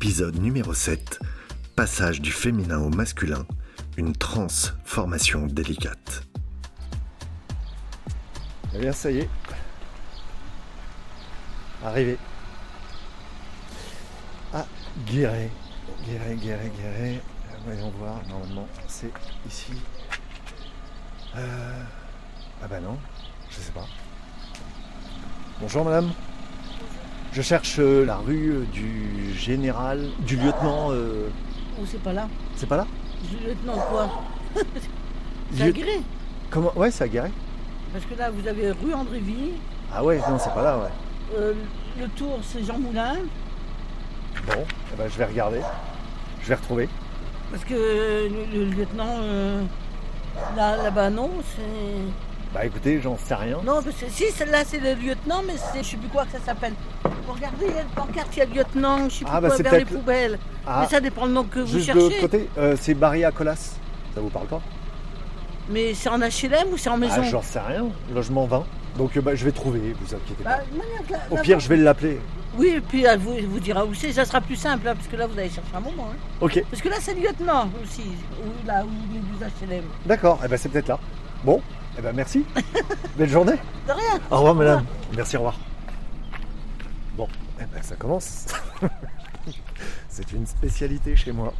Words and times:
Épisode 0.00 0.40
numéro 0.40 0.74
7. 0.74 1.18
Passage 1.74 2.20
du 2.20 2.30
féminin 2.30 2.78
au 2.78 2.88
masculin. 2.88 3.44
Une 3.96 4.12
transformation 4.12 5.46
délicate. 5.46 6.22
Eh 8.72 8.78
bien, 8.78 8.92
ça 8.92 9.10
y 9.10 9.18
est. 9.18 9.28
Arrivé. 11.84 12.16
À 14.54 14.64
Guéret. 15.10 15.50
Guéret, 16.06 16.36
Guéret, 16.36 16.72
Guéret. 16.80 17.16
Euh, 17.16 17.56
Voyons 17.64 17.90
voir, 17.98 18.20
normalement, 18.28 18.68
c'est 18.86 19.10
ici. 19.48 19.72
Euh... 21.36 21.82
Ah 22.62 22.68
bah 22.68 22.78
non, 22.78 22.96
je 23.50 23.56
sais 23.56 23.72
pas. 23.72 23.86
Bonjour 25.60 25.84
madame. 25.84 26.12
Je 27.32 27.42
cherche 27.42 27.76
euh, 27.78 28.04
la 28.04 28.16
rue 28.16 28.50
euh, 28.52 28.64
du 28.72 29.32
général, 29.34 30.06
du 30.20 30.36
lieutenant. 30.36 30.90
euh, 30.92 31.28
Ou 31.80 31.86
c'est 31.86 32.02
pas 32.02 32.12
là 32.12 32.28
C'est 32.56 32.68
pas 32.68 32.76
là? 32.78 32.86
Le 33.42 33.48
lieutenant 33.50 33.76
quoi? 33.90 34.10
Guéret. 35.52 36.00
Comment 36.50 36.72
Ouais, 36.76 36.90
c'est 36.90 37.08
Guéret. 37.08 37.30
Parce 37.92 38.04
que 38.04 38.14
là, 38.18 38.30
vous 38.30 38.46
avez 38.46 38.70
rue 38.70 38.92
Andréville, 38.94 39.52
Ah 39.94 40.04
ouais, 40.04 40.18
non, 40.28 40.38
c'est 40.38 40.52
pas 40.52 40.62
là, 40.62 40.78
ouais. 40.78 41.36
euh, 41.38 41.54
le 41.98 42.08
tour, 42.08 42.38
c'est 42.42 42.62
Jean 42.64 42.78
Moulin. 42.78 43.16
Bon, 44.46 44.64
eh 44.92 44.96
ben, 44.96 45.08
je 45.10 45.18
vais 45.18 45.24
regarder. 45.24 45.60
Je 46.42 46.48
vais 46.48 46.54
retrouver. 46.54 46.88
Parce 47.50 47.64
que 47.64 47.74
le, 47.74 48.44
le 48.58 48.64
lieutenant, 48.66 49.16
euh, 49.22 49.62
là, 50.56 50.76
là-bas, 50.76 51.10
non, 51.10 51.30
c'est. 51.56 52.52
Bah 52.54 52.64
écoutez, 52.64 53.00
j'en 53.00 53.16
sais 53.18 53.34
rien. 53.34 53.58
Non, 53.64 53.82
parce 53.82 53.96
que 53.96 54.08
si, 54.08 54.30
celle-là, 54.30 54.64
c'est 54.66 54.78
le 54.80 54.94
lieutenant, 54.94 55.42
mais 55.46 55.54
c'est, 55.72 55.82
je 55.82 55.90
sais 55.90 55.96
plus 55.96 56.08
quoi 56.08 56.24
que 56.24 56.32
ça 56.32 56.40
s'appelle. 56.44 56.74
Regardez, 57.38 57.66
il 57.68 57.74
y 57.76 57.78
a 57.78 57.82
le 57.82 57.88
pancarte, 57.94 58.28
il 58.36 58.38
y 58.38 58.42
a 58.42 58.44
le 58.46 58.52
lieutenant, 58.54 59.08
je 59.08 59.14
sais 59.14 59.24
plus 59.24 59.32
Ah, 59.34 59.40
bah, 59.40 59.48
quoi, 59.48 59.56
vers 59.58 59.72
les 59.74 59.84
poubelles. 59.84 60.38
Ah, 60.66 60.80
Mais 60.82 60.88
ça 60.88 61.00
dépend 61.00 61.26
le 61.26 61.32
nom 61.32 61.44
que 61.44 61.60
vous 61.60 61.66
juste 61.78 61.88
de 61.88 61.94
l'autre 61.94 62.10
cherchez. 62.10 62.20
côté, 62.22 62.48
euh, 62.58 62.76
c'est 62.80 62.94
Barry 62.94 63.24
à 63.24 63.30
Colas. 63.30 63.54
Ça 64.14 64.20
vous 64.20 64.28
parle 64.30 64.46
pas? 64.46 64.60
Mais 65.70 65.94
c'est 65.94 66.08
en 66.08 66.18
HLM 66.18 66.72
ou 66.72 66.76
c'est 66.78 66.88
en 66.90 66.96
maison? 66.96 67.14
Ah, 67.18 67.22
j'en 67.22 67.42
sais 67.42 67.60
rien. 67.60 67.86
Logement 68.14 68.46
20. 68.46 68.64
Donc 68.96 69.16
euh, 69.16 69.20
bah, 69.20 69.34
je 69.34 69.44
vais 69.44 69.52
trouver, 69.52 69.94
vous 70.00 70.14
inquiétez 70.14 70.42
Bah, 70.42 70.58
pas. 71.08 71.12
là- 71.14 71.20
Au 71.30 71.36
là- 71.36 71.42
pire, 71.42 71.60
je 71.60 71.68
vais 71.68 71.76
l'appeler. 71.76 72.18
Oui, 72.56 72.72
et 72.76 72.80
puis 72.80 73.04
elle 73.04 73.18
vous, 73.20 73.36
vous 73.48 73.60
dira 73.60 73.84
où 73.84 73.94
c'est, 73.94 74.10
ça 74.12 74.24
sera 74.24 74.40
plus 74.40 74.56
simple, 74.56 74.88
hein, 74.88 74.94
parce 74.96 75.06
que 75.06 75.14
là, 75.16 75.26
vous 75.26 75.38
allez 75.38 75.50
chercher 75.50 75.76
un 75.76 75.80
moment. 75.80 76.08
hein. 76.12 76.16
Ok, 76.40 76.64
Parce 76.70 76.82
que 76.82 76.88
là, 76.88 76.96
c'est 77.00 77.14
le 77.14 77.20
lieutenant 77.20 77.68
aussi, 77.84 78.02
où, 78.42 78.66
là 78.66 78.82
où 78.84 78.88
il 79.12 79.16
est 79.18 79.20
du 79.68 79.74
HLM. 79.76 79.84
d'accord. 80.06 80.40
Eh 80.44 80.48
ben, 80.48 80.56
c'est 80.56 80.70
peut-être 80.70 80.88
là. 80.88 80.98
Bon, 81.44 81.60
eh 81.98 82.02
ben, 82.02 82.12
merci. 82.16 82.44
Belle 83.16 83.28
journée. 83.28 83.52
De 83.86 83.92
rien. 83.92 84.18
Au 84.30 84.36
revoir, 84.38 84.54
madame. 84.54 84.84
Merci, 85.14 85.36
au 85.36 85.40
revoir. 85.40 85.58
Bon, 87.18 87.28
eh 87.60 87.64
ben, 87.64 87.82
ça 87.82 87.96
commence. 87.96 88.46
c'est 90.08 90.30
une 90.30 90.46
spécialité 90.46 91.16
chez 91.16 91.32
moi. 91.32 91.52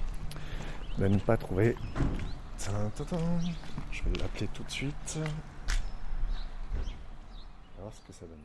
De 0.98 1.08
ne 1.08 1.18
pas 1.18 1.36
trouver. 1.36 1.76
Je 3.90 4.04
vais 4.04 4.18
l'appeler 4.20 4.46
tout 4.54 4.62
de 4.62 4.70
suite. 4.70 5.16
On 5.16 5.20
va 5.20 5.28
voir 7.80 7.92
ce 7.92 8.00
que 8.06 8.12
ça 8.12 8.24
donne. 8.26 8.38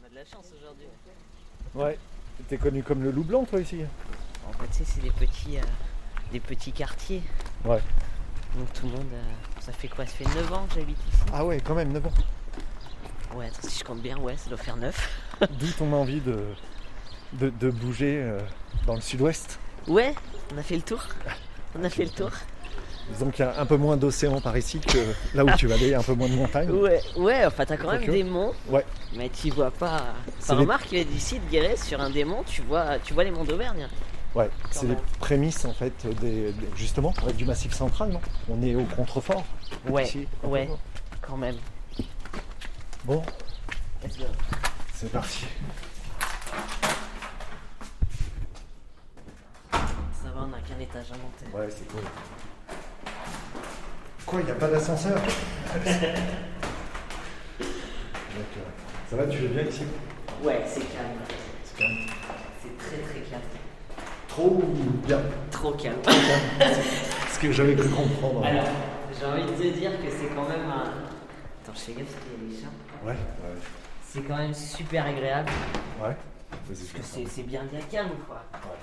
On 0.00 0.06
a 0.06 0.08
de 0.08 0.14
la 0.14 0.24
chance 0.24 0.46
aujourd'hui. 0.58 0.86
Ouais. 1.74 1.98
T'es 2.48 2.56
connu 2.56 2.82
comme 2.82 3.02
le 3.02 3.10
loup 3.10 3.24
blanc, 3.24 3.44
toi, 3.44 3.60
ici 3.60 3.82
En 4.48 4.52
fait, 4.54 4.68
tu 4.68 4.72
sais, 4.72 4.84
c'est 4.86 5.02
des 5.02 5.10
petits, 5.10 5.58
euh, 5.58 5.62
des 6.32 6.40
petits 6.40 6.72
quartiers. 6.72 7.22
Ouais. 7.62 7.82
Donc 8.56 8.72
tout 8.72 8.86
le 8.86 8.92
monde, 8.92 9.12
euh, 9.12 9.34
ça 9.60 9.72
fait 9.72 9.88
quoi? 9.88 10.06
Ça 10.06 10.12
fait 10.12 10.24
9 10.24 10.50
ans 10.54 10.66
que 10.66 10.76
j'habite 10.76 10.96
ici. 11.12 11.24
Ah 11.30 11.44
ouais, 11.44 11.60
quand 11.60 11.74
même, 11.74 11.92
9 11.92 12.06
ans. 12.06 12.12
Ouais, 13.36 13.46
attends, 13.46 13.68
si 13.68 13.78
je 13.80 13.84
compte 13.84 14.00
bien, 14.00 14.16
ouais, 14.18 14.34
ça 14.36 14.48
doit 14.48 14.58
faire 14.58 14.76
9. 14.76 15.20
D'où 15.60 15.66
ton 15.78 15.92
envie 15.92 16.20
de, 16.20 16.38
de, 17.34 17.50
de 17.50 17.70
bouger 17.70 18.18
euh, 18.22 18.38
dans 18.86 18.94
le 18.94 19.00
sud-ouest. 19.00 19.58
Ouais, 19.86 20.14
on 20.54 20.58
a 20.58 20.62
fait 20.62 20.76
le 20.76 20.82
tour. 20.82 21.02
On 21.78 21.84
a 21.84 21.90
fait 21.90 22.04
le 22.04 22.10
tour. 22.10 22.30
Disons 23.12 23.30
qu'il 23.30 23.44
y 23.44 23.48
a 23.48 23.60
un 23.60 23.66
peu 23.66 23.76
moins 23.76 23.96
d'océan 23.96 24.40
par 24.40 24.56
ici 24.58 24.80
que 24.80 24.98
là 25.34 25.44
où 25.44 25.50
tu 25.56 25.68
vas 25.68 25.74
aller, 25.76 25.94
un 25.94 26.02
peu 26.02 26.14
moins 26.14 26.28
de 26.28 26.34
montagnes. 26.34 26.70
Ouais, 26.70 27.00
ouais, 27.16 27.44
enfin 27.46 27.64
t'as 27.64 27.76
quand 27.76 27.92
même 27.92 28.04
des 28.04 28.24
monts. 28.24 28.52
Ouais. 28.68 28.84
Mais 29.14 29.28
tu 29.28 29.50
vois 29.50 29.70
pas. 29.70 30.02
Enfin, 30.40 30.54
les- 30.54 30.60
remarque 30.62 30.88
que 30.90 31.02
d'ici 31.04 31.38
de 31.38 31.48
Guéret, 31.48 31.76
sur 31.76 32.00
un 32.00 32.10
des 32.10 32.24
monts, 32.24 32.42
tu 32.44 32.62
vois, 32.62 32.98
tu 32.98 33.14
vois 33.14 33.22
les 33.22 33.30
monts 33.30 33.44
d'Auvergne. 33.44 33.86
Ouais, 34.34 34.50
c'est 34.72 34.86
les 34.86 34.96
prémices 35.20 35.64
en 35.64 35.72
fait 35.72 35.92
des, 36.20 36.50
des- 36.52 36.68
justement 36.74 37.14
du 37.38 37.44
massif 37.44 37.72
central, 37.72 38.10
non? 38.10 38.20
On 38.50 38.60
est 38.62 38.74
au 38.74 38.82
contrefort. 38.84 39.44
Ouais, 39.88 40.02
ici, 40.04 40.26
ouais, 40.42 40.68
quand 41.22 41.36
même. 41.36 41.56
Bon, 43.06 43.22
Let's 44.02 44.18
go. 44.18 44.24
c'est 44.92 45.12
parti. 45.12 45.46
Ça 49.70 49.78
va, 50.34 50.40
on 50.40 50.52
a 50.52 50.58
qu'un 50.58 50.80
étage 50.80 51.12
à 51.12 51.14
monter. 51.14 51.46
Ouais, 51.56 51.68
c'est 51.70 51.86
cool. 51.86 52.00
Quoi, 54.26 54.40
il 54.40 54.46
n'y 54.46 54.50
a 54.50 54.54
pas 54.56 54.66
d'ascenseur? 54.66 55.14
D'accord. 55.84 56.02
Ça 59.08 59.14
va, 59.16 59.26
tu 59.28 59.38
veux 59.38 59.48
bien 59.48 59.62
ici 59.62 59.84
Ouais, 60.42 60.62
c'est 60.66 60.80
calme. 60.80 61.20
C'est 61.62 61.76
calme. 61.78 61.96
C'est 62.60 62.76
très 62.76 62.96
très 63.08 63.20
calme. 63.30 63.42
Trop 64.26 64.48
ou 64.50 65.06
bien 65.06 65.20
Trop 65.52 65.72
calme. 65.74 66.00
Ce 67.32 67.38
que 67.38 67.52
j'avais 67.52 67.76
cru 67.76 67.88
comprendre. 67.88 68.44
Alors, 68.44 68.64
j'ai 69.16 69.26
envie 69.26 69.44
de 69.44 69.50
te 69.56 69.78
dire 69.78 69.92
que 69.92 70.10
c'est 70.10 70.34
quand 70.34 70.48
même 70.48 70.68
un. 70.68 70.90
Attends, 71.62 71.72
je 71.72 71.78
fais 71.80 71.92
gaffe 71.92 72.06
parce 72.06 72.24
qu'il 72.24 72.32
y 72.32 72.34
a 72.34 72.38
des 72.50 72.56
chiens. 72.60 72.70
Ouais, 73.06 73.12
ouais, 73.12 73.60
C'est 74.04 74.20
quand 74.22 74.36
même 74.36 74.54
super 74.54 75.06
agréable 75.06 75.50
ouais. 76.02 76.16
C'est 76.72 77.26
c'est 77.28 77.42
bien 77.42 77.64
bien 77.64 77.80
calme 77.90 78.10
quoi. 78.26 78.42
Ouais, 78.52 78.76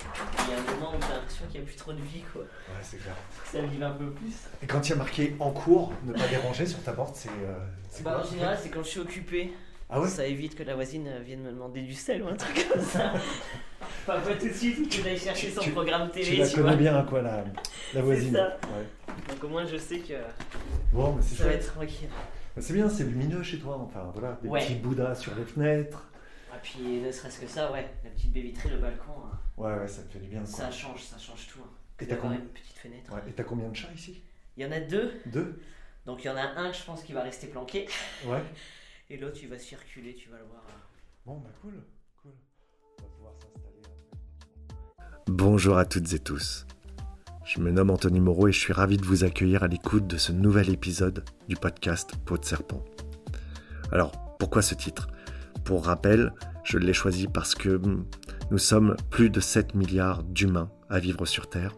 Il 0.46 0.52
y 0.52 0.56
a 0.56 0.58
un 0.60 0.74
moment 0.76 0.92
où 0.96 1.00
j'ai 1.02 1.12
l'impression 1.14 1.44
qu'il 1.50 1.60
n'y 1.60 1.66
a 1.66 1.68
plus 1.68 1.76
trop 1.76 1.92
de 1.92 2.00
vie 2.00 2.22
quoi. 2.32 2.42
ouais, 2.42 2.48
c'est 2.82 2.98
clair. 2.98 3.14
Ça 3.50 3.60
vive 3.62 3.82
un 3.82 3.90
peu 3.90 4.10
plus. 4.10 4.32
Et 4.62 4.66
quand 4.66 4.86
il 4.86 4.90
y 4.90 4.92
a 4.92 4.96
marqué 4.96 5.34
en 5.40 5.50
cours, 5.50 5.92
ne 6.04 6.12
pas 6.12 6.26
déranger 6.28 6.66
sur 6.66 6.82
ta 6.82 6.92
porte, 6.92 7.16
c'est. 7.16 7.28
euh, 7.28 7.58
c'est 7.90 8.02
Bah, 8.02 8.12
quoi 8.12 8.22
en 8.26 8.30
général, 8.30 8.58
c'est 8.62 8.68
quand 8.70 8.82
je 8.82 8.88
suis 8.88 9.00
occupé. 9.00 9.52
Ah 9.90 10.00
ouais 10.00 10.08
Ça 10.08 10.26
évite 10.26 10.54
que 10.56 10.62
la 10.62 10.74
voisine 10.74 11.06
euh, 11.08 11.20
vienne 11.20 11.40
me 11.42 11.50
demander 11.52 11.82
du 11.82 11.94
sel 11.94 12.22
ou 12.22 12.28
un 12.28 12.36
truc 12.36 12.66
comme 12.72 12.82
ça. 12.82 13.12
Enfin, 14.06 14.20
pas 14.20 14.34
tout 14.34 14.48
de 14.48 14.52
suite 14.52 14.88
que 14.94 15.02
j'aille 15.02 15.18
chercher 15.18 15.50
son 15.50 15.60
Tu- 15.60 15.70
programme 15.70 16.10
Tu 16.12 16.20
télé, 16.20 16.36
la 16.38 16.48
tu, 16.48 16.54
connais 16.56 16.68
vois. 16.68 16.76
bien, 16.76 17.02
quoi, 17.04 17.22
la, 17.22 17.44
la 17.94 18.02
voisine. 18.02 18.32
ça. 18.34 18.58
Ouais. 18.68 19.14
Donc 19.34 19.44
au 19.44 19.48
moins, 19.48 19.66
je 19.66 19.76
sais 19.76 19.98
que 19.98 20.14
Bon, 20.92 21.12
mais 21.14 21.22
c'est 21.22 21.36
ça 21.36 21.44
va 21.44 21.52
être 21.52 21.72
tranquille. 21.74 22.08
Bah, 22.54 22.62
C'est 22.62 22.72
bien, 22.74 22.88
c'est 22.88 23.04
lumineux 23.04 23.42
chez 23.42 23.58
toi. 23.58 23.78
Enfin, 23.78 24.10
voilà, 24.12 24.38
des 24.42 24.48
Ouais. 24.48 24.60
petits 24.60 24.76
bouddhas 24.76 25.14
sur 25.16 25.34
les 25.34 25.44
fenêtres. 25.44 26.08
Et 26.54 26.58
puis, 26.62 26.78
ne 27.00 27.10
serait-ce 27.10 27.40
que 27.40 27.46
ça, 27.48 27.72
ouais, 27.72 27.88
la 28.04 28.10
petite 28.10 28.32
baie 28.32 28.40
vitrée, 28.42 28.68
le 28.70 28.78
balcon, 28.78 29.12
hein, 29.24 29.38
Ouais, 29.56 29.74
ouais, 29.76 29.88
ça 29.88 30.02
te 30.02 30.12
fait 30.12 30.18
du 30.20 30.28
bien. 30.28 30.40
Quoi. 30.40 30.48
ça 30.48 30.70
change, 30.70 31.02
ça 31.02 31.18
change 31.18 31.48
tout. 31.48 31.60
hein. 31.64 31.70
Et 32.00 32.06
t'as 32.06 32.16
combien 32.16 32.38
une 32.38 32.46
petite 32.48 32.76
fenêtre. 32.78 33.12
Ouais, 33.12 33.22
Et 33.28 33.32
t'as 33.32 33.44
combien 33.44 33.68
de 33.68 33.74
chats 33.76 33.92
ici? 33.94 34.22
Il 34.56 34.62
y 34.64 34.66
en 34.66 34.72
a 34.72 34.80
deux, 34.80 35.12
Deux? 35.26 35.60
Donc 36.06 36.22
il 36.22 36.26
y 36.26 36.30
en 36.30 36.36
a 36.36 36.42
un 36.42 36.70
que 36.70 36.76
je 36.76 36.84
pense 36.84 37.02
qui 37.02 37.12
va 37.12 37.22
rester 37.22 37.46
planqué, 37.48 37.88
Ouais. 38.26 38.42
et 39.10 39.16
l'autre 39.16 39.38
il 39.42 39.48
va 39.48 39.58
circuler, 39.58 40.14
tu 40.14 40.28
vas 40.28 40.38
le 40.38 40.44
voir. 40.44 40.62
Bon, 41.26 41.38
bah 41.38 41.50
cool. 41.62 41.82
Cool. 42.22 42.32
On 42.98 43.02
va 43.02 43.08
pouvoir 43.08 43.32
s'installer. 43.34 43.82
Bonjour 45.28 45.78
à 45.78 45.84
toutes 45.86 46.12
et 46.12 46.18
tous. 46.18 46.66
Je 47.44 47.60
me 47.60 47.70
nomme 47.70 47.90
Anthony 47.90 48.20
Moreau 48.20 48.48
et 48.48 48.52
je 48.52 48.58
suis 48.58 48.72
ravi 48.72 48.96
de 48.96 49.04
vous 49.04 49.22
accueillir 49.22 49.62
à 49.62 49.68
l'écoute 49.68 50.06
de 50.06 50.16
ce 50.16 50.32
nouvel 50.32 50.70
épisode 50.70 51.24
du 51.46 51.56
podcast 51.56 52.12
Peau 52.24 52.38
de 52.38 52.44
serpent. 52.44 52.82
Alors, 53.92 54.12
pourquoi 54.38 54.62
ce 54.62 54.74
titre? 54.74 55.08
Pour 55.62 55.84
rappel, 55.84 56.32
je 56.64 56.78
l'ai 56.78 56.94
choisi 56.94 57.26
parce 57.26 57.54
que 57.54 57.68
hum, 57.68 58.06
nous 58.50 58.56
sommes 58.56 58.96
plus 59.10 59.28
de 59.28 59.40
7 59.40 59.74
milliards 59.74 60.22
d'humains 60.22 60.70
à 60.88 60.98
vivre 60.98 61.26
sur 61.26 61.50
Terre 61.50 61.74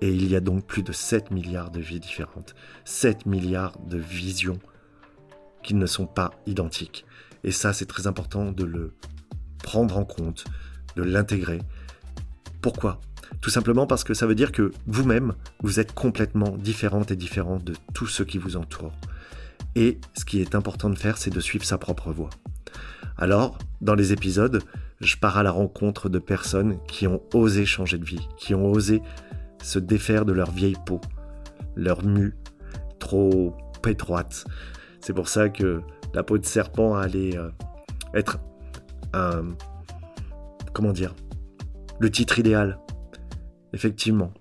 et 0.00 0.10
il 0.10 0.26
y 0.26 0.36
a 0.36 0.40
donc 0.40 0.66
plus 0.66 0.82
de 0.82 0.92
7 0.92 1.30
milliards 1.32 1.70
de 1.70 1.80
vies 1.80 2.00
différentes, 2.00 2.54
7 2.86 3.26
milliards 3.26 3.78
de 3.80 3.98
visions 3.98 4.58
qui 5.62 5.74
ne 5.74 5.84
sont 5.84 6.06
pas 6.06 6.30
identiques. 6.46 7.04
Et 7.44 7.52
ça, 7.52 7.74
c'est 7.74 7.84
très 7.84 8.06
important 8.06 8.52
de 8.52 8.64
le 8.64 8.94
prendre 9.62 9.98
en 9.98 10.06
compte, 10.06 10.44
de 10.96 11.02
l'intégrer. 11.02 11.60
Pourquoi? 12.62 13.02
Tout 13.40 13.50
simplement 13.50 13.86
parce 13.86 14.04
que 14.04 14.14
ça 14.14 14.26
veut 14.26 14.34
dire 14.34 14.52
que 14.52 14.70
vous-même, 14.86 15.34
vous 15.62 15.80
êtes 15.80 15.92
complètement 15.92 16.56
différente 16.58 17.10
et 17.10 17.16
différent 17.16 17.56
de 17.56 17.74
tout 17.94 18.06
ce 18.06 18.22
qui 18.22 18.38
vous 18.38 18.56
entoure. 18.56 18.92
Et 19.76 19.98
ce 20.14 20.24
qui 20.24 20.40
est 20.40 20.54
important 20.54 20.90
de 20.90 20.98
faire, 20.98 21.16
c'est 21.16 21.30
de 21.30 21.40
suivre 21.40 21.64
sa 21.64 21.78
propre 21.78 22.12
voie. 22.12 22.30
Alors, 23.16 23.58
dans 23.80 23.94
les 23.94 24.12
épisodes, 24.12 24.62
je 25.00 25.16
pars 25.16 25.38
à 25.38 25.42
la 25.42 25.50
rencontre 25.50 26.08
de 26.08 26.18
personnes 26.18 26.78
qui 26.86 27.06
ont 27.06 27.22
osé 27.32 27.64
changer 27.64 27.98
de 27.98 28.04
vie, 28.04 28.28
qui 28.36 28.54
ont 28.54 28.70
osé 28.70 29.02
se 29.62 29.78
défaire 29.78 30.24
de 30.24 30.32
leur 30.32 30.50
vieille 30.50 30.76
peau, 30.86 31.00
leur 31.76 32.04
mue 32.04 32.34
trop 32.98 33.56
étroite. 33.86 34.44
C'est 35.00 35.12
pour 35.12 35.28
ça 35.28 35.48
que 35.48 35.80
la 36.12 36.22
peau 36.22 36.38
de 36.38 36.44
serpent 36.44 36.96
allait 36.96 37.36
euh, 37.36 37.48
être 38.14 38.38
un... 39.12 39.48
Comment 40.72 40.92
dire 40.92 41.14
Le 41.98 42.10
titre 42.10 42.38
idéal. 42.38 42.78
Effectivement. 43.72 44.32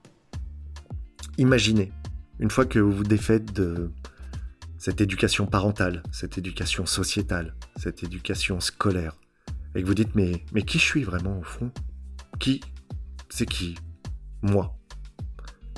imaginez, 1.37 1.91
une 2.39 2.49
fois 2.49 2.65
que 2.65 2.79
vous 2.79 2.91
vous 2.91 3.03
défaites 3.03 3.53
de 3.53 3.91
cette 4.77 5.01
éducation 5.01 5.45
parentale, 5.45 6.03
cette 6.11 6.37
éducation 6.37 6.85
sociétale, 6.85 7.55
cette 7.75 8.03
éducation 8.03 8.59
scolaire, 8.59 9.15
et 9.75 9.81
que 9.81 9.87
vous 9.87 9.93
dites 9.93 10.15
mais, 10.15 10.43
qui 10.63 10.79
je 10.79 10.83
suis 10.83 11.03
vraiment 11.03 11.39
au 11.39 11.43
fond? 11.43 11.71
Qui 12.39 12.61
C'est 13.29 13.45
qui? 13.45 13.75
Moi. 14.41 14.75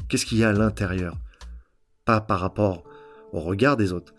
Qu'est-ce 0.07 0.25
qu'il 0.25 0.38
y 0.38 0.44
a 0.44 0.50
à 0.50 0.53
l'intérieur? 0.53 1.18
Pas 2.06 2.21
par 2.21 2.39
rapport 2.39 2.83
au 3.33 3.39
regard 3.39 3.75
des 3.77 3.92
autres, 3.92 4.13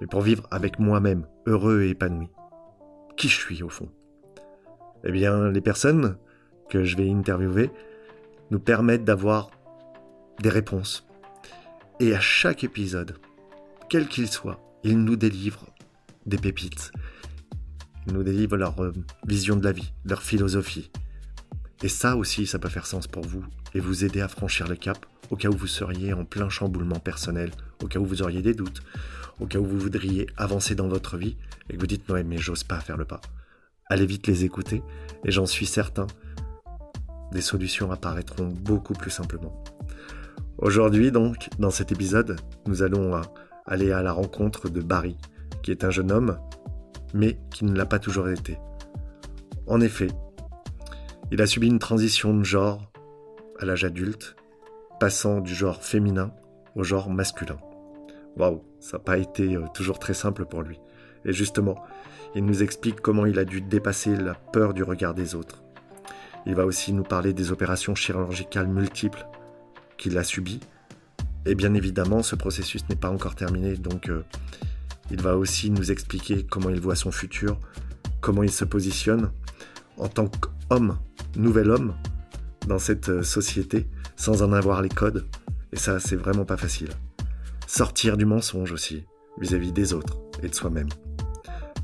mais 0.00 0.06
pour 0.06 0.20
vivre 0.20 0.46
avec 0.50 0.78
moi-même, 0.78 1.26
heureux 1.46 1.82
et 1.82 1.90
épanoui. 1.90 2.28
Qui 3.16 3.28
je 3.28 3.36
suis 3.36 3.62
au 3.62 3.68
fond? 3.68 3.90
Eh 5.04 5.12
bien, 5.12 5.50
les 5.50 5.60
personnes 5.60 6.18
que 6.68 6.84
je 6.84 6.96
vais 6.96 7.08
interviewer 7.08 7.70
nous 8.50 8.60
permettent 8.60 9.04
d'avoir 9.04 9.50
des 10.40 10.48
réponses. 10.48 11.06
Et 12.00 12.14
à 12.14 12.20
chaque 12.20 12.64
épisode, 12.64 13.16
quel 13.88 14.08
qu'il 14.08 14.28
soit, 14.28 14.60
ils 14.84 14.98
nous 14.98 15.16
délivrent 15.16 15.66
des 16.26 16.38
pépites. 16.38 16.92
Ils 18.06 18.12
nous 18.12 18.22
délivrent 18.22 18.56
leur 18.56 18.82
euh, 18.82 18.92
vision 19.26 19.56
de 19.56 19.64
la 19.64 19.72
vie, 19.72 19.92
leur 20.04 20.22
philosophie. 20.22 20.90
Et 21.82 21.88
ça 21.88 22.16
aussi, 22.16 22.46
ça 22.46 22.58
peut 22.58 22.68
faire 22.68 22.86
sens 22.86 23.06
pour 23.06 23.24
vous 23.24 23.44
et 23.74 23.80
vous 23.80 24.04
aider 24.04 24.20
à 24.20 24.28
franchir 24.28 24.66
le 24.68 24.76
cap 24.76 25.04
au 25.30 25.36
cas 25.36 25.48
où 25.48 25.56
vous 25.56 25.66
seriez 25.66 26.12
en 26.12 26.24
plein 26.24 26.48
chamboulement 26.48 27.00
personnel, 27.00 27.50
au 27.82 27.86
cas 27.86 27.98
où 27.98 28.06
vous 28.06 28.22
auriez 28.22 28.42
des 28.42 28.54
doutes, 28.54 28.82
au 29.40 29.46
cas 29.46 29.58
où 29.58 29.64
vous 29.64 29.78
voudriez 29.78 30.26
avancer 30.36 30.74
dans 30.74 30.88
votre 30.88 31.16
vie 31.16 31.36
et 31.68 31.74
que 31.74 31.80
vous 31.80 31.86
dites 31.86 32.08
ouais 32.08 32.24
mais 32.24 32.38
j'ose 32.38 32.64
pas 32.64 32.80
faire 32.80 32.96
le 32.96 33.04
pas. 33.04 33.20
Allez 33.88 34.06
vite 34.06 34.26
les 34.26 34.44
écouter 34.44 34.82
et 35.24 35.30
j'en 35.30 35.46
suis 35.46 35.66
certain, 35.66 36.06
des 37.32 37.40
solutions 37.40 37.90
apparaîtront 37.90 38.48
beaucoup 38.48 38.94
plus 38.94 39.10
simplement. 39.10 39.62
Aujourd'hui 40.58 41.12
donc, 41.12 41.48
dans 41.58 41.70
cet 41.70 41.92
épisode, 41.92 42.36
nous 42.66 42.82
allons 42.82 43.14
euh, 43.14 43.20
aller 43.66 43.92
à 43.92 44.02
la 44.02 44.12
rencontre 44.12 44.68
de 44.68 44.80
Barry, 44.80 45.16
qui 45.62 45.70
est 45.70 45.84
un 45.84 45.90
jeune 45.90 46.10
homme, 46.10 46.38
mais 47.12 47.38
qui 47.50 47.64
ne 47.64 47.76
l'a 47.76 47.86
pas 47.86 47.98
toujours 47.98 48.28
été. 48.28 48.58
En 49.66 49.80
effet, 49.80 50.08
il 51.30 51.42
a 51.42 51.46
subi 51.46 51.66
une 51.66 51.78
transition 51.78 52.34
de 52.34 52.44
genre 52.44 52.90
à 53.58 53.64
l'âge 53.64 53.84
adulte, 53.84 54.36
passant 55.00 55.40
du 55.40 55.54
genre 55.54 55.82
féminin 55.82 56.32
au 56.74 56.84
genre 56.84 57.10
masculin. 57.10 57.58
Waouh, 58.36 58.62
ça 58.80 58.98
n'a 58.98 59.02
pas 59.02 59.18
été 59.18 59.56
euh, 59.56 59.64
toujours 59.74 59.98
très 59.98 60.14
simple 60.14 60.44
pour 60.44 60.62
lui. 60.62 60.78
Et 61.24 61.32
justement, 61.32 61.82
il 62.34 62.44
nous 62.44 62.62
explique 62.62 63.00
comment 63.00 63.26
il 63.26 63.38
a 63.38 63.44
dû 63.44 63.60
dépasser 63.60 64.14
la 64.14 64.34
peur 64.34 64.74
du 64.74 64.82
regard 64.82 65.14
des 65.14 65.34
autres. 65.34 65.65
Il 66.46 66.54
va 66.54 66.64
aussi 66.64 66.92
nous 66.92 67.02
parler 67.02 67.32
des 67.32 67.50
opérations 67.50 67.94
chirurgicales 67.94 68.68
multiples 68.68 69.26
qu'il 69.98 70.16
a 70.16 70.24
subies. 70.24 70.60
Et 71.44 71.54
bien 71.54 71.74
évidemment, 71.74 72.22
ce 72.22 72.36
processus 72.36 72.88
n'est 72.88 72.96
pas 72.96 73.10
encore 73.10 73.34
terminé, 73.34 73.76
donc 73.76 74.08
euh, 74.08 74.24
il 75.10 75.20
va 75.20 75.36
aussi 75.36 75.70
nous 75.70 75.90
expliquer 75.90 76.44
comment 76.44 76.70
il 76.70 76.80
voit 76.80 76.96
son 76.96 77.12
futur, 77.12 77.58
comment 78.20 78.42
il 78.42 78.50
se 78.50 78.64
positionne 78.64 79.30
en 79.98 80.08
tant 80.08 80.28
qu'homme, 80.28 80.98
nouvel 81.36 81.70
homme, 81.70 81.94
dans 82.66 82.78
cette 82.78 83.08
euh, 83.08 83.22
société, 83.22 83.88
sans 84.16 84.42
en 84.42 84.52
avoir 84.52 84.82
les 84.82 84.88
codes. 84.88 85.26
Et 85.72 85.76
ça, 85.76 86.00
c'est 86.00 86.16
vraiment 86.16 86.44
pas 86.44 86.56
facile. 86.56 86.90
Sortir 87.66 88.16
du 88.16 88.24
mensonge 88.24 88.72
aussi, 88.72 89.04
vis-à-vis 89.40 89.72
des 89.72 89.92
autres 89.92 90.18
et 90.42 90.48
de 90.48 90.54
soi-même. 90.54 90.88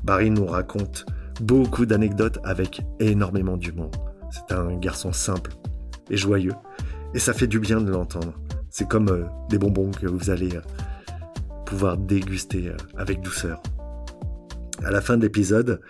Barry 0.03 0.29
nous 0.29 0.45
raconte 0.45 1.05
beaucoup 1.41 1.85
d'anecdotes 1.85 2.39
avec 2.43 2.81
énormément 2.99 3.57
d'humour. 3.57 3.91
C'est 4.33 4.51
un 4.51 4.75
garçon 4.77 5.13
simple 5.13 5.51
et 6.09 6.17
joyeux, 6.17 6.55
et 7.13 7.19
ça 7.19 7.33
fait 7.33 7.45
du 7.45 7.59
bien 7.59 7.79
de 7.79 7.91
l'entendre. 7.91 8.33
C'est 8.71 8.87
comme 8.87 9.09
euh, 9.09 9.25
des 9.49 9.59
bonbons 9.59 9.91
que 9.91 10.07
vous 10.07 10.31
allez 10.31 10.55
euh, 10.55 10.61
pouvoir 11.67 11.97
déguster 11.97 12.69
euh, 12.69 12.77
avec 12.97 13.21
douceur. 13.21 13.61
À 14.83 14.89
la 14.89 15.01
fin 15.01 15.17
de 15.17 15.21
l'épisode, 15.21 15.81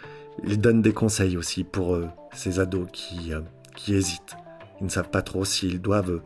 il 0.43 0.59
donne 0.59 0.81
des 0.81 0.91
conseils 0.91 1.37
aussi 1.37 1.63
pour 1.63 1.97
ces 2.33 2.59
ados 2.59 2.87
qui, 2.91 3.31
qui 3.77 3.95
hésitent. 3.95 4.35
Ils 4.81 4.85
ne 4.85 4.89
savent 4.89 5.09
pas 5.09 5.21
trop 5.21 5.45
s'ils 5.45 5.81
doivent 5.81 6.21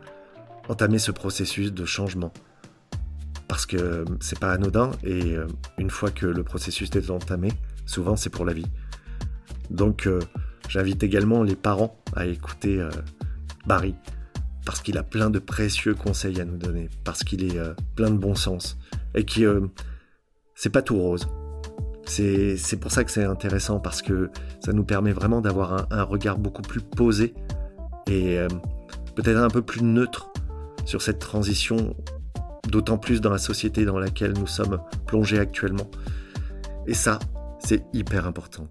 entamer 0.68 0.98
ce 0.98 1.12
processus 1.12 1.72
de 1.72 1.84
changement. 1.84 2.32
Parce 3.46 3.64
que 3.64 4.04
c'est 4.20 4.38
pas 4.38 4.50
anodin 4.50 4.90
et 5.04 5.36
une 5.78 5.90
fois 5.90 6.10
que 6.10 6.26
le 6.26 6.42
processus 6.42 6.90
est 6.96 7.10
entamé, 7.10 7.52
souvent 7.86 8.16
c'est 8.16 8.30
pour 8.30 8.44
la 8.44 8.52
vie. 8.52 8.66
Donc 9.70 10.08
j'invite 10.68 11.02
également 11.02 11.42
les 11.42 11.56
parents 11.56 11.98
à 12.14 12.26
écouter 12.26 12.86
Barry 13.66 13.94
parce 14.68 14.82
qu'il 14.82 14.98
a 14.98 15.02
plein 15.02 15.30
de 15.30 15.38
précieux 15.38 15.94
conseils 15.94 16.42
à 16.42 16.44
nous 16.44 16.58
donner, 16.58 16.90
parce 17.02 17.24
qu'il 17.24 17.42
est 17.42 17.56
euh, 17.56 17.72
plein 17.96 18.10
de 18.10 18.18
bon 18.18 18.34
sens, 18.34 18.76
et 19.14 19.24
qui 19.24 19.46
euh, 19.46 19.66
c'est 20.54 20.68
pas 20.68 20.82
tout 20.82 20.98
rose. 20.98 21.26
C'est 22.04 22.78
pour 22.78 22.90
ça 22.92 23.02
que 23.02 23.10
c'est 23.10 23.24
intéressant, 23.24 23.80
parce 23.80 24.02
que 24.02 24.28
ça 24.62 24.74
nous 24.74 24.84
permet 24.84 25.12
vraiment 25.12 25.40
d'avoir 25.40 25.90
un, 25.90 26.02
regard 26.02 26.36
beaucoup 26.36 26.60
plus 26.60 26.82
posé 26.82 27.32
et 28.10 28.38
euh, 28.38 28.48
peut-être 29.14 29.38
un 29.38 29.48
peu 29.48 29.62
plus 29.62 29.82
neutre 29.82 30.30
sur 30.84 31.00
cette 31.00 31.18
transition, 31.18 31.96
d'autant 32.68 32.98
plus 32.98 33.22
dans 33.22 33.30
la 33.30 33.38
société 33.38 33.86
dans 33.86 33.98
laquelle 33.98 34.34
nous 34.34 34.46
sommes 34.46 34.82
plongés 35.06 35.38
actuellement. 35.38 35.90
Et 36.86 36.92
ça, 36.92 37.18
c'est 37.58 37.86
hyper 37.94 38.26
important. 38.26 38.68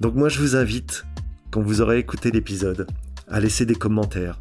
Donc 0.00 0.14
moi 0.14 0.28
je 0.28 0.40
vous 0.40 0.56
invite, 0.56 1.04
quand 1.50 1.62
vous 1.62 1.80
aurez 1.80 1.98
écouté 1.98 2.30
l'épisode, 2.30 2.86
à 3.28 3.40
laisser 3.40 3.64
des 3.66 3.74
commentaires, 3.74 4.40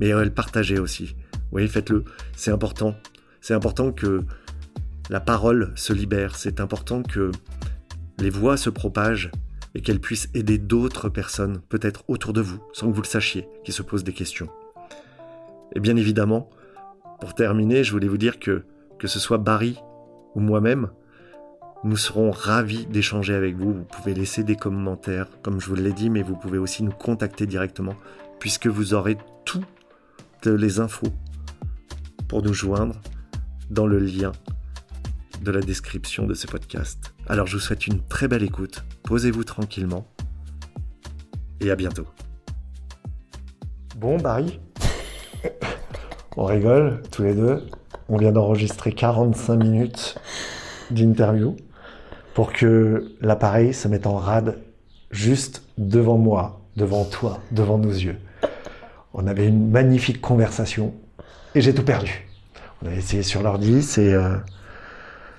mais 0.00 0.10
le 0.12 0.30
partager 0.30 0.78
aussi. 0.78 1.16
Vous 1.32 1.52
voyez, 1.52 1.68
faites-le. 1.68 2.04
C'est 2.36 2.50
important. 2.50 2.94
C'est 3.40 3.54
important 3.54 3.92
que 3.92 4.24
la 5.10 5.20
parole 5.20 5.72
se 5.76 5.92
libère. 5.92 6.36
C'est 6.36 6.60
important 6.60 7.02
que 7.02 7.30
les 8.18 8.30
voix 8.30 8.56
se 8.56 8.70
propagent 8.70 9.30
et 9.74 9.82
qu'elles 9.82 10.00
puissent 10.00 10.28
aider 10.34 10.58
d'autres 10.58 11.08
personnes, 11.08 11.60
peut-être 11.68 12.02
autour 12.08 12.32
de 12.32 12.40
vous, 12.40 12.62
sans 12.72 12.88
que 12.88 12.94
vous 12.94 13.02
le 13.02 13.06
sachiez, 13.06 13.46
qui 13.64 13.72
se 13.72 13.82
posent 13.82 14.04
des 14.04 14.14
questions. 14.14 14.48
Et 15.74 15.80
bien 15.80 15.96
évidemment, 15.96 16.48
pour 17.20 17.34
terminer, 17.34 17.84
je 17.84 17.92
voulais 17.92 18.08
vous 18.08 18.16
dire 18.16 18.38
que, 18.38 18.64
que 18.98 19.06
ce 19.06 19.20
soit 19.20 19.38
Barry 19.38 19.78
ou 20.34 20.40
moi-même, 20.40 20.90
nous 21.86 21.96
serons 21.96 22.30
ravis 22.30 22.86
d'échanger 22.86 23.34
avec 23.34 23.56
vous. 23.56 23.72
Vous 23.72 23.84
pouvez 23.84 24.12
laisser 24.12 24.42
des 24.42 24.56
commentaires, 24.56 25.28
comme 25.42 25.60
je 25.60 25.68
vous 25.68 25.76
l'ai 25.76 25.92
dit, 25.92 26.10
mais 26.10 26.22
vous 26.22 26.36
pouvez 26.36 26.58
aussi 26.58 26.82
nous 26.82 26.92
contacter 26.92 27.46
directement, 27.46 27.94
puisque 28.38 28.66
vous 28.66 28.92
aurez 28.92 29.16
tout 29.44 29.64
les 30.54 30.80
infos 30.80 31.08
pour 32.28 32.42
nous 32.42 32.54
joindre 32.54 32.94
dans 33.70 33.86
le 33.86 33.98
lien 33.98 34.32
de 35.42 35.50
la 35.50 35.60
description 35.60 36.26
de 36.26 36.34
ce 36.34 36.46
podcast. 36.46 37.12
Alors 37.26 37.46
je 37.46 37.56
vous 37.56 37.62
souhaite 37.62 37.86
une 37.86 38.00
très 38.00 38.28
belle 38.28 38.42
écoute, 38.42 38.84
posez-vous 39.02 39.44
tranquillement 39.44 40.06
et 41.60 41.70
à 41.70 41.76
bientôt. 41.76 42.06
Bon 43.96 44.18
Barry, 44.18 44.60
on 46.36 46.44
rigole 46.44 47.02
tous 47.10 47.22
les 47.22 47.34
deux. 47.34 47.66
On 48.08 48.18
vient 48.18 48.32
d'enregistrer 48.32 48.92
45 48.92 49.56
minutes 49.56 50.18
d'interview 50.90 51.56
pour 52.36 52.52
que 52.52 53.16
l'appareil 53.22 53.72
se 53.72 53.88
mette 53.88 54.06
en 54.06 54.16
rade 54.16 54.58
juste 55.10 55.62
devant 55.78 56.18
moi, 56.18 56.60
devant 56.76 57.06
toi, 57.06 57.40
devant 57.50 57.78
nos 57.78 57.88
yeux. 57.88 58.18
On 59.14 59.26
avait 59.26 59.46
une 59.46 59.70
magnifique 59.70 60.20
conversation 60.20 60.92
et 61.54 61.62
j'ai 61.62 61.72
tout 61.72 61.82
perdu. 61.82 62.28
On 62.84 62.90
a 62.90 62.92
essayé 62.92 63.22
sur 63.22 63.42
l'ordi, 63.42 63.82
c'est. 63.82 64.12
Euh, 64.12 64.36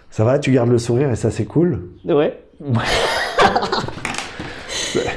ça 0.10 0.24
va, 0.24 0.40
tu 0.40 0.52
gardes 0.52 0.72
le 0.72 0.80
sourire 0.80 1.12
et 1.12 1.16
ça 1.16 1.30
c'est 1.30 1.46
cool? 1.46 1.84
Ouais. 2.04 2.36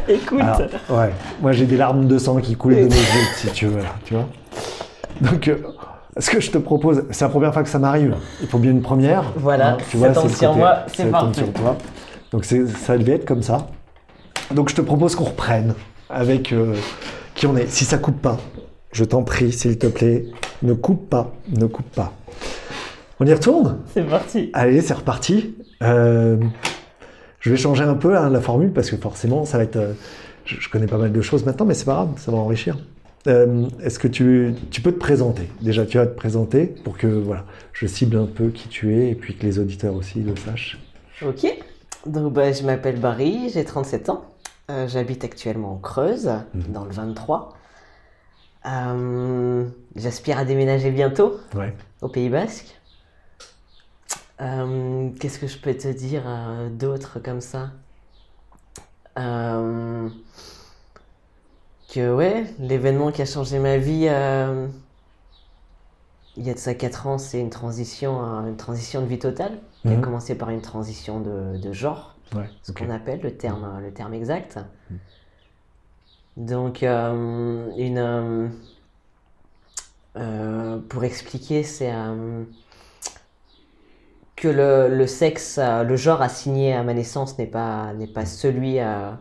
Écoute. 0.06 0.42
ouais. 0.90 1.12
Moi 1.40 1.52
j'ai 1.52 1.64
des 1.64 1.78
larmes 1.78 2.06
de 2.06 2.18
sang 2.18 2.42
qui 2.42 2.56
coulent 2.56 2.74
de 2.74 2.80
mes 2.80 2.88
yeux 2.88 3.26
si 3.36 3.50
tu 3.52 3.68
veux, 3.68 3.80
tu 4.04 4.12
vois. 4.12 4.28
Donc, 5.22 5.48
euh, 5.48 5.56
ce 6.18 6.30
que 6.30 6.40
je 6.40 6.50
te 6.50 6.58
propose, 6.58 7.04
c'est 7.10 7.24
la 7.24 7.28
première 7.28 7.52
fois 7.52 7.62
que 7.62 7.68
ça 7.68 7.78
m'arrive. 7.78 8.16
Il 8.40 8.48
faut 8.48 8.58
bien 8.58 8.70
une 8.70 8.82
première. 8.82 9.32
Voilà. 9.36 9.74
Hein, 9.74 9.78
tu 9.90 9.96
vois, 9.96 10.14
c'est 10.14 10.28
sur 10.28 10.54
moi, 10.54 10.78
c'est 10.92 11.10
parti. 11.10 11.40
Sur 11.40 11.52
toi. 11.52 11.76
Donc 12.32 12.44
ça 12.44 12.98
devait 12.98 13.14
être 13.14 13.24
comme 13.24 13.42
ça. 13.42 13.68
Donc 14.52 14.70
je 14.70 14.74
te 14.74 14.80
propose 14.80 15.14
qu'on 15.14 15.24
reprenne 15.24 15.74
avec 16.08 16.52
euh, 16.52 16.74
qui 17.34 17.46
on 17.46 17.56
est. 17.56 17.68
Si 17.68 17.84
ça 17.84 17.98
coupe 17.98 18.20
pas, 18.20 18.38
je 18.92 19.04
t'en 19.04 19.22
prie, 19.22 19.52
s'il 19.52 19.78
te 19.78 19.86
plaît, 19.86 20.26
ne 20.62 20.72
coupe 20.74 21.08
pas, 21.08 21.32
ne 21.48 21.66
coupe 21.66 21.90
pas. 21.90 22.12
On 23.20 23.26
y 23.26 23.32
retourne? 23.32 23.78
C'est 23.92 24.02
parti. 24.02 24.50
Allez, 24.52 24.80
c'est 24.80 24.94
reparti. 24.94 25.54
Euh, 25.82 26.36
je 27.40 27.50
vais 27.50 27.56
changer 27.56 27.84
un 27.84 27.94
peu 27.94 28.16
hein, 28.16 28.30
la 28.30 28.40
formule 28.40 28.72
parce 28.72 28.90
que 28.90 28.96
forcément, 28.96 29.44
ça 29.44 29.58
va 29.58 29.64
être. 29.64 29.76
Euh, 29.76 29.92
je, 30.44 30.68
connais 30.68 30.86
pas 30.86 30.98
mal 30.98 31.12
de 31.12 31.20
choses 31.20 31.44
maintenant, 31.44 31.66
mais 31.66 31.74
c'est 31.74 31.84
pas 31.84 31.94
grave, 31.94 32.08
ça 32.16 32.32
va 32.32 32.38
enrichir. 32.38 32.76
Euh, 33.26 33.68
est-ce 33.82 33.98
que 33.98 34.08
tu, 34.08 34.54
tu, 34.70 34.80
peux 34.80 34.92
te 34.92 34.98
présenter? 34.98 35.50
Déjà, 35.60 35.84
tu 35.84 35.98
vas 35.98 36.06
te 36.06 36.14
présenter 36.16 36.66
pour 36.66 36.96
que 36.96 37.06
voilà, 37.06 37.44
je 37.72 37.86
cible 37.86 38.16
un 38.16 38.26
peu 38.26 38.48
qui 38.48 38.68
tu 38.68 38.96
es 38.96 39.10
et 39.10 39.14
puis 39.14 39.36
que 39.36 39.42
les 39.42 39.58
auditeurs 39.58 39.94
aussi 39.94 40.20
le 40.20 40.34
sachent. 40.36 40.78
Ok. 41.22 41.46
Donc, 42.06 42.32
bah, 42.32 42.52
je 42.52 42.62
m'appelle 42.62 42.98
Barry, 42.98 43.50
j'ai 43.50 43.64
37 43.64 44.08
ans. 44.08 44.24
J'habite 44.86 45.24
actuellement 45.24 45.72
en 45.72 45.78
Creuse, 45.78 46.30
mhm. 46.54 46.72
dans 46.72 46.84
le 46.84 46.92
23. 46.92 47.56
Euh, 48.66 49.66
J'aspire 49.96 50.38
à 50.38 50.44
déménager 50.44 50.90
bientôt 50.90 51.40
Ouais. 51.54 51.74
au 52.02 52.08
Pays 52.08 52.28
Basque. 52.28 52.76
Euh, 54.40 55.10
Qu'est-ce 55.18 55.38
que 55.38 55.46
je 55.46 55.58
peux 55.58 55.74
te 55.74 55.88
dire 55.88 56.22
euh, 56.26 56.68
d'autre 56.68 57.18
comme 57.22 57.40
ça? 57.40 57.70
Euh, 59.18 60.08
Que 61.92 62.14
ouais, 62.14 62.44
l'événement 62.60 63.10
qui 63.10 63.20
a 63.20 63.26
changé 63.26 63.58
ma 63.58 63.76
vie 63.76 64.06
euh, 64.08 64.68
il 66.36 66.46
y 66.46 66.50
a 66.50 66.54
de 66.54 66.58
ça 66.58 66.74
4 66.74 67.06
ans, 67.06 67.18
c'est 67.18 67.40
une 67.40 67.50
transition, 67.50 68.22
euh, 68.24 68.48
une 68.48 68.56
transition 68.56 69.00
de 69.02 69.06
vie 69.06 69.18
totale. 69.18 69.58
qui 69.86 69.88
a 69.94 69.96
Mhm. 69.96 70.02
commencé 70.02 70.34
par 70.36 70.50
une 70.50 70.60
transition 70.60 71.20
de, 71.20 71.56
de 71.56 71.72
genre 71.72 72.14
Ouais. 72.34 72.48
ce 72.62 72.70
qu'on 72.72 72.90
appelle 72.90 73.20
le 73.22 73.36
terme, 73.36 73.80
le 73.82 73.92
terme 73.92 74.14
exact. 74.14 74.58
Donc, 76.36 76.82
euh, 76.82 77.70
une, 77.76 77.98
euh, 77.98 78.48
euh, 80.16 80.78
pour 80.88 81.04
expliquer, 81.04 81.62
c'est 81.62 81.92
euh, 81.92 82.44
que 84.36 84.48
le, 84.48 84.88
le 84.94 85.06
sexe, 85.06 85.58
euh, 85.58 85.82
le 85.82 85.96
genre 85.96 86.22
assigné 86.22 86.72
à 86.72 86.82
ma 86.82 86.94
naissance 86.94 87.38
n'est 87.38 87.46
pas, 87.46 87.92
pas 88.14 88.26
celui 88.26 88.78
euh, 88.80 89.12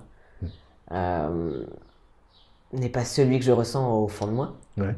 n'est 2.74 2.90
pas 2.90 3.06
celui 3.06 3.40
que 3.40 3.46
je 3.46 3.52
ressens 3.52 3.92
au 3.98 4.08
fond 4.08 4.28
de 4.28 4.32
moi. 4.32 4.58
Ouais. 4.78 4.96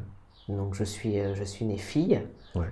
Donc, 0.48 0.74
je 0.74 0.84
suis, 0.84 1.18
euh, 1.20 1.34
je 1.34 1.44
suis 1.44 1.64
née 1.64 1.78
fille. 1.78 2.20
Ouais. 2.54 2.68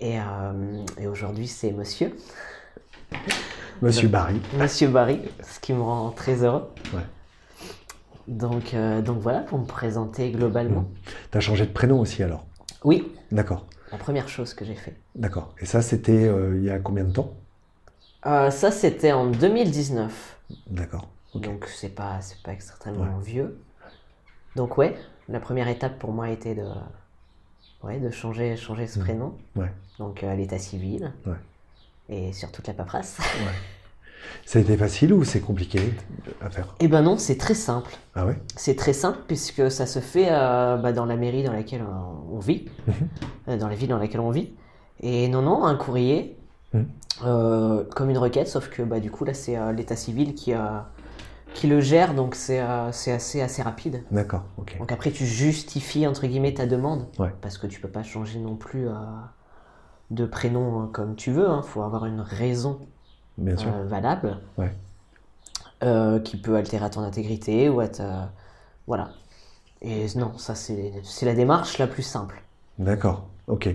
Et, 0.00 0.18
euh, 0.18 0.84
et 0.98 1.06
aujourd'hui, 1.06 1.46
c'est 1.46 1.72
monsieur. 1.72 2.16
Monsieur 3.82 4.08
Barry. 4.08 4.40
Monsieur 4.58 4.88
Barry, 4.88 5.20
ce 5.42 5.60
qui 5.60 5.72
me 5.72 5.82
rend 5.82 6.10
très 6.10 6.42
heureux. 6.42 6.68
Ouais. 6.92 7.02
Donc, 8.26 8.74
euh, 8.74 9.00
donc 9.00 9.18
voilà, 9.20 9.40
pour 9.40 9.58
me 9.58 9.64
présenter 9.66 10.30
globalement. 10.30 10.86
T'as 11.30 11.40
changé 11.40 11.64
de 11.66 11.72
prénom 11.72 12.00
aussi 12.00 12.22
alors? 12.22 12.44
Oui, 12.84 13.10
D'accord. 13.32 13.66
la 13.90 13.98
première 13.98 14.28
chose 14.28 14.52
que 14.54 14.64
j'ai 14.64 14.74
fait. 14.74 14.94
D'accord. 15.14 15.54
Et 15.60 15.66
ça, 15.66 15.80
c'était 15.80 16.26
euh, 16.26 16.56
il 16.58 16.64
y 16.64 16.70
a 16.70 16.78
combien 16.78 17.04
de 17.04 17.12
temps? 17.12 17.34
Euh, 18.26 18.50
ça, 18.50 18.70
c'était 18.70 19.12
en 19.12 19.26
2019. 19.26 20.36
D'accord. 20.66 21.08
Donc, 21.34 21.66
c'est 21.66 21.88
pas, 21.94 22.20
c'est 22.20 22.42
pas 22.42 22.52
extrêmement 22.52 23.18
vieux. 23.18 23.58
Donc, 24.58 24.76
ouais, 24.76 24.96
la 25.28 25.38
première 25.38 25.68
étape 25.68 26.00
pour 26.00 26.10
moi 26.10 26.24
a 26.24 26.30
été 26.30 26.56
de, 26.56 26.66
ouais, 27.84 28.00
de 28.00 28.10
changer, 28.10 28.56
changer 28.56 28.88
ce 28.88 28.98
prénom. 28.98 29.34
Ouais. 29.54 29.72
Donc, 30.00 30.24
euh, 30.24 30.32
à 30.32 30.34
l'état 30.34 30.58
civil. 30.58 31.12
Ouais. 31.26 31.36
Et 32.08 32.32
sur 32.32 32.50
toute 32.50 32.66
la 32.66 32.74
paperasse. 32.74 33.18
Ça 34.44 34.58
a 34.58 34.62
été 34.62 34.76
facile 34.76 35.12
ou 35.12 35.22
c'est 35.22 35.38
compliqué 35.38 35.78
à 36.40 36.50
faire? 36.50 36.74
Eh 36.80 36.88
ben 36.88 37.02
non, 37.02 37.18
c'est 37.18 37.38
très 37.38 37.54
simple. 37.54 37.96
Ah 38.16 38.26
ouais? 38.26 38.36
C'est 38.56 38.74
très 38.74 38.92
simple 38.92 39.20
puisque 39.28 39.70
ça 39.70 39.86
se 39.86 40.00
fait 40.00 40.26
euh, 40.28 40.76
bah, 40.76 40.92
dans 40.92 41.04
la 41.04 41.14
mairie 41.14 41.44
dans 41.44 41.52
laquelle 41.52 41.82
euh, 41.82 42.32
on 42.32 42.40
vit, 42.40 42.68
euh, 43.46 43.56
dans 43.56 43.68
la 43.68 43.76
ville 43.76 43.90
dans 43.90 43.98
laquelle 43.98 44.20
on 44.20 44.30
vit. 44.30 44.50
Et 44.98 45.28
non, 45.28 45.42
non, 45.42 45.64
un 45.64 45.76
courrier, 45.76 46.36
euh, 47.24 47.84
comme 47.94 48.10
une 48.10 48.18
requête, 48.18 48.48
sauf 48.48 48.70
que 48.70 48.82
bah, 48.82 48.98
du 48.98 49.12
coup 49.12 49.24
là 49.24 49.34
c'est 49.34 49.56
l'état 49.72 49.94
civil 49.94 50.34
qui, 50.34 50.52
euh, 50.52 50.80
qui 51.54 51.66
le 51.66 51.80
gère, 51.80 52.14
donc 52.14 52.34
c'est 52.34 52.60
euh, 52.60 52.92
c'est 52.92 53.12
assez, 53.12 53.40
assez 53.40 53.62
rapide. 53.62 54.04
D'accord. 54.10 54.44
Ok. 54.58 54.76
Donc 54.78 54.92
après 54.92 55.10
tu 55.10 55.26
justifies 55.26 56.06
entre 56.06 56.26
guillemets 56.26 56.54
ta 56.54 56.66
demande, 56.66 57.06
Ouais. 57.18 57.32
parce 57.40 57.58
que 57.58 57.66
tu 57.66 57.80
peux 57.80 57.88
pas 57.88 58.02
changer 58.02 58.38
non 58.38 58.54
plus 58.56 58.88
euh, 58.88 58.92
de 60.10 60.24
prénom 60.26 60.84
euh, 60.84 60.86
comme 60.86 61.16
tu 61.16 61.32
veux, 61.32 61.48
il 61.56 61.62
faut 61.68 61.82
avoir 61.82 62.06
une 62.06 62.20
raison 62.20 62.80
Bien 63.38 63.56
sûr. 63.56 63.72
euh, 63.74 63.84
valable 63.86 64.38
Ouais. 64.56 64.72
qui 66.24 66.36
peut 66.36 66.56
altérer 66.56 66.90
ton 66.90 67.02
intégrité 67.02 67.68
ou 67.68 67.80
être. 67.80 68.00
euh, 68.00 68.24
voilà. 68.86 69.10
Et 69.82 70.06
non, 70.16 70.36
ça 70.38 70.54
c'est 70.54 70.92
c'est 71.04 71.26
la 71.26 71.34
démarche 71.34 71.78
la 71.78 71.86
plus 71.86 72.02
simple. 72.02 72.42
D'accord. 72.78 73.28
Ok. 73.46 73.68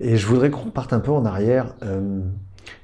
Et 0.00 0.16
je 0.16 0.26
voudrais 0.26 0.50
qu'on 0.50 0.70
parte 0.70 0.92
un 0.92 1.00
peu 1.00 1.12
en 1.12 1.24
arrière. 1.24 1.74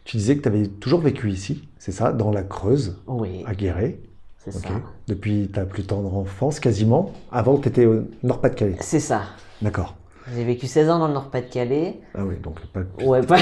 Tu 0.04 0.16
disais 0.16 0.36
que 0.36 0.42
tu 0.42 0.48
avais 0.48 0.66
toujours 0.66 1.00
vécu 1.00 1.30
ici, 1.30 1.68
c'est 1.86 1.92
ça, 1.92 2.10
dans 2.12 2.32
la 2.32 2.42
Creuse, 2.42 2.96
Oui, 3.06 3.44
à 3.46 3.54
Guéret. 3.54 4.00
c'est 4.38 4.56
Ok. 4.56 4.62
ça. 4.64 4.70
Depuis 5.06 5.46
ta 5.52 5.64
plus 5.64 5.84
tendre 5.84 6.16
enfance, 6.16 6.58
quasiment. 6.58 7.12
Avant, 7.30 7.58
tu 7.58 7.68
étais 7.68 7.86
au 7.86 8.08
Nord-Pas-de-Calais. 8.24 8.74
C'est 8.80 8.98
ça. 8.98 9.22
D'accord. 9.62 9.94
J'ai 10.34 10.42
vécu 10.42 10.66
16 10.66 10.90
ans 10.90 10.98
dans 10.98 11.06
le 11.06 11.12
Nord-Pas-de-Calais. 11.14 12.00
Ah 12.16 12.24
oui, 12.24 12.34
donc 12.42 12.58
pas 12.72 12.80
Ouais, 13.04 13.22
pas 13.22 13.36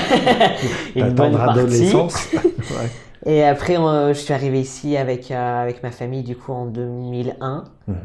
une 0.94 1.14
bonne 1.14 1.34
adolescence. 1.36 2.28
ouais. 2.34 2.90
Et 3.24 3.42
après, 3.42 3.78
euh, 3.78 4.08
je 4.12 4.18
suis 4.18 4.34
arrivé 4.34 4.60
ici 4.60 4.98
avec, 4.98 5.30
euh, 5.30 5.62
avec 5.62 5.82
ma 5.82 5.90
famille 5.90 6.22
du 6.22 6.36
coup 6.36 6.52
en 6.52 6.66
2001. 6.66 7.64
Mhm. 7.88 7.96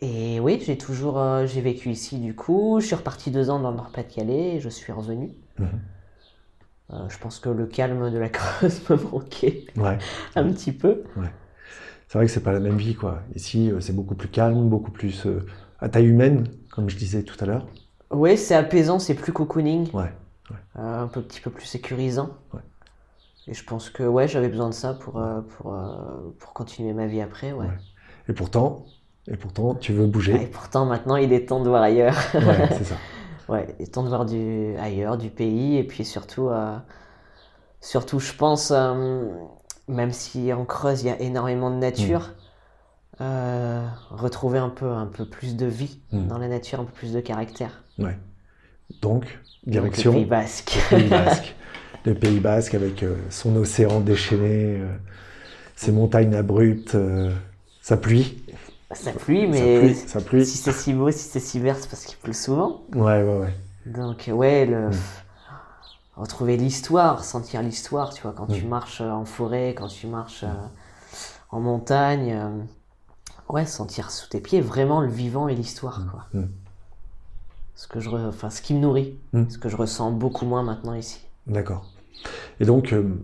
Et 0.00 0.40
oui, 0.40 0.62
j'ai 0.64 0.78
toujours 0.78 1.18
euh, 1.20 1.46
j'ai 1.46 1.60
vécu 1.60 1.90
ici 1.90 2.16
du 2.16 2.34
coup. 2.34 2.78
Je 2.80 2.86
suis 2.86 2.94
reparti 2.96 3.30
deux 3.30 3.50
ans 3.50 3.60
dans 3.60 3.70
le 3.70 3.76
Nord-Pas-de-Calais 3.76 4.54
et 4.54 4.60
je 4.60 4.70
suis 4.70 4.94
revenu. 4.94 5.32
Mhm. 5.58 5.68
Euh, 6.92 7.08
je 7.08 7.18
pense 7.18 7.40
que 7.40 7.48
le 7.48 7.66
calme 7.66 8.10
de 8.12 8.18
la 8.18 8.28
Creuse 8.30 8.88
me 8.88 8.96
manquait 8.96 9.64
Ouais. 9.76 9.98
un 10.36 10.44
petit 10.52 10.72
peu. 10.72 11.02
C'est 12.08 12.18
vrai 12.18 12.26
que 12.26 12.32
c'est 12.32 12.42
pas 12.42 12.52
la 12.52 12.60
même 12.60 12.76
vie, 12.76 12.94
quoi. 12.94 13.22
Ici, 13.34 13.70
euh, 13.72 13.80
c'est 13.80 13.92
beaucoup 13.92 14.14
plus 14.14 14.28
calme, 14.28 14.68
beaucoup 14.68 14.92
plus 14.92 15.26
euh, 15.26 15.44
à 15.80 15.88
taille 15.88 16.06
humaine, 16.06 16.44
comme 16.70 16.88
je 16.88 16.96
disais 16.96 17.24
tout 17.24 17.36
à 17.40 17.46
l'heure. 17.46 17.66
Oui, 18.12 18.38
c'est 18.38 18.54
apaisant, 18.54 18.98
c'est 19.00 19.14
plus 19.14 19.32
cocooning, 19.32 19.90
Ouais. 19.92 20.12
euh, 20.78 21.02
un 21.02 21.08
peu, 21.08 21.22
petit 21.22 21.40
peu 21.40 21.50
plus 21.50 21.66
sécurisant. 21.66 22.30
Ouais. 22.54 22.60
Et 23.48 23.54
je 23.54 23.64
pense 23.64 23.90
que 23.90 24.02
ouais, 24.04 24.28
j'avais 24.28 24.48
besoin 24.48 24.68
de 24.68 24.74
ça 24.74 24.94
pour, 24.94 25.20
pour, 25.58 25.76
pour 26.38 26.52
continuer 26.52 26.92
ma 26.92 27.06
vie 27.06 27.20
après. 27.20 27.52
Ouais. 27.52 27.66
Ouais. 27.66 27.78
Et 28.28 28.32
pourtant, 28.32 28.86
et 29.28 29.36
pourtant, 29.36 29.74
tu 29.74 29.92
veux 29.92 30.02
Ah, 30.02 30.06
Et 30.06 30.10
bouger. 30.10 30.46
pourtant, 30.52 30.86
maintenant, 30.86 31.16
il 31.16 31.32
est 31.32 31.46
temps 31.46 31.60
de 31.62 31.68
voir 31.68 31.82
ailleurs. 31.82 32.16
Ouais, 32.34 32.68
c'est 32.78 32.84
ça. 32.84 32.96
Ouais, 33.48 33.66
il 33.78 33.84
est 33.84 33.86
temps 33.88 34.02
de 34.02 34.08
voir 34.08 34.26
du, 34.26 34.74
ailleurs, 34.78 35.16
du 35.18 35.30
pays. 35.30 35.76
Et 35.76 35.84
puis 35.84 36.04
surtout, 36.04 36.48
euh, 36.48 36.76
surtout 37.80 38.18
je 38.18 38.32
pense, 38.32 38.72
euh, 38.74 39.24
même 39.88 40.12
si 40.12 40.52
en 40.52 40.64
Creuse, 40.64 41.02
il 41.02 41.06
y 41.06 41.10
a 41.10 41.20
énormément 41.20 41.70
de 41.70 41.76
nature, 41.76 42.30
euh, 43.20 43.86
retrouver 44.10 44.58
un 44.58 44.68
peu, 44.68 44.90
un 44.90 45.06
peu 45.06 45.24
plus 45.24 45.56
de 45.56 45.66
vie 45.66 46.00
Mm. 46.12 46.26
dans 46.28 46.38
la 46.38 46.48
nature, 46.48 46.80
un 46.80 46.84
peu 46.84 46.92
plus 46.92 47.12
de 47.12 47.20
caractère. 47.20 47.82
Ouais. 47.98 48.16
Donc, 49.02 49.22
Donc, 49.22 49.30
direction 49.66 50.12
le 50.12 50.18
Pays 50.18 50.26
Basque. 50.26 50.78
le 50.92 50.96
Pays 50.98 51.08
Basque. 51.08 51.54
Le 52.04 52.14
Pays 52.14 52.40
Basque 52.40 52.74
avec 52.74 53.04
son 53.30 53.56
océan 53.56 54.00
déchaîné, 54.00 54.80
ses 55.74 55.90
montagnes 55.92 56.34
abruptes, 56.36 56.96
sa 57.82 57.96
pluie. 57.96 58.44
Ça 58.92 59.12
pluie, 59.12 59.42
Ça 59.42 59.46
mais 59.48 59.78
pluie, 59.80 59.94
ça 59.94 60.20
pluie. 60.20 60.46
si 60.46 60.56
c'est 60.58 60.72
si 60.72 60.92
beau, 60.94 61.10
si 61.10 61.18
c'est 61.28 61.40
si 61.40 61.58
vert, 61.58 61.76
c'est 61.78 61.88
parce 61.90 62.04
qu'il 62.04 62.16
pleut 62.18 62.32
souvent. 62.32 62.82
Ouais, 62.94 63.22
ouais, 63.22 63.38
ouais. 63.40 63.54
Donc, 63.86 64.30
ouais, 64.32 64.64
le... 64.66 64.90
Mm. 64.90 64.92
retrouver 66.16 66.56
l'histoire, 66.56 67.24
sentir 67.24 67.62
l'histoire, 67.62 68.14
tu 68.14 68.22
vois, 68.22 68.32
quand 68.32 68.46
tu 68.46 68.64
Mm. 68.64 68.68
marches 68.68 69.00
euh, 69.00 69.10
en 69.10 69.24
forêt, 69.24 69.74
quand 69.76 69.88
tu 69.88 70.06
marches 70.06 70.44
euh, 70.44 70.52
en 71.50 71.60
montagne, 71.60 72.32
euh, 72.32 73.52
ouais, 73.52 73.66
sentir 73.66 74.10
sous 74.10 74.28
tes 74.28 74.40
pieds 74.40 74.60
vraiment 74.60 75.00
le 75.00 75.08
vivant 75.08 75.48
et 75.48 75.54
l'histoire, 75.54 76.02
quoi. 76.10 76.24
Mm. 76.32 76.46
Ce 77.74 77.86
que 77.88 78.00
je, 78.00 78.08
re- 78.08 78.28
enfin, 78.28 78.50
ce 78.50 78.62
qui 78.62 78.72
me 78.72 78.78
nourrit, 78.80 79.18
Mm. 79.32 79.48
ce 79.50 79.58
que 79.58 79.68
je 79.68 79.76
ressens 79.76 80.10
beaucoup 80.12 80.46
moins 80.46 80.62
maintenant 80.62 80.94
ici. 80.94 81.20
D'accord. 81.46 81.84
Et 82.60 82.64
donc, 82.64 82.92
euh, 82.92 83.14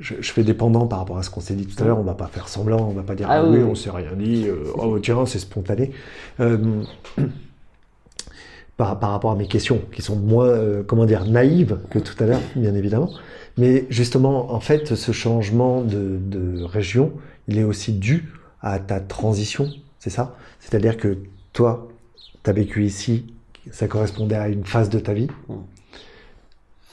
je, 0.00 0.14
je 0.20 0.32
fais 0.32 0.42
dépendant 0.42 0.86
par 0.86 0.98
rapport 0.98 1.18
à 1.18 1.22
ce 1.22 1.30
qu'on 1.30 1.40
s'est 1.40 1.54
dit 1.54 1.66
tout 1.66 1.82
à 1.82 1.86
l'heure. 1.86 1.98
On 1.98 2.02
va 2.02 2.14
pas 2.14 2.26
faire 2.26 2.48
semblant, 2.48 2.80
on 2.88 2.92
va 2.92 3.02
pas 3.02 3.14
dire 3.14 3.28
Ah 3.30 3.38
ah, 3.38 3.44
oui, 3.44 3.58
oui, 3.58 3.64
on 3.64 3.74
s'est 3.74 3.90
rien 3.90 4.12
dit. 4.14 4.46
euh, 4.46 4.64
oh 4.76 4.98
tiens, 4.98 5.24
c'est 5.26 5.38
spontané. 5.38 5.92
Euh, 6.40 6.82
par, 8.76 8.98
par 8.98 9.10
rapport 9.10 9.30
à 9.30 9.36
mes 9.36 9.48
questions, 9.48 9.80
qui 9.92 10.02
sont 10.02 10.16
moins, 10.16 10.48
euh, 10.48 10.82
comment 10.82 11.06
dire, 11.06 11.24
naïves 11.24 11.78
que 11.90 11.98
tout 11.98 12.14
à 12.22 12.26
l'heure, 12.26 12.42
bien 12.54 12.74
évidemment. 12.74 13.10
Mais 13.56 13.86
justement, 13.88 14.52
en 14.52 14.60
fait, 14.60 14.94
ce 14.94 15.12
changement 15.12 15.80
de, 15.80 16.18
de 16.20 16.62
région, 16.62 17.12
il 17.48 17.58
est 17.58 17.64
aussi 17.64 17.92
dû 17.92 18.32
à 18.60 18.78
ta 18.78 19.00
transition, 19.00 19.70
c'est 19.98 20.10
ça? 20.10 20.36
C'est-à-dire 20.60 20.96
que 20.98 21.18
toi, 21.52 21.88
tu 22.44 22.50
as 22.50 22.52
vécu 22.52 22.84
ici, 22.84 23.32
ça 23.70 23.88
correspondait 23.88 24.36
à 24.36 24.48
une 24.48 24.64
phase 24.64 24.90
de 24.90 24.98
ta 24.98 25.14
vie. 25.14 25.28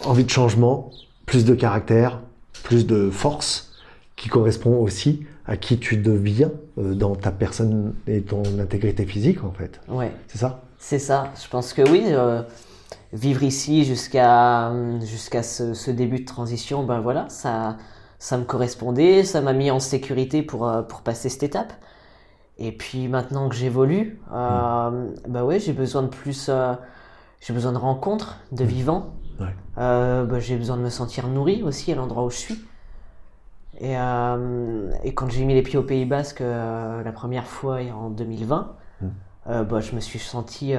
Envie 0.06 0.24
de 0.24 0.30
changement, 0.30 0.92
plus 1.26 1.44
de 1.44 1.54
caractère, 1.54 2.22
plus 2.64 2.88
de 2.88 3.10
force, 3.10 3.74
qui 4.16 4.30
correspond 4.30 4.78
aussi 4.78 5.26
à 5.46 5.58
qui 5.58 5.78
tu 5.78 5.98
deviens 5.98 6.52
euh, 6.78 6.96
dans 6.96 7.16
ta 7.16 7.32
personne 7.32 7.94
et 8.08 8.22
ton 8.22 8.44
intégrité 8.60 9.06
physique, 9.06 9.44
en 9.44 9.52
fait. 9.52 9.80
Ouais, 9.90 10.12
C'est 10.28 10.38
ça? 10.40 10.62
C'est 10.80 11.00
ça. 11.00 11.32
Je 11.42 11.48
pense 11.50 11.74
que 11.74 11.82
oui, 11.90 12.06
euh, 12.08 12.42
vivre 13.14 13.44
ici 13.44 13.86
jusqu'à 13.86 14.72
jusqu'à 15.02 15.44
ce, 15.44 15.74
ce 15.74 15.92
début 15.92 16.20
de 16.20 16.26
transition, 16.26 16.84
ben 16.84 17.00
voilà, 17.00 17.30
ça, 17.30 17.78
ça 18.20 18.38
me 18.38 18.46
correspondait, 18.46 19.24
ça 19.24 19.42
m'a 19.42 19.54
mis 19.54 19.70
en 19.70 19.80
sécurité 19.82 20.44
pour, 20.44 20.68
euh, 20.68 20.82
pour 20.82 21.02
passer 21.02 21.30
cette 21.30 21.44
étape. 21.44 21.74
Et 22.58 22.72
puis 22.72 23.08
maintenant 23.08 23.50
que 23.50 23.56
j'évolue, 23.56 24.20
euh, 24.34 25.10
bah 25.28 25.44
ouais, 25.44 25.60
j'ai 25.60 25.74
besoin 25.74 26.04
de 26.04 26.08
plus, 26.08 26.48
euh, 26.50 26.74
j'ai 27.42 27.54
besoin 27.54 27.74
de 27.74 27.78
rencontres, 27.78 28.38
de 28.52 28.64
vivants. 28.64 29.14
Euh, 29.78 30.26
bah, 30.26 30.40
j'ai 30.40 30.56
besoin 30.58 30.78
de 30.78 30.82
me 30.82 30.90
sentir 30.90 31.28
nourri 31.28 31.64
aussi 31.64 31.92
à 31.92 31.96
l'endroit 31.96 32.24
où 32.24 32.30
je 32.30 32.36
suis. 32.38 32.60
Et, 33.80 33.98
euh, 33.98 34.92
et 35.04 35.14
quand 35.16 35.30
j'ai 35.32 35.46
mis 35.46 35.54
les 35.56 35.64
pieds 35.64 35.80
au 35.80 35.84
Pays 35.84 36.06
Basque 36.06 36.42
euh, 36.42 37.04
la 37.04 37.12
première 37.12 37.48
fois 37.48 37.80
en 37.96 38.10
2020, 38.10 38.74
Mm. 39.02 39.08
euh, 39.50 39.64
bah, 39.64 39.80
je 39.80 39.94
me 39.96 40.00
suis 40.00 40.20
senti 40.20 40.74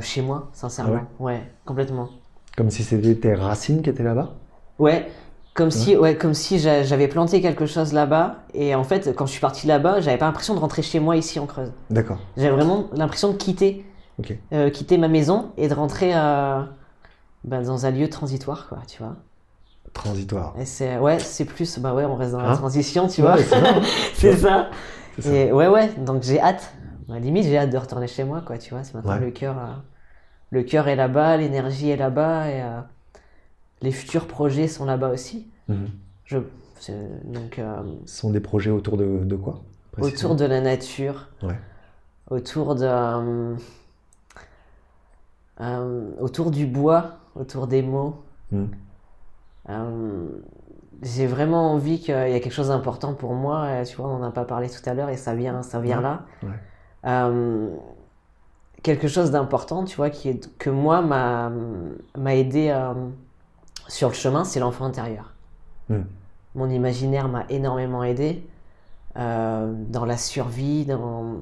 chez 0.00 0.22
moi, 0.22 0.48
sincèrement. 0.52 1.02
ouais? 1.20 1.42
complètement. 1.64 2.08
Comme 2.56 2.70
si 2.70 2.82
c'était 2.82 3.14
tes 3.14 3.34
racines 3.34 3.82
qui 3.82 3.90
étaient 3.90 4.02
là-bas? 4.02 4.30
Ouais, 4.80 5.08
comme 5.54 5.70
si, 5.70 5.96
ouais, 5.96 6.16
comme 6.16 6.34
si 6.34 6.58
j'a- 6.58 6.82
j'avais 6.82 7.06
planté 7.08 7.40
quelque 7.40 7.66
chose 7.66 7.92
là-bas. 7.92 8.36
Et 8.54 8.74
en 8.74 8.82
fait, 8.84 9.14
quand 9.14 9.26
je 9.26 9.32
suis 9.32 9.40
parti 9.40 9.66
là-bas, 9.68 10.00
j'avais 10.00 10.18
pas 10.18 10.26
l'impression 10.26 10.54
de 10.54 10.58
rentrer 10.60 10.82
chez 10.82 10.98
moi 10.98 11.16
ici 11.16 11.38
en 11.38 11.46
Creuse. 11.46 11.72
D'accord. 11.90 12.18
J'avais 12.36 12.50
vraiment 12.50 12.86
l'impression 12.92 13.30
de 13.32 13.36
quitter, 13.36 13.84
euh, 14.52 14.70
quitter 14.70 14.98
ma 14.98 15.08
maison 15.08 15.50
et 15.56 15.68
de 15.68 15.74
rentrer 15.74 16.12
bah, 17.44 17.62
dans 17.62 17.86
un 17.86 17.90
lieu 17.90 18.08
transitoire, 18.08 18.68
quoi, 18.68 18.78
tu 18.86 19.02
vois. 19.02 19.16
Transitoire. 19.92 20.54
Et 20.58 20.64
c'est, 20.64 20.98
ouais, 20.98 21.18
c'est 21.18 21.44
plus, 21.44 21.78
bah 21.78 21.94
ouais, 21.94 22.04
on 22.04 22.14
reste 22.16 22.32
dans 22.32 22.40
la 22.42 22.50
Hein 22.50 22.56
transition, 22.56 23.08
tu 23.08 23.22
Ouais, 23.22 23.42
vois. 23.42 23.68
c'est 24.14 24.36
ça. 24.36 24.70
Et 25.24 25.50
ouais, 25.52 25.68
ouais, 25.68 25.88
donc 25.98 26.22
j'ai 26.22 26.40
hâte. 26.40 26.72
Bah, 27.08 27.18
limite, 27.18 27.44
j'ai 27.44 27.56
hâte 27.58 27.70
de 27.70 27.78
retourner 27.78 28.06
chez 28.06 28.24
moi, 28.24 28.42
quoi, 28.42 28.58
tu 28.58 28.74
vois. 28.74 28.84
C'est 28.84 28.94
maintenant 28.94 29.14
Ouais. 29.14 29.20
le 29.20 29.30
cœur, 29.30 29.58
euh, 29.58 29.72
le 30.50 30.62
cœur 30.62 30.88
est 30.88 30.96
là-bas, 30.96 31.38
l'énergie 31.38 31.90
est 31.90 31.96
là-bas 31.96 32.50
et 32.50 32.62
euh, 32.62 32.80
les 33.80 33.90
futurs 33.92 34.26
projets 34.26 34.68
sont 34.68 34.84
là-bas 34.84 35.08
aussi. 35.10 35.46
Mhm. 35.68 35.88
Je, 36.26 36.38
donc, 37.24 37.58
euh, 37.58 37.82
Ce 38.06 38.18
sont 38.18 38.30
des 38.30 38.40
projets 38.40 38.70
autour 38.70 38.96
de, 38.96 39.24
de 39.24 39.36
quoi 39.36 39.62
autour 40.00 40.36
de 40.36 40.44
la 40.44 40.60
nature, 40.60 41.26
Ouais. 41.42 41.58
autour 42.30 42.76
de, 42.76 43.56
autour 46.20 46.50
du 46.50 46.66
bois, 46.66 47.18
autour 47.38 47.66
des 47.66 47.82
mots. 47.82 48.22
Mhm. 48.52 48.70
Euh, 49.70 50.28
j'ai 51.02 51.26
vraiment 51.26 51.72
envie 51.72 52.00
qu'il 52.00 52.14
y 52.14 52.34
ait 52.34 52.40
quelque 52.40 52.52
chose 52.52 52.68
d'important 52.68 53.14
pour 53.14 53.34
moi. 53.34 53.84
Tu 53.84 53.96
vois, 53.96 54.08
on 54.08 54.18
n'en 54.18 54.28
a 54.28 54.30
pas 54.30 54.44
parlé 54.44 54.68
tout 54.68 54.88
à 54.88 54.94
l'heure 54.94 55.10
et 55.10 55.16
ça 55.16 55.34
vient, 55.34 55.62
ça 55.62 55.80
vient 55.80 56.00
là. 56.00 56.22
ouais. 56.42 56.48
Euh, 57.06 57.70
quelque 58.82 59.06
chose 59.06 59.30
d'important, 59.30 59.84
tu 59.84 59.96
vois, 59.96 60.10
qui 60.10 60.28
est, 60.28 60.58
que 60.58 60.70
moi 60.70 61.00
m'a 61.00 61.52
m'a 62.16 62.34
aidé 62.34 62.70
euh, 62.70 62.94
sur 63.86 64.08
le 64.08 64.14
chemin, 64.14 64.44
c'est 64.44 64.58
l'enfant 64.58 64.84
intérieur. 64.84 65.34
Mhm. 65.88 66.06
Mon 66.54 66.68
imaginaire 66.68 67.28
m'a 67.28 67.44
énormément 67.48 68.02
aidé 68.02 68.44
dans 69.14 70.04
la 70.06 70.16
survie. 70.16 70.84
Dans... 70.84 71.38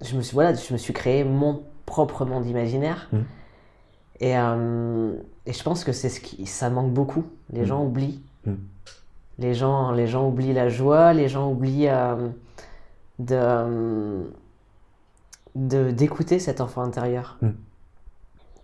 Je, 0.00 0.16
me 0.16 0.22
suis, 0.22 0.34
voilà, 0.34 0.54
je 0.54 0.72
me 0.72 0.78
suis 0.78 0.92
créé 0.92 1.22
mon 1.24 1.62
propre 1.86 2.24
monde 2.24 2.46
imaginaire. 2.46 3.08
Mhm. 3.12 3.24
Et, 4.20 4.34
et 5.46 5.52
je 5.52 5.62
pense 5.62 5.84
que 5.84 5.92
c'est 5.92 6.08
ce 6.08 6.20
qui 6.20 6.46
ça 6.46 6.70
manque 6.70 6.92
beaucoup. 6.92 7.24
Les 7.52 7.60
Mhm. 7.60 7.66
gens 7.66 7.84
oublient. 7.84 8.22
Mhm. 8.46 8.58
Les, 9.38 9.54
gens, 9.54 9.90
les 9.92 10.06
gens 10.06 10.28
oublient 10.28 10.52
la 10.52 10.68
joie, 10.68 11.12
les 11.12 11.28
gens 11.28 11.50
oublient 11.50 11.88
euh, 11.88 12.28
de 13.18 14.30
de- 15.54 15.90
d'écouter 15.90 16.38
cet 16.38 16.60
enfant 16.60 16.82
intérieur. 16.82 17.36
Mhm. 17.42 17.54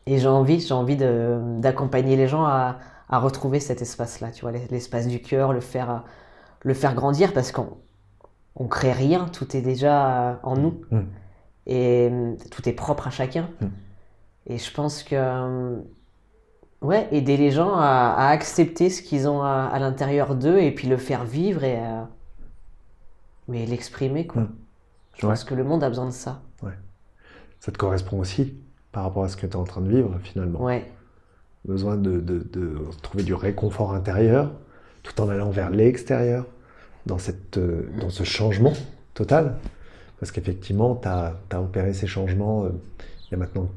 Et 0.06 0.18
j'ai 0.18 0.28
envie, 0.28 0.60
j'ai 0.60 0.72
envie 0.72 0.96
de- 0.96 1.38
d'accompagner 1.58 2.16
les 2.16 2.26
gens 2.28 2.44
à, 2.46 2.78
à 3.10 3.18
retrouver 3.18 3.60
cet 3.60 3.82
espace-là, 3.82 4.30
tu 4.30 4.40
vois, 4.42 4.52
l'espace 4.52 5.06
du 5.06 5.20
cœur, 5.20 5.52
le 5.52 5.60
faire, 5.60 6.04
le 6.62 6.72
faire 6.74 6.94
grandir 6.94 7.34
parce 7.34 7.52
qu'on 7.52 7.76
on 8.56 8.66
crée 8.68 8.92
rien, 8.92 9.26
tout 9.26 9.54
est 9.56 9.60
déjà 9.60 10.30
euh, 10.30 10.34
en 10.42 10.56
nous 10.56 10.80
et 11.66 12.08
euh, 12.10 12.34
tout 12.50 12.66
est 12.68 12.72
propre 12.72 13.06
à 13.06 13.10
chacun. 13.10 13.50
Et 14.46 14.56
je 14.56 14.72
pense 14.72 15.02
que, 15.02 15.14
euh, 15.14 15.76
ouais, 16.82 17.08
aider 17.12 17.36
les 17.36 17.50
gens 17.50 17.74
à, 17.76 18.14
à 18.16 18.28
accepter 18.28 18.90
ce 18.90 19.02
qu'ils 19.02 19.28
ont 19.28 19.42
à, 19.42 19.68
à 19.72 19.78
l'intérieur 19.78 20.34
d'eux 20.34 20.58
et 20.58 20.70
puis 20.72 20.88
le 20.88 20.96
faire 20.96 21.24
vivre 21.24 21.64
et 21.64 21.76
euh, 21.78 22.02
mais 23.48 23.64
l'exprimer 23.66 24.26
quoi. 24.26 24.42
Mhm. 24.42 24.48
Je 25.16 25.26
pense 25.26 25.42
que 25.44 25.54
le 25.54 25.64
monde 25.64 25.82
a 25.82 25.88
besoin 25.88 26.06
de 26.06 26.12
ça. 26.12 26.40
Ça 27.60 27.72
te 27.72 27.76
correspond 27.78 28.20
aussi 28.20 28.54
par 28.92 29.02
rapport 29.02 29.24
à 29.24 29.28
ce 29.28 29.36
que 29.36 29.44
tu 29.44 29.52
es 29.52 29.56
en 29.56 29.64
train 29.64 29.80
de 29.80 29.88
vivre 29.88 30.16
finalement. 30.22 30.62
Ouais, 30.62 30.86
Besoin 31.64 31.96
de, 31.96 32.20
de- 32.20 32.46
de 32.52 32.78
trouver 33.02 33.24
du 33.24 33.34
réconfort 33.34 33.94
intérieur 33.94 34.52
tout 35.02 35.20
en 35.20 35.28
allant 35.28 35.50
vers 35.50 35.70
l'extérieur 35.70 36.46
dans, 37.06 37.18
cette, 37.18 37.58
euh, 37.58 37.90
dans 38.00 38.10
ce 38.10 38.22
changement 38.22 38.74
total. 39.14 39.56
Parce 40.20 40.30
qu'effectivement, 40.30 40.94
tu 40.94 41.08
as, 41.08 41.34
opéré 41.60 41.94
ces 41.94 42.06
changements 42.06 42.64
euh, 42.64 42.68
il 43.26 43.32
y 43.32 43.34
a 43.34 43.38
maintenant 43.38 43.68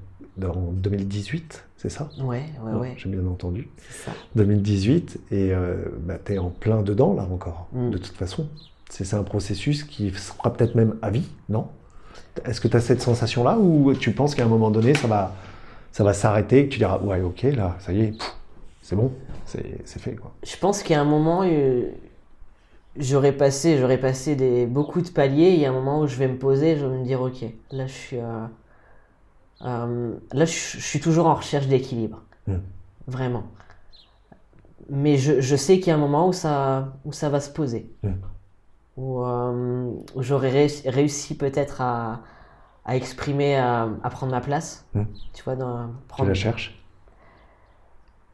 en 0.44 0.72
2018, 0.72 1.65
c'est 1.78 1.89
ça? 1.89 2.10
Ouais, 2.20 2.44
ouais, 2.63 2.72
Non, 2.72 2.80
ouais, 2.80 2.94
J'ai 2.98 3.10
bien 3.10 3.26
entendu. 3.28 3.70
c'est 3.89 4.06
ça. 4.06 4.12
2018 4.36 5.20
et 5.32 5.52
euh, 5.54 5.76
bah, 6.00 6.15
tu 6.24 6.34
es 6.34 6.38
en 6.38 6.50
plein 6.50 6.82
dedans 6.82 7.13
là 7.13 7.28
encore, 7.32 7.67
Mm. 7.74 7.89
de 7.91 7.98
toute 7.98 8.15
façon. 8.15 8.48
C'est 8.89 9.13
un 9.13 9.24
processus 9.24 9.84
qui 9.86 10.12
sera 10.12 10.52
peut-être 10.52 10.76
même 10.76 10.96
à 11.02 11.10
vie, 11.12 11.28
non? 11.48 11.67
Est-ce 12.46 12.60
que 12.60 12.67
tu 12.67 12.76
as 12.76 12.82
cette 12.82 13.02
sensation-là 13.02 13.58
ou 13.58 13.94
tu 13.94 14.12
penses 14.12 14.36
qu'à 14.36 14.44
un 14.44 14.48
moment 14.50 14.70
donné, 14.72 14.94
ça 14.96 15.08
va, 15.08 15.34
ça 15.94 16.04
va 16.04 16.13
s'arrêter 16.13 16.60
et 16.60 16.65
que 16.67 16.74
tu 16.74 16.78
diras, 16.80 17.00
ouais, 17.00 17.22
ok, 17.22 17.44
là, 17.44 17.78
ça 17.80 17.94
y 17.94 18.02
est, 18.02 18.13
c'est 18.82 18.96
bon, 18.98 19.12
c'est 19.46 19.80
c'est 19.86 20.00
fait, 20.02 20.15
quoi? 20.15 20.34
Je 20.44 20.56
pense 20.58 20.84
qu'à 20.84 21.00
un 21.00 21.06
moment, 21.06 21.41
euh, 21.46 21.84
j'aurais 22.98 23.32
passé, 23.32 23.78
j'aurais 23.78 23.98
passé 24.00 24.36
des, 24.36 24.65
beaucoup 24.65 25.02
de 25.02 25.10
paliers. 25.10 25.52
Il 25.52 25.60
y 25.60 25.65
a 25.65 25.70
un 25.70 25.74
moment 25.74 26.02
où 26.02 26.08
je 26.08 26.15
vais 26.17 26.28
me 26.28 26.38
poser, 26.38 26.76
je 26.78 26.86
vais 26.86 26.98
me 26.98 27.06
dire, 27.06 27.22
ok, 27.22 27.46
là 27.72 27.88
je 27.88 27.94
suis, 27.94 28.17
euh, 28.17 28.46
euh, 29.65 30.13
là 30.34 30.45
je, 30.45 30.52
je 30.52 30.80
suis 30.80 31.00
toujours 31.00 31.28
en 31.28 31.36
recherche 31.36 31.67
d'équilibre, 31.67 32.21
Mm. 32.47 32.56
vraiment. 33.08 33.43
Mais 34.89 35.17
je, 35.17 35.39
je 35.41 35.56
sais 35.56 35.78
qu'il 35.80 35.88
y 35.88 35.91
a 35.91 35.95
un 35.95 36.00
moment 36.00 36.28
où 36.28 36.34
ça, 36.34 36.93
où 37.06 37.13
ça 37.13 37.30
va 37.30 37.39
se 37.39 37.50
poser, 37.50 37.89
Mm. 38.04 38.10
où, 38.97 39.21
euh, 39.24 39.91
où 40.15 40.21
j'aurais 40.24 40.50
réussi, 40.50 40.89
réussi 40.89 41.38
peut-être 41.38 41.82
à, 41.82 42.21
à 42.86 42.95
exprimer, 42.95 43.56
à, 43.58 43.88
à 44.04 44.10
prendre 44.10 44.32
ma 44.32 44.41
place. 44.41 44.86
Mm. 44.93 45.04
Tu 45.34 45.43
vois, 45.43 45.56
dans, 45.56 45.88
Tu 45.88 45.93
prendre, 46.08 46.30
la 46.30 46.34
cherches? 46.34 46.78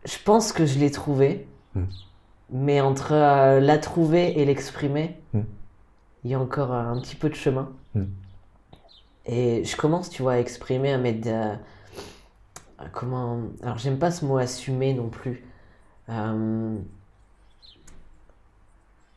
Je 0.05 0.17
pense 0.23 0.53
que 0.53 0.65
je 0.65 0.79
l'ai 0.79 0.91
trouvé, 0.91 1.47
Mm. 1.75 1.83
mais 2.51 2.81
entre 2.81 3.11
euh, 3.13 3.59
la 3.59 3.77
trouver 3.77 4.39
et 4.39 4.45
l'exprimer, 4.45 5.19
il 6.23 6.31
y 6.31 6.33
a 6.33 6.39
encore 6.39 6.71
un 6.73 6.99
petit 7.01 7.15
peu 7.15 7.29
de 7.29 7.35
chemin. 7.35 7.69
Et 9.27 9.63
je 9.65 9.75
commence, 9.75 10.09
tu 10.09 10.21
vois, 10.21 10.33
à 10.33 10.37
exprimer, 10.39 10.93
à 10.93 10.97
mettre. 10.97 11.27
euh, 11.27 11.53
comment. 12.93 13.39
Alors, 13.61 13.77
j'aime 13.77 13.97
pas 13.99 14.11
ce 14.11 14.23
mot 14.25 14.37
assumer 14.37 14.93
non 14.93 15.09
plus. 15.09 15.43
Euh, 16.09 16.75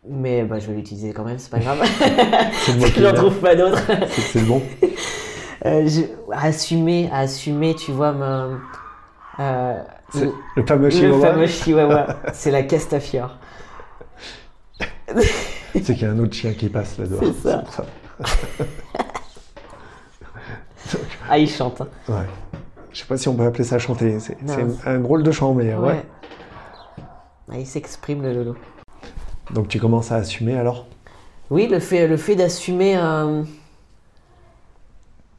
Mais 0.08 0.42
bah, 0.44 0.58
je 0.58 0.66
vais 0.66 0.74
l'utiliser 0.74 1.12
quand 1.12 1.24
même, 1.24 1.38
c'est 1.38 1.50
pas 1.50 1.58
grave. 1.60 1.78
Le 2.68 2.80
j'en 2.86 2.88
vient. 2.88 3.12
trouve 3.12 3.38
pas 3.38 3.54
d'autres. 3.54 3.82
C'est 4.16 4.40
le 4.40 4.46
bon 4.46 4.62
Euh, 5.66 5.86
je- 5.86 6.06
assumer, 6.32 7.10
assumer, 7.12 7.74
tu 7.74 7.92
vois, 7.92 8.12
me, 8.12 8.58
euh, 9.40 9.82
le, 10.14 10.32
le 10.56 10.64
fameux 10.66 10.84
le 10.84 10.90
chihuahua 10.90 11.20
fameux 11.32 11.46
chihuahua, 11.46 12.06
c'est 12.32 12.50
la 12.50 12.62
castafiore. 12.62 13.36
C'est 15.74 15.82
qu'il 15.82 16.00
y 16.00 16.04
a 16.06 16.10
un 16.12 16.18
autre 16.18 16.32
chien 16.32 16.54
qui 16.54 16.70
passe 16.70 16.96
là 16.96 17.04
dehors. 17.06 17.22
C'est 17.22 17.48
ça. 17.50 17.64
Ah, 21.30 21.38
il 21.38 21.48
chante. 21.48 21.80
hein. 21.80 21.88
Ouais. 22.08 22.26
Je 22.92 22.98
sais 23.00 23.06
pas 23.06 23.16
si 23.16 23.28
on 23.28 23.34
peut 23.36 23.44
appeler 23.46 23.64
ça 23.64 23.78
chanter. 23.78 24.18
C'est 24.20 24.36
un 24.86 24.98
drôle 24.98 25.22
de 25.22 25.30
chant, 25.30 25.54
mais 25.54 25.74
ouais. 25.74 25.86
Ouais. 25.88 26.04
Ah, 27.52 27.58
il 27.58 27.66
s'exprime, 27.66 28.22
le 28.22 28.32
lolo. 28.34 28.56
Donc 29.52 29.68
tu 29.68 29.78
commences 29.80 30.12
à 30.12 30.16
assumer 30.16 30.56
alors? 30.56 30.86
Oui, 31.50 31.66
le 31.68 31.80
fait, 31.80 32.06
le 32.06 32.16
fait 32.16 32.36
d'assumer, 32.36 32.96
euh, 32.96 33.42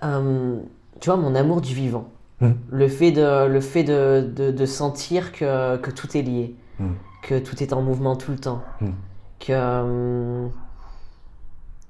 euh, 0.04 0.60
tu 1.00 1.10
vois, 1.10 1.18
mon 1.18 1.36
amour 1.36 1.62
du 1.62 1.74
vivant. 1.74 2.10
Mhm. 2.42 2.58
Le 2.72 2.88
fait 2.88 3.12
de, 3.12 3.46
le 3.48 3.62
fait 3.62 3.84
de, 3.84 4.22
de, 4.36 4.52
de 4.52 4.66
sentir 4.66 5.32
que, 5.32 5.78
que 5.78 5.92
tout 5.92 6.18
est 6.18 6.22
lié, 6.22 6.56
Mhm. 6.80 6.96
que 7.24 7.40
tout 7.40 7.62
est 7.62 7.72
en 7.74 7.82
mouvement 7.82 8.16
tout 8.16 8.32
le 8.32 8.40
temps, 8.40 8.62
Mhm. 8.82 8.94
que, 9.40 9.52
euh, 9.52 10.48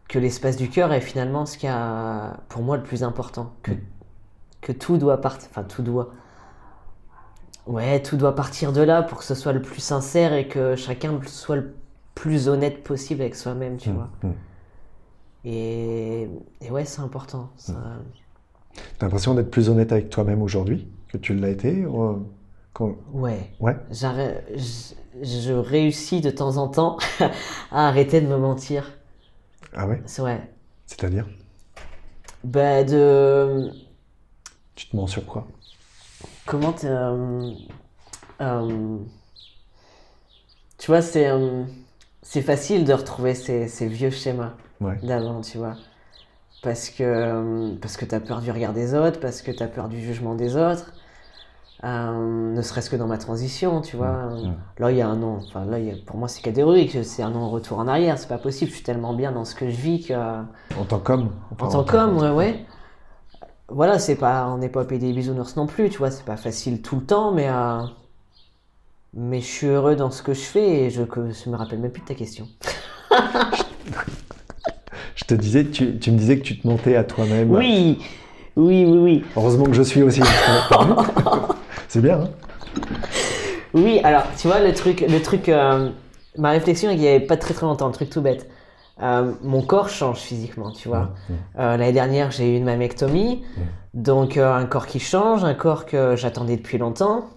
que 0.10 0.20
l'espace 0.20 0.58
du 0.58 0.70
cœur 0.70 0.92
est 0.94 1.02
finalement 1.02 1.46
ce 1.46 1.58
qui 1.58 1.68
a, 1.68 2.38
pour 2.50 2.62
moi, 2.64 2.76
le 2.78 2.84
plus 2.84 3.04
important. 3.04 3.54
Que, 3.64 3.72
que 4.62 4.72
tout 4.72 4.98
doit 4.98 5.20
partir, 5.22 5.50
enfin, 5.52 5.64
tout 5.64 5.82
doit. 5.82 6.14
Ouais, 7.68 8.02
tout 8.02 8.18
doit 8.18 8.36
partir 8.36 8.74
de 8.74 8.82
là 8.82 9.04
pour 9.04 9.20
que 9.20 9.24
ce 9.24 9.36
soit 9.36 9.54
le 9.54 9.62
plus 9.62 9.82
sincère 9.82 10.34
et 10.34 10.48
que 10.48 10.76
chacun 10.76 11.20
soit 11.28 11.56
le 11.58 11.76
plus 12.16 12.48
honnête 12.48 12.84
possible 12.84 13.22
avec 13.22 13.36
soi-même, 13.36 13.78
tu 13.78 13.92
vois. 13.92 14.10
Mhm. 14.24 14.34
Et, 15.46 16.30
et 16.62 16.72
ouais, 16.72 16.86
c'est 16.86 17.02
important. 17.02 17.50
ça. 17.58 17.74
T'as 18.98 19.06
l'impression 19.06 19.34
d'être 19.34 19.52
plus 19.52 19.70
honnête 19.70 19.92
avec 19.92 20.10
toi-même 20.10 20.42
aujourd'hui 20.42 20.88
que 21.10 21.18
tu 21.18 21.34
l'as 21.34 21.50
été 21.50 21.86
ou, 21.86 22.04
euh, 22.04 22.16
quand... 22.74 22.96
Ouais. 23.14 23.52
Ouais. 23.60 23.76
Je, 23.92 24.94
je 25.22 25.54
réussis 25.54 26.22
de 26.22 26.30
temps 26.30 26.58
en 26.58 26.68
temps 26.68 26.98
à 27.72 27.88
arrêter 27.88 28.22
de 28.22 28.28
me 28.28 28.38
mentir. 28.38 28.92
Ah 29.74 29.88
ouais? 29.88 30.02
C'est 30.06 30.22
ouais. 30.22 30.42
C'est-à-dire? 30.86 31.28
Bah, 32.44 32.84
de. 32.84 33.72
Tu 34.82 34.88
te 34.88 34.96
mens 34.96 35.06
sur 35.06 35.24
quoi 35.28 35.46
Comment 36.48 36.74
euh, 36.86 37.52
euh, 38.42 38.98
Tu 40.80 40.88
vois, 40.88 41.04
c'est 41.04 41.28
euh, 41.30 41.64
c'est 42.24 42.42
facile 42.42 42.84
de 42.84 42.94
retrouver 42.94 43.36
ces, 43.36 43.68
ces 43.68 43.88
vieux 43.88 44.10
schémas 44.10 44.54
Ouais. 44.80 44.98
d'avant, 45.04 45.42
tu 45.42 45.60
vois. 45.60 45.76
parce 46.64 46.90
que, 46.90 47.76
parce 47.80 47.96
que 47.96 48.06
tu 48.06 48.16
as 48.16 48.20
peur 48.20 48.42
du 48.42 48.50
regard 48.50 48.74
des 48.74 48.96
autres, 48.96 49.20
parce 49.20 49.44
que 49.44 49.52
tu 49.52 49.62
as 49.62 49.68
peur 49.68 49.88
du 49.88 50.02
jugement 50.02 50.34
des 50.34 50.56
autres. 50.58 50.94
Euh, 51.84 52.54
ne 52.56 52.62
serait-ce 52.64 52.90
que 52.90 52.96
dans 52.96 53.06
ma 53.08 53.20
transition, 53.20 53.82
tu 53.82 53.98
vois. 53.98 54.30
Là, 54.80 54.90
il 54.92 54.98
y 54.98 55.02
a 55.02 55.08
un 55.08 55.16
nom, 55.16 55.44
enfin, 55.46 55.64
là, 55.66 55.78
il 55.78 55.86
y 55.86 55.92
a- 55.92 55.96
pour 55.96 56.18
moi, 56.18 56.28
c'est 56.28 56.42
catégorique, 56.42 56.98
c'est 57.04 57.22
un 57.22 57.30
non 57.30 57.52
retour 57.52 57.78
en 57.78 57.88
arrière, 57.88 58.18
c'est 58.18 58.28
pas 58.28 58.40
possible, 58.40 58.72
je 58.72 58.78
suis 58.78 58.84
tellement 58.84 59.14
bien 59.14 59.32
dans 59.32 59.46
ce 59.46 59.54
que 59.54 59.70
je 59.70 59.76
vis 59.76 60.02
que. 60.08 60.14
En 60.14 60.86
tant 60.88 60.98
qu'homme 61.00 61.30
En 61.60 61.68
tant 61.68 61.84
qu'homme, 61.84 62.18
ouais, 62.18 62.32
ouais. 62.32 62.66
Voilà, 63.74 64.00
c'est 64.00 64.16
pas, 64.16 64.48
on 64.50 64.58
n'est 64.58 64.70
pas 64.70 64.84
payé 64.84 65.00
des 65.00 65.14
bisounours 65.14 65.56
non 65.56 65.66
plus, 65.66 65.90
tu 65.90 65.98
vois, 65.98 66.12
c'est 66.12 66.26
pas 66.26 66.36
facile 66.36 66.82
tout 66.82 66.98
le 66.98 67.04
temps, 67.04 67.32
mais, 67.32 67.48
euh, 67.48 67.82
mais 69.14 69.40
je 69.40 69.46
suis 69.46 69.68
heureux 69.68 69.96
dans 69.96 70.12
ce 70.12 70.22
que 70.22 70.34
je 70.34 70.42
fais 70.42 70.84
et 70.84 70.90
je, 70.90 71.04
que, 71.04 71.32
je 71.32 71.50
me 71.50 71.56
rappelle 71.56 71.80
même 71.80 71.92
plus 71.92 72.02
de 72.02 72.08
ta 72.08 72.16
question. 72.16 72.48
Je 75.16 75.26
te 75.26 75.34
disais, 75.36 75.66
tu, 75.66 76.00
tu 76.00 76.12
me 76.12 76.18
disais 76.18 76.38
que 76.40 76.44
tu 76.44 76.60
te 76.60 76.68
mentais 76.68 76.96
à 76.96 77.04
toi-même. 77.04 77.52
Oui, 77.52 78.00
oui, 78.56 78.86
oui, 78.86 78.98
oui. 78.98 79.24
Heureusement 79.36 79.66
que 79.66 79.74
je 79.74 79.84
suis 79.84 80.02
aussi. 80.02 80.22
C'est 81.88 82.02
bien, 82.02 82.22
hein 82.22 82.30
Oui, 83.74 84.00
alors, 84.04 84.24
tu 84.38 84.48
vois, 84.48 84.60
le 84.62 84.74
truc, 84.74 85.06
le 85.08 85.22
truc, 85.22 85.48
euh, 85.48 85.90
ma 86.38 86.52
réflexion, 86.52 86.90
il 86.92 87.00
y 87.00 87.08
avait 87.08 87.20
pas 87.20 87.38
très 87.38 87.54
très 87.54 87.66
longtemps, 87.66 87.88
un 87.88 87.92
truc 87.92 88.10
tout 88.10 88.22
bête. 88.22 88.50
Euh, 89.02 89.32
mon 89.42 89.62
corps 89.62 89.90
change 89.90 90.20
physiquement, 90.20 90.72
tu 90.72 90.88
vois. 90.88 91.12
Euh, 91.58 91.78
L'année 91.78 91.92
dernière, 91.94 92.32
j'ai 92.32 92.54
eu 92.54 92.58
une 92.58 92.66
mammectomie, 92.66 93.44
donc 93.94 94.38
euh, 94.38 94.54
un 94.54 94.66
corps 94.66 94.86
qui 94.86 95.00
change, 95.00 95.44
un 95.44 95.54
corps 95.54 95.86
que 95.86 96.16
j'attendais 96.16 96.58
depuis 96.58 96.78
longtemps. 96.78 97.30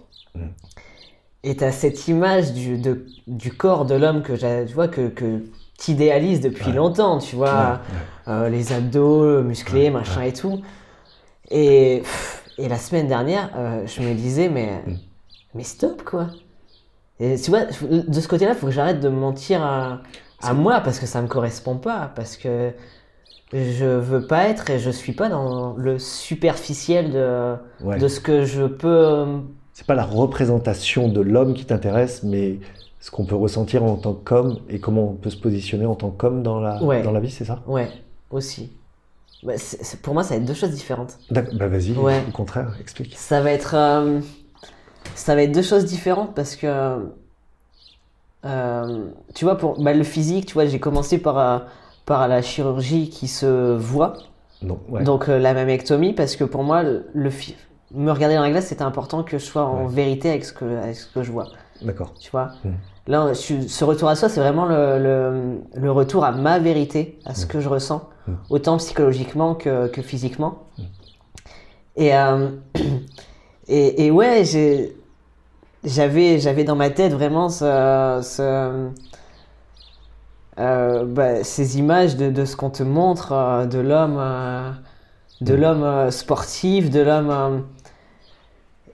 Et 1.43 1.55
t'as 1.55 1.71
cette 1.71 2.07
image 2.07 2.53
du, 2.53 2.77
de- 2.77 3.05
du 3.27 3.51
corps 3.53 3.85
de 3.85 3.95
l'homme 3.95 4.21
que 4.23 4.33
tu 4.65 4.73
vois 4.73 4.87
que, 4.87 5.07
que 5.07 5.43
t'idéalises 5.77 6.41
depuis 6.41 6.71
longtemps, 6.71 7.19
tu 7.19 7.35
vois, 7.35 7.79
les 8.49 8.73
abdos 8.73 9.41
musclés, 9.43 9.89
machin 9.89 10.21
et 10.21 10.33
tout. 10.33 10.61
Et, 11.51 12.03
la 12.57 12.77
semaine 12.77 13.07
dernière, 13.07 13.49
je 13.85 14.01
me 14.01 14.13
disais 14.13 14.49
mais 14.49 14.81
mais 15.53 15.63
stop 15.63 16.03
quoi. 16.03 16.27
Et 17.19 17.35
tu 17.39 17.49
vois, 17.49 17.65
de 17.65 18.19
ce 18.19 18.27
côté-là, 18.27 18.51
il 18.51 18.57
faut 18.57 18.65
que 18.67 18.73
j'arrête 18.73 18.99
de 18.99 19.07
me 19.09 19.17
mentir 19.19 19.61
à, 19.63 20.01
à 20.41 20.53
moi 20.53 20.81
parce 20.81 20.99
que 20.99 21.05
ça 21.05 21.21
me 21.21 21.27
correspond 21.27 21.75
pas, 21.77 22.11
parce 22.15 22.37
que 22.37 22.71
je 23.53 23.85
veux 23.85 24.25
pas 24.27 24.47
être 24.49 24.69
et 24.69 24.79
je 24.79 24.89
suis 24.89 25.13
pas 25.13 25.29
dans 25.29 25.73
le 25.77 25.99
superficiel 25.99 27.11
de, 27.11 27.55
Ouais. 27.81 27.97
de 27.97 28.07
ce 28.07 28.19
que 28.19 28.43
je 28.45 28.65
peux. 28.65 29.25
C'est 29.73 29.85
pas 29.87 29.95
la 29.95 30.03
représentation 30.05 31.07
de 31.09 31.21
l'homme 31.21 31.53
qui 31.53 31.65
t'intéresse, 31.65 32.23
mais 32.23 32.59
ce 32.99 33.11
qu'on 33.11 33.25
peut 33.25 33.35
ressentir 33.35 33.83
en 33.83 33.95
tant 33.97 34.13
qu'homme 34.13 34.59
et 34.69 34.79
comment 34.79 35.09
on 35.09 35.13
peut 35.13 35.29
se 35.29 35.37
positionner 35.37 35.85
en 35.85 35.95
tant 35.95 36.09
qu'homme 36.11 36.43
dans 36.43 36.59
la, 36.59 36.81
Ouais. 36.83 37.01
dans 37.03 37.11
la 37.11 37.19
vie, 37.19 37.29
c'est 37.31 37.45
ça? 37.45 37.61
Ouais, 37.67 37.89
aussi. 38.31 38.71
Bah, 39.43 39.53
pour 40.01 40.13
moi, 40.15 40.23
ça 40.23 40.29
va 40.31 40.35
être 40.37 40.45
deux 40.45 40.53
choses 40.55 40.71
différentes. 40.71 41.17
Bah 41.29 41.41
vas-y, 41.67 41.91
Ouais. 41.91 42.23
au 42.27 42.31
contraire, 42.31 42.75
explique. 42.81 43.15
Ça 43.15 43.41
va 43.41 43.51
être, 43.51 43.75
euh, 43.75 44.19
ça 45.13 45.35
va 45.35 45.43
être 45.43 45.51
deux 45.51 45.61
choses 45.61 45.85
différentes 45.85 46.33
parce 46.33 46.55
que, 46.55 47.05
euh, 48.45 49.07
tu 49.33 49.45
vois, 49.45 49.57
pour 49.57 49.81
bah, 49.81 49.93
le 49.93 50.03
physique, 50.03 50.45
tu 50.47 50.53
vois, 50.53 50.65
j'ai 50.65 50.79
commencé 50.79 51.17
par, 51.17 51.37
euh, 51.37 51.59
par 52.05 52.27
la 52.27 52.41
chirurgie 52.41 53.09
qui 53.09 53.27
se 53.27 53.75
voit, 53.75 54.13
Non, 54.61 54.79
ouais. 54.89 55.03
donc 55.03 55.27
euh, 55.29 55.39
la 55.39 55.53
mammectomie, 55.53 56.13
parce 56.13 56.35
que 56.35 56.43
pour 56.43 56.63
moi, 56.63 56.83
le, 56.83 57.05
me 57.93 58.11
regarder 58.11 58.35
dans 58.35 58.41
la 58.43 58.51
glace, 58.51 58.67
c'était 58.67 58.83
important 58.83 59.23
que 59.23 59.37
je 59.37 59.43
sois 59.43 59.63
en 59.65 59.85
Ouais. 59.87 59.93
vérité 59.93 60.29
avec 60.29 60.45
ce 60.45 60.53
que, 60.53 60.65
avec 60.65 60.95
ce 60.95 61.07
que 61.11 61.23
je 61.23 61.31
vois, 61.31 61.47
D'accord. 61.81 62.13
tu 62.19 62.29
vois? 62.31 62.51
Mm. 62.63 62.69
Là, 63.07 63.33
je 63.33 63.67
ce 63.67 63.83
retour 63.85 64.09
à 64.09 64.15
soi, 64.15 64.29
c'est 64.29 64.39
vraiment 64.39 64.65
le, 64.65 64.97
le, 64.99 65.59
le 65.79 65.91
retour 65.91 66.23
à 66.25 66.31
ma 66.31 66.57
vérité, 66.59 67.19
à 67.25 67.33
ce 67.35 67.45
que 67.45 67.59
je 67.59 67.69
ressens, 67.69 68.09
Mm. 68.27 68.33
autant 68.49 68.77
psychologiquement 68.77 69.53
que, 69.53 69.85
que 69.87 70.01
physiquement. 70.01 70.63
Et, 71.95 72.15
euh, 72.15 72.49
et, 73.67 74.05
et 74.07 74.11
ouais, 74.11 74.43
j'ai, 74.43 74.95
j'avais, 75.85 76.39
j'avais 76.39 76.63
dans 76.63 76.75
ma 76.75 76.89
tête 76.89 77.13
vraiment 77.13 77.49
ce, 77.49 78.19
ce- 78.23 78.89
euh, 80.59 81.05
bah, 81.05 81.43
ces 81.43 81.77
images 81.77 82.15
de, 82.15 82.29
de 82.29 82.45
ce 82.45 82.55
qu'on 82.55 82.69
te 82.69 82.83
montre, 82.83 83.31
euh, 83.33 83.65
de 83.65 83.79
l'homme, 83.79 84.17
euh, 84.19 84.71
de 85.41 85.53
l'homme 85.53 85.83
euh, 85.83 86.11
sportif, 86.11 86.89
de 86.89 87.01
l'homme. 87.01 87.65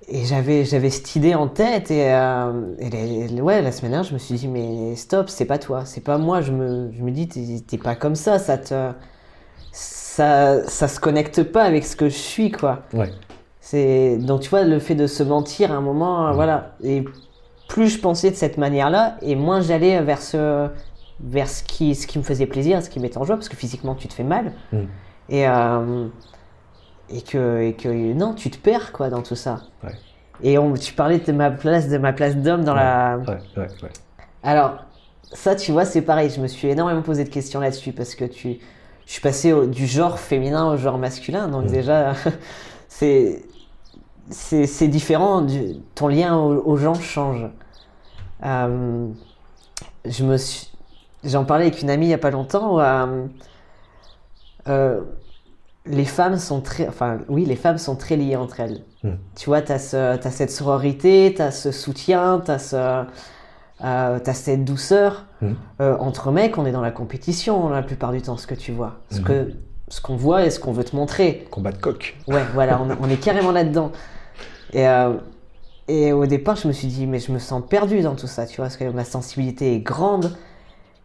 et 0.08 0.26
j'avais, 0.26 0.66
j'avais 0.66 0.90
cette 0.90 1.16
idée 1.16 1.36
en 1.36 1.48
tête 1.48 1.92
et, 1.92 2.08
et 2.80 2.90
les- 3.30 3.42
ouais, 3.42 3.62
la 3.62 3.72
semaine 3.72 3.92
dernière, 3.92 4.10
je 4.10 4.14
me 4.14 4.20
suis 4.20 4.36
dit 4.36 4.48
mais 4.48 4.96
stop, 4.96 5.30
c'est 5.30 5.46
pas 5.46 5.60
toi, 5.60 5.86
c'est 5.86 6.02
pas 6.02 6.18
moi. 6.18 6.42
Je 6.42 6.52
me, 6.52 6.92
je 6.98 7.04
me 7.04 7.12
dis 7.12 7.28
t'es, 7.28 7.64
t'es 7.66 7.78
pas 7.78 7.96
comme 7.96 8.16
ça, 8.16 8.40
ça 8.40 8.58
te, 8.58 8.92
ça, 9.72 10.68
ça 10.68 10.88
se 10.88 11.00
connecte 11.00 11.44
pas 11.44 11.64
avec 11.64 11.86
ce 11.86 11.96
que 11.96 12.10
je 12.10 12.18
suis 12.18 12.52
quoi. 12.52 12.82
Ouais. 12.94 13.12
C'est 13.72 14.18
donc 14.18 14.42
tu 14.42 14.50
vois 14.50 14.66
le 14.66 14.80
fait 14.80 14.96
de 14.96 15.08
se 15.08 15.24
mentir 15.24 15.72
à 15.72 15.76
un 15.76 15.82
moment, 15.82 16.28
euh, 16.28 16.32
voilà. 16.34 16.76
Et 16.84 17.06
plus 17.70 17.88
je 17.88 18.00
pensais 18.00 18.30
de 18.30 18.36
cette 18.36 18.58
manière-là, 18.58 19.16
et 19.22 19.36
moins 19.38 19.62
j'allais 19.62 20.02
vers 20.02 20.22
ce, 20.22 20.68
vers 21.22 21.48
ce 21.48 21.64
qui, 21.64 21.96
ce 21.96 22.06
qui 22.06 22.18
me 22.18 22.24
faisait 22.24 22.48
plaisir, 22.48 22.84
ce 22.84 22.90
qui 22.90 23.00
m'était 23.00 23.18
en 23.18 23.24
joie, 23.24 23.38
parce 23.38 23.48
que 23.48 23.56
physiquement 23.56 23.96
tu 23.96 24.10
te 24.10 24.14
fais 24.14 24.26
mal. 24.26 24.52
Mm. 24.74 24.78
Et 25.30 25.48
euh, 25.48 26.08
et 27.10 27.22
que 27.22 27.62
et 27.62 27.74
que 27.74 27.88
non, 27.88 28.34
tu 28.34 28.50
te 28.52 28.58
perds 28.58 28.92
quoi 28.92 29.10
dans 29.10 29.22
tout 29.22 29.38
ça. 29.38 29.62
Ouais. 29.86 29.96
Et 30.44 30.58
on, 30.58 30.74
tu 30.74 30.92
parlais 30.92 31.20
de 31.20 31.32
ma 31.32 31.50
place, 31.50 31.88
de 31.88 31.98
ma 31.98 32.12
place 32.12 32.36
d'homme 32.36 32.66
dans 32.66 32.76
la. 32.76 33.20
Ouais, 33.20 33.38
ouais, 33.56 33.68
ouais. 33.84 33.90
Alors, 34.44 34.84
ça, 35.32 35.56
tu 35.56 35.72
vois, 35.72 35.86
c'est 35.86 36.02
pareil. 36.02 36.30
Je 36.30 36.42
me 36.42 36.48
suis 36.48 36.68
énormément 36.68 37.04
posé 37.04 37.24
de 37.24 37.30
questions 37.30 37.62
là-dessus 37.62 37.94
parce 37.94 38.16
que 38.16 38.26
tu, 38.26 38.60
je 39.06 39.12
suis 39.14 39.22
passé 39.22 39.54
au- 39.54 39.66
du 39.66 39.88
genre 39.88 40.20
féminin 40.20 40.70
au 40.74 40.76
genre 40.76 40.98
masculin. 40.98 41.48
Donc, 41.48 41.68
déjà, 41.68 42.16
c'est, 42.90 43.44
c'est, 44.32 44.66
c'est 44.68 44.88
différent. 44.88 45.42
du- 45.42 45.76
ton 45.96 46.08
lien 46.08 46.36
aux, 46.38 46.62
aux 46.66 46.78
gens 46.78 46.94
change. 46.96 47.46
Euh, 48.44 49.08
je 50.06 50.24
me 50.24 50.38
suis, 50.38 50.68
j'en 51.24 51.46
parlais 51.46 51.66
avec 51.68 51.82
une 51.82 51.90
amie 51.90 52.08
il 52.08 52.10
y 52.10 52.14
a 52.14 52.18
pas 52.18 52.32
longtemps. 52.32 52.80
euh, 52.80 53.26
euh, 54.68 55.02
les 55.88 56.06
femmes 56.06 56.38
sont 56.38 56.62
très, 56.62 56.88
enfin, 56.88 57.20
oui, 57.28 57.44
les 57.46 57.56
femmes 57.56 57.80
sont 57.80 57.96
très 57.96 58.16
liées 58.16 58.36
entre 58.36 58.60
elles. 58.60 58.82
Mm. 59.04 59.10
Tu 59.36 59.46
vois, 59.48 59.62
tu 59.64 59.72
as, 59.72 59.80
cette 59.80 60.52
sororité, 60.52 61.34
tu 61.36 61.42
as 61.42 61.50
ce 61.52 61.72
soutien, 61.72 62.40
tu 62.46 62.52
as, 62.52 62.60
ce, 62.60 63.06
t'as 63.80 64.34
cette 64.34 64.64
douceur. 64.64 65.26
Mm. 65.42 65.52
Euh, 65.82 65.98
entre 65.98 66.32
mecs, 66.32 66.58
on 66.60 66.66
est 66.68 66.72
dans 66.72 66.82
la 66.82 66.92
compétition 66.92 67.70
la 67.70 67.82
plupart 67.82 68.12
du 68.12 68.22
temps, 68.22 68.38
ce 68.38 68.46
que 68.46 68.54
tu 68.54 68.72
vois. 68.72 68.98
Ce, 69.10 69.18
Mhm. 69.20 69.24
que, 69.24 69.52
ce 69.88 70.02
qu'on 70.02 70.16
voit 70.16 70.46
et 70.46 70.52
ce 70.52 70.60
qu'on 70.60 70.72
veut 70.72 70.84
te 70.84 70.96
montrer. 70.96 71.48
Combat 71.50 71.72
de 71.72 71.78
coq. 71.78 72.16
Ouais, 72.28 72.44
voilà, 72.54 72.80
on, 72.80 72.90
on 73.04 73.10
est 73.10 73.18
carrément 73.18 73.52
là-dedans. 73.52 73.92
Et, 74.74 74.88
euh, 74.88 75.14
et 75.88 76.14
au 76.14 76.26
départ, 76.26 76.56
je 76.56 76.68
me 76.68 76.74
suis 76.74 76.88
dit, 76.88 77.06
mais 77.08 77.20
je 77.20 77.32
me 77.32 77.40
sens 77.40 77.62
perdu 77.68 78.02
dans 78.02 78.16
tout 78.16 78.28
ça, 78.28 78.46
tu 78.46 78.58
vois, 78.58 78.66
parce 78.66 78.78
que 78.78 78.86
ma 78.90 79.04
sensibilité 79.04 79.76
est 79.76 79.80
grande. 79.80 80.32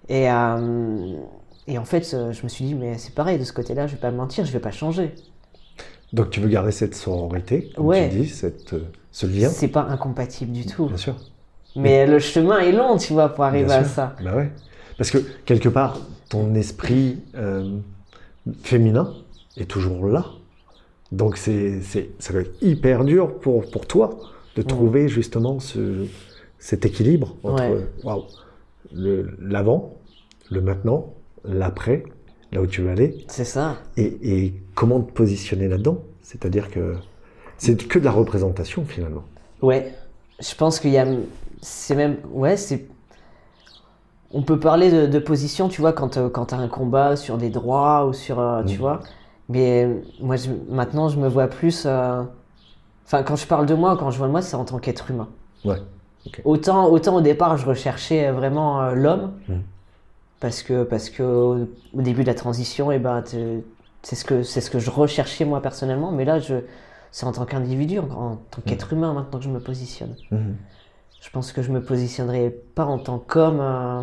Et, 0.08 0.30
euh, 0.30 1.16
et 1.66 1.78
en 1.78 1.84
fait, 1.84 2.12
euh, 2.14 2.32
je 2.32 2.42
me 2.44 2.48
suis 2.48 2.64
dit, 2.64 2.74
mais 2.74 2.96
c'est 2.98 3.14
pareil, 3.14 3.38
de 3.38 3.44
ce 3.44 3.52
côté-là, 3.52 3.86
je 3.86 3.92
vais 3.94 4.00
pas 4.00 4.10
me 4.10 4.16
mentir, 4.16 4.44
je 4.44 4.52
vais 4.52 4.60
pas 4.60 4.70
changer. 4.70 5.14
Donc 6.12 6.30
tu 6.30 6.40
veux 6.40 6.48
garder 6.48 6.70
cette 6.70 6.94
sororité, 6.94 7.70
comme 7.74 7.86
Ouais. 7.86 8.08
tu 8.08 8.18
dis, 8.20 8.28
cette, 8.28 8.74
ce 9.10 9.26
lien 9.26 9.48
C'est 9.48 9.68
pas 9.68 9.82
incompatible 9.82 10.52
du 10.52 10.64
tout. 10.66 10.86
Bien 10.86 10.96
sûr. 10.96 11.16
Mais 11.74 12.06
le 12.06 12.18
chemin 12.20 12.60
est 12.60 12.72
long, 12.72 12.96
tu 12.96 13.12
vois, 13.12 13.28
pour 13.30 13.44
arriver 13.44 13.66
Bien 13.66 13.78
à 13.80 13.84
sûr. 13.84 13.92
ça. 13.92 14.14
Bah 14.22 14.36
ouais. 14.36 14.50
Parce 14.96 15.10
que 15.10 15.18
quelque 15.44 15.68
part, 15.68 15.98
ton 16.28 16.54
esprit 16.54 17.18
euh, 17.34 17.78
féminin 18.62 19.12
est 19.56 19.66
toujours 19.68 20.06
là. 20.06 20.26
Donc 21.12 21.36
c'est, 21.36 21.80
c'est, 21.82 22.10
ça 22.18 22.32
va 22.32 22.40
être 22.40 22.52
hyper 22.62 23.04
dur 23.04 23.38
pour, 23.38 23.70
pour 23.70 23.86
toi 23.86 24.18
de 24.56 24.62
trouver 24.62 25.08
justement 25.08 25.60
ce, 25.60 26.06
cet 26.58 26.84
équilibre 26.86 27.36
entre 27.44 27.62
Ouais. 28.04 28.22
le, 28.92 29.36
l'avant, 29.40 29.94
le 30.50 30.60
maintenant, 30.60 31.14
l'après, 31.44 32.04
là 32.52 32.62
où 32.62 32.66
tu 32.66 32.82
veux 32.82 32.90
aller, 32.90 33.16
C'est 33.28 33.44
ça. 33.44 33.76
et, 33.96 34.44
et 34.44 34.54
comment 34.74 35.00
te 35.00 35.12
positionner 35.12 35.68
là-dedans? 35.68 35.98
C'est-à-dire 36.22 36.70
que 36.70 36.94
c'est 37.58 37.76
que 37.88 37.98
de 37.98 38.04
la 38.04 38.10
représentation 38.10 38.84
finalement. 38.84 39.24
Ouais, 39.62 39.94
je 40.40 40.54
pense 40.54 40.80
qu'il 40.80 40.90
y 40.90 40.98
a. 40.98 41.06
C'est 41.62 41.94
même. 41.94 42.16
Ouais, 42.32 42.56
c'est. 42.56 42.86
On 44.32 44.42
peut 44.42 44.58
parler 44.58 44.90
de, 44.90 45.06
de 45.06 45.18
position, 45.18 45.68
tu 45.68 45.80
vois, 45.80 45.92
quand, 45.92 46.16
euh, 46.16 46.28
quand 46.28 46.46
tu 46.46 46.54
as 46.54 46.58
un 46.58 46.68
combat 46.68 47.16
sur 47.16 47.38
des 47.38 47.48
droits 47.50 48.06
ou 48.06 48.12
sur. 48.12 48.40
euh, 48.40 48.62
Tu 48.64 48.74
Mhm. 48.74 48.80
vois. 48.80 49.02
Mais 49.48 49.88
moi, 50.20 50.36
je- 50.36 50.50
maintenant, 50.68 51.08
je 51.08 51.18
me 51.18 51.28
vois 51.28 51.46
plus. 51.48 51.84
euh, 51.86 52.22
Enfin, 53.06 53.22
quand 53.22 53.36
je 53.36 53.46
parle 53.46 53.66
de 53.66 53.74
moi, 53.74 53.96
quand 53.96 54.10
je 54.10 54.18
vois 54.18 54.26
de 54.26 54.32
moi, 54.32 54.42
c'est 54.42 54.56
en 54.56 54.64
tant 54.64 54.78
qu'être 54.78 55.10
humain. 55.12 55.28
Ouais. 55.64 55.80
Autant, 56.44 56.86
autant 56.90 57.14
au 57.16 57.20
départ, 57.20 57.56
je 57.56 57.64
recherchais 57.66 58.32
vraiment 58.32 58.82
euh, 58.82 58.94
l'homme. 58.94 59.32
Mhm. 59.48 59.62
Parce 60.40 60.62
que, 60.64 60.82
parce 60.82 61.08
que 61.08 61.22
au, 61.22 61.68
au 61.94 62.02
début 62.02 62.22
de 62.22 62.26
la 62.26 62.34
transition, 62.34 62.90
et 62.90 62.98
ben, 62.98 63.22
c'est 64.02 64.16
ce, 64.16 64.24
que, 64.24 64.42
ce 64.42 64.68
que 64.70 64.78
je 64.80 64.90
recherchais 64.90 65.44
moi 65.44 65.62
personnellement. 65.62 66.10
Mais 66.10 66.24
là, 66.24 66.40
je, 66.40 66.56
c'est 67.12 67.26
en 67.26 67.32
tant 67.32 67.44
qu'individu, 67.46 68.00
en, 68.00 68.04
en 68.10 68.36
tant 68.50 68.60
qu'être 68.66 68.92
humain 68.92 69.12
maintenant 69.14 69.38
que 69.38 69.44
je 69.44 69.50
me 69.50 69.60
positionne. 69.60 70.16
Mhm. 70.32 70.56
Je 71.20 71.30
pense 71.30 71.52
que 71.52 71.62
je 71.62 71.70
me 71.72 71.80
positionnerai 71.80 72.50
pas 72.74 72.84
en 72.84 72.98
tant 72.98 73.18
qu'homme. 73.20 73.60
euh, 73.60 74.02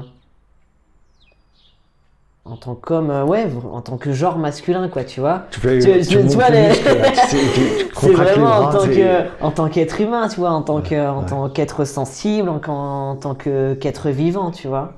en 2.46 2.58
tant 2.58 2.76
qu'homme, 2.76 3.10
euh, 3.10 3.24
ouais, 3.24 3.48
en 3.72 3.82
tant 3.82 3.98
que 3.98 4.12
genre 4.12 4.38
masculin, 4.38 4.90
quoi, 4.90 5.06
tu 5.06 5.22
vois. 5.22 5.44
Tu 5.52 5.60
fais, 5.62 5.80
Tu- 5.80 6.06
tu- 6.06 6.20
vois, 6.36 6.50
les 6.50 6.74
C'est 7.96 8.12
vraiment 8.12 8.52
en 8.52 8.70
tant 8.72 8.86
que, 8.86 9.42
en 9.42 9.52
tant 9.52 9.70
qu'être 9.70 10.02
humain, 10.02 10.28
tu 10.28 10.42
vois, 10.42 10.52
en 10.52 10.62
tant 10.62 10.82
que, 10.82 11.08
en 11.10 11.22
ouais. 11.22 11.26
tant 11.26 11.50
qu'être 11.50 11.86
sensible, 11.86 12.50
en, 12.50 12.62
en 12.68 13.16
tant 13.16 13.34
que 13.34 13.76
qu'être 13.76 14.10
vivant, 14.10 14.52
tu 14.52 14.68
vois. 14.68 14.94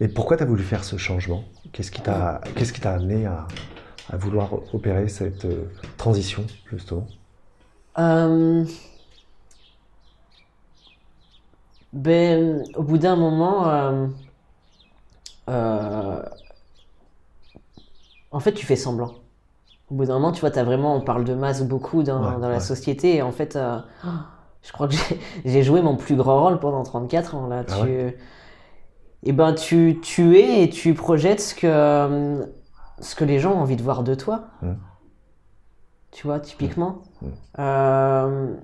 Et 0.00 0.08
pourquoi 0.08 0.36
tu 0.36 0.42
as 0.42 0.46
voulu 0.46 0.62
faire 0.62 0.84
ce 0.84 0.98
changement? 0.98 1.44
Qu'est-ce 1.72 1.90
qui 1.90 2.02
t'a 2.02 2.40
qu'est-ce 2.54 2.72
qui 2.74 2.80
t'a 2.80 2.92
amené 2.92 3.24
à, 3.24 3.46
à 4.12 4.16
vouloir 4.18 4.50
opérer 4.74 5.08
cette 5.08 5.46
euh, 5.46 5.64
transition, 5.96 6.44
justement? 6.70 7.06
Euh, 7.98 8.64
ben, 11.92 12.62
au 12.74 12.82
bout 12.82 12.98
d'un 12.98 13.16
moment, 13.16 13.68
euh, 13.68 14.06
euh, 15.48 16.22
en 18.30 18.40
fait, 18.40 18.52
tu 18.52 18.66
fais 18.66 18.76
semblant. 18.76 19.14
Au 19.90 19.94
bout 19.94 20.04
d'un 20.04 20.14
moment, 20.14 20.32
tu 20.32 20.40
vois, 20.40 20.50
vraiment, 20.50 20.94
on 20.96 21.00
parle 21.00 21.24
de 21.24 21.34
masse 21.34 21.62
beaucoup 21.62 22.02
dans, 22.02 22.20
Ouais, 22.22 22.40
dans 22.40 22.48
la 22.48 22.54
ouais. 22.54 22.60
société, 22.60 23.16
et 23.16 23.22
en 23.22 23.32
fait, 23.32 23.56
euh, 23.56 23.78
je 24.62 24.72
crois 24.72 24.88
que 24.88 24.94
j'ai- 25.44 25.62
joué 25.62 25.82
mon 25.82 25.96
plus 25.96 26.16
grand 26.16 26.42
rôle 26.42 26.60
pendant 26.60 26.82
34 26.82 27.34
ans 27.34 27.46
là. 27.48 27.64
Ah 27.68 27.72
tu, 27.82 28.14
et 29.22 29.32
ben, 29.32 29.52
tu, 29.54 29.98
tu 30.02 30.38
es 30.38 30.62
et 30.64 30.70
tu 30.70 30.94
projettes 30.94 31.40
ce 31.40 31.54
que, 31.54 32.48
ce 33.00 33.14
que 33.14 33.24
les 33.24 33.38
gens 33.38 33.52
ont 33.52 33.60
envie 33.60 33.76
de 33.76 33.82
voir 33.82 34.02
de 34.02 34.14
toi. 34.14 34.44
Tu 36.10 36.26
vois, 36.26 36.40
typiquement. 36.40 37.02
Euh, 37.58 38.54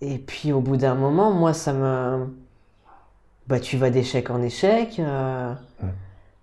et 0.00 0.18
puis 0.18 0.52
au 0.52 0.60
bout 0.60 0.76
d'un 0.76 0.94
moment, 0.94 1.30
moi, 1.32 1.52
ça 1.52 1.72
me. 1.72 2.26
Bah, 3.46 3.60
tu 3.60 3.76
vas 3.76 3.90
d'échec 3.90 4.28
en 4.30 4.42
échec. 4.42 4.98
euh. 4.98 5.54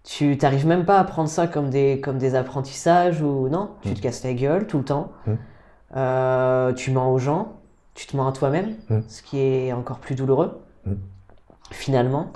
Tu 0.03 0.37
t'arrives 0.37 0.67
même 0.67 0.85
pas 0.85 0.99
à 0.99 1.03
prendre 1.05 1.29
ça 1.29 1.47
comme 1.47 1.69
des, 1.69 2.01
comme 2.01 2.17
des 2.17 2.35
apprentissages 2.35 3.21
ou 3.21 3.47
non? 3.49 3.71
Tu 3.83 3.89
Mm. 3.89 3.93
te 3.93 4.01
casses 4.01 4.23
la 4.23 4.33
gueule 4.33 4.67
tout 4.67 4.77
le 4.77 4.83
temps. 4.83 5.11
Mm. 5.25 5.33
Euh, 5.95 6.73
tu 6.73 6.91
mens 6.91 7.11
aux 7.11 7.19
gens. 7.19 7.53
Tu 7.93 8.05
te 8.07 8.17
mens 8.17 8.27
à 8.27 8.31
toi-même. 8.33 8.75
Mm. 8.89 8.99
Ce 9.07 9.21
qui 9.21 9.39
est 9.39 9.71
encore 9.71 9.99
plus 9.99 10.15
douloureux. 10.15 10.61
Finalement. 11.71 12.33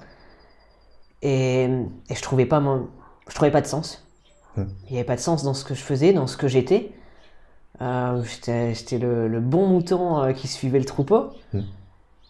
Et, 1.22 1.64
et 2.10 2.16
je 2.16 2.22
trouvais 2.22 2.46
pas 2.46 2.60
mon, 2.60 2.88
je 3.28 3.36
trouvais 3.36 3.52
pas 3.52 3.62
de 3.62 3.68
sens. 3.68 4.08
Il 4.58 4.66
n'y 4.92 4.98
avait 4.98 5.06
pas 5.06 5.16
de 5.16 5.22
sens 5.22 5.44
dans 5.44 5.54
ce 5.54 5.64
que 5.66 5.76
je 5.76 5.82
faisais, 5.84 6.14
dans 6.14 6.26
ce 6.26 6.38
que 6.38 6.48
j'étais. 6.48 6.92
Euh, 7.82 8.24
j'étais 8.24 8.74
j'étais 8.74 8.98
le, 8.98 9.28
le 9.28 9.40
bon 9.40 9.68
mouton 9.68 10.20
euh, 10.24 10.32
qui 10.32 10.48
suivait 10.48 10.80
le 10.80 10.86
troupeau. 10.86 11.30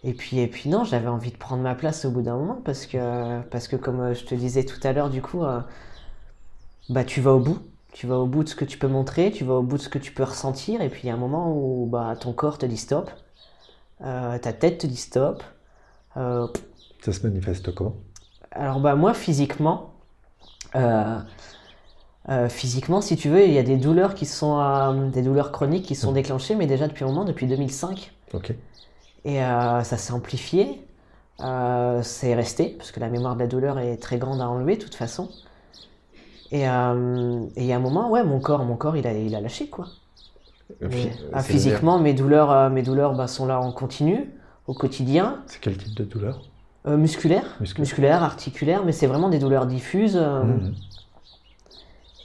Et 0.04 0.14
puis, 0.14 0.40
et 0.40 0.48
puis 0.48 0.70
non, 0.70 0.84
j'avais 0.84 1.08
envie 1.08 1.32
de 1.32 1.38
prendre 1.38 1.62
ma 1.64 1.76
place 1.76 2.06
au 2.06 2.12
bout 2.12 2.22
d'un 2.22 2.36
moment 2.38 2.62
parce 2.64 2.86
que, 2.86 3.42
parce 3.50 3.68
que 3.68 3.76
comme 3.76 4.00
euh, 4.00 4.14
je 4.14 4.26
te 4.26 4.36
disais 4.36 4.64
tout 4.66 4.80
à 4.84 4.94
l'heure, 4.94 5.10
du 5.10 5.22
coup, 5.22 5.44
euh, 5.44 5.60
bah, 6.90 7.04
tu 7.04 7.22
vas 7.22 7.34
au 7.34 7.40
bout. 7.40 7.60
Tu 7.94 8.06
vas 8.06 8.18
au 8.20 8.28
bout 8.28 8.44
de 8.44 8.50
ce 8.50 8.56
que 8.56 8.66
tu 8.66 8.78
peux 8.78 8.88
montrer, 8.88 9.32
tu 9.32 9.44
vas 9.44 9.56
au 9.56 9.64
bout 9.64 9.78
de 9.78 9.82
ce 9.82 9.90
que 9.90 9.98
tu 9.98 10.12
peux 10.12 10.24
ressentir. 10.24 10.82
Et 10.82 10.90
puis 10.90 11.02
il 11.04 11.08
y 11.08 11.10
a 11.10 11.14
un 11.16 11.18
moment 11.18 11.52
où 11.56 11.88
bah, 11.88 12.16
ton 12.20 12.34
corps 12.34 12.58
te 12.58 12.66
dit 12.66 12.78
stop, 12.78 13.10
euh, 14.02 14.38
ta 14.40 14.54
tête 14.54 14.80
te 14.80 14.88
dit 14.88 14.98
stop. 14.98 15.44
Euh, 16.18 16.48
Ça 17.04 17.12
se 17.12 17.26
manifeste 17.26 17.74
comment? 17.74 17.96
Alors 18.52 18.80
bah 18.82 18.96
moi 18.96 19.14
physiquement, 19.14 19.94
physiquement 22.50 23.02
si 23.02 23.16
tu 23.18 23.30
veux, 23.30 23.46
il 23.46 23.54
y 23.54 23.58
a 23.58 23.64
des 23.64 23.78
douleurs 23.78 24.14
qui 24.16 24.26
sont 24.26 25.10
des 25.10 25.22
douleurs 25.22 25.52
chroniques 25.52 25.86
qui 25.86 25.96
sont 25.96 26.12
déclenchées, 26.12 26.56
mais 26.56 26.68
déjà 26.68 26.88
depuis 26.88 27.04
un 27.04 27.08
moment, 27.08 27.26
depuis 27.26 27.48
2005, 27.48 28.12
Ok. 28.34 28.52
Et 29.26 29.44
euh, 29.44 29.84
ça 29.84 29.98
s'est 29.98 30.14
amplifié, 30.14 30.82
euh, 31.42 32.02
c'est 32.04 32.36
resté 32.36 32.76
parce 32.78 32.92
que 32.92 33.00
la 33.00 33.10
mémoire 33.10 33.36
de 33.36 33.40
la 33.42 33.48
douleur 33.48 33.80
est 33.80 33.98
très 33.98 34.18
grande 34.18 34.42
à 34.42 34.50
enlever 34.50 34.78
de 34.78 34.84
toute 34.84 34.96
façon. 34.96 35.30
Et 36.52 36.68
euh, 36.68 37.46
il 37.58 37.64
y 37.66 37.74
a 37.74 37.76
un 37.76 37.80
moment, 37.80 38.10
ouais, 38.10 38.24
mon 38.24 38.40
corps, 38.40 38.64
mon 38.64 38.76
corps, 38.78 38.96
il 38.96 39.06
a, 39.06 39.14
il 39.14 39.36
a 39.36 39.42
lâché 39.42 39.68
quoi. 39.70 39.88
Euh, 40.84 40.88
Mais, 40.90 41.12
ah, 41.34 41.44
physiquement, 41.44 42.00
mes 42.00 42.14
douleurs, 42.14 42.70
mes 42.70 42.84
douleurs 42.84 43.16
bah, 43.16 43.28
sont 43.28 43.46
là 43.46 43.60
en 43.60 43.72
continu, 43.72 44.30
au 44.68 44.74
quotidien. 44.74 45.44
C'est 45.48 45.60
quel 45.62 45.78
type 45.78 45.96
de 45.96 46.04
douleur? 46.04 46.42
Euh, 46.88 46.96
musculaire, 46.98 47.44
Musculaire. 47.60 47.80
musculaire, 47.82 48.24
articulaire, 48.24 48.86
mais 48.86 48.92
c'est 48.94 49.08
vraiment 49.08 49.30
des 49.30 49.40
douleurs 49.40 49.66
diffuses. 49.66 50.16
euh, 50.18 50.44
Mhm. 50.44 50.76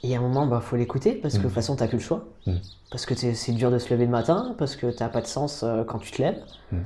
Et 0.03 0.15
à 0.15 0.19
un 0.19 0.21
moment, 0.21 0.45
bah, 0.45 0.59
faut 0.59 0.75
l'écouter 0.75 1.13
parce 1.13 1.35
que 1.35 1.39
de 1.39 1.43
toute 1.45 1.53
façon, 1.53 1.77
t'as 1.77 1.87
plus 1.87 1.97
le 1.97 2.03
choix. 2.03 2.25
Mhm. 2.45 2.59
Parce 2.91 3.05
que 3.05 3.15
c'est 3.15 3.33
c'est 3.33 3.53
dur 3.53 3.71
de 3.71 3.77
se 3.77 3.91
lever 3.93 4.05
le 4.05 4.11
matin, 4.11 4.53
parce 4.57 4.75
que 4.75 4.87
t'as 4.87 5.07
pas 5.07 5.21
de 5.21 5.27
sens 5.27 5.63
euh, 5.63 5.83
quand 5.85 5.99
tu 5.99 6.11
te 6.11 6.21
lèves. 6.21 6.41
Mhm. 6.71 6.85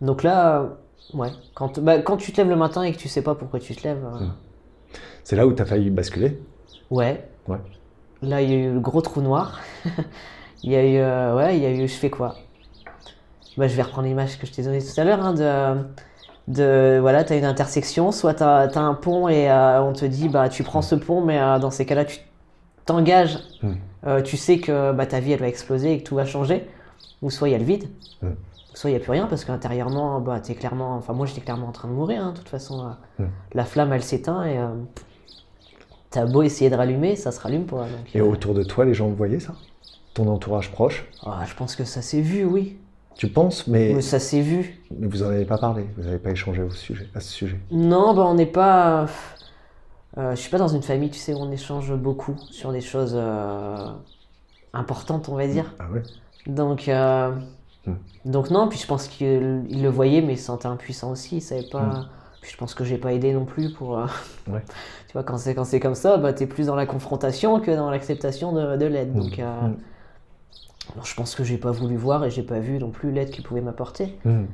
Donc 0.00 0.22
là, 0.22 0.60
euh, 0.60 0.68
ouais, 1.14 1.30
quand, 1.54 1.78
bah, 1.78 1.98
quand 1.98 2.16
tu 2.16 2.32
te 2.32 2.38
lèves 2.38 2.48
le 2.48 2.56
matin 2.56 2.82
et 2.82 2.92
que 2.92 2.98
tu 2.98 3.08
sais 3.08 3.22
pas 3.22 3.34
pourquoi 3.34 3.60
tu 3.60 3.76
te 3.76 3.84
lèves, 3.86 4.04
euh. 4.04 4.26
C'est 5.24 5.36
là 5.36 5.46
où 5.46 5.52
tu 5.52 5.62
as 5.62 5.66
failli 5.66 5.90
basculer 5.90 6.40
ouais. 6.90 7.28
Ouais. 7.46 7.58
Là, 8.22 8.40
il 8.42 8.50
y 8.50 8.54
a 8.54 8.56
eu 8.56 8.72
le 8.74 8.80
gros 8.80 9.00
trou 9.02 9.20
noir. 9.20 9.60
il 10.62 10.72
y 10.72 10.76
a 10.76 10.84
eu, 10.84 10.96
euh, 10.96 11.36
ouais, 11.36 11.56
il 11.56 11.62
y 11.62 11.66
a 11.66 11.70
eu, 11.70 11.86
je 11.86 11.94
fais 11.94 12.10
quoi? 12.10 12.36
Bah, 13.56 13.68
Je 13.68 13.76
vais 13.76 13.82
reprendre 13.82 14.08
l'image 14.08 14.38
que 14.38 14.46
je 14.46 14.52
t'ai 14.52 14.62
donnée 14.62 14.80
tout 14.80 15.00
à 15.00 15.04
l'heure, 15.04 15.20
hein, 15.20 15.34
de, 15.34 15.82
de, 16.52 16.98
voilà, 17.00 17.24
t'as 17.24 17.36
une 17.38 17.44
intersection, 17.44 18.12
soit 18.12 18.34
t'as 18.34 18.68
as 18.68 18.78
un 18.80 18.94
pont 18.94 19.28
et 19.28 19.50
euh, 19.50 19.82
on 19.82 19.92
te 19.92 20.04
dit, 20.04 20.28
bah, 20.28 20.48
tu 20.48 20.62
prends 20.62 20.82
ce 20.82 20.94
pont, 20.94 21.20
mais 21.22 21.40
euh, 21.40 21.58
dans 21.58 21.70
ces 21.70 21.86
cas-là, 21.86 22.04
tu 22.04 22.18
t'engages, 22.86 23.38
Mhm. 23.62 23.76
euh, 24.06 24.22
tu 24.22 24.36
sais 24.36 24.58
que 24.58 24.92
bah, 24.92 25.06
ta 25.06 25.20
vie, 25.20 25.32
elle 25.32 25.40
va 25.40 25.48
exploser 25.48 25.92
et 25.92 25.98
que 25.98 26.04
tout 26.04 26.14
va 26.16 26.24
changer, 26.24 26.68
ou 27.22 27.30
soit 27.30 27.48
il 27.48 27.52
y 27.52 27.54
a 27.54 27.58
le 27.58 27.64
vide, 27.64 27.88
Mhm. 28.22 28.36
soit 28.74 28.90
il 28.90 28.92
n'y 28.94 28.98
a 28.98 29.02
plus 29.02 29.12
rien, 29.12 29.26
parce 29.26 29.44
qu'intérieurement, 29.44 30.20
bah, 30.20 30.40
t'es 30.40 30.54
clairement, 30.54 30.94
enfin, 30.96 31.12
moi, 31.12 31.26
j'étais 31.26 31.40
clairement 31.40 31.68
en 31.68 31.72
train 31.72 31.88
de 31.88 31.94
mourir, 31.94 32.22
hein, 32.24 32.32
de 32.32 32.38
toute 32.38 32.48
façon, 32.48 32.82
Mhm. 33.18 33.28
la 33.54 33.64
flamme, 33.64 33.92
elle 33.92 34.02
s'éteint 34.02 34.44
et 34.44 34.58
euh, 34.58 34.68
t'as 36.10 36.26
beau 36.26 36.42
essayer 36.42 36.70
de 36.70 36.76
rallumer, 36.76 37.16
ça 37.16 37.32
se 37.32 37.40
rallume 37.40 37.64
pas. 37.64 37.84
donc, 37.88 38.14
Et 38.14 38.20
autour 38.20 38.54
de 38.54 38.62
toi, 38.62 38.84
les 38.84 38.94
gens 38.94 39.08
voyaient 39.08 39.40
ça? 39.40 39.54
Ton 40.14 40.28
entourage 40.28 40.70
proche? 40.70 41.06
Ah, 41.24 41.42
je 41.46 41.54
pense 41.54 41.74
que 41.74 41.84
ça 41.84 42.02
s'est 42.02 42.20
vu, 42.20 42.44
oui. 42.44 42.78
Tu 43.16 43.28
penses, 43.28 43.66
mais, 43.66 43.92
Mais 43.94 44.02
ça 44.02 44.18
s'est 44.18 44.40
vu. 44.40 44.80
mais 44.98 45.06
vous 45.06 45.18
n'en 45.18 45.30
avez 45.30 45.44
pas 45.44 45.58
parlé, 45.58 45.84
vous 45.96 46.04
n'avez 46.04 46.18
pas 46.18 46.30
échangé 46.30 46.62
au 46.62 46.70
sujet, 46.70 47.08
à 47.14 47.20
ce 47.20 47.30
sujet. 47.30 47.58
Non, 47.70 48.14
bah 48.14 48.24
on 48.26 48.34
n'est 48.34 48.46
pas. 48.46 49.06
euh, 50.18 50.34
je 50.34 50.40
suis 50.40 50.50
pas 50.50 50.58
dans 50.58 50.68
une 50.68 50.82
famille, 50.82 51.10
tu 51.10 51.18
sais, 51.18 51.32
où 51.34 51.38
on 51.38 51.50
échange 51.50 51.92
beaucoup 51.94 52.34
sur 52.50 52.72
des 52.72 52.80
choses 52.80 53.14
euh, 53.16 53.86
importantes, 54.72 55.28
on 55.28 55.36
va 55.36 55.46
dire. 55.46 55.74
Ah 55.78 55.90
ouais 55.92 56.02
Donc, 56.46 56.88
euh, 56.88 57.32
Hmm. 57.84 57.94
donc 58.26 58.50
non. 58.50 58.68
Puis 58.68 58.78
je 58.78 58.86
pense 58.86 59.08
qu'il 59.08 59.64
il 59.68 59.82
le 59.82 59.88
voyait, 59.88 60.20
mais 60.22 60.34
il 60.34 60.38
se 60.38 60.44
sentait 60.44 60.68
impuissant 60.68 61.10
aussi. 61.10 61.38
Il 61.38 61.40
savait 61.40 61.64
pas. 61.68 61.82
Hmm. 61.82 62.08
Puis 62.40 62.52
je 62.52 62.56
pense 62.56 62.74
que 62.74 62.84
j'ai 62.84 62.96
pas 62.96 63.12
aidé 63.12 63.32
non 63.32 63.44
plus 63.44 63.72
pour. 63.72 63.98
euh, 63.98 64.06
Ouais. 64.48 64.62
tu 65.08 65.12
vois, 65.14 65.24
quand 65.24 65.36
c'est 65.36 65.54
quand 65.54 65.64
c'est 65.64 65.80
comme 65.80 65.96
ça, 65.96 66.16
bah 66.16 66.32
t'es 66.32 66.46
plus 66.46 66.66
dans 66.68 66.76
la 66.76 66.86
confrontation 66.86 67.58
que 67.60 67.72
dans 67.72 67.90
l'acceptation 67.90 68.52
de, 68.52 68.76
de 68.76 68.86
l'aide. 68.86 69.14
Donc, 69.14 69.40
euh, 70.90 71.00
je 71.04 71.14
pense 71.14 71.34
que 71.34 71.44
j'ai 71.44 71.58
pas 71.58 71.70
voulu 71.70 71.96
voir 71.96 72.24
et 72.24 72.30
j'ai 72.30 72.42
pas 72.42 72.58
vu 72.58 72.78
non 72.78 72.90
plus 72.90 73.10
l'aide 73.12 73.30
qu'il 73.30 73.44
pouvait 73.44 73.60
m'apporter. 73.60 74.18
Hmm. 74.24 74.44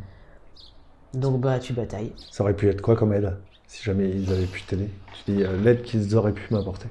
Donc 1.15 1.41
bah 1.41 1.59
tu 1.59 1.73
batailles. 1.73 2.13
Ça 2.31 2.43
aurait 2.45 2.55
pu 2.55 2.69
être 2.69 2.83
quoi 2.83 2.95
comme 2.97 3.13
aide 3.13 3.37
Si 3.67 3.83
jamais 3.83 4.09
ils 4.11 4.31
avaient 4.33 4.45
pu 4.47 4.63
t'aider? 4.63 4.91
Tu 5.25 5.33
dis 5.33 5.43
euh, 5.43 5.57
l'aide 5.63 5.83
qu'ils 5.83 6.15
auraient 6.17 6.33
pu 6.33 6.53
m'apporter. 6.53 6.89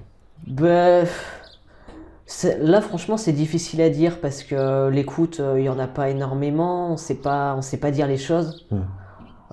C'est- 2.26 2.58
là, 2.60 2.82
franchement, 2.82 3.16
c'est 3.16 3.32
difficile 3.32 3.82
à 3.82 3.90
dire 3.90 4.20
parce 4.20 4.44
que 4.44 4.90
l'écoute, 4.90 5.40
euh, 5.40 5.60
il 5.60 5.66
y 5.66 5.70
en 5.70 5.80
a 5.80 5.88
pas 5.88 6.10
énormément. 6.10 6.92
On 6.92 6.98
sait 6.98 7.16
pas, 7.16 7.56
on 7.56 7.62
sait 7.62 7.78
pas 7.78 7.92
dire 7.92 8.08
les 8.08 8.18
choses. 8.18 8.68
Hmm. 8.72 8.82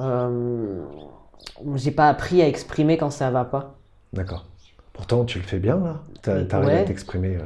Euh, 0.01 0.85
j'ai 1.77 1.93
pas 1.93 2.09
appris 2.09 2.43
à 2.43 2.49
exprimer 2.49 2.97
quand 2.97 3.11
ça 3.11 3.31
va 3.31 3.45
pas. 3.45 3.77
D'accord. 4.13 4.47
Pourtant, 4.93 5.25
tu 5.25 5.39
le 5.39 5.45
fais 5.45 5.59
bien, 5.59 5.77
là 5.79 6.01
T'arrives 6.23 6.67
Ouais. 6.69 6.79
à 6.81 6.85
t'exprimer. 6.85 7.39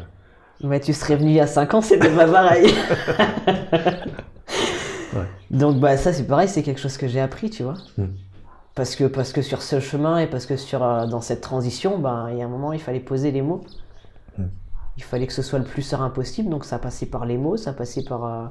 Mais 0.62 0.80
tu 0.80 0.92
serais 0.92 1.16
venu 1.16 1.30
il 1.30 1.34
y 1.36 1.40
a 1.40 1.46
5 1.46 1.74
ans, 1.74 1.80
c'était 1.80 2.10
pas 2.10 2.26
pareil. 2.26 2.66
Donc 5.50 5.78
bah 5.78 5.96
ça 5.96 6.12
c'est 6.12 6.26
pareil, 6.26 6.48
c'est 6.48 6.62
quelque 6.62 6.80
chose 6.80 6.96
que 6.98 7.08
j'ai 7.08 7.20
appris, 7.20 7.48
tu 7.50 7.62
vois. 7.62 7.74
Hmm. 7.96 8.08
Parce 8.74 8.96
que 8.96 9.04
parce 9.04 9.32
que 9.32 9.42
sur 9.42 9.62
ce 9.62 9.80
chemin 9.80 10.18
et 10.18 10.26
parce 10.26 10.46
que 10.46 10.56
sur 10.56 10.82
euh, 10.84 11.06
dans 11.06 11.20
cette 11.20 11.40
transition, 11.40 11.98
ben 11.98 12.28
il 12.32 12.38
y 12.38 12.42
a 12.42 12.44
un 12.44 12.48
moment 12.48 12.72
il 12.72 12.80
fallait 12.80 13.00
poser 13.00 13.30
les 13.30 13.42
mots. 13.42 13.62
Hmm. 14.36 14.48
Il 14.96 15.02
fallait 15.04 15.26
que 15.26 15.32
ce 15.32 15.42
soit 15.42 15.58
le 15.58 15.64
plus 15.64 15.82
serein 15.82 16.10
possible, 16.10 16.50
donc 16.50 16.64
ça 16.64 16.78
passait 16.78 17.06
par 17.06 17.24
les 17.24 17.38
mots, 17.38 17.56
ça 17.56 17.72
passait 17.72 18.02
par 18.02 18.24
euh, 18.24 18.46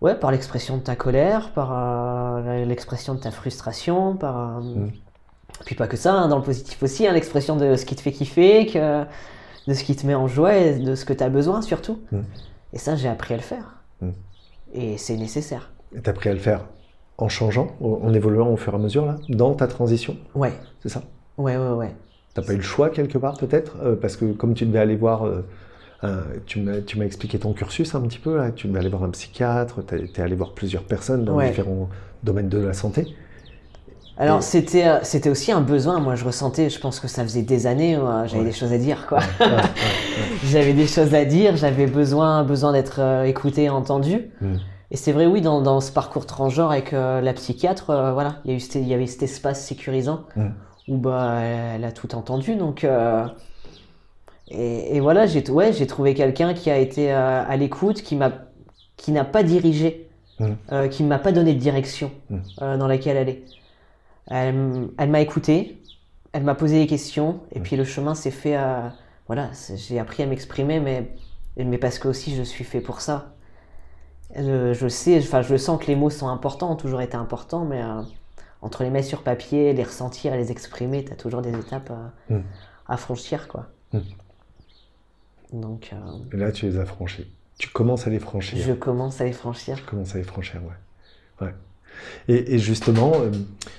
ouais 0.00 0.14
par 0.18 0.30
l'expression 0.32 0.76
de 0.78 0.82
ta 0.82 0.96
colère, 0.96 1.52
par 1.52 1.72
euh, 1.72 2.64
l'expression 2.64 3.14
de 3.14 3.20
ta 3.20 3.30
frustration, 3.30 4.16
par 4.16 4.58
euh, 4.58 4.60
Hmm. 4.76 4.90
puis 5.64 5.74
pas 5.74 5.86
que 5.88 5.96
ça, 5.96 6.12
hein, 6.14 6.28
dans 6.28 6.36
le 6.38 6.42
positif 6.42 6.82
aussi, 6.82 7.06
hein, 7.06 7.12
l'expression 7.12 7.56
de 7.56 7.76
ce 7.76 7.84
qui 7.86 7.96
te 7.96 8.00
fait 8.02 8.12
kiffer, 8.12 8.66
que, 8.66 9.04
de 9.66 9.74
ce 9.74 9.84
qui 9.84 9.96
te 9.96 10.06
met 10.06 10.14
en 10.14 10.26
joie 10.28 10.56
et 10.56 10.78
de 10.78 10.94
ce 10.94 11.04
que 11.04 11.12
tu 11.12 11.22
as 11.24 11.28
besoin 11.28 11.62
surtout. 11.62 11.98
Hmm. 12.12 12.20
Et 12.72 12.78
ça 12.78 12.96
j'ai 12.96 13.08
appris 13.08 13.34
à 13.34 13.36
le 13.36 13.42
faire. 13.42 13.82
Hmm. 14.00 14.10
Et 14.74 14.98
c'est 14.98 15.16
nécessaire. 15.16 15.72
Et 15.96 16.00
t'as 16.00 16.10
appris 16.10 16.28
à 16.30 16.32
le 16.34 16.38
faire 16.38 16.66
en 17.18 17.28
changeant, 17.28 17.68
en 17.80 18.12
évoluant 18.12 18.48
au 18.50 18.56
fur 18.56 18.72
et 18.74 18.76
à 18.76 18.78
mesure, 18.78 19.06
là 19.06 19.16
Dans 19.30 19.54
ta 19.54 19.66
transition 19.66 20.16
Ouais, 20.34 20.52
C'est 20.82 20.90
ça 20.90 21.02
ouais, 21.38 21.56
ouais, 21.56 21.70
ouais. 21.70 21.94
T'as 22.34 22.42
pas 22.42 22.52
eu 22.52 22.56
le 22.56 22.62
choix 22.62 22.90
quelque 22.90 23.16
part 23.18 23.38
peut-être 23.38 23.76
Euh, 23.82 23.96
Parce 23.96 24.16
que 24.16 24.32
comme 24.32 24.52
tu 24.54 24.66
devais 24.66 24.78
aller 24.80 24.96
voir, 24.96 25.24
euh, 25.26 25.42
un- 26.02 26.20
tu 26.44 26.60
m'as 26.60 26.80
tu 26.82 27.00
expliqué 27.02 27.38
ton 27.38 27.54
cursus 27.54 27.94
un 27.94 28.02
petit 28.02 28.18
peu, 28.18 28.36
là. 28.36 28.50
tu 28.52 28.68
devais 28.68 28.80
aller 28.80 28.90
voir 28.90 29.04
un 29.04 29.08
psychiatre, 29.10 29.82
t'es 29.86 30.04
es 30.14 30.20
allé 30.20 30.34
voir 30.36 30.52
plusieurs 30.52 30.82
personnes 30.84 31.24
dans 31.24 31.36
Ouais. 31.36 31.48
différents 31.48 31.88
domaines 32.22 32.50
de 32.50 32.58
la 32.58 32.74
santé. 32.74 33.06
Alors 34.18 34.42
c'était 34.42 34.86
euh, 34.86 34.98
c'était 35.02 35.28
aussi 35.28 35.52
un 35.52 35.60
besoin. 35.60 36.00
Moi, 36.00 36.14
je 36.14 36.24
ressentais. 36.24 36.70
Je 36.70 36.78
pense 36.80 37.00
que 37.00 37.08
ça 37.08 37.22
faisait 37.22 37.42
des 37.42 37.66
années. 37.66 37.98
j'avais 38.26 38.38
Ouais. 38.40 38.44
des 38.46 38.52
choses 38.52 38.72
à 38.72 38.78
dire, 38.78 39.06
quoi. 39.06 39.18
Ouais, 39.18 39.46
ouais, 39.46 39.52
ouais. 39.52 39.62
j'avais 40.44 40.72
des 40.72 40.86
choses 40.86 41.14
à 41.14 41.24
dire. 41.24 41.56
J'avais 41.56 41.86
besoin 41.86 42.42
besoin 42.44 42.72
d'être 42.72 43.00
euh, 43.00 43.24
écouté, 43.24 43.64
et 43.64 43.68
entendu. 43.70 44.30
Mm. 44.40 44.54
Et 44.92 44.96
c'est 44.96 45.12
vrai, 45.12 45.26
oui, 45.26 45.40
dans, 45.40 45.60
dans 45.60 45.80
ce 45.80 45.90
parcours 45.92 46.26
transgenre 46.26 46.70
avec 46.70 46.92
euh, 46.92 47.20
la 47.20 47.32
psychiatre, 47.34 47.90
euh, 47.90 48.12
voilà, 48.12 48.36
il 48.44 48.52
y 48.52 48.54
a 48.54 48.56
eu 48.56 48.60
il 48.76 48.88
y 48.88 48.94
avait 48.94 49.06
cet 49.06 49.22
espace 49.22 49.62
sécurisant 49.64 50.20
Mm. 50.36 50.46
où 50.88 50.96
bah 50.96 51.40
elle 51.42 51.84
a 51.84 51.92
tout 51.92 52.14
entendu. 52.14 52.54
Donc 52.56 52.86
et, 54.48 54.96
et 54.96 55.00
voilà, 55.00 55.26
j'ai 55.26 55.48
ouais, 55.50 55.72
j'ai 55.72 55.86
trouvé 55.86 56.14
quelqu'un 56.14 56.54
qui 56.54 56.70
a 56.70 56.78
été 56.78 57.10
à 57.10 57.54
l'écoute, 57.56 58.02
qui 58.02 58.16
m'a 58.16 58.30
qui 58.96 59.12
n'a 59.12 59.24
pas 59.24 59.42
dirigé, 59.42 60.08
Mm. 60.38 60.88
qui 60.90 61.02
m'a 61.02 61.18
pas 61.18 61.32
donné 61.32 61.54
de 61.54 61.58
direction 61.58 62.10
dans 62.60 62.86
laquelle 62.86 63.16
aller. 63.16 63.44
Elle, 64.28 65.10
m'a 65.10 65.20
écouté, 65.20 65.80
elle 66.32 66.42
m'a 66.44 66.54
posé 66.54 66.78
des 66.80 66.86
questions, 66.86 67.40
et 67.52 67.60
Mm. 67.60 67.62
puis 67.62 67.76
le 67.76 67.84
chemin 67.84 68.14
s'est 68.14 68.30
fait. 68.30 68.56
euh, 68.56 68.88
voilà, 69.28 69.50
j'ai 69.74 69.98
appris 69.98 70.22
à 70.22 70.26
m'exprimer, 70.26 70.78
mais, 70.80 71.10
mais 71.56 71.78
parce 71.78 71.98
que 71.98 72.08
aussi 72.08 72.34
je 72.36 72.42
suis 72.42 72.64
fait 72.64 72.80
pour 72.80 73.00
ça. 73.00 73.32
Je, 74.36 74.72
je 74.74 74.88
sais, 74.88 75.18
enfin 75.18 75.42
je 75.42 75.56
sens 75.56 75.80
que 75.80 75.86
les 75.86 75.96
mots 75.96 76.10
sont 76.10 76.28
importants, 76.28 76.72
ont 76.72 76.76
toujours 76.76 77.00
été 77.00 77.16
importants, 77.16 77.64
mais 77.64 77.82
euh, 77.82 78.02
entre 78.62 78.82
les 78.82 78.90
mettre 78.90 79.06
sur 79.08 79.22
papier, 79.22 79.72
les 79.72 79.82
ressentir 79.84 80.34
et 80.34 80.36
les 80.38 80.50
exprimer, 80.50 81.04
tu 81.04 81.12
as 81.12 81.16
toujours 81.16 81.42
des 81.42 81.56
étapes 81.56 81.90
euh, 82.30 82.36
Mm. 82.38 82.42
à 82.88 82.96
franchir, 82.96 83.46
quoi. 83.48 83.66
Mm. 83.92 83.98
Donc 85.52 85.90
euh, 85.92 85.96
Et 86.32 86.36
là, 86.36 86.50
tu 86.52 86.66
les 86.66 86.76
as 86.78 86.84
franchis. 86.86 87.26
Tu 87.58 87.68
commences 87.70 88.06
à 88.06 88.10
les 88.10 88.18
franchir. 88.18 88.58
je 88.64 88.72
commence 88.72 89.20
à 89.20 89.24
les 89.24 89.32
franchir. 89.32 89.76
Tu 89.76 89.82
commences 89.84 90.14
à 90.14 90.18
les 90.18 90.24
franchir, 90.24 90.60
ouais. 90.62 91.46
ouais. 91.46 91.54
Et, 92.28 92.54
et 92.54 92.58
justement, 92.58 93.12
euh, 93.14 93.30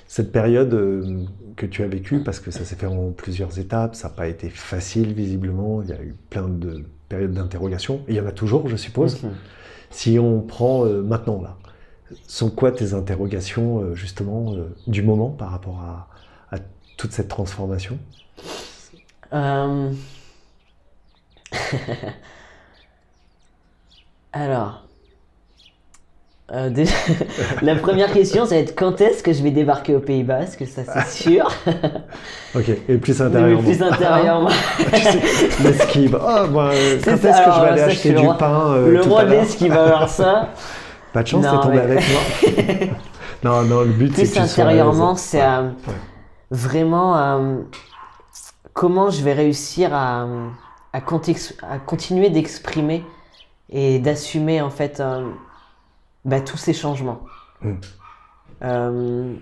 cette 0.07 0.31
période 0.31 0.73
euh, 0.73 1.23
que 1.55 1.65
tu 1.65 1.83
as 1.83 1.87
vécue, 1.87 2.19
parce 2.23 2.39
que 2.39 2.51
ça 2.51 2.63
s'est 2.63 2.75
fait 2.75 2.85
en 2.85 3.11
plusieurs 3.11 3.59
étapes, 3.59 3.95
ça 3.95 4.07
n'a 4.09 4.13
pas 4.13 4.27
été 4.27 4.49
facile 4.49 5.13
visiblement, 5.13 5.81
il 5.81 5.89
y 5.89 5.93
a 5.93 6.01
eu 6.01 6.15
plein 6.29 6.47
de 6.47 6.83
périodes 7.09 7.33
d'interrogation, 7.33 8.01
il 8.07 8.15
y 8.15 8.19
en 8.19 8.25
a 8.25 8.31
toujours, 8.31 8.67
je 8.67 8.75
suppose. 8.75 9.19
Si 9.89 10.19
on 10.19 10.41
prend 10.41 10.85
euh, 10.85 11.01
maintenant, 11.01 11.41
là, 11.41 11.57
sont 12.27 12.49
quoi 12.49 12.71
tes 12.71 12.93
interrogations, 12.93 13.93
justement, 13.93 14.55
du 14.87 15.01
moment 15.01 15.29
par 15.29 15.51
rapport 15.51 15.81
à, 15.81 16.07
à 16.55 16.59
toute 16.95 17.11
cette 17.11 17.27
transformation? 17.27 17.97
Euh, 19.33 19.91
Alors, 24.33 24.86
euh, 26.53 26.69
déjà, 26.69 26.93
la 27.61 27.75
première 27.75 28.11
question, 28.11 28.45
ça 28.45 28.55
va 28.55 28.61
être 28.61 28.75
quand 28.77 29.01
est-ce 29.01 29.21
que 29.23 29.33
je 29.33 29.43
vais 29.43 29.51
débarquer 29.51 29.95
au 29.95 29.99
Pays 29.99 30.23
Basque 30.23 30.63
Ça, 30.67 30.81
c'est 30.85 31.23
sûr. 31.23 31.47
Ok, 32.55 32.69
et 32.87 32.97
plus 32.97 33.19
Mais 33.19 33.25
intérieurement. 33.25 33.63
plus 33.69 33.83
intérieurement. 33.83 34.49
L'esquive. 35.63 36.19
Ah, 36.25 36.43
euh, 36.43 36.97
C'est 37.03 37.11
quand 37.11 37.27
est-ce 37.27 37.45
que 37.45 37.51
je 37.51 37.61
vais 37.61 37.67
aller 37.67 37.79
ça, 37.81 37.85
acheter 37.87 38.09
le 38.11 38.19
du 38.19 38.25
roi- 38.25 38.37
pain 38.37 38.71
euh, 38.71 38.91
le 38.91 39.01
roi 39.01 39.21
à 39.21 39.25
de 39.25 39.31
l'heure? 39.31 39.41
l'Est 39.43 39.57
qui 39.57 39.67
va 39.69 39.83
avoir 39.83 40.09
ça. 40.09 40.49
Pas 41.13 41.23
de 41.23 41.27
chance, 41.27 41.43
t'es 41.45 41.59
tombé 41.61 41.75
mais- 41.77 41.81
avec 41.81 42.03
moi. 42.09 42.97
non, 43.43 43.61
non, 43.63 43.81
le 43.81 43.91
but 43.91 44.13
c'est 44.15 44.23
que 44.23 44.31
Plus 44.31 44.39
intérieurement, 44.39 45.15
c'est 45.15 45.39
Ouais, 45.39 45.43
euh, 45.45 45.61
ouais. 45.87 45.93
vraiment 46.51 47.17
euh, 47.17 47.55
comment 48.73 49.09
je 49.09 49.21
vais 49.23 49.33
réussir 49.33 49.93
à, 49.93 50.25
à, 50.93 50.99
contex- 51.01 51.55
à 51.69 51.77
continuer 51.79 52.29
d'exprimer 52.29 53.03
et 53.69 53.99
d'assumer 53.99 54.61
en 54.61 54.69
fait 54.69 55.01
bah, 56.27 56.41
tous 56.41 56.57
ces 56.57 56.73
changements. 56.73 57.21
Mm. 57.61 57.73
Euh, 58.63 59.35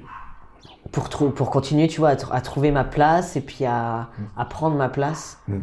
pour, 0.91 1.09
pour 1.09 1.49
continuer, 1.49 1.87
tu 1.87 1.99
vois, 1.99 2.09
à, 2.09 2.15
tr- 2.15 2.31
à 2.31 2.39
trouver 2.41 2.71
ma 2.71 2.83
place 2.85 3.35
et 3.35 3.41
puis 3.41 3.65
à, 3.65 4.09
à 4.37 4.45
prendre 4.45 4.77
ma 4.77 4.87
place. 4.87 5.39
Mm. 5.49 5.59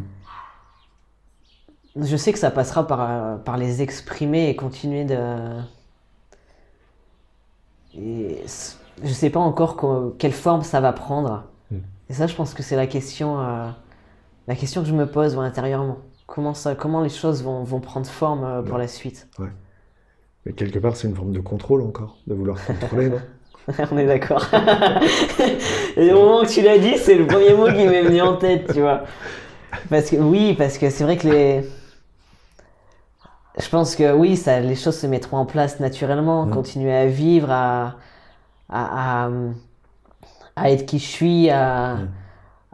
Je 2.01 2.17
sais 2.17 2.33
que 2.33 2.39
ça 2.39 2.51
passera 2.51 2.85
par, 2.85 3.01
euh, 3.01 3.35
par 3.37 3.57
les 3.57 3.81
exprimer 3.81 4.49
et 4.49 4.55
continuer 4.55 5.05
de. 5.05 5.59
Et 7.95 8.43
je 9.03 9.13
sais 9.13 9.29
pas 9.29 9.39
encore 9.39 9.75
co- 9.75 10.15
quelle 10.17 10.31
forme 10.33 10.63
ça 10.63 10.79
va 10.81 10.93
prendre. 10.93 11.43
Et 12.09 12.13
ça, 12.13 12.27
je 12.27 12.35
pense 12.35 12.53
que 12.53 12.61
c'est 12.63 12.75
la 12.75 12.85
question, 12.87 13.39
euh, 13.39 13.69
la 14.47 14.55
question 14.55 14.81
que 14.81 14.87
je 14.87 14.93
me 14.93 15.09
pose 15.09 15.35
ouais, 15.35 15.45
intérieurement. 15.45 15.97
Comment, 16.27 16.53
ça, 16.53 16.75
comment 16.75 17.01
les 17.01 17.09
choses 17.09 17.43
vont, 17.43 17.63
vont 17.63 17.79
prendre 17.79 18.05
forme 18.07 18.43
euh, 18.43 18.61
pour 18.61 18.73
Ouais. 18.75 18.81
la 18.81 18.87
suite? 18.87 19.29
Mais 20.45 20.53
quelque 20.53 20.79
part, 20.79 20.95
c'est 20.95 21.07
une 21.07 21.15
forme 21.15 21.31
de 21.31 21.39
contrôle 21.39 21.81
encore, 21.81 22.17
de 22.27 22.33
vouloir 22.33 22.63
contrôler, 22.65 23.09
non 23.09 23.21
On 23.91 23.97
est 23.97 24.05
d'accord. 24.05 24.45
Et 25.97 26.11
au 26.11 26.21
moment 26.21 26.41
où 26.41 26.45
tu 26.45 26.61
l'as 26.61 26.77
dit, 26.77 26.97
c'est 26.97 27.15
le 27.15 27.25
premier 27.25 27.53
mot 27.53 27.67
qui 27.67 27.85
m'est 27.87 28.01
venu 28.03 28.21
en 28.21 28.35
tête, 28.35 28.73
tu 28.73 28.81
vois. 28.81 29.03
Parce 29.89 30.09
que 30.09 30.17
oui, 30.17 30.53
parce 30.57 30.77
que 30.77 30.89
c'est 30.89 31.03
vrai 31.05 31.15
que 31.17 31.27
les. 31.29 31.63
Je 33.57 33.69
pense 33.69 33.95
que 33.95 34.11
oui, 34.13 34.35
ça, 34.35 34.59
les 34.59 34.75
choses 34.75 34.97
se 34.97 35.07
mettront 35.07 35.37
en 35.37 35.45
place 35.45 35.79
naturellement, 35.79 36.45
Mm. 36.45 36.51
continuer 36.51 36.93
à 36.93 37.05
vivre, 37.05 37.51
à, 37.51 37.95
à, 38.69 39.25
à, 39.27 39.29
à 40.55 40.71
être 40.71 40.85
qui 40.85 40.99
je 40.99 41.05
suis, 41.05 41.49
à, 41.49 41.93
Mm. 41.95 42.07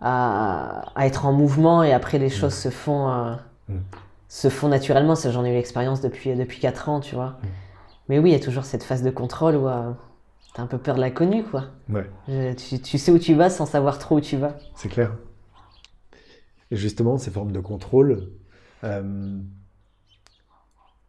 à, 0.01 0.85
à 0.95 1.05
être 1.05 1.25
en 1.25 1.33
mouvement, 1.33 1.83
et 1.83 1.93
après 1.93 2.17
les 2.17 2.29
choses 2.29 2.53
se 2.55 2.69
font, 2.69 3.09
euh, 3.11 3.33
Mm. 3.67 3.77
Se 4.29 4.47
font 4.49 4.69
naturellement. 4.69 5.15
Ça, 5.15 5.31
j'en 5.31 5.43
ai 5.43 5.49
eu 5.49 5.53
l'expérience 5.53 5.99
depuis, 5.99 6.33
depuis 6.35 6.59
4 6.61 6.87
ans, 6.87 7.01
tu 7.01 7.15
vois. 7.15 7.31
Mm. 7.31 7.47
Mais 8.07 8.19
oui, 8.19 8.29
il 8.29 8.33
y 8.33 8.35
a 8.35 8.39
toujours 8.39 8.63
cette 8.63 8.83
phase 8.83 9.03
de 9.03 9.09
contrôle 9.11 9.55
où 9.57 9.67
euh, 9.67 9.91
t'as 10.53 10.61
un 10.63 10.67
peu 10.67 10.77
peur 10.77 10.95
de 10.95 11.01
l'inconnu, 11.01 11.43
quoi. 11.43 11.65
Ouais, 11.89 12.09
Je- 12.29 12.53
tu, 12.53 12.81
tu 12.81 12.97
sais 12.97 13.11
où 13.11 13.19
tu 13.19 13.33
vas 13.33 13.49
sans 13.49 13.65
savoir 13.65 13.99
trop 13.99 14.15
où 14.17 14.21
tu 14.21 14.37
vas. 14.37 14.55
c'est 14.75 14.87
clair. 14.89 15.11
Et 16.71 16.75
justement, 16.75 17.17
ces 17.17 17.31
formes 17.31 17.51
de 17.51 17.59
contrôle, 17.59 18.29
euh, 18.83 19.39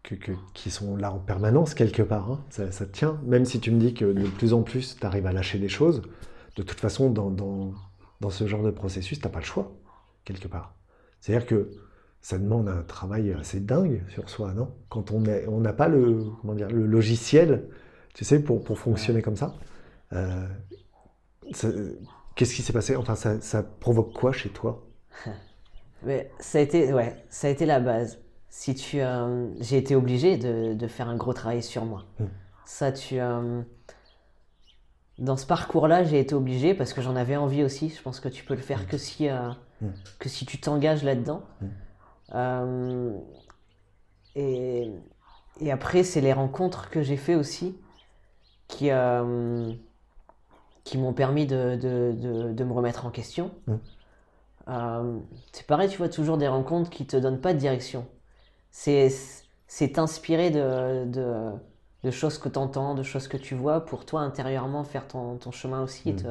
que, 0.02 0.14
que- 0.14 0.32
qui 0.54 0.70
sont 0.70 0.96
là 0.96 1.12
en 1.12 1.18
permanence 1.18 1.74
quelque 1.74 2.02
part, 2.02 2.30
hein, 2.30 2.40
ça, 2.50 2.70
ça 2.72 2.86
tient, 2.86 3.20
même 3.24 3.44
si 3.44 3.60
tu 3.60 3.70
me 3.70 3.78
dis 3.78 3.92
que 3.94 4.06
de 4.06 4.26
plus 4.28 4.52
en 4.54 4.62
plus, 4.62 4.96
tu 4.98 5.06
arrives 5.06 5.26
à 5.26 5.32
lâcher 5.32 5.58
des 5.58 5.68
choses, 5.68 6.02
de 6.56 6.62
toute 6.62 6.80
façon, 6.80 7.10
dans, 7.10 7.30
dans, 7.30 7.72
dans 8.20 8.30
ce 8.30 8.46
genre 8.46 8.62
de 8.62 8.70
processus, 8.70 9.18
tu 9.20 9.24
n'as 9.26 9.30
pas 9.30 9.40
le 9.40 9.44
choix, 9.44 9.72
quelque 10.24 10.48
part. 10.48 10.74
C'est-à-dire 11.20 11.46
que 11.46 11.70
ça 12.22 12.38
demande 12.38 12.68
un 12.68 12.82
travail 12.82 13.32
assez 13.32 13.60
dingue 13.60 14.02
sur 14.08 14.28
soi, 14.28 14.52
non? 14.52 14.68
Quand 14.88 15.10
on 15.10 15.24
est- 15.24 15.46
on 15.48 15.60
n'a 15.60 15.72
pas 15.72 15.88
le, 15.88 16.24
comment 16.40 16.54
dire, 16.54 16.68
le 16.68 16.86
logiciel, 16.86 17.64
tu 18.14 18.24
sais, 18.24 18.40
pour, 18.40 18.62
pour 18.62 18.78
fonctionner 18.78 19.22
comme 19.22 19.36
ça. 19.36 19.54
Euh, 20.12 20.46
ça- 21.52 21.68
Qu'est-ce 22.36 22.54
qui 22.54 22.62
s'est 22.62 22.72
passé? 22.72 22.96
Enfin, 22.96 23.16
ça, 23.16 23.40
ça 23.40 23.62
provoque 23.62 24.12
quoi 24.12 24.32
chez 24.32 24.48
toi? 24.50 24.86
Mais 26.02 26.30
ça 26.38 26.58
a 26.58 26.60
été, 26.62 26.92
ouais, 26.92 27.14
ça 27.28 27.48
a 27.48 27.50
été 27.50 27.66
la 27.66 27.80
base. 27.80 28.18
Si 28.48 28.74
tu, 28.74 29.00
euh, 29.00 29.48
j'ai 29.60 29.76
été 29.78 29.94
obligé 29.94 30.36
de, 30.38 30.74
de 30.74 30.86
faire 30.88 31.08
un 31.08 31.16
gros 31.16 31.32
travail 31.34 31.62
sur 31.62 31.84
moi. 31.84 32.04
Mm. 32.18 32.24
Ça, 32.64 32.92
tu, 32.92 33.20
euh, 33.20 33.62
dans 35.18 35.36
ce 35.36 35.46
parcours-là, 35.46 36.04
j'ai 36.04 36.18
été 36.20 36.34
obligé 36.34 36.72
parce 36.74 36.92
que 36.92 37.02
j'en 37.02 37.16
avais 37.16 37.36
envie 37.36 37.62
aussi. 37.62 37.90
Je 37.90 38.00
pense 38.02 38.20
que 38.20 38.28
tu 38.28 38.44
peux 38.44 38.54
le 38.54 38.60
faire 38.60 38.86
que 38.88 38.96
si, 38.96 39.28
euh, 39.28 39.50
Mm. 39.82 39.88
que 40.18 40.28
si 40.28 40.46
tu 40.46 40.58
t'engages 40.58 41.02
là-dedans. 41.04 41.42
Euh, 42.34 43.12
et, 44.34 44.90
et 45.60 45.72
après, 45.72 46.02
c'est 46.04 46.20
les 46.20 46.32
rencontres 46.32 46.90
que 46.90 47.02
j'ai 47.02 47.16
fait 47.16 47.34
aussi 47.34 47.76
qui, 48.68 48.90
euh, 48.90 49.72
qui 50.84 50.98
m'ont 50.98 51.12
permis 51.12 51.46
de, 51.46 51.76
de, 51.76 52.12
de, 52.16 52.52
de 52.52 52.64
me 52.64 52.72
remettre 52.72 53.06
en 53.06 53.10
question. 53.10 53.50
Euh, 54.68 55.18
c'est 55.52 55.66
pareil, 55.66 55.88
tu 55.88 55.98
vois, 55.98 56.08
toujours 56.08 56.38
des 56.38 56.48
rencontres 56.48 56.90
qui 56.90 57.06
te 57.06 57.16
donnent 57.16 57.40
pas 57.40 57.52
de 57.54 57.58
direction. 57.58 58.06
C'est, 58.70 59.10
c'est 59.68 59.92
t'inspirer 59.94 60.50
de, 60.50 61.06
de, 61.06 61.52
de 62.04 62.12
choses 62.12 62.38
que 62.38 62.48
tu 62.48 62.58
entends, 62.58 62.94
de 62.94 63.02
choses 63.04 63.28
que 63.28 63.36
tu 63.38 63.54
vois, 63.56 63.86
pour 63.86 64.06
toi 64.06 64.22
intérieurement 64.22 64.84
faire 64.84 65.08
ton, 65.08 65.36
ton 65.38 65.52
chemin 65.52 65.82
aussi 65.82 66.10
et, 66.10 66.12
Mm. 66.12 66.16
te, 66.16 66.28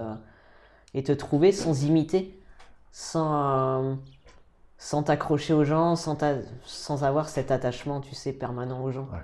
et 0.94 1.04
te 1.04 1.12
trouver 1.12 1.52
sans 1.52 1.84
imiter, 1.84 2.40
sans, 2.92 3.98
sans 4.80 5.04
t'accrocher 5.04 5.54
aux 5.54 5.66
gens, 5.66 5.96
sans, 5.98 6.18
sans 6.64 7.04
avoir 7.04 7.30
cet 7.30 7.52
attachement, 7.52 8.00
tu 8.00 8.16
sais, 8.16 8.34
permanent 8.34 8.82
aux 8.82 8.92
gens. 8.92 9.10
Ouais. 9.12 9.20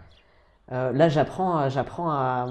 Euh, 0.74 0.92
là, 0.92 1.10
j'apprends, 1.10 1.58
à- 1.58 1.70
j'apprends 1.70 2.12
à, 2.12 2.48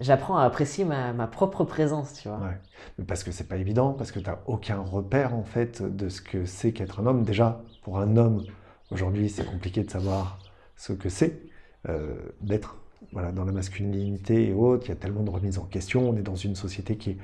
j'apprends 0.00 0.36
à 0.38 0.44
apprécier 0.44 0.84
ma, 0.84 1.12
ma 1.12 1.28
propre 1.28 1.64
présence, 1.64 2.14
tu 2.14 2.28
vois. 2.28 2.38
Ouais. 2.38 3.04
Parce 3.06 3.22
que 3.22 3.30
c'est 3.30 3.46
pas 3.48 3.56
évident, 3.56 3.92
parce 3.92 4.10
que 4.10 4.18
tu 4.18 4.26
n'as 4.28 4.38
aucun 4.46 4.80
repère 4.80 5.34
en 5.34 5.44
fait 5.44 5.82
de 5.82 6.08
ce 6.08 6.20
que 6.20 6.44
c'est 6.46 6.72
qu'être 6.72 7.00
un 7.00 7.06
homme. 7.06 7.22
Déjà, 7.22 7.62
pour 7.82 7.98
un 7.98 8.16
homme, 8.16 8.42
aujourd'hui, 8.90 9.30
c'est 9.30 9.44
compliqué 9.44 9.84
de 9.84 9.90
savoir 9.90 10.38
ce 10.76 10.92
que 10.92 11.08
c'est 11.08 11.42
euh, 11.88 12.16
d'être 12.40 12.76
voilà, 13.12 13.30
dans 13.30 13.44
la 13.44 13.52
masculinité 13.52 14.48
et 14.48 14.52
autres. 14.52 14.86
Il 14.86 14.88
y 14.88 14.92
a 14.92 14.96
tellement 14.96 15.22
de 15.22 15.30
remises 15.30 15.58
en 15.58 15.64
question. 15.64 16.10
On 16.10 16.16
est 16.16 16.22
dans 16.22 16.34
une 16.34 16.56
société 16.56 16.96
qui, 16.96 17.18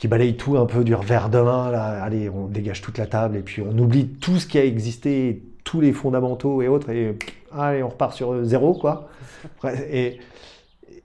qui 0.00 0.08
balaye 0.08 0.36
tout 0.36 0.56
un 0.58 0.66
peu 0.66 0.84
du 0.84 0.94
revers 0.96 1.30
de 1.30 1.40
main. 1.40 1.70
Là. 1.70 2.02
Allez, 2.02 2.30
on 2.30 2.48
dégage 2.48 2.82
toute 2.82 2.98
la 2.98 3.06
table 3.06 3.36
et 3.36 3.42
puis 3.42 3.62
on 3.62 3.76
oublie 3.78 4.08
tout 4.08 4.38
ce 4.40 4.46
qui 4.48 4.58
a 4.58 4.64
existé, 4.64 5.44
tous 5.64 5.80
les 5.82 5.92
fondamentaux 5.92 6.62
et 6.62 6.68
autres. 6.68 6.90
Et 6.90 7.18
allez, 7.52 7.82
on 7.82 7.90
repart 7.90 8.14
sur 8.14 8.32
euh, 8.32 8.44
zéro, 8.44 8.74
quoi. 8.74 9.08
Et, 9.92 10.18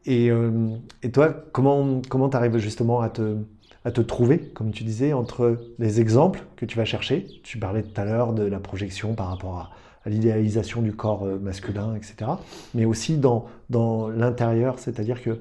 Et, 0.05 0.29
euh, 0.31 0.77
et 1.03 1.11
toi, 1.11 1.33
comment 1.51 2.01
comment 2.09 2.29
t'arrives 2.29 2.57
justement 2.57 3.01
à 3.01 3.09
te 3.09 3.37
à 3.85 3.91
te 3.91 4.01
trouver, 4.01 4.49
comme 4.53 4.71
tu 4.71 4.83
disais, 4.83 5.13
entre 5.13 5.57
les 5.79 6.01
exemples 6.01 6.43
que 6.55 6.65
tu 6.65 6.77
vas 6.77 6.85
chercher? 6.85 7.27
Tu 7.43 7.59
parlais 7.59 7.83
tout 7.83 7.99
à 8.01 8.05
l'heure 8.05 8.33
de 8.33 8.43
la 8.43 8.59
projection 8.59 9.13
par 9.15 9.27
rapport 9.29 9.57
à, 9.57 9.71
à 10.05 10.09
l'idéalisation 10.09 10.81
du 10.81 10.95
corps 10.95 11.23
euh, 11.25 11.39
masculin, 11.39 11.95
etc. 11.95 12.31
Mais 12.73 12.85
aussi 12.85 13.17
dans, 13.17 13.47
dans 13.69 14.09
l'intérieur, 14.09 14.79
c'est-à-dire 14.79 15.21
que, 15.21 15.39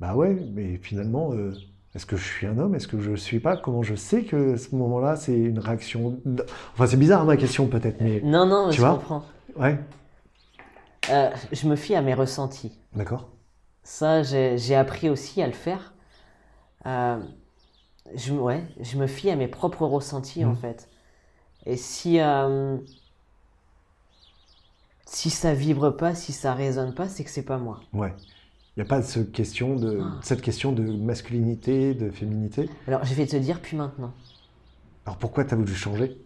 bah 0.00 0.14
ouais, 0.16 0.36
mais 0.54 0.78
finalement, 0.78 1.32
euh, 1.34 1.52
est-ce 1.94 2.06
que 2.06 2.16
je 2.16 2.24
suis 2.24 2.46
un 2.46 2.58
homme? 2.58 2.74
Est-ce 2.74 2.88
que 2.88 3.00
je 3.00 3.10
ne 3.12 3.16
suis 3.16 3.40
pas? 3.40 3.56
Comment 3.56 3.82
je 3.82 3.94
sais 3.94 4.24
que 4.24 4.56
ce 4.56 4.74
moment-là, 4.74 5.16
c'est 5.16 5.36
une 5.38 5.58
réaction 5.58 6.20
Enfin, 6.74 6.86
c'est 6.86 6.96
bizarre 6.96 7.24
ma 7.24 7.36
question 7.36 7.68
peut-être, 7.68 8.00
mais 8.00 8.22
Non, 8.22 8.44
non, 8.46 8.70
Tu 8.70 8.80
je 8.80 8.80
vois? 8.80 8.98
comprends. 8.98 9.24
ouais, 9.56 9.78
Euh, 11.08 11.30
je 11.52 11.66
me 11.68 11.76
fie 11.76 11.94
à 11.94 12.02
mes 12.02 12.12
ressentis. 12.14 12.78
d'accord. 12.92 13.28
Ça, 13.82 14.22
j'ai 14.22 14.74
appris 14.74 15.08
aussi 15.10 15.42
à 15.42 15.46
le 15.46 15.52
faire. 15.52 15.94
Euh, 16.86 17.18
je, 18.14 18.32
me- 18.34 18.40
ouais, 18.40 18.64
je 18.80 18.98
me 18.98 19.06
fie 19.08 19.30
à 19.30 19.36
mes 19.36 19.48
propres 19.48 19.86
ressentis, 19.86 20.44
en 20.44 20.52
Mhm. 20.52 20.56
fait. 20.56 20.90
Et 21.66 21.76
si, 21.78 22.20
euh, 22.20 22.78
si 25.06 25.30
ça 25.30 25.54
vibre 25.54 25.96
pas, 25.96 26.14
si 26.14 26.34
ça 26.34 26.52
résonne 26.52 26.94
pas, 26.94 27.08
c'est 27.08 27.24
que 27.24 27.30
c'est 27.30 27.42
pas 27.46 27.56
moi. 27.56 27.86
Ouais. 27.92 28.14
Il 28.76 28.80
n'y 28.80 28.86
a 28.86 28.88
pas 28.88 28.98
de 29.00 29.04
ce 29.06 29.20
question 29.20 29.76
de, 29.76 30.00
Ah. 30.02 30.18
cette 30.22 30.42
question 30.42 30.72
de 30.72 30.82
masculinité, 30.82 31.94
de 31.94 32.10
féminité. 32.10 32.68
Alors, 32.88 33.04
je 33.04 33.14
vais 33.14 33.26
te 33.26 33.36
dire 33.36 33.60
puis 33.60 33.76
maintenant. 33.76 34.12
Alors 35.06 35.16
pourquoi 35.18 35.44
tu 35.44 35.54
as 35.54 35.56
voulu 35.56 35.74
changer? 35.74 36.18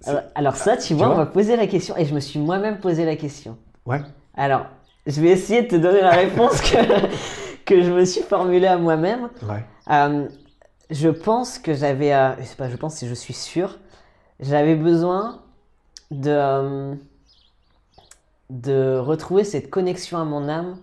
C'est- 0.00 0.10
Alors, 0.10 0.22
alors 0.34 0.56
ça, 0.56 0.76
tu 0.76 0.94
vois, 0.94 1.06
vois 1.08 1.14
on 1.16 1.18
m'a 1.18 1.26
posé 1.26 1.56
la 1.56 1.66
question 1.66 1.96
et 1.96 2.04
je 2.06 2.14
me 2.14 2.20
suis 2.20 2.38
moi-même 2.38 2.78
posé 2.78 3.04
la 3.04 3.16
question. 3.16 3.58
Ouais, 3.84 4.00
Alors, 4.34 4.66
je 5.06 5.20
vais 5.20 5.28
essayer 5.30 5.62
de 5.62 5.68
te 5.68 5.76
donner 5.76 6.00
la 6.00 6.12
réponse 6.12 6.60
que, 6.60 6.76
que 7.66 7.82
je 7.82 7.90
me 7.92 8.04
suis 8.04 8.22
formulée 8.22 8.66
à 8.66 8.78
moi-même. 8.78 9.28
ouais, 9.48 9.64
Euh, 9.90 10.28
je 10.90 11.08
pense 11.08 11.58
que 11.58 11.74
j'avais, 11.74 12.14
euh, 12.14 12.34
je 12.38 12.44
sais 12.44 12.56
pas, 12.56 12.70
je 12.70 12.76
pense 12.76 12.94
si 12.96 13.08
je 13.08 13.14
suis 13.14 13.34
sûr, 13.34 13.78
j'avais 14.40 14.74
besoin 14.76 15.42
de 16.10 16.30
euh, 16.30 16.94
de 18.50 18.96
retrouver 18.98 19.44
cette 19.44 19.68
connexion 19.68 20.18
à 20.18 20.24
mon 20.24 20.48
âme 20.48 20.78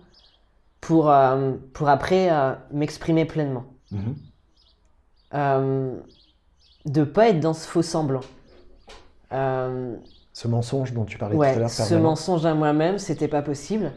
pour 0.86 1.10
euh, 1.10 1.54
pour 1.72 1.88
après 1.88 2.30
euh, 2.30 2.52
m'exprimer 2.72 3.24
pleinement. 3.24 3.64
Mhm. 3.90 4.14
Euh, 5.34 5.96
de 6.84 7.02
pas 7.02 7.28
être 7.30 7.40
dans 7.40 7.54
ce 7.54 7.66
faux 7.66 7.82
semblant. 7.82 8.20
Euh, 9.32 9.96
Ce 10.32 10.46
mensonge 10.46 10.92
dont 10.92 11.04
tu 11.04 11.18
parlais 11.18 11.34
tout 11.34 11.42
à 11.42 11.54
l'heure. 11.56 11.70
ce 11.70 11.82
permanent. 11.88 12.10
mensonge 12.10 12.46
à 12.46 12.54
moi-même, 12.54 12.98
c'était 12.98 13.26
pas 13.26 13.42
possible. 13.42 13.90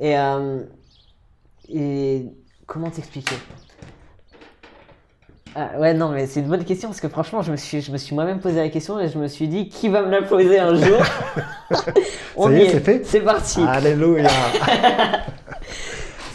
Et, 0.00 0.16
et 1.68 2.26
comment 2.66 2.90
t'expliquer? 2.90 3.36
Ah, 5.54 5.78
Ouais, 5.78 5.94
non, 5.94 6.08
mais 6.10 6.26
c'est 6.26 6.40
une 6.40 6.48
bonne 6.48 6.64
question 6.64 6.88
parce 6.88 7.00
que 7.00 7.08
franchement, 7.08 7.42
je 7.42 7.52
me 7.52 7.56
suis, 7.56 7.80
je 7.80 7.92
me 7.92 7.98
suis 7.98 8.16
moi-même 8.16 8.40
posé 8.40 8.56
la 8.56 8.68
question 8.68 8.98
et 8.98 9.08
je 9.08 9.18
me 9.18 9.28
suis 9.28 9.46
dit, 9.46 9.68
qui 9.68 9.88
va 9.88 10.02
me 10.02 10.10
la 10.10 10.22
poser 10.22 10.58
un 10.58 10.74
jour? 10.74 10.98
On 12.36 12.48
Ça 12.48 12.52
y 12.52 12.62
est, 12.62 12.70
c'est 12.70 12.80
fait? 12.80 13.06
C'est 13.06 13.20
parti. 13.20 13.60
Alléluia 13.62 14.28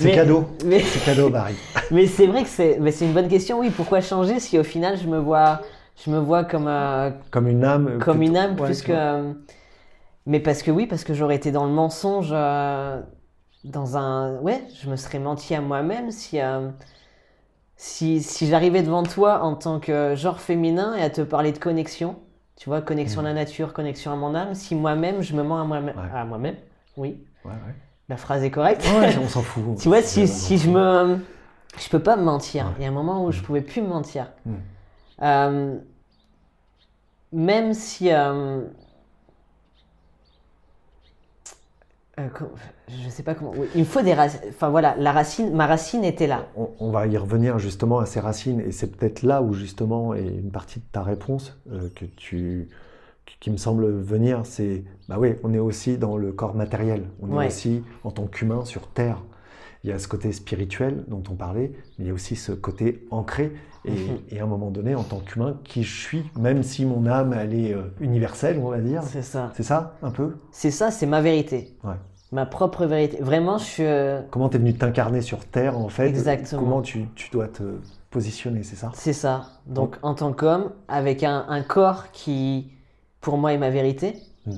C'est 0.01 0.11
cadeau. 0.11 0.45
Mais, 0.65 0.79
C'est 0.81 1.03
cadeau, 1.05 1.29
Barry. 1.29 1.55
mais 1.91 2.07
c'est 2.07 2.27
vrai 2.27 2.43
que 2.43 2.49
c'est, 2.49 2.77
mais 2.79 2.91
c'est 2.91 3.05
une 3.05 3.13
bonne 3.13 3.27
question. 3.27 3.59
Oui, 3.59 3.69
pourquoi 3.69 4.01
changer 4.01 4.39
si 4.39 4.57
au 4.59 4.63
final 4.63 4.97
je 4.97 5.07
me 5.07 5.19
vois, 5.19 5.61
je 6.03 6.09
me 6.11 6.19
vois 6.19 6.43
comme, 6.43 6.67
euh, 6.67 7.11
Comme 7.31 7.47
une 7.47 7.63
âme. 7.63 7.99
comme 7.99 8.17
plutôt- 8.19 8.31
une 8.31 8.37
âme 8.37 8.59
ouais, 8.59 8.65
plus 8.65 8.81
que. 8.81 8.91
euh, 8.93 9.33
Mais 10.25 10.39
parce 10.39 10.61
que 10.63 10.71
oui, 10.71 10.85
parce 10.87 11.03
que 11.03 11.13
j'aurais 11.13 11.35
été 11.35 11.51
dans 11.51 11.65
le 11.65 11.71
mensonge, 11.71 12.29
euh, 12.31 13.01
dans 13.63 13.97
un. 13.97 14.37
Ouais, 14.41 14.61
je 14.81 14.89
me 14.89 14.95
serais 14.95 15.19
menti 15.19 15.53
à 15.55 15.61
moi-même 15.61 16.11
si. 16.11 16.39
euh, 16.41 16.69
Si, 17.77 18.21
si 18.21 18.45
j'arrivais 18.47 18.83
devant 18.83 19.01
toi 19.03 19.41
en 19.41 19.55
tant 19.55 19.79
que 19.79 20.13
genre 20.15 20.39
féminin 20.39 20.95
et 20.95 21.01
à 21.01 21.09
te 21.09 21.21
parler 21.21 21.51
de 21.51 21.57
connexion, 21.57 22.15
tu 22.55 22.69
vois, 22.69 22.81
connexion 22.81 23.21
à 23.21 23.23
la 23.23 23.33
nature, 23.33 23.73
connexion 23.73 24.11
à 24.11 24.15
mon 24.15 24.35
âme, 24.35 24.53
si 24.53 24.75
moi-même 24.75 25.21
je 25.23 25.35
me 25.35 25.41
mens 25.41 25.59
à 25.59 25.63
moi-même, 25.63 25.95
Ouais. 25.97 26.11
à 26.19 26.23
moi-même, 26.25 26.57
oui, 26.97 27.17
Ouais, 27.43 27.51
ouais. 27.51 27.75
La 28.11 28.17
phrase 28.17 28.43
est 28.43 28.51
correcte. 28.51 28.85
Ouais, 28.99 29.17
on 29.23 29.29
s'en 29.29 29.41
fout. 29.41 29.63
Tu 29.79 29.87
vois, 29.87 30.01
si, 30.01 30.27
je 30.57 30.69
me. 30.69 31.17
Je 31.79 31.87
peux 31.89 32.03
pas 32.03 32.17
me 32.17 32.23
mentir. 32.23 32.65
Ouais. 32.65 32.71
Il 32.79 32.83
y 32.83 32.85
a 32.85 32.89
un 32.89 32.93
moment 32.93 33.23
où 33.23 33.31
je 33.31 33.41
pouvais 33.41 33.61
plus 33.61 33.81
me 33.81 33.87
mentir. 33.87 34.27
Mm. 34.45 34.53
Euh, 35.21 35.77
même 37.31 37.73
si. 37.73 38.11
euh, 38.11 38.63
euh, 42.19 42.27
je 42.89 43.09
sais 43.09 43.23
pas 43.23 43.33
comment. 43.33 43.53
oui, 43.55 43.69
il 43.75 43.79
me 43.81 43.85
faut 43.85 44.01
des 44.01 44.13
racines. 44.13 44.41
Enfin 44.49 44.67
voilà, 44.67 44.93
la 44.97 45.13
racine, 45.13 45.55
ma 45.55 45.65
racine 45.65 46.03
était 46.03 46.27
là. 46.27 46.47
On, 46.57 46.69
on 46.81 46.91
va 46.91 47.07
y 47.07 47.17
revenir 47.17 47.59
justement 47.59 47.99
à 47.99 48.05
ces 48.05 48.19
racines 48.19 48.59
et 48.59 48.73
c'est 48.73 48.87
peut-être 48.87 49.23
là 49.23 49.41
où 49.41 49.53
justement 49.53 50.13
est 50.13 50.27
une 50.27 50.51
partie 50.51 50.79
de 50.79 50.85
ta 50.91 51.01
réponse 51.01 51.57
euh, 51.71 51.87
que 51.95 52.03
tu 52.03 52.67
qui- 53.39 53.51
me 53.51 53.57
semble 53.57 53.89
venir, 53.91 54.41
c'est 54.45 54.83
bah 55.09 55.15
oui, 55.19 55.33
on 55.43 55.53
est 55.53 55.59
aussi 55.59 55.97
dans 55.97 56.17
le 56.17 56.31
corps 56.31 56.55
matériel, 56.55 57.03
on 57.21 57.29
Ouais. 57.35 57.45
est 57.45 57.47
aussi 57.47 57.83
en 58.03 58.11
tant 58.11 58.27
qu'humain 58.27 58.65
sur 58.65 58.87
terre. 58.87 59.17
Il 59.83 59.89
y 59.89 59.93
a 59.93 59.97
ce 59.99 60.07
côté 60.07 60.31
spirituel 60.31 61.03
dont 61.07 61.23
on 61.31 61.33
parlait, 61.35 61.71
mais 61.97 62.05
il 62.05 62.07
y 62.07 62.11
a 62.11 62.13
aussi 62.13 62.35
ce 62.35 62.51
côté 62.51 63.07
ancré 63.09 63.51
et, 63.83 63.91
Mhm. 63.91 64.17
et 64.29 64.39
à 64.39 64.43
un 64.43 64.47
moment 64.47 64.69
donné, 64.69 64.93
en 64.93 65.01
tant 65.03 65.19
qu'humain, 65.19 65.59
qui 65.63 65.81
je 65.83 65.99
suis, 66.01 66.23
même 66.37 66.61
si 66.61 66.85
mon 66.85 67.07
âme 67.07 67.33
elle 67.33 67.55
est 67.55 67.73
euh, 67.73 67.81
universelle, 67.99 68.59
on 68.63 68.69
va 68.69 68.79
dire. 68.79 69.01
C'est 69.03 69.23
ça. 69.23 69.51
C'est 69.55 69.63
ça 69.63 69.97
un 70.03 70.11
peu? 70.11 70.35
C'est 70.51 70.69
ça, 70.69 70.91
c'est 70.91 71.07
ma 71.07 71.19
vérité. 71.21 71.75
Ouais. 71.83 71.95
Ma 72.31 72.45
propre 72.45 72.85
vérité. 72.85 73.17
Vraiment, 73.21 73.57
je 73.57 73.63
suis. 73.65 73.83
euh, 73.83 74.21
Comment 74.29 74.49
tu 74.49 74.57
es 74.57 74.59
venu 74.59 74.73
t'incarner 74.75 75.21
sur 75.21 75.43
Terre, 75.45 75.77
en 75.77 75.89
fait? 75.89 76.07
Exactement. 76.07 76.61
Comment 76.61 76.81
tu, 76.83 77.07
tu 77.15 77.29
dois 77.31 77.47
te 77.47 77.63
positionner, 78.11 78.61
c'est 78.63 78.75
ça? 78.75 78.91
C'est 78.93 79.13
ça. 79.13 79.47
Donc, 79.65 79.97
en 80.03 80.13
tant 80.13 80.31
qu'homme, 80.31 80.71
avec 80.87 81.23
un, 81.23 81.45
un 81.49 81.61
corps 81.63 82.11
qui, 82.11 82.71
pour 83.21 83.37
moi, 83.37 83.53
est 83.53 83.57
ma 83.57 83.69
vérité, 83.69 84.15
Mm. 84.47 84.51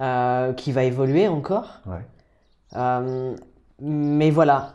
euh, 0.00 0.52
qui 0.52 0.72
va 0.72 0.82
évoluer 0.84 1.28
encore. 1.28 1.80
Ouais. 1.86 2.04
Euh, 2.76 3.36
mais 3.80 4.30
voilà, 4.30 4.74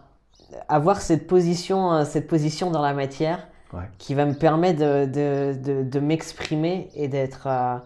avoir 0.70 1.02
cette 1.02 1.28
position, 1.28 1.92
euh, 1.94 2.06
cette 2.06 2.28
position 2.28 2.72
dans 2.72 2.82
la 2.82 2.94
matière 2.94 3.48
Ouais. 3.74 3.90
qui 3.98 4.14
va 4.14 4.26
me 4.26 4.34
permettre 4.36 4.80
de, 4.80 5.06
de, 5.06 5.58
de, 5.62 5.84
de 5.84 6.00
m'exprimer 6.00 6.90
et 6.96 7.08
d'être 7.08 7.48
euh, 7.48 7.78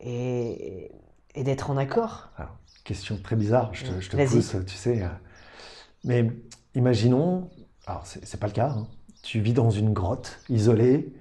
et, 0.00 0.92
et 1.34 1.42
d'être 1.44 1.70
en 1.70 1.76
accord. 1.76 2.28
Alors, 2.36 2.56
question 2.84 3.18
très 3.22 3.36
bizarre, 3.36 3.70
je 3.72 3.84
te, 3.86 4.00
je 4.00 4.10
te 4.10 4.16
pousse, 4.28 4.56
tu 4.66 4.74
sais. 4.76 5.02
Mais 6.04 6.30
imaginons, 6.74 7.48
alors 7.86 8.02
c'est 8.06 8.38
pas 8.38 8.46
le 8.46 8.52
cas, 8.52 8.68
hein, 8.68 8.86
tu 9.22 9.40
vis 9.40 9.52
dans 9.54 9.70
une 9.70 9.92
grotte, 9.92 10.38
isolée, 10.48 11.12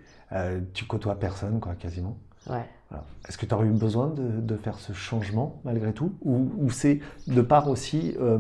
tu 0.74 0.86
côtoies 0.86 1.16
personne, 1.16 1.60
quoi, 1.60 1.76
quasiment. 1.76 2.18
Ouais. 2.50 2.66
Voilà. 2.90 3.04
Est-ce 3.28 3.38
que 3.38 3.46
tu 3.46 3.54
aurais 3.54 3.66
eu 3.68 3.72
besoin 3.72 4.08
de, 4.08 4.24
de 4.42 4.56
faire 4.58 4.78
ce 4.80 4.94
changement 4.94 5.60
malgré 5.64 5.94
tout? 5.94 6.14
Ou, 6.24 6.52
ou 6.58 6.70
c'est 6.70 7.00
de 7.28 7.42
part 7.42 7.68
aussi 7.70 8.16
euh, 8.22 8.38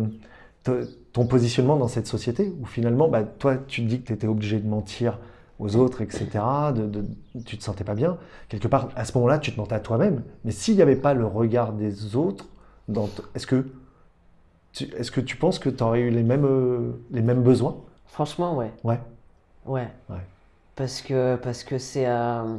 te- 0.63 0.85
ton 1.13 1.25
positionnement 1.25 1.77
dans 1.77 1.87
cette 1.87 2.07
société 2.07 2.53
Où 2.61 2.65
finalement, 2.65 3.07
bah, 3.07 3.23
toi, 3.23 3.57
tu 3.57 3.81
te 3.83 3.87
dis 3.87 4.01
que 4.01 4.07
tu 4.07 4.13
étais 4.13 4.27
obligé 4.27 4.59
de 4.59 4.67
mentir 4.67 5.19
aux 5.59 5.75
autres, 5.77 6.01
etc. 6.01 6.27
De, 6.75 6.85
de, 6.85 7.05
tu 7.45 7.57
te 7.57 7.63
sentais 7.63 7.83
pas 7.85 7.95
bien. 7.95 8.17
Quelque 8.49 8.67
part, 8.67 8.89
à 8.95 9.05
ce 9.05 9.13
moment-là, 9.17 9.39
tu 9.39 9.51
te 9.53 9.57
mentais 9.59 9.75
à 9.75 9.79
toi-même. 9.79 10.21
Mais 10.43 10.51
s'il 10.51 10.75
n'y 10.75 10.81
avait 10.81 10.97
pas 10.97 11.13
le 11.13 11.25
regard 11.25 11.71
des 11.73 12.15
autres, 12.15 12.45
est-ce 13.33 13.47
que, 13.47 13.65
tu- 14.73 14.93
est-ce 14.95 15.11
que 15.11 15.21
tu 15.21 15.37
penses 15.37 15.59
que 15.59 15.69
tu 15.69 15.83
aurais 15.83 16.01
eu 16.01 16.09
les 16.09 16.23
mêmes, 16.23 16.45
euh, 16.45 16.91
les 17.11 17.21
mêmes 17.21 17.41
besoins? 17.41 17.77
Franchement, 18.07 18.55
ouais. 18.57 18.71
Ouais. 18.83 18.99
Ouais. 19.65 19.87
Ouais. 20.09 20.17
Parce 20.75 21.01
que 21.01 21.37
parce 21.37 21.63
que 21.63 21.77
c'est 21.77 22.05
euh, 22.07 22.57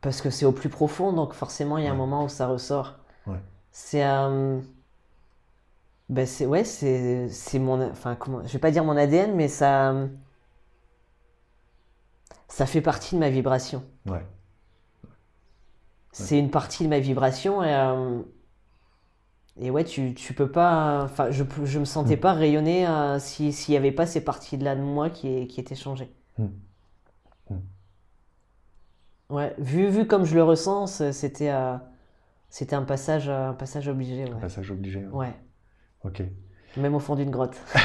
parce 0.00 0.22
que 0.22 0.30
c'est 0.30 0.46
au 0.46 0.52
plus 0.52 0.68
profond, 0.68 1.12
donc 1.12 1.32
forcément 1.34 1.78
il 1.78 1.84
y 1.84 1.88
a 1.88 1.92
un 1.92 1.94
moment 1.96 2.24
où 2.24 2.28
ça 2.28 2.46
ressort. 2.46 2.98
Ouais. 3.26 3.40
C'est 3.72 4.04
euh, 4.04 4.58
ben 6.08 6.26
c'est 6.26 6.46
ouais 6.46 6.64
c'est 6.64 7.28
c'est 7.28 7.58
mon 7.58 7.88
enfin 7.90 8.16
comment 8.16 8.42
je 8.44 8.52
vais 8.52 8.58
pas 8.58 8.70
dire 8.72 8.84
mon 8.84 8.96
ADN 8.96 9.34
mais 9.36 9.46
ça 9.48 9.94
ça 12.48 12.66
fait 12.66 12.80
partie 12.80 13.14
de 13.14 13.20
ma 13.20 13.30
vibration. 13.30 13.82
Ouais. 14.06 14.24
C'est 16.12 16.38
une 16.38 16.50
partie 16.50 16.84
de 16.84 16.88
ma 16.88 16.98
vibration 16.98 17.62
et 17.62 17.72
euh, 17.72 18.20
et 19.60 19.70
ouais 19.70 19.84
tu 19.84 20.14
tu 20.14 20.34
peux 20.34 20.50
pas 20.50 21.02
enfin 21.04 21.30
je 21.30 21.44
je 21.64 21.78
me 21.78 21.84
sentais 21.84 22.16
Mm. 22.16 22.20
pas 22.20 22.32
rayonner 22.32 22.86
euh, 22.88 23.18
si 23.20 23.52
s'il 23.52 23.74
y 23.74 23.76
avait 23.76 23.92
pas 23.92 24.06
ces 24.06 24.24
parties 24.24 24.56
là 24.56 24.74
de 24.74 24.80
moi 24.82 25.10
qui 25.10 25.46
qui 25.46 25.60
étaient 25.60 25.76
changées. 25.76 26.12
Mm. 26.38 26.46
Ouais, 29.30 29.54
vu, 29.58 29.88
vu 29.88 30.06
comme 30.06 30.24
je 30.24 30.34
le 30.34 30.42
ressens, 30.42 30.86
c'était 31.12 31.50
euh, 31.50 31.76
c'était 32.48 32.74
un 32.74 32.82
passage, 32.82 33.28
euh, 33.28 33.50
un 33.50 33.54
passage 33.54 33.88
obligé. 33.88 34.24
Ouais. 34.24 34.40
Passage 34.40 34.70
obligé. 34.70 35.00
hein. 35.00 35.10
ouais, 35.12 35.32
Ok. 36.04 36.22
même 36.76 36.94
au 36.94 36.98
fond 37.00 37.14
d'une 37.14 37.30
grotte. 37.30 37.56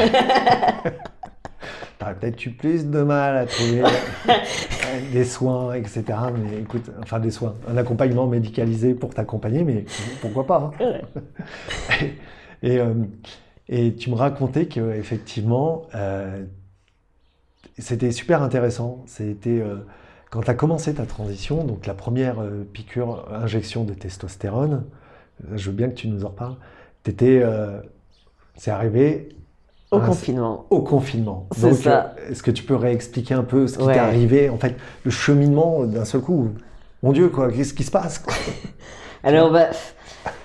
T'aurais 2.00 2.16
peut-être 2.16 2.46
eu 2.46 2.52
plus 2.52 2.86
de 2.88 3.02
mal 3.02 3.38
à 3.38 3.46
trouver 3.46 3.82
euh, 3.84 3.88
des 5.14 5.24
soins, 5.24 5.74
etc. 5.76 6.04
Mais 6.38 6.60
écoute, 6.62 6.92
enfin 7.02 7.20
des 7.20 7.32
soins, 7.32 7.56
un 7.70 7.78
accompagnement 7.78 8.28
médicalisé 8.28 8.94
pour 8.94 9.14
t'accompagner, 9.14 9.64
mais 9.64 9.86
pourquoi 10.22 10.46
pas 10.46 10.72
hein. 10.80 10.84
Ouais. 10.84 11.02
Et, 12.64 12.80
euh, 12.80 12.94
Et 13.70 13.96
tu 13.96 14.10
me 14.10 14.16
racontais 14.16 14.66
que 14.68 14.94
effectivement, 14.96 15.84
euh, 15.96 16.44
c'était 17.78 18.12
super 18.12 18.42
intéressant. 18.42 19.04
C'était 19.08 19.62
euh, 19.62 19.78
quand 20.32 20.42
tu 20.42 20.50
as 20.52 20.54
commencé 20.56 20.94
ta 20.94 21.06
transition, 21.06 21.64
donc 21.64 21.86
la 21.86 21.94
première 21.94 22.40
euh, 22.42 22.64
piqûre, 22.72 23.26
injection 23.32 23.84
de 23.84 23.94
testostérone. 23.94 24.84
Je 25.54 25.70
veux 25.70 25.76
bien 25.76 25.90
que 25.90 25.96
tu 25.96 26.08
nous 26.08 26.26
en 26.26 26.30
reparles. 26.30 26.56
T'étais, 27.04 27.42
euh, 27.44 27.80
c'est 28.56 28.72
arrivé 28.72 29.30
Au 29.92 29.98
Ah, 30.02 30.06
confinement. 30.06 30.66
au 30.70 30.82
confinement. 30.82 31.48
C'est 31.52 31.62
Donc, 31.62 31.74
ça. 31.76 32.16
euh, 32.20 32.32
est-ce 32.32 32.42
que 32.44 32.52
tu 32.52 32.64
peux 32.64 32.76
réexpliquer 32.76 33.34
un 33.34 33.44
peu 33.44 33.68
ce 33.68 33.78
qui 33.78 33.84
Ouais. 33.84 33.94
t'est 33.94 34.00
arrivé, 34.00 34.50
en 34.50 34.58
fait, 34.58 34.76
le 35.04 35.12
cheminement 35.12 35.84
euh, 35.84 35.86
d'un 35.88 36.06
seul 36.06 36.22
coup? 36.22 36.50
Mon 37.04 37.12
Dieu, 37.14 37.30
quoi, 37.30 37.52
qu'est-ce 37.52 37.74
qui 37.74 37.84
se 37.84 37.92
passe 37.92 38.20
quoi? 38.20 38.34
Alors, 39.24 39.52
bah, 39.52 39.68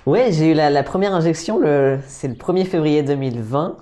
ouais, 0.05 0.31
j'ai 0.31 0.51
eu 0.51 0.53
la, 0.53 0.69
la 0.69 0.83
première 0.83 1.13
injection, 1.13 1.59
le, 1.59 1.99
c'est 2.07 2.27
le 2.27 2.35
1er 2.35 2.65
février 2.65 3.03
2020. 3.03 3.77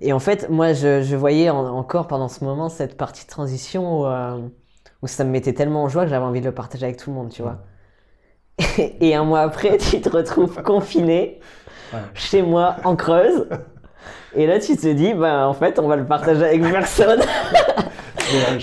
Et 0.00 0.12
en 0.12 0.18
fait, 0.18 0.48
moi, 0.50 0.72
je, 0.72 1.02
je 1.02 1.16
voyais 1.16 1.50
en- 1.50 1.66
encore 1.76 2.06
pendant 2.08 2.28
ce 2.28 2.44
moment 2.44 2.68
cette 2.68 2.96
partie 2.96 3.24
de 3.24 3.30
transition 3.30 4.00
où, 4.00 4.06
euh, 4.06 4.38
où 5.02 5.06
ça 5.06 5.24
me 5.24 5.30
mettait 5.30 5.52
tellement 5.52 5.84
en 5.84 5.88
joie 5.88 6.04
que 6.04 6.10
j'avais 6.10 6.24
envie 6.24 6.40
de 6.40 6.46
le 6.46 6.52
partager 6.54 6.84
avec 6.84 6.96
tout 6.96 7.10
le 7.10 7.16
monde, 7.16 7.30
tu 7.30 7.42
vois. 7.42 7.58
Et 9.00 9.14
un 9.14 9.24
mois 9.24 9.40
après, 9.40 9.76
tu 9.90 10.00
te 10.00 10.08
retrouves 10.08 10.62
confiné 10.62 11.40
Ouais. 11.92 12.00
chez 12.14 12.42
moi 12.42 12.76
en 12.82 12.96
Creuse. 12.96 13.46
Et 14.34 14.46
là, 14.48 14.58
tu 14.58 14.76
te 14.76 14.92
dis, 14.92 15.14
ben, 15.14 15.46
en 15.46 15.54
fait, 15.54 15.78
on 15.78 15.86
va 15.86 15.94
le 15.96 16.04
partager 16.06 16.44
avec 16.44 16.62
personne, 16.72 17.20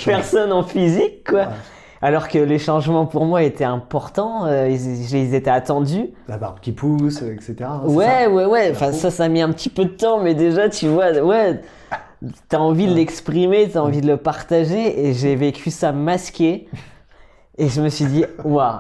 personne 0.06 0.52
en 0.52 0.64
physique, 0.64 1.28
quoi. 1.30 1.40
Ouais. 1.42 1.46
Alors 2.02 2.28
que 2.30 2.40
les 2.40 2.58
changements 2.58 3.06
pour 3.06 3.26
moi 3.26 3.44
étaient 3.44 3.64
importants, 3.64 4.46
euh, 4.46 4.68
ils, 4.70 5.16
ils 5.16 5.36
étaient 5.36 5.52
attendus. 5.52 6.10
La 6.28 6.38
barbe 6.38 6.60
qui 6.60 6.72
pousse, 6.72 7.22
euh, 7.22 7.34
etc. 7.34 7.56
hein, 7.62 7.82
Ouais, 7.86 8.26
ouais, 8.28 8.46
ouais. 8.46 8.72
Enfin, 8.72 8.92
ça, 8.92 9.12
ça 9.12 9.26
a 9.26 9.28
mis 9.28 9.42
un 9.42 9.52
petit 9.52 9.70
peu 9.70 9.86
de 9.86 9.92
temps, 9.92 10.20
mais 10.20 10.34
déjà, 10.34 10.68
tu 10.68 10.88
vois, 10.88 11.12
ouais, 11.20 11.62
t'as 12.50 12.58
envie 12.58 12.88
de 12.88 12.94
l'exprimer, 12.94 13.70
t'as 13.70 13.82
envie 13.82 14.02
de 14.02 14.08
le 14.08 14.18
partager, 14.18 15.06
et 15.08 15.14
j'ai 15.14 15.36
vécu 15.36 15.70
ça 15.70 15.92
masqué. 15.92 16.68
Et 17.58 17.68
je 17.70 17.82
me 17.82 17.90
suis 17.90 18.06
dit, 18.06 18.26
waouh, 18.44 18.80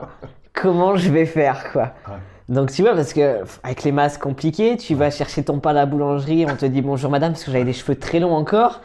comment 0.53 0.95
je 0.95 1.11
vais 1.11 1.25
faire, 1.27 1.71
quoi? 1.71 1.93
Ouais. 2.07 2.15
Donc, 2.49 2.71
tu 2.71 2.81
vois, 2.81 2.95
parce 2.95 3.13
que 3.13 3.43
avec 3.63 3.83
les 3.83 3.91
masques 3.91 4.21
compliqués, 4.21 4.75
tu 4.77 4.95
vas 4.95 5.09
chercher 5.11 5.43
ton 5.43 5.59
pain 5.59 5.69
à 5.69 5.73
la 5.73 5.85
boulangerie, 5.85 6.45
on 6.49 6.55
te 6.55 6.65
dit 6.65 6.81
bonjour 6.81 7.09
madame, 7.11 7.33
parce 7.33 7.45
que 7.45 7.51
j'avais 7.51 7.63
des 7.63 7.71
cheveux 7.71 7.95
très 7.95 8.19
longs 8.19 8.33
encore. 8.35 8.81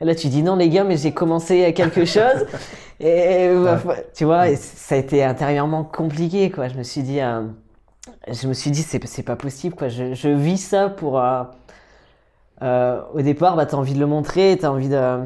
Et 0.00 0.04
là, 0.04 0.14
tu 0.14 0.28
dis 0.28 0.42
non, 0.42 0.56
les 0.56 0.68
gars, 0.68 0.84
mais 0.84 0.96
j'ai 0.96 1.12
commencé 1.12 1.72
quelque 1.74 2.04
chose. 2.04 2.46
Et 3.00 3.48
bah, 3.62 3.80
tu 4.14 4.24
vois, 4.24 4.48
et 4.48 4.56
ça 4.56 4.94
a 4.94 4.98
été 4.98 5.24
intérieurement 5.24 5.84
compliqué, 5.84 6.50
quoi. 6.50 6.68
Je 6.68 6.76
me 6.76 6.82
suis 6.82 7.02
dit, 7.02 7.20
euh, 7.20 7.42
je 8.30 8.46
me 8.48 8.54
suis 8.54 8.70
dit, 8.70 8.82
c'est, 8.82 9.22
pas 9.22 9.36
possible, 9.36 9.74
quoi. 9.74 9.88
Je, 9.88 10.14
je 10.14 10.28
vis 10.28 10.58
ça 10.58 10.88
pour. 10.88 11.20
euh, 11.20 11.42
euh, 12.62 13.00
au 13.12 13.20
départ, 13.22 13.56
bah, 13.56 13.66
t'as 13.66 13.76
envie 13.76 13.94
de 13.94 14.00
le 14.00 14.06
montrer, 14.06 14.56
t'as 14.60 14.70
envie 14.70 14.88
de. 14.88 15.20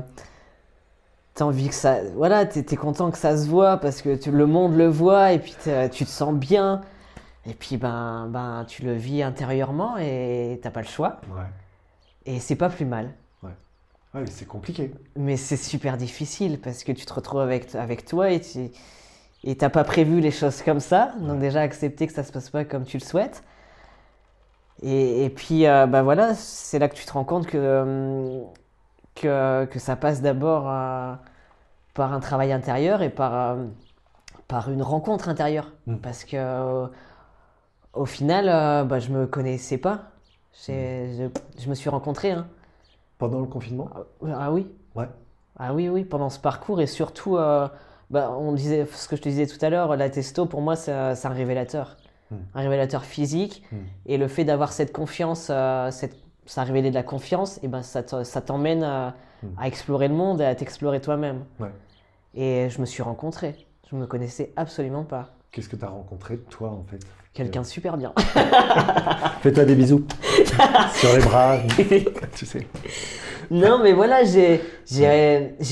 T'as 1.34 1.44
envie 1.44 1.68
que 1.68 1.74
ça. 1.74 1.98
Voilà, 2.16 2.46
t'es, 2.46 2.76
content 2.76 3.10
que 3.10 3.18
ça 3.18 3.36
se 3.36 3.46
voit 3.46 3.76
parce 3.76 4.02
que 4.02 4.16
tu- 4.16 4.32
le 4.32 4.46
monde 4.46 4.76
le 4.76 4.88
voit 4.88 5.32
et 5.32 5.38
puis 5.38 5.54
tu 5.92 6.04
te 6.04 6.10
sens 6.10 6.34
bien. 6.34 6.80
Et 7.46 7.54
puis, 7.54 7.76
ben, 7.76 8.26
ben, 8.28 8.64
tu 8.66 8.82
le 8.82 8.92
vis 8.94 9.22
intérieurement 9.22 9.96
et 9.98 10.58
t'as 10.62 10.70
pas 10.70 10.80
le 10.80 10.86
choix. 10.88 11.20
Ouais. 11.30 11.44
Et 12.26 12.40
c'est 12.40 12.56
pas 12.56 12.68
plus 12.68 12.84
mal. 12.84 13.10
Ouais, 14.14 14.20
mais 14.22 14.30
c'est 14.30 14.46
compliqué. 14.46 14.92
Mais 15.16 15.36
c'est 15.36 15.56
super 15.56 15.96
difficile 15.96 16.58
parce 16.60 16.82
que 16.84 16.92
tu 16.92 17.04
te 17.04 17.12
retrouves 17.12 17.40
avec, 17.40 17.74
avec 17.74 18.04
toi 18.04 18.30
et 18.30 18.40
tu 18.40 18.70
et 19.44 19.56
t'as 19.56 19.70
pas 19.70 19.84
prévu 19.84 20.20
les 20.20 20.30
choses 20.32 20.62
comme 20.62 20.80
ça. 20.80 21.14
Donc 21.20 21.40
déjà 21.40 21.60
accepter 21.62 22.06
que 22.06 22.12
ça 22.12 22.24
se 22.24 22.32
passe 22.32 22.50
pas 22.50 22.64
comme 22.64 22.84
tu 22.84 22.98
le 22.98 23.04
souhaites. 23.04 23.42
Et, 24.82 25.24
et 25.24 25.30
puis 25.30 25.66
euh, 25.66 25.86
bah 25.86 26.02
voilà, 26.02 26.34
c'est 26.34 26.78
là 26.78 26.88
que 26.88 26.94
tu 26.94 27.04
te 27.04 27.12
rends 27.12 27.24
compte 27.24 27.46
que, 27.46 27.56
euh, 27.58 28.40
que, 29.14 29.66
que 29.66 29.78
ça 29.78 29.96
passe 29.96 30.22
d'abord 30.22 30.68
euh, 30.70 31.14
par 31.94 32.12
un 32.14 32.20
travail 32.20 32.52
intérieur 32.52 33.02
et 33.02 33.10
par, 33.10 33.34
euh, 33.34 33.66
par 34.48 34.70
une 34.70 34.82
rencontre 34.82 35.28
intérieure. 35.28 35.72
Mm. 35.86 35.96
Parce 35.98 36.24
que 36.24 36.88
au 37.94 38.06
final, 38.06 38.86
bah, 38.86 38.98
je 39.00 39.10
me 39.10 39.26
connaissais 39.26 39.78
pas. 39.78 40.10
J'ai- 40.66 41.14
je, 41.56 41.62
je 41.62 41.68
me 41.68 41.74
suis 41.74 41.88
rencontré. 41.90 42.32
Hein. 42.32 42.46
Pendant 43.18 43.40
le 43.40 43.46
confinement? 43.46 43.88
Ah 44.32 44.52
oui, 44.52 44.66
Ouais. 44.94 45.06
ah 45.58 45.74
oui, 45.74 45.88
oui, 45.88 46.04
pendant 46.04 46.30
ce 46.30 46.38
parcours 46.38 46.80
et 46.80 46.86
surtout, 46.86 47.36
euh, 47.36 47.68
bah, 48.10 48.30
on 48.38 48.52
disait 48.52 48.86
ce 48.86 49.08
que 49.08 49.16
je 49.16 49.22
te 49.22 49.28
disais 49.28 49.46
tout 49.46 49.58
à 49.64 49.70
l'heure, 49.70 49.96
la 49.96 50.08
testo 50.08 50.46
pour 50.46 50.60
moi 50.60 50.76
c'est 50.76 50.92
un 50.92 51.28
révélateur, 51.30 51.96
Hmm. 52.30 52.36
un 52.54 52.60
révélateur 52.60 53.04
physique 53.04 53.62
Hmm. 53.72 53.76
et 54.06 54.18
le 54.18 54.28
fait 54.28 54.44
d'avoir 54.44 54.72
cette 54.72 54.92
confiance, 54.92 55.48
euh, 55.50 55.90
cette, 55.90 56.14
ça 56.46 56.60
a 56.60 56.64
révélé 56.64 56.90
de 56.90 56.94
la 56.94 57.02
confiance 57.02 57.58
et 57.64 57.68
ben 57.68 57.82
ça 57.82 58.02
te- 58.02 58.22
ça 58.22 58.40
t'emmène 58.42 58.82
à, 58.84 59.14
Hmm. 59.42 59.46
à 59.58 59.66
explorer 59.66 60.08
le 60.08 60.14
monde 60.14 60.40
et 60.40 60.44
à 60.44 60.54
t'explorer 60.54 61.00
toi-même. 61.00 61.44
Ouais. 61.58 61.70
Et 62.34 62.68
je 62.70 62.80
me 62.80 62.86
suis 62.86 63.02
rencontré, 63.02 63.66
je 63.90 63.96
me 63.96 64.06
connaissais 64.06 64.52
absolument 64.56 65.04
pas, 65.04 65.30
Qu'est-ce 65.50 65.68
que 65.70 65.76
tu 65.76 65.84
as 65.84 65.88
rencontré, 65.88 66.36
toi, 66.38 66.70
en 66.70 66.84
fait? 66.84 67.00
Quelqu'un 67.38 67.62
super 67.62 67.96
bien. 67.96 68.12
Fais-toi 69.42 69.64
des 69.64 69.76
bisous. 69.76 70.04
Sur 70.94 71.16
les 71.16 71.22
bras. 71.22 71.58
tu 72.34 72.44
sais. 72.44 72.66
Non, 73.52 73.78
mais 73.80 73.92
voilà, 73.92 74.24
j'ai, 74.24 74.60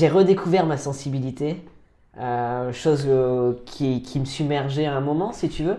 redécouvert 0.07 0.65
ma 0.65 0.77
sensibilité, 0.77 1.61
euh, 2.19 2.71
chose 2.71 3.03
euh, 3.05 3.53
qui, 3.65 4.01
qui 4.01 4.17
me 4.21 4.25
submergeait 4.25 4.85
à 4.85 4.95
un 4.95 5.01
moment, 5.01 5.33
si 5.33 5.49
tu 5.49 5.63
veux. 5.63 5.77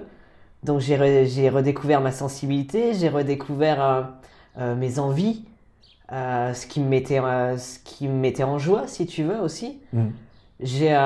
Donc 0.63 0.81
j'ai, 0.81 0.99
re- 0.99 1.49
redécouvert 1.49 2.03
ma 2.03 2.13
sensibilité, 2.13 2.93
j'ai 2.93 3.09
redécouvert 3.09 4.11
euh, 4.59 4.75
mes 4.75 4.99
envies, 4.99 5.47
ce, 6.11 6.67
qui 6.67 6.81
me 6.81 6.89
mettait, 6.89 7.21
ce 7.57 7.79
qui 7.83 8.09
me 8.09 8.21
mettait 8.21 8.45
en 8.45 8.59
joie, 8.59 8.87
si 8.89 9.07
tu 9.07 9.23
veux, 9.23 9.41
aussi. 9.41 9.79
Mm. 9.95 10.09
J'ai, 10.61 10.99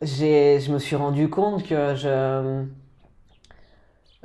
j'ai, 0.00 0.60
je 0.60 0.72
me 0.72 0.78
suis 0.78 0.96
rendu 0.96 1.28
compte 1.28 1.66
que 1.66 1.94
je, 1.94 2.64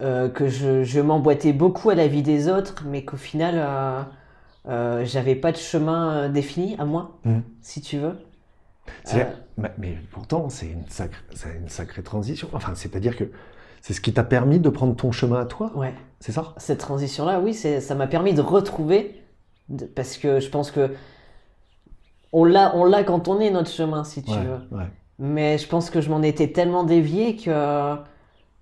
euh, 0.01 0.29
que 0.29 0.47
je, 0.47 0.83
je 0.83 0.99
m'emboîtais 1.01 1.53
beaucoup 1.53 1.89
à 1.89 1.95
la 1.95 2.07
vie 2.07 2.23
des 2.23 2.49
autres, 2.49 2.83
mais 2.85 3.05
qu'au 3.05 3.17
final, 3.17 3.55
euh, 3.57 4.01
euh, 4.67 5.05
j'avais 5.05 5.35
pas 5.35 5.51
de 5.51 5.57
chemin 5.57 6.29
défini 6.29 6.75
à 6.79 6.85
moi, 6.85 7.19
Mm. 7.25 7.39
si 7.61 7.81
tu 7.81 7.97
veux. 7.99 8.17
Mais, 9.57 9.71
mais 9.77 9.97
pourtant, 10.11 10.49
c'est 10.49 10.67
une, 10.67 10.85
sacrée, 10.89 11.21
c'est 11.33 11.55
une 11.57 11.69
sacrée 11.69 12.03
transition. 12.03 12.49
Enfin, 12.53 12.73
c'est-à-dire 12.75 13.15
que 13.15 13.31
c'est 13.81 13.93
ce 13.93 14.01
qui 14.01 14.13
t'a 14.13 14.23
permis 14.23 14.59
de 14.59 14.69
prendre 14.69 14.95
ton 14.95 15.11
chemin 15.11 15.39
à 15.41 15.45
toi, 15.45 15.71
Ouais, 15.75 15.93
c'est 16.19 16.31
ça? 16.31 16.53
Cette 16.57 16.79
transition-là, 16.79 17.39
oui, 17.39 17.53
ça 17.53 17.95
m'a 17.95 18.07
permis 18.07 18.33
de 18.33 18.41
retrouver, 18.41 19.21
de- 19.69 19.85
parce 19.85 20.17
que 20.17 20.39
je 20.39 20.49
pense 20.49 20.71
que 20.71 20.91
on 22.33 22.43
l'a, 22.43 22.75
on 22.75 22.83
l'a 22.85 23.03
quand 23.03 23.27
on 23.27 23.39
est 23.39 23.49
notre 23.51 23.69
chemin, 23.71 24.03
si 24.03 24.21
tu 24.23 24.31
ouais, 24.31 24.37
veux. 24.43 24.77
ouais. 24.77 24.87
Mais 25.19 25.57
je 25.57 25.67
pense 25.67 25.89
que 25.89 26.01
je 26.01 26.09
m'en 26.09 26.21
étais 26.21 26.49
tellement 26.51 26.83
dévié 26.83 27.37
que, 27.37 27.95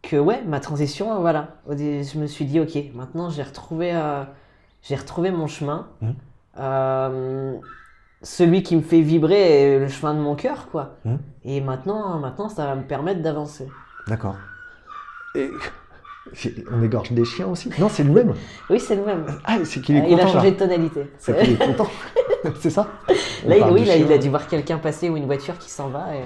que 0.04 0.18
ouais, 0.18 0.44
ma 0.46 0.60
transition, 0.60 1.20
voilà. 1.22 1.56
Je 1.70 2.20
me 2.20 2.28
suis 2.28 2.46
dit, 2.46 2.60
ok, 2.60 2.78
maintenant 2.94 3.30
j'ai 3.32 3.42
retrouvé, 3.44 3.92
euh, 3.96 4.24
j'ai 4.84 4.96
retrouvé 4.96 5.32
mon 5.32 5.48
chemin. 5.48 5.88
Mhm. 6.02 6.16
Euh, 6.60 7.56
celui 8.22 8.62
qui 8.64 8.76
me 8.76 8.82
fait 8.82 9.02
vibrer 9.02 9.74
est 9.74 9.80
le 9.80 9.88
chemin 9.88 10.14
de 10.14 10.20
mon 10.20 10.36
cœur, 10.36 10.68
quoi. 10.72 10.98
Mhm. 11.06 11.18
Et 11.46 11.62
maintenant, 11.62 12.20
maintenant, 12.20 12.50
ça 12.50 12.66
va 12.66 12.76
me 12.76 12.84
permettre 12.84 13.22
d'avancer. 13.22 13.68
D'accord. 14.08 14.36
Et 15.36 15.50
on 16.72 16.82
égorge 16.84 17.12
des 17.12 17.26
chiens 17.26 17.48
aussi? 17.48 17.70
Non, 17.80 17.90
c'est 17.90 18.04
le 18.04 18.12
même. 18.12 18.34
Oui, 18.70 18.80
c'est 18.80 18.96
le 18.96 19.04
même. 19.04 19.26
Ah, 19.46 19.58
c'est 19.66 19.82
qu'il 19.82 19.96
est 19.98 20.02
Euh, 20.02 20.06
il 20.08 20.16
content. 20.18 20.28
a 20.30 20.32
changé 20.32 20.48
là. 20.48 20.52
de 20.52 20.60
tonalité. 20.60 21.12
C'est 21.18 21.38
qu'il 21.38 21.54
est 21.54 21.58
content. 21.66 21.88
c'est 22.60 22.70
ça? 22.70 22.88
Là, 23.46 23.58
il, 23.58 23.64
oui, 23.72 23.90
il 23.98 24.12
a 24.12 24.18
dû 24.18 24.30
voir 24.30 24.48
quelqu'un 24.48 24.78
passer 24.78 25.10
ou 25.10 25.18
une 25.18 25.26
voiture 25.26 25.58
qui 25.58 25.70
s'en 25.70 25.88
va. 25.90 26.16
et- 26.16 26.24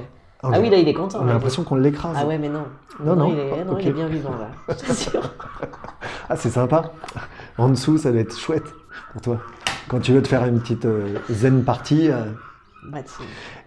On 0.48 0.54
Ah 0.54 0.60
oui, 0.60 0.70
là, 0.70 0.78
il 0.78 0.88
est 0.88 0.94
content. 0.94 1.20
On 1.22 1.28
a 1.28 1.34
l'impression 1.34 1.64
qu'on 1.64 1.76
l'écrase. 1.76 2.16
Ah 2.20 2.26
ouais, 2.26 2.38
mais 2.38 2.50
non. 2.50 2.64
Non, 3.04 3.16
non. 3.16 3.30
il 3.32 3.38
est, 3.40 3.64
non, 3.66 3.74
Ok. 3.74 3.80
il 3.82 3.88
est 3.90 3.92
bien 3.92 4.08
vivant, 4.08 4.32
là. 4.32 4.50
Je 4.80 4.86
t'assure. 4.86 5.34
Ah, 6.30 6.36
c'est 6.36 6.50
sympa. 6.50 6.92
En 7.58 7.70
dessous, 7.70 7.98
ça 7.98 8.12
doit 8.12 8.22
être 8.22 8.38
chouette 8.38 8.66
pour 9.12 9.22
toi. 9.22 9.38
Quand 9.88 10.00
tu 10.00 10.12
veux 10.14 10.22
te 10.22 10.28
faire 10.28 10.46
une 10.46 10.60
petite 10.60 10.86
euh, 10.86 11.16
zen 11.30 11.64
party. 11.64 12.10
euh, 12.12 12.26
Bah, 12.92 13.00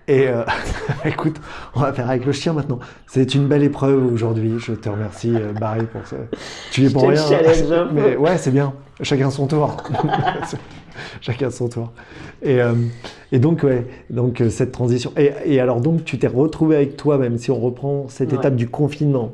et 0.09 0.29
euh, 0.29 0.43
écoute, 1.05 1.37
on 1.75 1.81
va 1.81 1.93
faire 1.93 2.09
avec 2.11 2.25
le 2.27 2.33
chien 2.33 2.53
maintenant. 2.53 2.81
C'est 3.07 3.35
une 3.35 3.47
belle 3.47 3.63
épreuve 3.63 4.13
aujourd'hui. 4.13 4.59
Je 4.59 4.73
te 4.73 4.89
remercie, 4.89 5.35
euh, 5.37 5.53
Barry, 5.53 5.87
pour 5.87 6.05
ça. 6.07 6.17
Tu 6.73 6.85
es 6.87 6.91
pour 6.91 7.09
rien. 7.09 7.21
hein. 7.23 7.27
challenge. 7.29 7.89
Mais 7.93 8.17
ouais, 8.17 8.37
c'est 8.39 8.51
bien. 8.51 8.73
Chacun 9.03 9.31
son 9.31 9.47
tour. 9.47 9.77
Chacun 11.21 11.51
son 11.51 11.69
tour. 11.69 11.93
Et, 12.43 12.61
euh, 12.61 12.75
et 13.33 13.39
donc, 13.39 13.63
ouais, 13.63 13.87
donc 14.11 14.41
euh, 14.41 14.51
cette 14.51 14.73
transition. 14.73 15.13
Et, 15.17 15.33
et 15.45 15.61
alors, 15.61 15.81
donc, 15.81 16.05
tu 16.05 16.19
t'es 16.19 16.27
retrouvé 16.27 16.77
avec 16.77 16.97
toi, 16.97 17.19
même 17.19 17.39
si 17.39 17.51
on 17.51 17.59
reprend 17.61 18.09
cette 18.09 18.31
Ouais. 18.33 18.39
étape 18.39 18.57
du 18.57 18.69
confinement. 18.69 19.33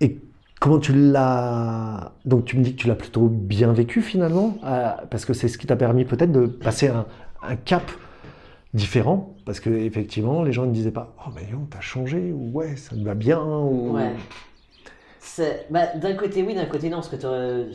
Et 0.00 0.18
comment 0.60 0.78
tu 0.78 0.92
l'as. 0.94 2.12
Donc, 2.24 2.44
tu 2.44 2.56
me 2.58 2.62
dis 2.62 2.74
que 2.74 2.80
tu 2.80 2.86
l'as 2.88 2.94
plutôt 2.94 3.28
bien 3.28 3.72
vécu 3.72 4.02
finalement, 4.02 4.58
euh, 4.64 4.90
parce 5.10 5.24
que 5.24 5.32
c'est 5.32 5.48
ce 5.48 5.58
qui 5.58 5.66
t'a 5.66 5.76
permis 5.76 6.04
peut-être 6.04 6.32
de 6.32 6.46
passer 6.46 6.88
un, 6.88 7.06
un 7.42 7.56
cap 7.56 7.90
différent. 8.74 9.32
Parce 9.44 9.60
que 9.60 9.70
effectivement, 9.70 10.42
les 10.42 10.52
gens 10.52 10.66
ne 10.66 10.72
disaient 10.72 10.90
pas 10.90 11.14
Oh, 11.24 11.30
mais 11.34 11.42
non, 11.52 11.66
t'as 11.70 11.80
changé, 11.80 12.32
ou 12.34 12.50
ouais, 12.52 12.74
ça 12.76 12.96
te 12.96 13.00
va 13.02 13.14
bien, 13.14 13.40
ou. 13.42 13.94
Ouais. 13.94 14.12
Bah, 15.70 15.86
d'un 15.96 16.14
côté, 16.14 16.42
oui, 16.42 16.54
d'un 16.54 16.64
côté, 16.66 16.88
non, 16.88 16.96
parce 16.96 17.08
que 17.08 17.16
t'aurais- 17.16 17.66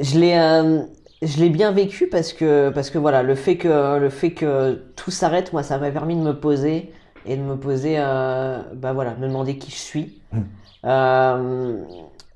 je 0.00 0.18
l'ai 0.18 0.34
euh, 0.36 0.82
je 1.22 1.38
l'ai 1.38 1.50
bien 1.50 1.72
vécu 1.72 2.08
parce 2.08 2.32
que 2.32 2.70
parce 2.70 2.90
que 2.90 2.98
voilà 2.98 3.22
le 3.22 3.34
fait 3.34 3.56
que 3.56 3.98
le 3.98 4.10
fait 4.10 4.32
que 4.34 4.74
tout 4.96 5.10
s'arrête 5.10 5.52
moi 5.52 5.62
ça 5.62 5.78
m'a 5.78 5.90
permis 5.90 6.16
de 6.16 6.20
me 6.22 6.38
poser 6.38 6.92
et 7.24 7.36
de 7.36 7.42
me 7.42 7.56
poser 7.58 7.96
euh, 7.98 8.62
bah 8.74 8.92
voilà 8.92 9.14
me 9.16 9.26
demander 9.28 9.58
qui 9.58 9.70
je 9.70 9.76
suis 9.76 10.20
Mm. 10.32 10.42
Euh, 10.86 11.84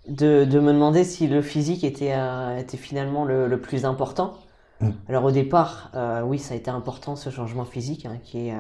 de, 0.09 0.45
de 0.45 0.61
me 0.61 0.73
demander 0.73 1.05
si 1.05 1.27
le 1.29 1.43
physique 1.43 1.85
était 1.85 2.15
euh, 2.15 2.57
était 2.59 2.77
finalement 2.79 3.25
le, 3.25 3.47
le 3.49 3.61
plus 3.61 3.85
important 3.85 4.35
Mm. 4.81 4.91
alors 5.09 5.25
au 5.25 5.31
départ 5.33 5.91
oui 6.27 6.39
ça 6.39 6.55
a 6.55 6.57
été 6.57 6.71
important 6.71 7.17
ce 7.17 7.31
changement 7.31 7.65
physique 7.65 8.07
hein, 8.07 8.19
qui 8.25 8.49
est 8.49 8.55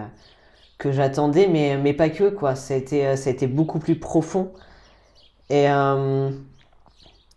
que 0.78 0.92
j'attendais 0.92 1.49
mais 1.49 1.76
mais 1.78 1.92
pas 1.94 2.11
que 2.11 2.28
quoi 2.30 2.55
ça 2.57 2.74
a 2.74 2.76
été 2.76 3.16
ça 3.16 3.30
a 3.30 3.32
été 3.32 3.46
beaucoup 3.46 3.78
plus 3.80 3.99
profond 4.01 4.53
et 5.51 5.66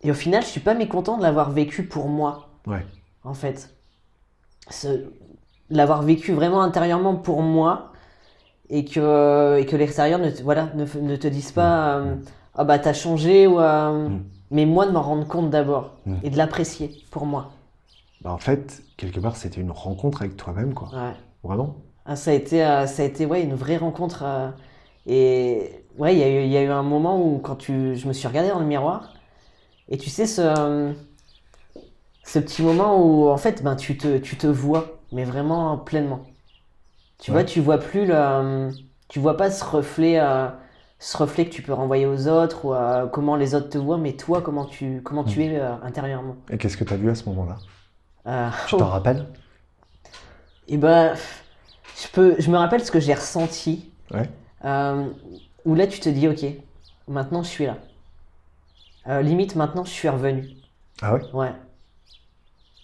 et 0.03 0.11
au 0.11 0.13
final 0.15 0.41
je 0.43 0.47
suis 0.47 0.59
pas 0.61 0.73
mécontent 0.73 1.17
de 1.17 1.23
l'avoir 1.23 1.51
vécu 1.51 1.83
pour 1.85 2.07
moi 2.07 2.49
Ouais. 2.67 2.85
en 3.23 3.33
fait. 3.33 3.73
L'avoir 5.69 6.01
vécu 6.03 6.33
vraiment 6.33 6.61
intérieurement 6.61 7.15
pour 7.15 7.41
moi 7.41 7.91
et 8.69 8.83
que, 8.85 9.57
et 9.57 9.65
que 9.65 9.75
l'extérieur 9.77 10.19
ne, 10.19 10.29
te- 10.29 10.43
voilà, 10.43 10.69
ne, 10.75 10.85
ne 10.99 11.15
te 11.15 11.27
dise 11.27 11.51
pas 11.51 11.97
euh, 11.97 12.15
Ah 12.55 12.65
bah 12.65 12.77
t'as 12.79 12.93
changé, 12.93 13.47
ou, 13.47 13.59
euh, 13.59 14.09
Mm. 14.09 14.23
mais 14.51 14.65
moi 14.65 14.85
de 14.85 14.91
m'en 14.91 15.01
rendre 15.01 15.25
compte 15.27 15.49
d'abord 15.49 15.91
Mm. 16.05 16.15
et 16.23 16.29
de 16.29 16.37
l'apprécier 16.37 16.91
pour 17.11 17.25
moi. 17.25 17.51
Bah, 18.21 18.31
en 18.33 18.37
fait, 18.37 18.83
quelque 18.97 19.19
part, 19.19 19.35
c'était 19.37 19.61
une 19.61 19.71
rencontre 19.71 20.21
avec 20.21 20.35
toi-même, 20.37 20.73
quoi. 20.73 20.89
Ouais. 20.89 21.13
Vraiment. 21.43 21.75
Ah, 22.05 22.15
ça 22.17 22.31
a 22.31 22.33
été, 22.33 22.63
euh, 22.65 22.85
ça 22.87 23.03
a 23.03 23.05
été 23.05 23.25
ouais, 23.25 23.41
une 23.43 23.55
vraie 23.55 23.77
rencontre. 23.77 24.23
et 25.07 25.83
ouais, 25.97 26.13
il 26.13 26.19
y, 26.19 26.23
a 26.23 26.29
eu- 26.29 26.43
il 26.45 26.51
y 26.51 26.57
a 26.57 26.61
eu 26.63 26.69
un 26.69 26.83
moment 26.83 27.19
où 27.25 27.39
quand 27.39 27.55
tu, 27.55 27.95
je 27.95 28.07
me 28.07 28.13
suis 28.13 28.27
regardé 28.27 28.49
dans 28.49 28.59
le 28.59 28.65
miroir 28.65 29.10
et 29.89 29.97
tu 29.97 30.09
sais 30.09 30.25
ce, 30.25 30.93
ce 32.23 32.39
petit 32.39 32.61
moment 32.61 33.01
où 33.03 33.29
en 33.29 33.37
fait 33.37 33.63
ben, 33.63 33.75
tu, 33.75 33.97
te, 33.97 34.17
tu 34.17 34.37
te 34.37 34.47
vois, 34.47 34.99
mais 35.11 35.23
vraiment 35.25 35.77
pleinement. 35.77 36.27
Tu 37.19 37.31
Ouais. 37.31 37.37
vois, 37.37 37.45
tu 37.45 37.61
vois 37.61 37.79
plus 37.79 38.05
le, 38.07 38.73
tu 39.09 39.19
vois 39.19 39.37
pas 39.37 39.51
ce 39.51 39.63
reflet, 39.63 40.19
euh, 40.19 40.49
ce 40.99 41.17
reflet 41.17 41.45
que 41.45 41.51
tu 41.51 41.61
peux 41.63 41.73
renvoyer 41.73 42.05
aux 42.07 42.27
autres 42.27 42.65
ou 42.65 42.73
euh, 42.73 43.07
comment 43.07 43.35
les 43.37 43.55
autres 43.55 43.69
te 43.69 43.77
voient, 43.77 43.97
mais 43.99 44.13
toi 44.13 44.41
comment 44.41 44.65
tu, 44.65 45.01
comment 45.03 45.23
tu 45.23 45.43
es 45.43 45.59
euh, 45.59 45.75
intérieurement. 45.83 46.37
Et 46.49 46.57
qu'est-ce 46.57 46.77
que 46.77 46.83
tu 46.83 46.93
as 46.93 46.97
vu 46.97 47.09
à 47.09 47.15
ce 47.15 47.25
moment-là? 47.29 47.57
Tu 48.67 48.75
t'en 48.75 48.89
rappelles? 48.89 49.27
Et 50.67 50.77
ben, 50.77 51.15
je 52.01 52.07
peux, 52.13 52.35
je 52.39 52.49
me 52.51 52.57
rappelle 52.57 52.83
ce 52.83 52.91
que 52.91 52.99
j'ai 52.99 53.13
ressenti. 53.13 53.91
Ouais. 54.11 54.29
Où 55.65 55.75
là, 55.75 55.87
tu 55.87 55.99
te 55.99 56.09
dis, 56.09 56.27
ok, 56.27 56.45
maintenant 57.07 57.43
je 57.43 57.49
suis 57.49 57.65
là. 57.65 57.77
Euh, 59.07 59.21
limite, 59.21 59.55
maintenant 59.55 59.83
je 59.83 59.89
suis 59.91 60.09
revenu. 60.09 60.49
Ah 61.01 61.13
ouais? 61.13 61.21
Ouais. 61.33 61.53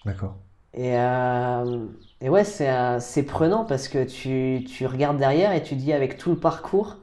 D'accord. 0.05 0.35
Et, 0.73 0.97
euh, 0.97 1.85
et 2.21 2.29
ouais, 2.29 2.43
c'est 2.43 2.69
euh, 2.69 2.99
c'est 2.99 3.23
prenant 3.23 3.65
parce 3.65 3.87
que 3.87 4.03
tu, 4.03 4.63
tu 4.65 4.85
regardes 4.85 5.17
derrière 5.17 5.51
et 5.53 5.63
tu 5.63 5.75
dis, 5.75 5.93
avec 5.93 6.17
tout 6.17 6.29
le 6.29 6.37
parcours, 6.37 6.97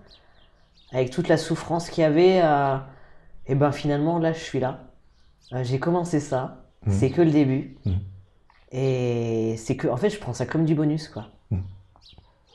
avec 0.93 1.11
toute 1.11 1.29
la 1.29 1.37
souffrance 1.37 1.91
qu'il 1.91 2.03
y 2.03 2.05
avait, 2.05 2.41
euh, 2.43 2.77
et 3.47 3.55
ben 3.55 3.73
finalement, 3.73 4.19
là, 4.19 4.33
je 4.33 4.41
suis 4.41 4.61
là. 4.61 4.81
Euh, 5.53 5.63
j'ai 5.65 5.79
commencé 5.79 6.21
ça. 6.21 6.65
Mhm. 6.87 6.93
C'est 6.93 7.11
que 7.11 7.23
le 7.23 7.31
début. 7.31 7.77
Mhm. 7.85 8.01
Et 8.73 9.57
c'est 9.59 9.77
que, 9.77 9.89
en 9.89 9.97
fait, 9.97 10.11
je 10.11 10.19
prends 10.19 10.33
ça 10.33 10.47
comme 10.47 10.65
du 10.65 10.75
bonus, 10.75 11.09
quoi. 11.09 11.29
Mhm. 11.51 11.63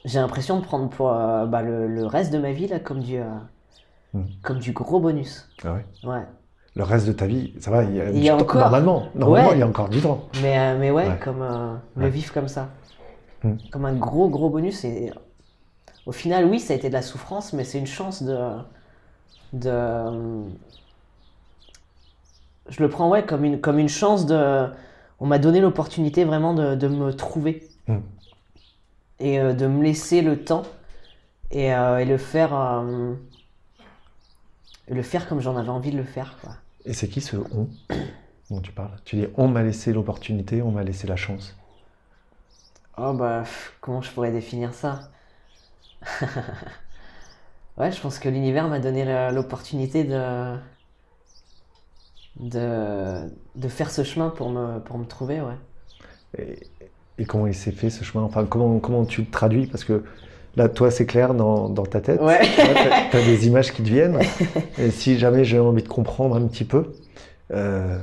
J'ai 0.06 0.20
l'impression 0.20 0.60
de 0.60 0.66
prendre 0.66 0.90
pour 0.90 1.08
bah, 1.10 1.62
le, 1.62 1.88
le 1.88 2.06
reste 2.06 2.32
de 2.32 2.38
ma 2.38 2.52
vie, 2.52 2.68
là, 2.68 2.80
comme 2.80 3.02
du, 3.02 3.20
comme 4.42 4.60
du 4.60 4.72
gros 4.72 5.00
bonus. 5.00 5.50
Ah 5.64 5.74
ouais? 5.74 5.86
Ouais. 6.04 6.26
Le 6.76 6.84
reste 6.84 7.08
de 7.08 7.12
ta 7.14 7.26
vie, 7.28 7.54
ça 7.60 7.72
va, 7.72 7.84
il 7.84 7.96
y 7.96 8.00
a, 8.02 8.10
Il 8.12 8.18
y 8.18 8.22
du 8.22 8.30
a 8.30 8.36
temps- 8.36 8.42
encore. 8.42 8.62
Normalement, 8.62 9.04
normalement 9.16 9.50
Ouais. 9.50 9.56
il 9.56 9.60
y 9.60 9.64
a 9.64 9.68
encore 9.68 9.90
du 9.90 10.00
temps. 10.02 10.26
Mais, 10.42 10.58
euh, 10.58 10.78
mais 10.80 10.92
ouais, 10.92 11.08
Ouais. 11.08 11.20
comme 11.24 11.42
euh, 11.42 11.76
le 11.98 12.04
Ouais. 12.06 12.10
vivre 12.10 12.32
comme 12.34 12.48
ça. 12.48 12.70
Hmm. 13.44 13.56
Comme 13.72 13.86
un 13.86 13.94
gros, 13.96 14.30
gros 14.30 14.50
bonus. 14.50 14.84
Et 14.86 15.12
au 16.06 16.12
final, 16.12 16.46
oui, 16.46 16.60
ça 16.60 16.74
a 16.74 16.76
été 16.78 16.88
de 16.90 16.94
la 16.94 17.02
souffrance, 17.02 17.54
mais 17.54 17.64
c'est 17.64 17.80
une 17.80 17.88
chance 17.88 18.22
de. 18.24 18.38
de 19.54 20.44
je 22.70 22.84
le 22.84 22.90
prends, 22.90 23.10
ouais, 23.10 23.26
comme 23.26 23.44
une, 23.46 23.60
comme 23.60 23.80
une 23.80 23.90
chance 23.90 24.26
de. 24.26 24.68
On 25.20 25.26
m'a 25.26 25.40
donné 25.40 25.60
l'opportunité 25.60 26.24
vraiment 26.24 26.54
de, 26.54 26.76
de 26.76 26.88
me 26.88 27.12
trouver. 27.14 27.68
Hmm. 27.88 27.98
Et 29.20 29.40
euh, 29.40 29.54
de 29.54 29.68
me 29.68 29.84
laisser 29.84 30.22
le 30.22 30.44
temps. 30.44 30.64
Et, 31.52 31.74
euh, 31.74 31.98
et 31.98 32.06
le 32.06 32.18
faire. 32.18 32.54
Le 34.90 35.02
faire 35.04 35.28
comme 35.28 35.40
j'en 35.42 35.56
avais 35.58 35.70
envie 35.70 35.92
de 35.92 35.98
le 35.98 36.04
faire, 36.04 36.38
quoi. 36.42 36.58
Et 36.86 36.94
c'est 36.94 37.08
qui 37.08 37.22
ce 37.22 37.38
on 37.38 37.70
dont 38.50 38.62
tu 38.62 38.72
parles? 38.72 39.00
Tu 39.06 39.16
dis 39.16 39.28
on 39.38 39.48
m'a 39.48 39.64
laissé 39.64 39.94
l'opportunité, 39.94 40.62
on 40.62 40.72
m'a 40.72 40.84
laissé 40.84 41.08
la 41.08 41.16
chance. 41.16 41.56
Oh 42.98 43.14
bah, 43.14 43.46
comment 43.82 44.02
je 44.02 44.12
pourrais 44.12 44.32
définir 44.32 44.74
ça? 44.76 45.10
Ouais, 47.78 47.92
je 47.92 48.00
pense 48.02 48.20
que 48.20 48.30
l'univers 48.30 48.68
m'a 48.68 48.80
donné 48.80 49.06
l'opportunité 49.32 50.04
de... 50.04 50.58
de 52.40 53.30
de 53.56 53.68
faire 53.68 53.92
ce 53.92 54.04
chemin 54.04 54.30
pour 54.30 54.50
me 54.50 54.80
pour 54.80 54.98
me 54.98 55.06
trouver, 55.06 55.42
ouais. 55.42 55.58
Et, 56.38 56.60
et 57.18 57.26
comment 57.26 57.48
il 57.48 57.56
s'est 57.56 57.72
fait 57.72 57.90
ce 57.90 58.04
chemin? 58.04 58.24
Enfin, 58.24 58.46
comment, 58.46 58.80
comment 58.80 59.06
tu 59.06 59.22
le 59.22 59.30
traduis? 59.30 59.68
Parce 59.68 59.84
que 59.84 60.04
là, 60.56 60.70
toi, 60.70 60.92
c'est 60.92 61.06
clair 61.06 61.34
dans, 61.34 61.70
dans 61.70 61.86
ta 61.86 62.02
tête. 62.02 62.22
Ouais. 62.22 62.40
tu 63.12 63.18
as, 63.18 63.22
des 63.24 63.48
images 63.48 63.74
qui 63.74 63.84
te 63.84 63.88
viennent. 63.90 64.20
Et 64.78 64.92
si 64.92 65.18
jamais 65.20 65.44
j'ai 65.44 65.60
envie 65.60 65.84
de 65.84 65.88
comprendre 65.88 66.36
un 66.36 66.48
petit 66.48 66.66
peu, 66.66 66.96
euh, 67.54 68.00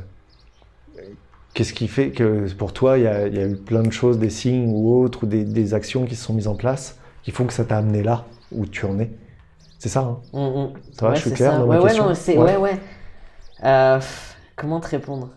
qu'est-ce 1.55 1.73
qui 1.73 1.89
fait 1.89 2.11
que 2.13 2.53
pour 2.55 2.73
toi, 2.73 2.99
il 2.99 3.05
y, 3.05 3.07
a, 3.07 3.27
il 3.27 3.35
y 3.35 3.39
a 3.39 3.47
eu 3.47 3.57
plein 3.57 3.83
de 3.83 3.91
choses, 3.93 4.19
des 4.19 4.31
signes 4.31 4.67
ou 4.69 4.95
autres, 5.03 5.25
ou 5.25 5.27
des, 5.27 5.45
des 5.45 5.75
actions 5.75 6.05
qui 6.05 6.17
se 6.17 6.25
sont 6.25 6.35
mises 6.35 6.49
en 6.49 6.55
place, 6.57 6.99
qui 7.23 7.31
font 7.31 7.47
que 7.47 7.53
ça 7.53 7.65
t'a 7.65 7.79
amené 7.79 8.03
là 8.03 8.25
où 8.53 8.67
tu 8.67 8.85
en 8.87 8.99
es? 8.99 9.11
C'est 9.79 9.89
ça, 9.89 10.01
hein? 10.01 10.19
Mm, 10.33 10.39
mm. 10.39 10.73
Ça 10.93 11.11
Ouais, 11.11 11.15
je 11.15 11.21
suis 11.21 11.33
clair 11.33 11.53
ça. 11.53 11.59
dans 11.59 11.67
ouais, 11.67 11.77
ma 11.77 11.79
question? 11.79 12.05
non, 12.05 12.15
Ouais. 12.37 12.45
ouais, 12.45 12.57
ouais. 12.57 12.81
Euh, 13.65 14.01
comment 14.57 14.81
te 14.81 14.89
répondre? 14.89 15.31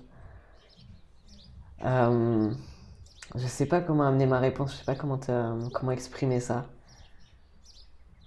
Euh, 1.85 2.51
Je 3.35 3.47
sais 3.47 3.65
pas 3.67 3.81
comment 3.81 4.07
amener 4.07 4.25
ma 4.27 4.39
réponse. 4.39 4.73
Je 4.73 4.77
sais 4.79 4.85
pas 4.85 4.95
comment 4.95 5.17
te- 5.19 5.69
comment 5.71 5.91
exprimer 5.91 6.39
ça. 6.39 6.67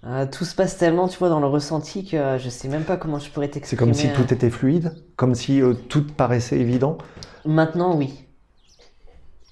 Euh, 0.05 0.25
tout 0.29 0.43
se 0.43 0.53
passe 0.53 0.77
tellement, 0.77 1.07
tu 1.07 1.17
vois, 1.17 1.29
dans 1.29 1.39
le 1.39 1.47
ressenti 1.47 2.03
que 2.05 2.37
je 2.37 2.49
sais 2.49 2.67
même 2.67 2.83
pas 2.83 2.97
comment 2.97 3.19
je 3.19 3.29
pourrais 3.29 3.45
C'est 3.47 3.51
t'exprimer. 3.53 3.79
comme 3.79 3.93
si 3.93 4.07
euh. 4.07 4.13
tout 4.13 4.33
était 4.33 4.49
fluide, 4.49 4.93
comme 5.15 5.33
si 5.33 5.61
euh, 5.61 5.73
tout 5.73 6.05
paraissait 6.05 6.59
évident. 6.59 6.97
Maintenant, 7.45 7.95
oui. 7.95 8.25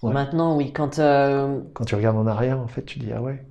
Ouais. 0.01 0.11
Maintenant, 0.13 0.57
oui. 0.57 0.73
Quand 0.73 0.99
euh, 0.99 1.59
Quand 1.73 1.85
tu 1.85 1.95
regardes 1.95 2.17
en 2.17 2.27
arrière, 2.27 2.59
en 2.59 2.67
fait, 2.67 2.81
tu 2.83 2.99
dis 2.99 3.11
ah 3.15 3.21
ouais, 3.21 3.41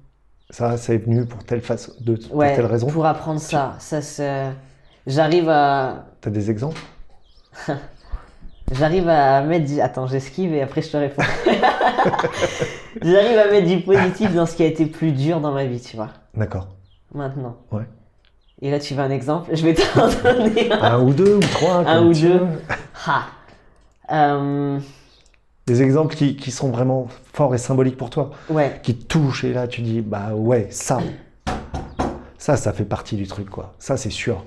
ça, 0.51 0.77
ça 0.77 0.93
est 0.93 0.99
venu 0.99 1.25
pour 1.25 1.43
telle 1.45 1.63
façon, 1.63 1.93
de 2.01 2.19
ouais, 2.33 2.55
telle 2.55 2.67
raison. 2.67 2.89
pour 2.89 3.07
apprendre 3.07 3.41
ça, 3.41 3.77
ça 3.79 4.03
c'est. 4.03 4.51
J'arrive 5.07 5.49
à, 5.49 6.05
T'as 6.21 6.31
des 6.31 6.51
exemples? 6.51 6.81
J'arrive 8.73 9.09
à 9.09 9.41
mettre. 9.43 9.67
du- 9.67 9.81
Attends, 9.81 10.07
j'esquive 10.07 10.53
et 10.53 10.61
après 10.63 10.83
je 10.83 10.91
te 10.91 10.97
réponds. 10.99 11.23
j'arrive 13.03 13.39
à 13.39 13.51
mettre 13.51 13.67
du 13.69 13.81
positif 13.81 14.35
dans 14.35 14.45
ce 14.47 14.55
qui 14.55 14.63
a 14.63 14.67
été 14.67 14.85
plus 14.87 15.13
dur 15.13 15.41
dans 15.41 15.53
ma 15.53 15.65
vie, 15.65 15.81
tu 15.81 15.97
vois. 15.97 16.11
D'accord. 16.35 16.69
Maintenant. 17.15 17.57
Ouais. 17.73 17.85
Et 18.63 18.71
là, 18.71 18.79
tu 18.79 18.95
veux 18.95 19.01
un 19.03 19.11
exemple? 19.11 19.51
Je 19.55 19.63
vais 19.65 19.75
t'en 19.95 20.09
donner 20.23 20.71
un. 20.73 20.83
Un 20.83 21.01
ou 21.01 21.13
deux 21.13 21.37
ou 21.37 21.41
trois. 21.41 21.87
Un 21.87 22.07
ou 22.07 22.13
deux. 22.13 22.41
Ha. 23.07 23.23
Euh, 24.13 24.79
Des 25.67 25.83
exemples 25.83 26.15
qui, 26.15 26.37
qui 26.37 26.51
sont 26.51 26.71
vraiment 26.71 27.09
forts 27.33 27.55
et 27.55 27.59
symboliques 27.59 27.97
pour 27.97 28.11
toi, 28.11 28.31
ouais. 28.51 28.79
qui 28.83 28.95
te 28.95 29.05
touchent 29.07 29.45
et 29.45 29.55
là 29.55 29.67
tu 29.67 29.81
dis 29.81 30.03
bah 30.03 30.35
ouais 30.35 30.67
ça, 30.71 30.99
ça 32.37 32.59
ça 32.59 32.75
fait 32.75 32.85
partie 32.85 33.17
du 33.17 33.27
truc 33.27 33.49
quoi. 33.49 33.73
Ça 33.79 33.97
c'est 33.97 34.11
sûr. 34.11 34.45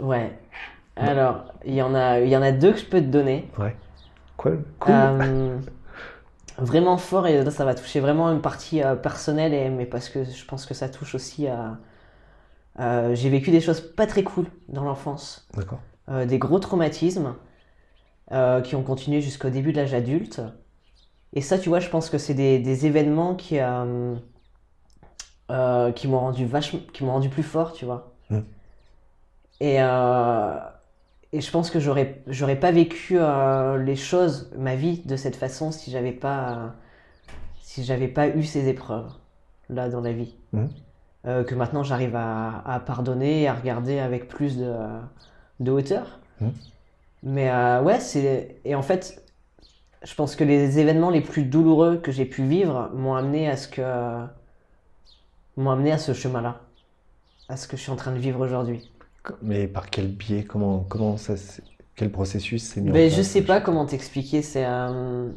Ouais. 0.00 0.32
Alors, 0.96 1.44
il 1.66 1.74
y 1.74 1.82
en 1.82 1.94
a, 1.94 2.20
il 2.20 2.28
y 2.30 2.36
en 2.36 2.42
a 2.42 2.50
deux 2.52 2.72
que 2.72 2.78
je 2.78 2.86
peux 2.86 3.00
te 3.00 3.06
donner. 3.06 3.50
Ouais. 3.58 3.76
Cool. 4.38 4.62
Cool. 4.78 4.94
Euh, 4.94 5.58
vraiment 6.58 6.96
fort 6.96 7.26
et 7.26 7.42
là, 7.44 7.50
ça 7.50 7.64
va 7.66 7.74
toucher 7.74 8.00
vraiment 8.00 8.30
une 8.30 8.40
partie 8.40 8.82
euh, 8.82 8.94
personnelle 8.94 9.52
et, 9.52 9.68
mais 9.68 9.84
parce 9.84 10.08
que 10.08 10.24
je 10.24 10.44
pense 10.46 10.64
que 10.64 10.72
ça 10.74 10.88
touche 10.88 11.14
aussi 11.14 11.46
à 11.46 11.76
euh, 12.80 13.14
j'ai 13.14 13.28
vécu 13.28 13.50
des 13.50 13.60
choses 13.60 13.80
pas 13.80 14.06
très 14.06 14.22
cool 14.22 14.46
dans 14.68 14.84
l'enfance 14.84 15.46
D'accord. 15.54 15.80
Euh, 16.08 16.24
des 16.24 16.38
gros 16.38 16.58
traumatismes 16.58 17.34
euh, 18.32 18.60
qui 18.60 18.76
ont 18.76 18.82
continué 18.82 19.20
jusqu'au 19.20 19.50
début 19.50 19.72
de 19.72 19.76
l'âge 19.76 19.94
adulte 19.94 20.40
et 21.34 21.40
ça 21.40 21.58
tu 21.58 21.68
vois 21.68 21.80
je 21.80 21.88
pense 21.88 22.08
que 22.10 22.18
c'est 22.18 22.34
des, 22.34 22.58
des 22.58 22.86
événements 22.86 23.34
qui 23.34 23.58
qui 25.94 26.08
m'ont 26.08 26.20
rendu 26.20 26.46
vachement 26.46 26.80
qui 26.92 27.04
m'ont 27.04 27.12
rendu 27.12 27.28
plus 27.28 27.42
fort 27.42 27.72
tu 27.72 27.84
vois 27.84 28.08
Mm. 28.30 28.38
et 29.60 29.76
et 31.34 31.40
je 31.40 31.50
pense 31.50 31.70
que 31.70 31.80
j'aurais 31.80 32.22
j'aurais 32.26 32.58
pas 32.58 32.70
vécu 32.72 33.18
les 33.84 33.96
choses, 33.96 34.50
ma 34.56 34.74
vie 34.74 35.02
de 35.04 35.16
cette 35.16 35.36
façon 35.36 35.72
si 35.72 35.90
j'avais 35.90 36.12
pas 36.12 36.74
si 37.60 37.84
j'avais 37.84 38.08
pas 38.08 38.28
eu 38.28 38.44
ces 38.44 38.68
épreuves 38.68 39.10
là 39.68 39.88
dans 39.88 40.00
la 40.00 40.12
vie. 40.12 40.34
Mhm. 40.52 40.70
Euh, 41.24 41.44
que 41.44 41.54
maintenant 41.54 41.84
j'arrive 41.84 42.16
à, 42.16 42.62
à 42.66 42.80
pardonner 42.80 43.42
et 43.42 43.48
à 43.48 43.54
regarder 43.54 44.00
avec 44.00 44.26
plus 44.26 44.56
de, 44.56 44.74
de 45.60 45.70
hauteur. 45.70 46.18
Mhm. 46.40 46.52
Mais 47.22 47.48
euh, 47.50 47.80
ouais, 47.82 48.00
c'est 48.00 48.56
et 48.64 48.74
en 48.74 48.82
fait 48.82 49.22
je 50.02 50.14
pense 50.14 50.34
que 50.34 50.42
les 50.42 50.80
événements 50.80 51.10
les 51.10 51.20
plus 51.20 51.44
douloureux 51.44 51.98
que 51.98 52.10
j'ai 52.10 52.24
pu 52.24 52.44
vivre 52.44 52.90
m'ont 52.94 53.14
amené 53.14 53.48
à 53.48 53.56
ce 53.56 53.68
que 53.68 54.26
m'ont 55.56 55.70
amené 55.70 55.92
à 55.92 55.98
ce 55.98 56.12
chemin-là, 56.12 56.60
à 57.48 57.56
ce 57.56 57.68
que 57.68 57.76
je 57.76 57.82
suis 57.82 57.92
en 57.92 57.96
train 57.96 58.12
de 58.12 58.18
vivre 58.18 58.40
aujourd'hui. 58.40 58.90
Mais 59.42 59.68
par 59.68 59.90
quel 59.90 60.08
biais 60.08 60.44
Comment, 60.44 60.80
comment 60.80 61.16
ça 61.16 61.34
Quel 61.94 62.10
processus 62.10 62.64
s'est 62.64 62.80
mis 62.80 62.90
en 62.90 62.92
Ben, 62.92 63.06
place 63.08 63.16
je 63.16 63.22
sais 63.22 63.42
pas 63.42 63.60
comment 63.60 63.86
t'expliquer. 63.86 64.42
C'est 64.42 64.64
euh, 64.66 65.30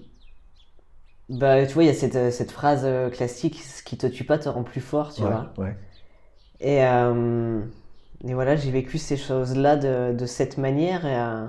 bah 1.30 1.65
tu 1.65 1.73
vois 1.73 1.84
il 1.84 1.88
y 1.88 1.89
a 1.89 1.93
cette, 1.93 2.15
euh, 2.15 2.32
cette 2.32 2.51
phrase 2.51 2.82
euh, 2.86 3.09
classique 3.09 3.61
ce 3.61 3.84
qui 3.84 3.97
te 3.97 4.07
tue 4.07 4.23
pas 4.26 4.38
te 4.39 4.49
rend 4.49 4.63
plus 4.63 4.82
fort 4.82 5.13
tu 5.13 5.23
Ouais, 5.23 5.28
vois. 5.28 5.53
ouais. 5.57 5.76
Et, 6.59 6.84
euh, 6.86 7.61
et 8.28 8.34
voilà, 8.34 8.55
j'ai 8.55 8.71
vécu 8.71 8.97
ces 8.97 9.17
choses-là 9.17 9.76
de, 9.78 10.13
de 10.17 10.26
cette 10.26 10.57
manière. 10.57 11.05
Et, 11.05 11.15
euh, 11.17 11.47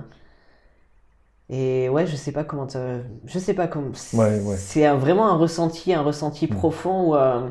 et 1.49 1.89
ouais, 1.89 2.05
je 2.07 2.15
sais 2.15 2.31
pas 2.31 2.43
comment 2.43 2.67
te... 2.67 3.01
Je 3.25 3.39
sais 3.39 3.53
pas 3.53 3.67
comment... 3.67 3.93
c'est- 3.93 4.17
Ouais, 4.17 4.39
ouais. 4.41 4.57
C'est 4.57 4.85
un- 4.85 4.95
vraiment 4.97 5.27
un 5.29 5.37
ressenti, 5.37 5.93
un 5.93 6.01
ressenti 6.01 6.47
Mm. 6.49 6.55
profond 6.57 7.09
où, 7.11 7.15
euh, 7.15 7.47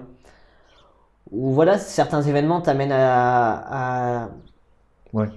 où 1.30 1.52
voilà, 1.52 1.78
certains 1.78 2.22
événements 2.22 2.60
t'amènent 2.60 2.92
à, 2.92 4.24
à- 4.24 4.30
Ouais. 5.12 5.30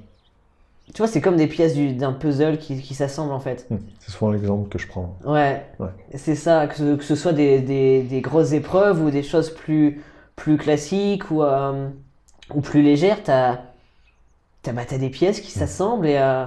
Tu 0.94 0.98
vois, 0.98 1.08
c'est 1.08 1.22
comme 1.22 1.36
des 1.36 1.48
pièces 1.48 1.76
du- 1.76 1.94
d'un 1.94 2.14
puzzle 2.14 2.58
qui, 2.58 2.82
qui 2.82 2.96
s'assemblent 2.96 3.32
en 3.34 3.40
fait. 3.40 3.68
Hmm. 3.70 3.78
C'est 4.00 4.12
souvent 4.12 4.32
l'exemple 4.32 4.70
que 4.70 4.80
je 4.80 4.88
prends. 4.88 5.16
Ouais, 5.26 5.66
Ouais. 5.80 5.90
c'est 6.16 6.36
ça, 6.36 6.68
que 6.68 6.76
ce, 6.76 6.96
que 6.96 7.04
ce 7.04 7.16
soit 7.16 7.34
des, 7.34 7.60
des, 7.60 8.02
des 8.04 8.22
grosses 8.22 8.54
épreuves 8.54 9.02
ou 9.04 9.12
des 9.12 9.24
choses 9.24 9.50
plus, 9.54 10.02
plus 10.36 10.58
classiques 10.58 11.30
ou, 11.32 11.44
euh, 11.44 11.88
ou 12.54 12.62
plus 12.62 12.82
légères, 12.82 13.22
t'as 13.24 13.60
as, 14.68 14.72
bah, 14.74 14.82
t'as 14.88 14.98
des 14.98 15.10
pièces 15.10 15.42
qui 15.42 15.52
s'assemblent 15.52 16.08
et, 16.08 16.18
euh, 16.18 16.46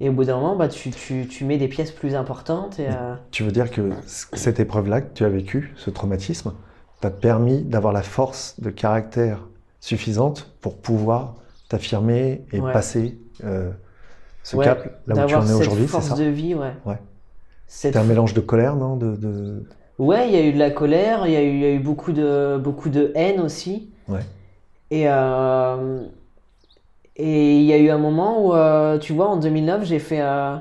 et 0.00 0.08
au 0.08 0.12
bout 0.12 0.24
d'un 0.24 0.36
moment, 0.36 0.56
bah, 0.56 0.68
tu, 0.68 0.90
tu, 0.90 1.26
tu 1.28 1.44
mets 1.44 1.58
des 1.58 1.68
pièces 1.68 1.92
plus 1.92 2.14
importantes. 2.14 2.78
Et, 2.80 2.86
euh, 2.88 3.14
Tu 3.30 3.42
veux 3.42 3.52
dire 3.52 3.70
que 3.70 3.90
cette 4.04 4.58
épreuve-là 4.60 5.00
que 5.00 5.12
tu 5.14 5.24
as 5.24 5.28
vécue, 5.28 5.72
ce 5.76 5.90
traumatisme, 5.90 6.52
t'a 7.00 7.10
permis 7.10 7.62
d'avoir 7.62 7.92
la 7.92 8.02
force 8.02 8.58
de 8.60 8.70
caractère 8.70 9.40
suffisante 9.80 10.52
pour 10.60 10.76
pouvoir 10.78 11.34
t'affirmer 11.68 12.44
et 12.52 12.60
Ouais. 12.60 12.72
passer 12.72 13.18
euh, 13.44 13.70
ce 14.42 14.56
Ouais, 14.56 14.64
cap 14.64 14.84
là 15.06 15.14
où 15.16 15.26
tu 15.26 15.34
en 15.34 15.48
es 15.48 15.52
aujourd'hui, 15.52 15.84
c'est 15.88 15.92
force 15.92 16.08
ça 16.10 16.16
de 16.16 16.24
vie, 16.24 16.54
ouais. 16.54 16.72
Ouais. 16.84 16.98
Cette 17.66 17.94
C'était 17.94 17.98
un 17.98 18.04
mélange 18.04 18.34
de 18.34 18.40
colère, 18.40 18.76
non 18.76 18.96
de, 18.96 19.16
de- 19.16 19.64
Ouais, 19.98 20.28
il 20.28 20.34
y 20.34 20.36
a 20.36 20.42
eu 20.44 20.52
de 20.52 20.58
la 20.58 20.70
colère, 20.70 21.26
il 21.26 21.32
y 21.32 21.36
a 21.36 21.42
eu, 21.42 21.48
il 21.54 21.60
y 21.60 21.64
a 21.64 21.72
eu 21.72 21.78
beaucoup, 21.78 22.12
de, 22.12 22.58
beaucoup 22.58 22.88
de 22.88 23.12
haine 23.14 23.40
aussi. 23.40 23.90
Ouais. 24.08 24.24
Et, 24.90 25.08
euh, 25.08 26.06
et 27.16 27.58
il 27.58 27.64
y 27.64 27.72
a 27.72 27.78
eu 27.78 27.90
un 27.90 27.98
moment 27.98 28.46
où, 28.46 28.54
euh, 28.54 28.98
tu 28.98 29.12
vois, 29.12 29.28
en 29.28 29.36
2009, 29.36 29.84
j'ai 29.84 29.98
fait. 29.98 30.20
euh, 30.22 30.56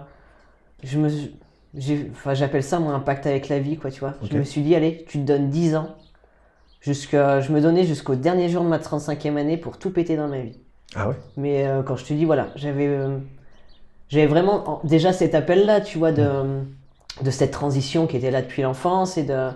je 0.84 1.00
me, 1.00 1.10
suis- 1.10 1.36
j'ai, 1.76 2.10
enfin, 2.12 2.34
j'appelle 2.34 2.64
ça 2.64 2.80
moi 2.80 2.94
un 2.94 3.00
pacte 3.02 3.28
avec 3.28 3.50
la 3.50 3.60
vie, 3.60 3.78
quoi, 3.78 3.92
tu 3.92 4.02
vois. 4.02 4.16
Je 4.24 4.38
me 4.38 4.44
suis 4.44 4.62
dit, 4.64 4.76
allez, 4.76 5.06
tu 5.08 5.20
te 5.20 5.26
donnes 5.26 5.50
10 5.50 5.76
ans. 5.76 5.90
Jusqu'à, 6.82 7.42
je 7.42 7.52
me 7.54 7.62
donnais 7.62 7.86
jusqu'au 7.86 8.16
dernier 8.16 8.50
jour 8.50 8.64
de 8.64 8.70
ma 8.70 8.80
35e 8.80 9.38
année 9.38 9.58
pour 9.58 9.80
tout 9.80 9.92
péter 9.92 10.18
dans 10.18 10.28
ma 10.30 10.42
vie. 10.42 10.60
Ah 10.96 11.08
ouais 11.10 11.16
Mais 11.38 11.66
euh, 11.68 11.84
quand 11.84 11.96
je 11.96 12.06
te 12.06 12.14
dis, 12.14 12.26
voilà, 12.26 12.50
j'avais 12.56 12.88
euh, 12.88 13.18
j'avais 14.10 14.28
vraiment 14.28 14.70
en- 14.84 14.88
déjà 14.88 15.14
cet 15.14 15.36
appel-là, 15.36 15.82
tu 15.82 15.98
vois, 16.00 16.12
de, 16.14 16.62
de 17.24 17.32
cette 17.32 17.52
transition 17.52 18.08
qui 18.08 18.18
était 18.18 18.32
là 18.32 18.42
depuis 18.42 18.64
l'enfance 18.64 19.18
et 19.18 19.24
de, 19.24 19.52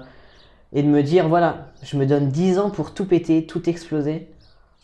et 0.73 0.83
de 0.83 0.89
me 0.89 1.03
dire, 1.03 1.29
voilà, 1.29 1.69
je 1.83 1.97
me 1.97 2.05
donne 2.07 2.29
10 2.29 2.59
ans 2.59 2.71
pour 2.71 2.93
tout 2.93 3.05
péter, 3.07 3.45
tout 3.47 3.69
exploser. 3.69 4.29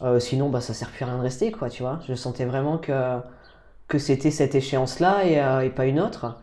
Euh, 0.04 0.20
sinon, 0.20 0.49
bah, 0.49 0.62
ça 0.62 0.74
sert 0.76 0.89
plus 0.91 1.04
à 1.06 1.08
rien 1.08 1.18
de 1.18 1.24
rester, 1.24 1.52
quoi, 1.52 1.70
tu 1.70 1.84
vois. 1.84 1.99
Je 2.08 2.16
sentais 2.16 2.45
vraiment 2.45 2.78
que, 2.80 3.20
que 3.88 3.99
c'était 3.99 4.32
cette 4.32 4.56
échéance-là 4.56 5.26
et, 5.26 5.41
euh, 5.41 5.62
et 5.62 5.70
pas 5.72 5.86
une 5.88 5.99
autre. 5.99 6.38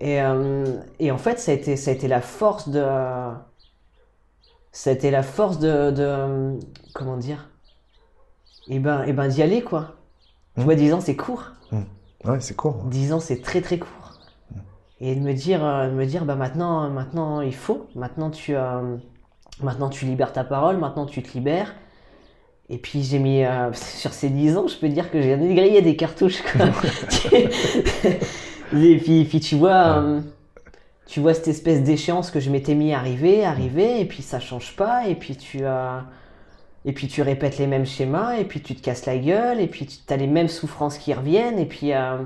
Et, 0.00 0.20
euh, 0.20 0.64
et 0.98 1.10
en 1.10 1.18
fait, 1.18 1.38
ça 1.38 1.52
a 1.52 1.54
été, 1.54 1.76
ça 1.76 1.90
a 1.90 1.94
été 1.94 2.08
la 2.08 2.20
force 2.20 2.68
de. 2.68 2.82
Ça 4.72 4.90
a 4.90 4.92
été 4.92 5.10
la 5.10 5.22
force 5.22 5.58
de. 5.58 5.90
de 5.90 6.58
comment 6.92 7.16
dire 7.16 7.48
Et 8.68 8.78
ben, 8.78 9.04
et 9.04 9.12
ben 9.12 9.28
d'y 9.28 9.42
aller, 9.42 9.62
quoi. 9.62 9.94
Tu 10.54 10.60
Mhm. 10.60 10.64
vois, 10.64 10.74
10 10.74 10.92
ans, 10.94 11.00
c'est 11.00 11.16
court. 11.16 11.44
Ouais, 12.24 12.40
c'est 12.40 12.56
court. 12.56 12.84
10 12.86 13.12
ans, 13.12 13.20
c'est 13.20 13.42
très 13.42 13.60
très 13.60 13.78
court. 13.78 13.90
Et 15.00 15.14
de 15.14 15.20
me 15.20 15.34
dire, 15.34 15.62
euh, 15.64 15.88
de 15.88 15.92
me 15.94 16.06
dire 16.06 16.24
bah 16.24 16.36
maintenant, 16.36 16.88
maintenant 16.88 17.40
il 17.42 17.54
faut, 17.54 17.88
maintenant 17.94 18.30
tu, 18.30 18.54
euh, 18.56 18.96
maintenant 19.62 19.90
tu 19.90 20.06
libères 20.06 20.32
ta 20.32 20.44
parole, 20.44 20.78
maintenant 20.78 21.04
tu 21.04 21.22
te 21.22 21.32
libères. 21.34 21.74
Et 22.70 22.78
puis 22.78 23.02
j'ai 23.02 23.18
mis, 23.18 23.44
euh, 23.44 23.70
sur 23.74 24.14
ces 24.14 24.30
10 24.30 24.56
ans, 24.56 24.66
je 24.68 24.76
peux 24.78 24.88
dire 24.88 25.10
que 25.10 25.20
j'ai 25.20 25.36
grillé 25.36 25.82
des 25.82 25.96
cartouches. 25.96 26.42
Quoi. 26.42 26.66
et 28.72 28.96
puis, 28.98 29.24
puis 29.24 29.40
tu 29.40 29.56
vois, 29.56 30.02
tu 31.06 31.20
vois 31.20 31.34
cette 31.34 31.48
espèce 31.48 31.82
d'échéance 31.82 32.30
que 32.30 32.40
je 32.40 32.48
m'étais 32.50 32.74
mis 32.74 32.94
à 32.94 32.98
arriver, 32.98 33.44
arriver, 33.44 34.00
et 34.00 34.04
puis 34.06 34.22
ça 34.22 34.40
change 34.40 34.74
pas, 34.76 35.06
et 35.08 35.14
puis 35.16 35.36
tu 35.36 35.66
as. 35.66 36.04
Et 36.84 36.92
puis 36.92 37.08
tu 37.08 37.22
répètes 37.22 37.58
les 37.58 37.66
mêmes 37.66 37.86
schémas, 37.86 38.36
et 38.36 38.44
puis 38.44 38.60
tu 38.60 38.74
te 38.74 38.82
casses 38.82 39.06
la 39.06 39.16
gueule, 39.18 39.60
et 39.60 39.66
puis 39.66 39.86
tu 39.86 40.12
as 40.12 40.16
les 40.16 40.26
mêmes 40.26 40.48
souffrances 40.48 40.98
qui 40.98 41.14
reviennent, 41.14 41.58
et 41.58 41.66
puis, 41.66 41.92
euh, 41.92 42.18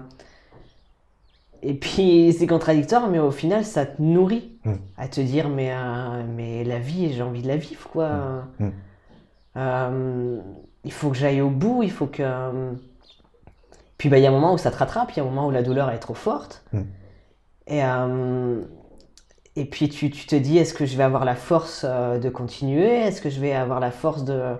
et 1.62 1.74
puis 1.74 2.32
c'est 2.38 2.46
contradictoire, 2.46 3.08
mais 3.08 3.18
au 3.18 3.30
final 3.30 3.64
ça 3.64 3.86
te 3.86 4.02
nourrit 4.02 4.58
Mm. 4.68 4.74
à 4.96 5.08
te 5.08 5.20
dire 5.20 5.48
mais, 5.48 5.72
euh, 5.72 6.24
mais 6.36 6.64
la 6.64 6.78
vie, 6.78 7.12
j'ai 7.12 7.22
envie 7.22 7.42
de 7.42 7.48
la 7.48 7.56
vivre 7.56 7.88
quoi. 7.88 8.44
Mm. 8.58 8.68
Euh, 9.56 10.40
il 10.84 10.92
faut 10.92 11.10
que 11.10 11.16
j'aille 11.16 11.40
au 11.40 11.50
bout, 11.50 11.82
il 11.82 11.90
faut 11.90 12.06
que. 12.06 12.74
Puis 13.96 14.08
bah, 14.08 14.18
il 14.18 14.22
y 14.22 14.26
a 14.26 14.28
un 14.28 14.32
moment 14.32 14.54
où 14.54 14.58
ça 14.58 14.70
te 14.70 14.76
rattrape, 14.76 15.10
il 15.12 15.16
y 15.16 15.20
a 15.20 15.22
un 15.24 15.26
moment 15.26 15.46
où 15.46 15.50
la 15.50 15.62
douleur 15.62 15.90
est 15.90 15.98
trop 15.98 16.14
forte. 16.14 16.64
Mm. 16.72 16.82
Et, 17.68 17.82
et 19.60 19.64
puis 19.66 19.88
tu, 19.88 20.10
tu 20.10 20.26
te 20.26 20.36
dis, 20.36 20.58
est-ce 20.58 20.74
que 20.74 20.86
je 20.86 20.96
vais 20.96 21.02
avoir 21.04 21.24
la 21.24 21.34
force 21.36 21.84
euh, 21.88 22.18
de 22.18 22.28
continuer? 22.30 22.86
Est-ce 22.88 23.20
que 23.22 23.30
je 23.30 23.40
vais 23.40 23.52
avoir 23.52 23.80
la 23.80 23.90
force 23.90 24.24
de, 24.24 24.54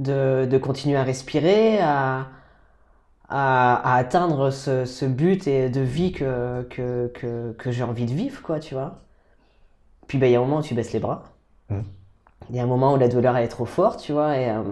de, 0.00 0.46
de 0.50 0.58
continuer 0.58 0.96
à 0.96 1.04
respirer, 1.04 1.80
à, 1.80 2.28
à, 3.28 3.94
à 3.94 3.96
atteindre 3.96 4.50
ce, 4.50 4.84
ce 4.84 5.04
but 5.04 5.46
et 5.46 5.70
de 5.70 5.80
vie 5.80 6.12
que, 6.12 6.62
que, 6.70 7.08
que, 7.14 7.52
que 7.52 7.70
j'ai 7.70 7.82
envie 7.82 8.06
de 8.06 8.12
vivre, 8.14 8.42
quoi, 8.42 8.60
tu 8.60 8.74
vois? 8.74 9.02
Puis 10.08 10.18
bah, 10.18 10.26
il 10.26 10.32
y 10.32 10.36
a 10.36 10.38
un 10.38 10.42
moment 10.42 10.58
où 10.58 10.62
tu 10.62 10.74
baisses 10.74 10.92
les 10.92 10.98
bras. 11.00 11.24
Mhm. 11.68 11.98
Il 12.50 12.56
y 12.56 12.60
a 12.60 12.62
un 12.62 12.66
moment 12.66 12.94
où 12.94 12.96
la 12.98 13.08
douleur 13.08 13.36
elle 13.36 13.44
est 13.44 13.48
trop 13.48 13.66
forte, 13.66 14.00
tu 14.00 14.12
vois, 14.12 14.36
et, 14.36 14.50
euh, 14.50 14.62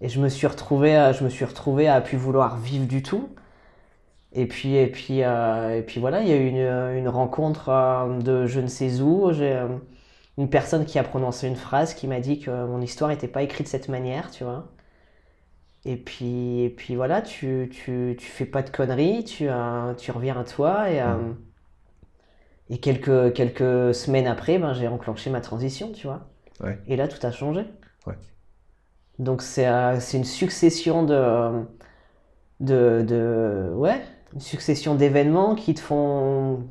et 0.00 0.08
je 0.08 0.20
me 0.20 0.28
suis 0.28 0.46
retrouvé, 0.46 0.96
euh, 0.96 1.12
je 1.12 1.24
me 1.24 1.28
suis 1.30 1.44
retrouvé 1.44 1.88
à 1.88 2.00
plus 2.00 2.16
vouloir 2.18 2.58
vivre 2.58 2.86
du 2.86 3.02
tout. 3.02 3.28
Et 4.34 4.46
puis, 4.46 4.76
et 4.76 4.88
puis, 4.88 5.22
euh, 5.22 5.78
et 5.78 5.82
puis 5.82 6.00
voilà, 6.00 6.20
il 6.22 6.28
y 6.28 6.32
a 6.32 6.36
eu 6.36 6.46
une, 6.48 6.56
une 6.98 7.08
rencontre 7.08 7.68
euh, 7.68 8.18
de 8.20 8.46
je 8.46 8.60
ne 8.60 8.66
sais 8.66 9.00
où. 9.00 9.32
J'ai 9.32 9.52
euh, 9.52 9.68
une 10.38 10.50
personne 10.50 10.84
qui 10.86 10.98
a 10.98 11.04
prononcé 11.04 11.48
une 11.48 11.56
phrase 11.56 11.94
qui 11.94 12.06
m'a 12.08 12.20
dit 12.20 12.40
que 12.40 12.50
mon 12.66 12.80
histoire 12.80 13.10
n'était 13.10 13.28
pas 13.28 13.42
écrite 13.42 13.66
de 13.66 13.70
cette 13.70 13.88
manière, 13.88 14.30
tu 14.30 14.44
vois. 14.44 14.66
Et 15.84 15.96
puis, 15.96 16.62
et 16.62 16.70
puis 16.70 16.96
voilà, 16.96 17.20
tu, 17.22 17.68
tu, 17.72 18.16
tu 18.18 18.26
fais 18.26 18.46
pas 18.46 18.62
de 18.62 18.70
conneries, 18.70 19.24
tu, 19.24 19.48
euh, 19.48 19.94
tu 19.94 20.10
reviens 20.10 20.38
à 20.40 20.44
toi. 20.44 20.90
Et, 20.90 21.00
euh, 21.00 21.32
et 22.70 22.78
quelques, 22.78 23.32
quelques 23.34 23.94
semaines 23.94 24.26
après, 24.26 24.58
ben, 24.58 24.72
j'ai 24.74 24.88
enclenché 24.88 25.30
ma 25.30 25.40
transition, 25.40 25.92
tu 25.92 26.06
vois. 26.06 26.26
Ouais. 26.62 26.78
Et 26.86 26.96
là, 26.96 27.08
tout 27.08 27.24
a 27.26 27.30
changé. 27.32 27.64
Ouais. 28.06 28.14
Donc 29.18 29.42
c'est 29.42 29.66
euh, 29.68 30.00
c'est 30.00 30.16
une 30.18 30.24
succession 30.24 31.04
de, 31.04 31.64
de, 32.60 33.04
de 33.06 33.72
ouais, 33.74 34.00
une 34.34 34.40
succession 34.40 34.94
d'événements 34.94 35.54
qui 35.54 35.74
te 35.74 35.80
font 35.80 36.64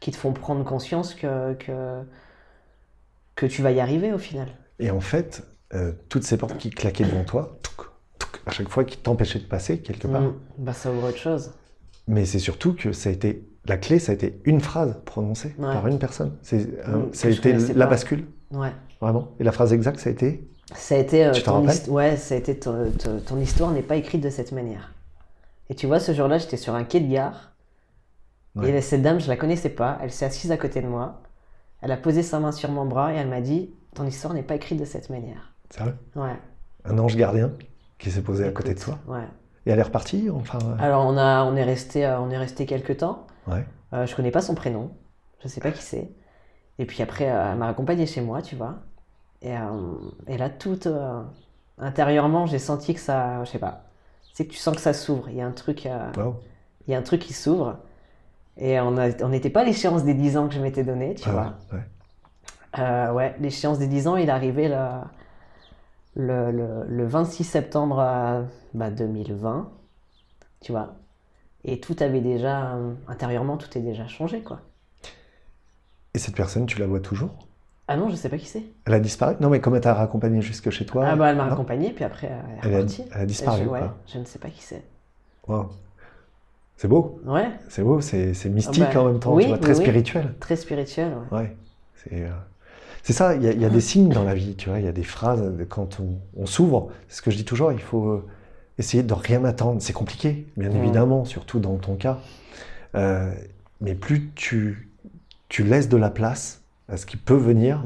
qui 0.00 0.10
te 0.12 0.16
font 0.16 0.32
prendre 0.32 0.64
conscience 0.64 1.14
que, 1.14 1.54
que 1.54 2.02
que 3.34 3.46
tu 3.46 3.62
vas 3.62 3.70
y 3.72 3.80
arriver 3.80 4.12
au 4.12 4.18
final. 4.18 4.48
Et 4.78 4.90
en 4.90 5.00
fait, 5.00 5.42
euh, 5.74 5.92
toutes 6.08 6.24
ces 6.24 6.36
portes 6.36 6.56
qui 6.58 6.70
claquaient 6.70 7.04
devant 7.04 7.24
toi, 7.24 7.58
touc, 7.62 7.86
touc, 8.18 8.40
à 8.46 8.50
chaque 8.50 8.68
fois 8.68 8.84
qui 8.84 8.96
t'empêchaient 8.96 9.38
de 9.38 9.44
passer 9.46 9.78
quelque 9.80 10.06
part. 10.08 10.22
Mm. 10.22 10.34
Bah 10.58 10.72
ça 10.72 10.90
ouvre 10.90 11.08
autre 11.08 11.18
chose. 11.18 11.52
Mais 12.08 12.24
c'est 12.24 12.38
surtout 12.38 12.74
que 12.74 12.92
ça 12.92 13.08
a 13.08 13.12
été 13.12 13.46
la 13.66 13.76
clé, 13.76 13.98
ça 13.98 14.12
a 14.12 14.14
été 14.14 14.40
une 14.44 14.60
phrase 14.60 14.96
prononcée 15.04 15.54
Ouais. 15.58 15.72
par 15.72 15.86
une 15.86 15.98
personne. 15.98 16.36
C'est, 16.42 16.66
un- 16.86 16.98
Mm, 16.98 17.08
ça 17.12 17.28
a 17.28 17.30
été 17.30 17.52
la 17.52 17.84
pas. 17.84 17.90
bascule, 17.90 18.26
Ouais. 18.52 18.72
vraiment. 19.00 19.28
Et 19.38 19.44
la 19.44 19.52
phrase 19.52 19.72
exacte, 19.72 20.00
ça 20.00 20.08
a 20.10 20.12
été. 20.12 20.48
Ça 20.74 20.94
a 20.94 20.98
été 20.98 21.26
euh, 21.26 21.32
Tu 21.32 21.42
ton, 21.42 21.66
ouais, 21.88 22.16
ça 22.16 22.34
a 22.34 22.38
été 22.38 22.58
ton, 22.58 22.90
ton- 22.92 23.18
ton 23.20 23.38
histoire 23.38 23.70
n'est 23.72 23.82
pas 23.82 23.96
écrite 23.96 24.22
de 24.22 24.30
cette 24.30 24.52
manière. 24.52 24.92
Et 25.70 25.74
tu 25.76 25.86
vois, 25.86 26.00
ce 26.00 26.12
jour-là, 26.12 26.38
j'étais 26.38 26.56
sur 26.56 26.74
un 26.74 26.84
quai 26.84 27.00
de 27.00 27.10
gare. 27.10 27.52
Ouais. 28.56 28.70
Et 28.70 28.80
cette 28.82 29.02
dame, 29.02 29.20
je 29.20 29.28
la 29.28 29.36
connaissais 29.36 29.68
pas. 29.68 29.98
Elle 30.02 30.10
s'est 30.10 30.26
assise 30.26 30.50
à 30.50 30.56
côté 30.56 30.82
de 30.82 30.88
moi. 30.88 31.22
Elle 31.80 31.92
a 31.92 31.96
posé 31.96 32.22
sa 32.22 32.40
main 32.40 32.52
sur 32.52 32.70
mon 32.70 32.84
bras 32.84 33.14
et 33.14 33.16
elle 33.16 33.28
m'a 33.28 33.40
dit 33.40 33.70
Ton 33.94 34.04
histoire 34.04 34.34
n'est 34.34 34.42
pas 34.42 34.56
écrite 34.56 34.80
de 34.80 34.84
cette 34.84 35.08
manière. 35.10 35.54
Sérieux? 35.70 35.96
Ouais. 36.16 36.36
Un 36.84 36.98
ange 36.98 37.16
gardien 37.16 37.52
qui 37.98 38.10
s'est 38.10 38.20
posé 38.20 38.44
à 38.44 38.50
côté 38.50 38.74
de 38.74 38.80
toi? 38.80 38.98
Ouais. 39.06 39.26
Et 39.64 39.70
elle 39.70 39.78
est 39.78 39.82
repartie 39.82 40.28
enfin, 40.30 40.58
euh, 40.64 40.76
Alors, 40.80 41.06
on, 41.06 41.16
a, 41.16 41.44
on 41.44 41.54
est 41.54 41.62
resté, 41.62 42.04
euh, 42.04 42.18
on 42.18 42.30
est 42.30 42.38
resté 42.38 42.66
quelques 42.66 42.96
temps. 42.96 43.26
Ouais. 43.46 43.64
Euh, 43.92 44.06
je 44.06 44.16
connais 44.16 44.32
pas 44.32 44.40
son 44.40 44.56
prénom. 44.56 44.90
Je 45.40 45.46
sais 45.46 45.60
pas 45.60 45.70
qui 45.70 45.82
c'est. 45.82 46.10
Et 46.80 46.84
puis 46.84 47.00
après, 47.02 47.30
euh, 47.30 47.52
elle 47.52 47.58
m'a 47.58 47.68
accompagné 47.68 48.06
chez 48.06 48.22
moi, 48.22 48.42
tu 48.42 48.56
vois. 48.56 48.80
Et, 49.42 49.54
et 50.26 50.36
là, 50.36 50.50
tout 50.50 50.78
intérieurement, 51.78 52.44
j'ai 52.44 52.58
senti 52.58 52.92
que 52.92 53.00
ça, 53.00 53.42
je 53.44 53.50
sais 53.50 53.58
pas. 53.58 53.89
C'est 54.40 54.46
que 54.46 54.52
tu 54.54 54.58
sens 54.58 54.74
que 54.74 54.80
ça 54.80 54.94
s'ouvre. 54.94 55.28
Il 55.28 55.36
y 55.36 55.42
a 55.42 55.46
un 55.46 55.52
truc, 55.52 55.84
euh, 55.84 56.10
il 56.86 56.92
y 56.92 56.94
a 56.94 56.98
un 56.98 57.02
truc 57.02 57.20
qui 57.20 57.34
s'ouvre. 57.34 57.76
Et 58.56 58.80
on 58.80 58.90
n'était 59.28 59.50
pas 59.50 59.60
à 59.60 59.64
l'échéance 59.64 60.02
des 60.02 60.14
10 60.14 60.38
ans 60.38 60.48
que 60.48 60.54
je 60.54 60.60
m'étais 60.60 60.82
donné, 60.82 61.14
tu 61.14 61.28
Ah 61.28 61.32
vois. 61.32 61.54
ouais. 61.74 61.84
Euh, 62.78 63.12
ouais, 63.12 63.36
l'échéance 63.38 63.78
des 63.78 63.86
10 63.86 64.08
ans, 64.08 64.16
il 64.16 64.30
est 64.30 64.32
arrivé 64.32 64.68
le, 64.68 64.78
le, 66.14 66.50
le, 66.50 66.84
le 66.88 67.06
26 67.06 67.44
septembre 67.44 67.98
euh, 68.00 68.42
bah, 68.72 68.90
2020, 68.90 69.70
tu 70.62 70.72
vois. 70.72 70.94
Et 71.64 71.78
tout 71.78 71.96
avait 72.00 72.22
déjà, 72.22 72.78
intérieurement, 73.08 73.58
tout 73.58 73.76
est 73.76 73.82
déjà 73.82 74.06
changé, 74.06 74.40
quoi. 74.40 74.62
Et 76.14 76.18
cette 76.18 76.34
personne, 76.34 76.64
tu 76.64 76.78
la 76.78 76.86
vois 76.86 77.00
toujours? 77.00 77.46
Ah 77.92 77.96
non, 77.96 78.08
je 78.08 78.14
sais 78.14 78.28
pas 78.28 78.38
qui 78.38 78.46
c'est. 78.46 78.62
Elle 78.86 78.94
a 78.94 79.00
disparu 79.00 79.34
Non, 79.40 79.50
mais 79.50 79.60
comme 79.60 79.74
elle 79.74 79.80
t'a 79.80 79.94
raccompagné 79.94 80.40
jusque 80.42 80.70
chez 80.70 80.86
toi 80.86 81.04
ah 81.08 81.16
bah 81.16 81.30
elle 81.30 81.36
m'a 81.36 81.42
non 81.44 81.50
raccompagné, 81.50 81.90
puis 81.92 82.04
après 82.04 82.28
elle 82.28 82.32
est 82.32 82.68
Elle 82.68 82.74
a, 82.76 82.86
elle 83.16 83.20
a 83.22 83.26
disparu, 83.26 83.62
je, 83.64 83.68
quoi. 83.68 83.96
je 84.06 84.18
ne 84.18 84.24
sais 84.24 84.38
pas 84.38 84.48
qui 84.48 84.62
c'est. 84.62 84.82
Wow. 85.48 85.70
C'est 86.76 86.88
beau, 86.88 87.20
Ouais, 87.26 87.50
c'est 87.68 87.82
beau, 87.82 88.00
c'est 88.00 88.32
c'est 88.32 88.48
mystique 88.48 88.84
Ah 88.88 88.94
bah, 88.94 89.02
en 89.02 89.06
même 89.06 89.20
temps, 89.20 89.34
oui, 89.34 89.42
tu 89.42 89.48
vois, 89.48 89.56
oui, 89.56 89.60
très 89.62 89.72
oui. 89.74 89.80
spirituel. 89.80 90.34
très 90.40 90.56
spirituel. 90.56 91.12
ouais. 91.32 91.38
Ouais, 91.38 91.56
c'est 91.96 92.22
euh, 92.22 92.28
c'est 93.02 93.12
ça, 93.12 93.34
il 93.34 93.42
y, 93.42 93.48
a- 93.48 93.52
il 93.52 93.60
y 93.60 93.64
a 93.64 93.70
des 93.70 93.80
signes 93.80 94.10
dans 94.10 94.24
la 94.24 94.34
vie, 94.34 94.54
tu 94.56 94.68
vois, 94.68 94.78
il 94.78 94.84
y 94.84 94.88
a 94.88 94.92
des 94.92 95.02
phrases, 95.02 95.42
euh, 95.42 95.64
quand 95.68 96.00
on, 96.00 96.18
on 96.36 96.46
s'ouvre, 96.46 96.90
c'est 97.08 97.16
ce 97.18 97.22
que 97.22 97.30
je 97.30 97.36
dis 97.36 97.44
toujours, 97.44 97.72
il 97.72 97.80
faut 97.80 98.08
euh, 98.08 98.26
essayer 98.78 99.02
de 99.02 99.12
rien 99.14 99.44
attendre. 99.44 99.82
C'est 99.82 99.92
compliqué, 99.92 100.46
bien 100.56 100.70
Mm. 100.70 100.76
évidemment, 100.76 101.24
surtout 101.24 101.58
dans 101.60 101.76
ton 101.76 101.96
cas. 101.96 102.18
Euh, 102.94 103.32
mais 103.80 103.94
plus 103.94 104.30
tu, 104.34 104.90
tu 105.48 105.64
laisses 105.64 105.88
de 105.88 105.96
la 105.96 106.10
place 106.10 106.59
à 106.90 106.96
ce 106.96 107.06
qui 107.06 107.16
peut 107.16 107.34
venir, 107.36 107.82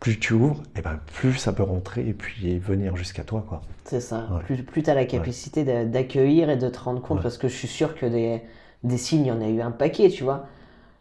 plus 0.00 0.18
tu 0.18 0.32
ouvres, 0.34 0.62
et 0.76 0.82
ben 0.82 0.98
plus 1.14 1.34
ça 1.34 1.52
peut 1.52 1.62
rentrer 1.62 2.06
et 2.08 2.12
puis 2.12 2.58
venir 2.58 2.96
jusqu'à 2.96 3.22
toi, 3.24 3.44
quoi. 3.48 3.62
C'est 3.84 4.00
ça. 4.00 4.28
Ouais. 4.32 4.42
Plus, 4.44 4.62
plus 4.62 4.82
tu 4.82 4.90
as 4.90 4.94
la 4.94 5.04
capacité 5.04 5.64
d'a- 5.64 5.84
d'accueillir 5.84 6.50
et 6.50 6.56
de 6.56 6.68
te 6.68 6.78
rendre 6.78 7.00
compte, 7.00 7.18
Ouais. 7.18 7.22
parce 7.22 7.38
que 7.38 7.48
je 7.48 7.54
suis 7.54 7.68
sûr 7.68 7.94
que 7.94 8.06
des, 8.06 8.40
des 8.84 8.98
signes, 8.98 9.22
il 9.26 9.28
y 9.28 9.32
en 9.32 9.40
a 9.40 9.48
eu 9.48 9.60
un 9.60 9.70
paquet, 9.70 10.08
tu 10.08 10.24
vois. 10.24 10.46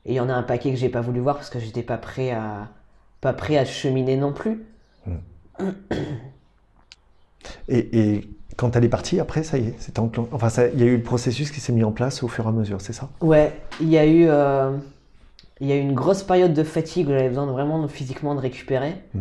Et 0.06 0.14
il 0.14 0.16
y 0.16 0.20
en 0.20 0.30
a 0.30 0.34
un 0.34 0.44
paquet 0.44 0.70
que 0.72 0.78
j'ai 0.78 0.90
pas 0.90 1.02
voulu 1.02 1.20
voir 1.20 1.36
parce 1.36 1.50
que 1.50 1.60
j'étais 1.60 1.82
pas 1.84 1.98
prêt 1.98 2.32
à 2.32 2.68
pas 3.22 3.34
prêt 3.34 3.58
à 3.58 3.66
cheminer 3.66 4.18
non 4.18 4.34
plus. 4.34 4.64
Et, 7.68 8.00
et 8.16 8.30
quand 8.58 8.76
elle 8.76 8.86
est 8.86 8.90
partie, 8.90 9.20
après, 9.20 9.44
ça 9.44 9.58
y 9.58 9.68
est, 9.70 9.76
c'était 9.80 10.00
enclen- 10.00 10.28
Enfin, 10.32 10.50
il 10.74 10.80
y 10.80 10.84
a 10.84 10.86
eu 10.86 10.98
le 10.98 11.04
processus 11.04 11.52
qui 11.52 11.60
s'est 11.60 11.74
mis 11.74 11.84
en 11.84 11.92
place 11.92 12.24
au 12.24 12.28
fur 12.28 12.46
et 12.46 12.50
à 12.50 12.52
mesure, 12.52 12.82
c'est 12.82 12.94
ça? 12.94 13.10
Ouais, 13.22 13.54
il 13.82 13.90
y 13.90 13.98
a 13.98 14.06
eu 14.06 14.26
euh, 14.28 14.72
il 15.62 15.68
y 15.68 15.72
a 15.72 15.76
eu 15.76 15.80
une 15.80 15.94
grosse 15.94 16.24
période 16.24 16.54
de 16.54 16.64
fatigue 16.64 17.08
où 17.08 17.12
j'avais 17.12 17.30
besoin 17.30 17.48
de 17.48 17.52
vraiment 17.52 17.88
physiquement 17.88 18.36
de 18.36 18.40
récupérer. 18.40 18.96
Mm. 19.14 19.20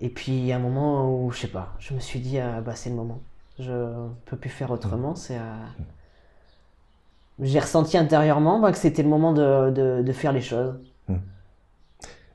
Et 0.00 0.08
puis 0.08 0.32
il 0.32 0.44
y 0.44 0.52
a 0.52 0.56
un 0.56 0.60
moment 0.60 1.24
où 1.24 1.30
je 1.30 1.40
sais 1.40 1.48
pas, 1.48 1.74
je 1.78 1.94
me 1.94 2.00
suis 2.00 2.20
dit 2.20 2.38
ah, 2.38 2.60
bah 2.60 2.74
c'est 2.74 2.90
le 2.90 2.96
moment. 2.96 3.20
Je 3.58 3.72
peux 4.26 4.36
plus 4.36 4.50
faire 4.50 4.70
autrement, 4.70 5.16
c'est 5.16 5.36
euh, 5.36 5.84
j'ai 7.40 7.58
ressenti 7.58 7.96
intérieurement 7.96 8.60
bah, 8.60 8.70
que 8.72 8.78
c'était 8.78 9.02
le 9.02 9.08
moment 9.08 9.32
de, 9.32 9.70
de, 9.70 10.02
de 10.02 10.12
faire 10.12 10.32
les 10.32 10.42
choses. 10.42 10.74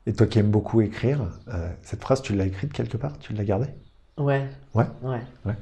Et 0.06 0.12
toi 0.12 0.28
qui 0.28 0.39
aimes 0.39 0.51
beaucoup 0.51 0.82
écrire, 0.82 1.22
euh, 1.47 1.70
cette 1.82 2.01
phrase, 2.01 2.22
tu 2.22 2.36
l'as 2.36 2.45
écrite 2.45 2.74
quelque 2.74 2.97
part? 2.97 3.18
Tu 3.20 3.32
l'as 3.34 3.45
gardée? 3.45 3.70
Ouais. 4.18 4.45
Ouais? 4.74 4.86
Ouais. 5.01 5.56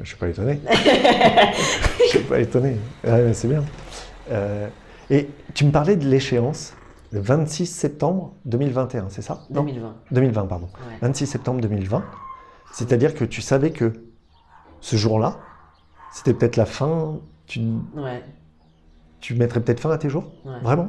Je 0.00 0.04
suis 0.04 0.16
pas 0.16 0.28
étonné. 0.28 0.60
Je 0.72 2.08
suis 2.08 2.20
pas 2.20 2.40
étonné. 2.40 2.78
Ouais, 3.04 3.34
c'est 3.34 3.48
bien. 3.48 3.62
Euh, 4.30 4.68
et 5.10 5.28
tu 5.52 5.66
me 5.66 5.70
parlais 5.70 5.96
de 5.96 6.08
l'échéance, 6.08 6.72
le 7.12 7.20
26 7.20 7.66
septembre 7.66 8.34
2021, 8.46 9.08
c'est 9.10 9.22
ça? 9.22 9.42
Non 9.50 9.62
2020. 9.64 9.94
2020, 10.12 10.46
pardon. 10.46 10.66
Ouais. 10.88 10.96
26 11.02 11.26
septembre 11.26 11.60
2020. 11.60 12.02
C'est-à-dire 12.72 13.14
que 13.14 13.24
tu 13.24 13.42
savais 13.42 13.70
que 13.70 13.92
ce 14.80 14.96
jour-là, 14.96 15.36
c'était 16.10 16.32
peut-être 16.32 16.56
la 16.56 16.64
fin. 16.66 17.18
Tu, 17.46 17.60
Ouais. 17.94 18.24
tu 19.20 19.34
mettrais 19.34 19.60
peut-être 19.60 19.80
fin 19.80 19.90
à 19.90 19.98
tes 19.98 20.08
jours? 20.08 20.32
Ouais. 20.46 20.58
Vraiment? 20.62 20.88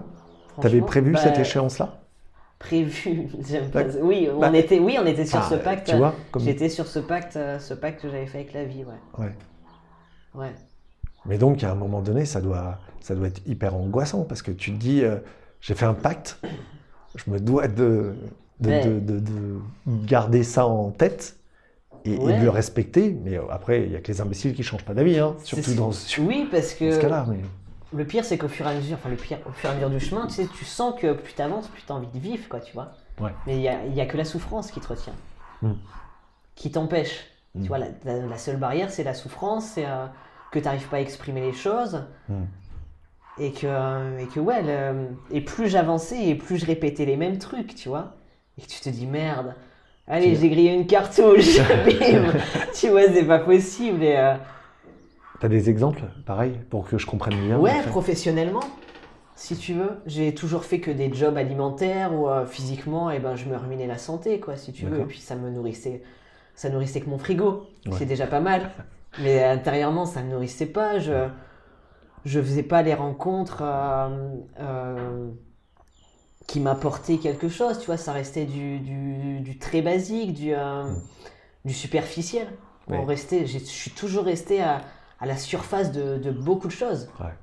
T'avais 0.61 0.77
Franchement, 0.77 0.85
prévu 0.87 1.11
bah, 1.11 1.19
cette 1.19 1.37
échéance-là? 1.39 1.99
Prévu. 2.57 3.27
Bah, 3.73 3.81
Oui, 4.01 4.29
on 4.33 4.39
bah, 4.39 4.55
était, 4.57 4.79
oui, 4.79 4.97
on 5.01 5.05
était 5.05 5.25
sur 5.25 5.39
Ah, 5.39 5.47
ce 5.49 5.55
pacte. 5.55 5.89
Tu 5.89 5.97
vois 5.97 6.15
comme... 6.31 6.41
J'étais 6.43 6.69
sur 6.69 6.87
ce 6.87 6.99
pacte, 6.99 7.35
euh, 7.35 7.59
ce 7.59 7.73
pacte 7.73 8.01
que 8.01 8.09
j'avais 8.09 8.27
fait 8.27 8.39
avec 8.39 8.53
la 8.53 8.63
vie, 8.63 8.85
ouais. 8.85 9.25
Ouais. 9.25 9.35
Ouais. 10.35 10.53
Mais 11.25 11.37
donc, 11.37 11.63
à 11.65 11.71
un 11.71 11.75
moment 11.75 12.01
donné, 12.01 12.23
ça 12.23 12.39
doit, 12.39 12.77
ça 13.01 13.13
doit 13.13 13.27
être 13.27 13.41
hyper 13.45 13.75
angoissant 13.75 14.23
parce 14.23 14.41
que 14.41 14.51
tu 14.51 14.71
te 14.71 14.77
dis, 14.77 15.03
euh, 15.03 15.17
j'ai 15.63 15.73
fait 15.75 15.85
un 15.85 15.93
pacte, 15.93 16.39
je 17.15 17.31
me 17.31 17.39
dois 17.39 17.67
de, 17.69 18.15
de, 18.59 18.69
Ouais. 18.69 18.85
de- 18.85 18.99
de- 18.99 19.19
de 19.19 19.59
garder 20.05 20.43
ça 20.43 20.67
en 20.67 20.91
tête 20.91 21.37
et, 22.05 22.17
de 22.17 22.43
le 22.43 22.49
respecter. 22.49 23.17
Mais 23.23 23.37
euh, 23.37 23.43
après, 23.49 23.83
il 23.83 23.91
y 23.91 23.95
a 23.95 24.01
que 24.01 24.11
les 24.11 24.19
imbéciles 24.19 24.53
qui 24.53 24.61
changent 24.61 24.83
pas 24.83 24.93
d'avis, 24.93 25.17
hein, 25.19 25.35
surtout 25.43 25.73
dans, 25.73 25.91
ce- 25.93 26.19
Oui, 26.21 26.47
parce 26.51 26.73
que 26.73 26.99
cas-là. 27.01 27.25
Mais... 27.29 27.37
le 27.97 28.05
pire, 28.05 28.25
c'est 28.25 28.37
qu'au 28.37 28.49
fur 28.49 28.67
et 28.67 28.71
à 28.71 28.75
mesure, 28.75 28.97
enfin 28.99 29.09
le 29.09 29.15
pire, 29.15 29.39
au 29.47 29.51
fur 29.53 29.69
et 29.69 29.71
à 29.71 29.75
mesure 29.75 29.89
du 29.89 29.99
chemin, 30.01 30.27
tu 30.27 30.33
sais, 30.33 30.47
tu 30.47 30.65
sens 30.65 30.99
que 30.99 31.13
plus 31.13 31.33
t'avances, 31.33 31.69
plus 31.69 31.83
t'as 31.87 31.93
envie 31.93 32.07
de 32.13 32.19
vivre, 32.19 32.47
quoi, 32.49 32.59
tu 32.59 32.73
vois. 32.73 32.91
Ouais. 33.21 33.31
Mais 33.47 33.55
il 33.55 33.61
y 33.61 33.69
a, 33.69 33.85
y 33.85 34.01
a 34.01 34.05
que 34.05 34.17
la 34.17 34.25
souffrance 34.25 34.69
qui 34.71 34.81
te 34.81 34.87
retient, 34.87 35.13
Mm. 35.61 35.71
qui 36.55 36.71
t'empêche. 36.71 37.25
Mm. 37.55 37.61
Tu 37.61 37.67
vois, 37.69 37.77
la, 37.77 37.87
la- 38.03 38.25
la 38.25 38.37
seule 38.37 38.57
barrière, 38.57 38.89
c'est 38.91 39.03
la 39.05 39.13
souffrance, 39.13 39.65
c'est 39.65 39.85
euh, 39.85 40.07
que 40.51 40.59
t'arrives 40.59 40.87
pas 40.89 40.97
à 40.97 40.99
exprimer 40.99 41.39
les 41.41 41.53
choses. 41.53 42.03
Mm. 42.27 42.33
Et 43.39 43.51
que, 43.51 44.19
et 44.19 44.27
que 44.27 44.39
ouais, 44.39 44.61
le- 44.61 45.07
et 45.31 45.41
plus 45.41 45.67
j'avançais 45.67 46.27
et 46.27 46.35
plus 46.35 46.57
je 46.57 46.65
répétais 46.65 47.05
les 47.05 47.17
mêmes 47.17 47.39
trucs, 47.39 47.73
tu 47.75 47.89
vois. 47.89 48.15
Et 48.57 48.61
que 48.61 48.67
tu 48.67 48.79
te 48.79 48.89
dis 48.89 49.07
merde, 49.07 49.55
allez, 50.07 50.35
j'ai 50.35 50.49
grillé 50.49 50.73
une 50.73 50.85
cartouche, 50.85 51.57
bim. 51.85 52.31
tu 52.75 52.89
vois, 52.89 53.03
c'est 53.11 53.25
pas 53.25 53.39
possible. 53.39 54.03
Et, 54.03 54.15
euh, 54.17 54.35
T'as 55.39 55.47
des 55.49 55.69
exemples, 55.69 56.03
pareil, 56.25 56.59
pour 56.69 56.87
que 56.87 56.97
je 56.97 57.05
comprenne 57.07 57.35
bien 57.47 57.57
Ouais, 57.59 57.81
professionnellement, 57.89 58.61
si 59.35 59.57
tu 59.57 59.73
veux. 59.73 59.97
J'ai 60.05 60.33
toujours 60.35 60.63
fait 60.63 60.79
que 60.79 60.91
des 60.91 61.11
jobs 61.11 61.35
alimentaires 61.35 62.11
euh, 62.13 62.45
physiquement, 62.45 63.09
eh 63.09 63.17
ben, 63.19 63.35
je 63.35 63.45
me 63.45 63.57
ruinais 63.57 63.87
la 63.87 63.97
santé, 63.97 64.39
quoi, 64.39 64.55
si 64.57 64.71
tu 64.73 64.85
veux. 64.85 65.01
Et 65.01 65.05
puis 65.05 65.19
ça 65.19 65.35
me 65.35 65.49
nourrissait, 65.49 66.03
ça 66.55 66.69
nourrissait 66.69 67.01
que 67.01 67.09
mon 67.09 67.17
frigo. 67.17 67.63
Ouais. 67.87 67.93
C'est 67.97 68.05
déjà 68.05 68.27
pas 68.27 68.39
mal. 68.39 68.69
Mais 69.17 69.43
intérieurement, 69.43 70.05
ça 70.05 70.21
me 70.21 70.31
nourrissait 70.31 70.67
pas. 70.67 70.99
Je, 70.99 71.11
je 72.25 72.41
faisais 72.41 72.63
pas 72.63 72.81
les 72.83 72.93
rencontres 72.93 73.61
euh, 73.61 74.35
euh, 74.59 75.31
qui 76.47 76.59
m'apportaient 76.59 77.17
quelque 77.17 77.49
chose. 77.49 77.79
Tu 77.79 77.85
vois, 77.87 77.97
ça 77.97 78.11
restait 78.11 78.45
du, 78.45 78.79
du, 78.79 79.39
du 79.41 79.57
très 79.57 79.81
basique, 79.81 80.33
du, 80.33 80.53
euh, 80.53 80.83
Mm. 80.83 81.01
du 81.65 81.73
superficiel. 81.73 82.47
On 82.89 83.05
restait, 83.05 83.45
je 83.47 83.57
suis 83.59 83.91
toujours 83.91 84.25
resté 84.25 84.61
à, 84.61 84.81
à 85.19 85.25
la 85.25 85.37
surface 85.37 85.91
de, 85.91 86.17
de 86.17 86.31
beaucoup 86.31 86.67
de 86.67 86.73
choses. 86.73 87.09
Ouais. 87.19 87.33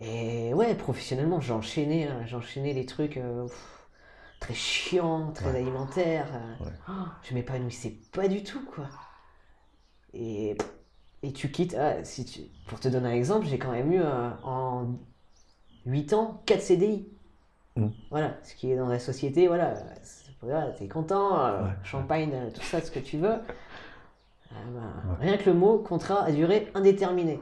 Et 0.00 0.54
ouais, 0.54 0.74
professionnellement, 0.74 1.40
j'enchaînais, 1.40 2.08
hein, 2.08 2.24
j'enchaînais 2.26 2.72
les 2.72 2.86
trucs 2.86 3.16
euh, 3.16 3.44
pff, 3.46 3.88
très 4.40 4.54
chiants, 4.54 5.32
très 5.32 5.50
Ouais. 5.50 5.56
alimentaires. 5.56 6.28
euh, 6.34 6.64
Ouais. 6.64 6.72
oh, 6.88 6.92
je 7.22 7.34
m'épanouissais 7.34 7.94
pas 8.12 8.28
du 8.28 8.42
tout, 8.42 8.64
quoi. 8.74 8.88
Et, 10.12 10.56
et 11.26 11.32
tu 11.32 11.50
quittes. 11.50 11.76
ah, 11.78 12.02
si 12.04 12.24
tu, 12.24 12.40
pour 12.66 12.78
te 12.80 12.88
donner 12.88 13.08
un 13.08 13.12
exemple, 13.14 13.46
j'ai 13.46 13.58
quand 13.58 13.72
même 13.72 13.92
eu 13.92 14.00
euh, 14.00 14.30
en 14.44 14.86
8 15.86 16.12
ans 16.12 16.42
4 16.46 16.60
CDI. 16.60 17.08
Mm. 17.76 17.88
Voilà, 18.10 18.34
ce 18.42 18.54
qui 18.54 18.70
est 18.70 18.76
dans 18.76 18.88
la 18.88 18.98
société, 18.98 19.48
voilà, 19.48 19.74
t'es 20.78 20.86
content, 20.88 21.38
euh, 21.40 21.62
Ouais. 21.64 21.70
champagne, 21.82 22.30
euh, 22.34 22.50
tout 22.50 22.62
ça, 22.62 22.80
ce 22.80 22.90
que 22.90 22.98
tu 23.00 23.16
veux. 23.18 23.30
Euh, 23.30 23.40
ben, 24.52 25.10
Ouais. 25.10 25.26
Rien 25.26 25.36
que 25.38 25.48
le 25.50 25.56
mot 25.56 25.78
contrat 25.78 26.22
à 26.24 26.30
durée 26.32 26.70
indéterminée. 26.74 27.40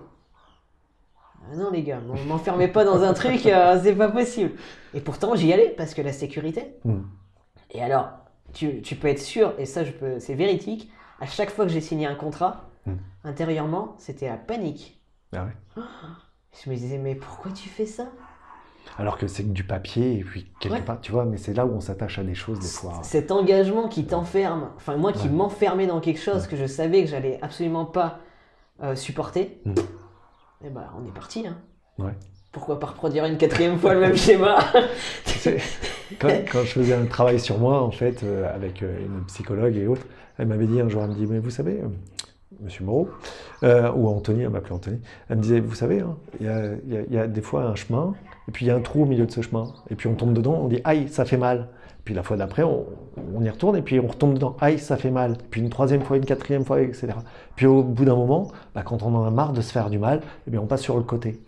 Ah 1.51 1.57
non 1.57 1.70
les 1.70 1.83
gars, 1.83 1.99
m'en- 2.01 2.14
m'enfermez 2.24 2.68
pas 2.68 2.85
dans 2.85 3.03
un 3.03 3.12
truc, 3.14 3.41
c'est 3.83 3.97
pas 3.97 4.09
possible. 4.11 4.53
Et 4.95 5.01
pourtant 5.01 5.35
j'y 5.35 5.53
allais 5.53 5.70
parce 5.76 5.93
que 5.95 6.01
la 6.03 6.12
sécurité. 6.12 6.76
Mm. 6.85 7.01
Et 7.72 7.83
alors, 7.83 8.11
tu, 8.53 8.80
tu 8.83 8.95
peux 8.97 9.09
être 9.09 9.18
sûr, 9.20 9.55
et 9.59 9.66
ça 9.66 9.85
je 9.85 9.91
peux, 9.93 10.18
c'est 10.20 10.35
véridique, 10.35 10.91
à 11.20 11.26
chaque 11.26 11.51
fois 11.51 11.64
que 11.66 11.72
j'ai 11.72 11.80
signé 11.80 12.07
un 12.07 12.14
contrat, 12.14 12.68
Mm. 12.87 12.93
intérieurement, 13.24 13.95
c'était 13.99 14.28
la 14.28 14.37
panique. 14.37 15.01
Ah 15.35 15.45
ouais. 15.45 15.83
Je 16.64 16.70
me 16.70 16.74
disais 16.76 16.99
mais 16.99 17.14
pourquoi 17.14 17.51
tu 17.53 17.68
fais 17.68 17.87
ça? 17.87 18.07
Alors 18.99 19.16
que 19.16 19.26
c'est 19.28 19.45
que 19.45 19.49
du 19.51 19.64
papier, 19.64 20.18
et 20.18 20.24
puis 20.24 20.51
quelque 20.61 20.74
Ouais. 20.74 20.83
part, 20.83 21.01
tu 21.01 21.12
vois, 21.12 21.24
mais 21.24 21.37
c'est 21.37 21.55
là 21.55 21.64
où 21.64 21.72
on 21.72 21.80
s'attache 21.80 22.18
à 22.18 22.24
des 22.24 22.35
choses 22.35 22.59
des 22.59 22.66
fois. 22.66 22.99
Cet 23.03 23.30
engagement 23.30 23.89
qui 23.89 24.05
t'enferme, 24.07 24.70
enfin 24.76 24.97
moi 24.97 25.12
qui 25.12 25.28
Ouais. 25.28 25.33
m'enfermais 25.33 25.87
dans 25.87 26.01
quelque 26.01 26.20
chose 26.20 26.43
Ouais. 26.43 26.49
que 26.49 26.57
je 26.57 26.66
savais 26.66 27.03
que 27.05 27.09
j'allais 27.09 27.39
absolument 27.43 27.85
pas 27.87 28.18
euh, 28.83 28.97
supporter, 28.97 29.61
Mm. 29.64 29.74
et 30.66 30.70
ben 30.70 30.85
on 31.01 31.07
est 31.07 31.12
parti. 31.14 31.47
Hein. 31.47 31.57
Pourquoi 32.51 32.78
pas 32.80 32.89
reproduire 32.89 33.24
une 33.26 33.39
quatrième 33.39 33.78
fois 33.78 33.95
le 33.95 34.01
même 34.01 34.16
schéma? 34.16 34.59
Quand, 36.20 36.28
quand 36.51 36.61
je 36.64 36.72
faisais 36.72 36.95
un 36.95 37.07
travail 37.07 37.41
sur 37.41 37.59
moi, 37.59 37.80
en 37.83 37.91
fait, 37.91 38.22
euh, 38.22 38.53
avec 38.55 38.83
euh, 38.83 38.99
une 39.07 39.24
psychologue 39.26 39.76
et 39.76 39.87
autres, 39.87 40.07
elle 40.39 40.49
m'avait 40.49 40.66
dit 40.66 40.80
un 40.80 40.89
jour, 40.89 41.03
elle 41.03 41.11
me 41.11 41.14
dit, 41.14 41.26
mais 41.26 41.39
vous 41.39 41.51
savez, 41.51 41.80
Monsieur 42.61 42.84
Moreau, 42.84 43.09
euh, 43.62 43.90
ou 43.92 44.09
Anthony, 44.09 44.42
elle 44.42 44.50
m'appelait 44.50 44.72
Anthony, 44.74 45.00
elle 45.28 45.36
me 45.38 45.42
disait, 45.42 45.61
vous 45.61 45.74
savez, 45.74 46.00
hein, 46.00 46.16
il 46.40 46.46
y, 46.46 46.48
a, 46.48 47.22
y 47.22 47.24
y 47.24 47.28
des 47.28 47.40
fois 47.42 47.64
un 47.64 47.74
chemin, 47.74 48.14
et 48.48 48.53
puis 48.53 48.66
il 48.66 48.68
y 48.68 48.70
a 48.70 48.76
un 48.76 48.80
trou 48.80 49.03
au 49.03 49.07
milieu 49.07 49.26
de 49.26 49.30
ce 49.30 49.40
chemin, 49.40 49.72
et 49.90 49.94
puis 49.94 50.09
on 50.09 50.14
tombe 50.14 50.32
dedans, 50.32 50.55
on 50.62 50.68
dit, 50.68 50.80
aïe, 50.84 51.09
ça 51.09 51.24
fait 51.24 51.36
mal. 51.36 51.68
Puis 52.05 52.14
la 52.14 52.24
fois 52.24 52.36
d'après, 52.36 52.64
on, 52.64 52.84
on 53.34 53.44
y 53.44 53.48
retourne, 53.48 53.76
et 53.76 53.82
puis 53.82 54.00
on 54.00 54.09
retombe 54.09 54.34
dedans, 54.34 54.57
aïe, 54.61 54.78
ça 54.80 54.96
fait 54.96 55.12
mal. 55.12 55.36
Puis 55.50 55.61
une 55.61 55.70
troisième 55.70 56.03
fois, 56.03 56.16
une 56.16 56.24
quatrième 56.24 56.64
fois, 56.64 56.80
etc. 56.82 57.09
Puis 57.55 57.66
au 57.66 57.84
bout 57.84 58.05
d'un 58.05 58.16
moment, 58.16 58.50
bah, 58.74 58.82
quand 58.82 59.05
on 59.05 59.14
en 59.14 59.24
a 59.24 59.30
marre 59.30 59.53
de 59.53 59.61
se 59.61 59.70
faire 59.70 59.88
du 59.88 59.98
mal, 60.00 60.20
eh 60.48 60.50
bien, 60.50 60.61
on 60.61 60.66
passe 60.66 60.80
sur 60.82 60.96
le 60.96 61.05
côté. 61.05 61.40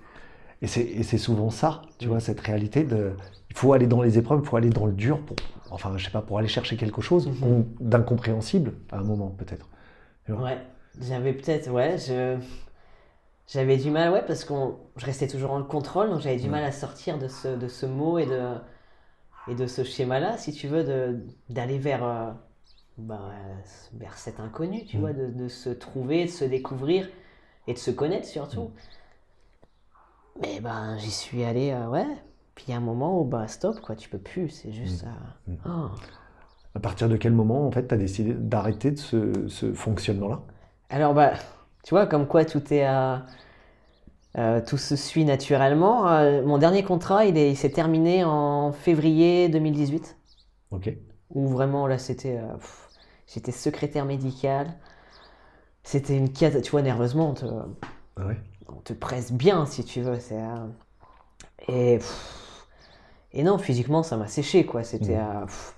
Et 0.63 0.67
c'est 0.69 1.19
souvent 1.19 1.51
ça, 1.51 1.83
tu 1.99 2.07
vois, 2.09 2.21
cette 2.21 2.41
réalité 2.41 2.85
de. 2.85 3.11
Il 3.51 3.57
faut 3.57 3.73
aller 3.73 3.87
dans 3.89 4.01
les 4.01 4.17
épreuves, 4.17 4.41
il 4.43 4.49
faut 4.49 4.57
aller 4.57 4.71
dans 4.71 4.87
le 4.87 4.93
dur, 4.93 5.19
pour, 5.21 5.37
enfin, 5.71 5.93
je 5.97 6.05
sais 6.05 6.11
pas, 6.13 6.23
pour 6.23 6.39
aller 6.39 6.49
chercher 6.49 6.77
quelque 6.77 7.03
chose 7.03 7.29
Mhm. 7.29 7.65
d'incompréhensible 7.81 8.73
à 8.93 8.99
un 8.99 9.03
moment, 9.05 9.35
peut-être. 9.37 9.69
Ouais, 10.29 10.57
j'avais 11.01 11.33
peut-être, 11.33 11.71
ouais, 11.71 11.99
je... 11.99 12.39
j'avais 13.47 13.77
du 13.77 13.91
mal, 13.91 14.13
ouais, 14.13 14.25
parce 14.27 14.45
que 14.45 14.55
je 14.97 15.05
restais 15.07 15.29
toujours 15.29 15.53
en 15.53 15.63
contrôle, 15.63 16.11
donc 16.11 16.21
j'avais 16.21 16.37
du 16.39 16.49
mal 16.49 16.65
à 16.65 16.73
sortir 16.73 17.19
de 17.19 17.29
ce, 17.29 17.49
de 17.49 17.69
ce 17.69 17.87
mot 17.87 18.19
et 18.19 18.27
de, 18.27 18.55
et 19.47 19.55
de 19.55 19.67
ce 19.67 19.85
schéma-là, 19.85 20.37
si 20.39 20.53
tu 20.53 20.69
veux, 20.69 20.85
d'aller 21.51 21.79
vers, 21.79 22.05
euh, 22.05 22.33
bah, 22.99 23.33
vers 23.95 24.19
cet 24.19 24.41
inconnu, 24.41 24.85
tu 24.87 24.99
Mm. 24.99 25.01
vois, 25.01 25.13
de, 25.13 25.29
de 25.29 25.49
se 25.49 25.71
trouver, 25.71 26.25
de 26.27 26.31
se 26.31 26.45
découvrir 26.45 27.09
et 27.67 27.75
de 27.75 27.79
se 27.79 27.91
connaître 27.91 28.27
surtout. 28.29 28.71
Mais 30.41 30.61
ben, 30.61 30.97
j'y 30.99 31.11
suis 31.11 31.45
allé, 31.45 31.71
euh, 31.73 31.89
ouais. 31.89 32.07
Puis 32.55 32.67
il 32.69 32.71
y 32.71 32.75
a 32.75 32.77
un 32.77 32.81
moment 32.81 33.21
où, 33.21 33.25
bah, 33.25 33.49
stop, 33.49 33.81
quoi, 33.81 33.97
tu 33.97 34.09
peux 34.09 34.19
plus, 34.19 34.49
c'est 34.51 34.73
juste. 34.73 35.05
euh, 35.05 35.09
Mm. 35.47 35.57
oh. 35.67 35.89
À 36.75 36.81
partir 36.81 37.09
de 37.09 37.17
quel 37.17 37.33
moment, 37.33 37.67
en 37.67 37.73
fait, 37.73 37.89
tu 37.89 37.95
as 37.95 37.99
décidé 37.99 38.35
d'arrêter 38.35 38.91
de 38.93 38.99
ce, 38.99 39.49
ce 39.49 39.73
fonctionnement-là? 39.75 40.43
Alors, 40.95 41.13
bah, 41.15 41.33
tu 41.83 41.91
vois, 41.91 42.07
comme 42.07 42.27
quoi 42.27 42.45
tout 42.45 42.73
est. 42.73 42.87
euh, 42.89 43.17
euh, 44.39 44.61
tout 44.65 44.79
se 44.79 44.97
suit 44.97 45.25
naturellement. 45.25 46.09
Euh, 46.09 46.43
mon 46.45 46.59
dernier 46.59 46.83
contrat, 46.85 47.25
il 47.25 47.37
est- 47.39 47.51
il 47.53 47.57
s'est 47.57 47.71
terminé 47.71 48.25
en 48.25 48.73
février 48.73 49.49
2018. 49.49 50.17
Ok. 50.71 50.87
Où 51.31 51.49
vraiment, 51.49 51.87
là, 51.87 51.99
c'était. 51.99 52.39
euh, 52.39 52.57
J'étais 53.27 53.53
secrétaire 53.53 54.05
médical. 54.07 54.75
C'était 55.85 56.17
une 56.17 56.33
cata. 56.33 56.61
Tu 56.61 56.71
vois, 56.73 56.83
nerveusement, 56.83 57.31
on 57.31 57.35
te, 57.35 57.45
Ah 58.17 58.27
ouais. 58.27 58.41
on 58.69 58.81
te 58.83 58.93
presse 58.93 59.33
bien, 59.33 59.65
si 59.67 59.85
tu 59.85 60.03
veux. 60.03 60.19
C'est, 60.21 60.37
Et. 61.69 61.99
pff, 61.99 62.67
Et 63.33 63.43
non, 63.43 63.59
physiquement, 63.59 64.03
ça 64.03 64.17
m'a 64.17 64.29
séché, 64.29 64.67
quoi. 64.67 64.85
C'était. 64.85 65.19
Pff, 65.47 65.75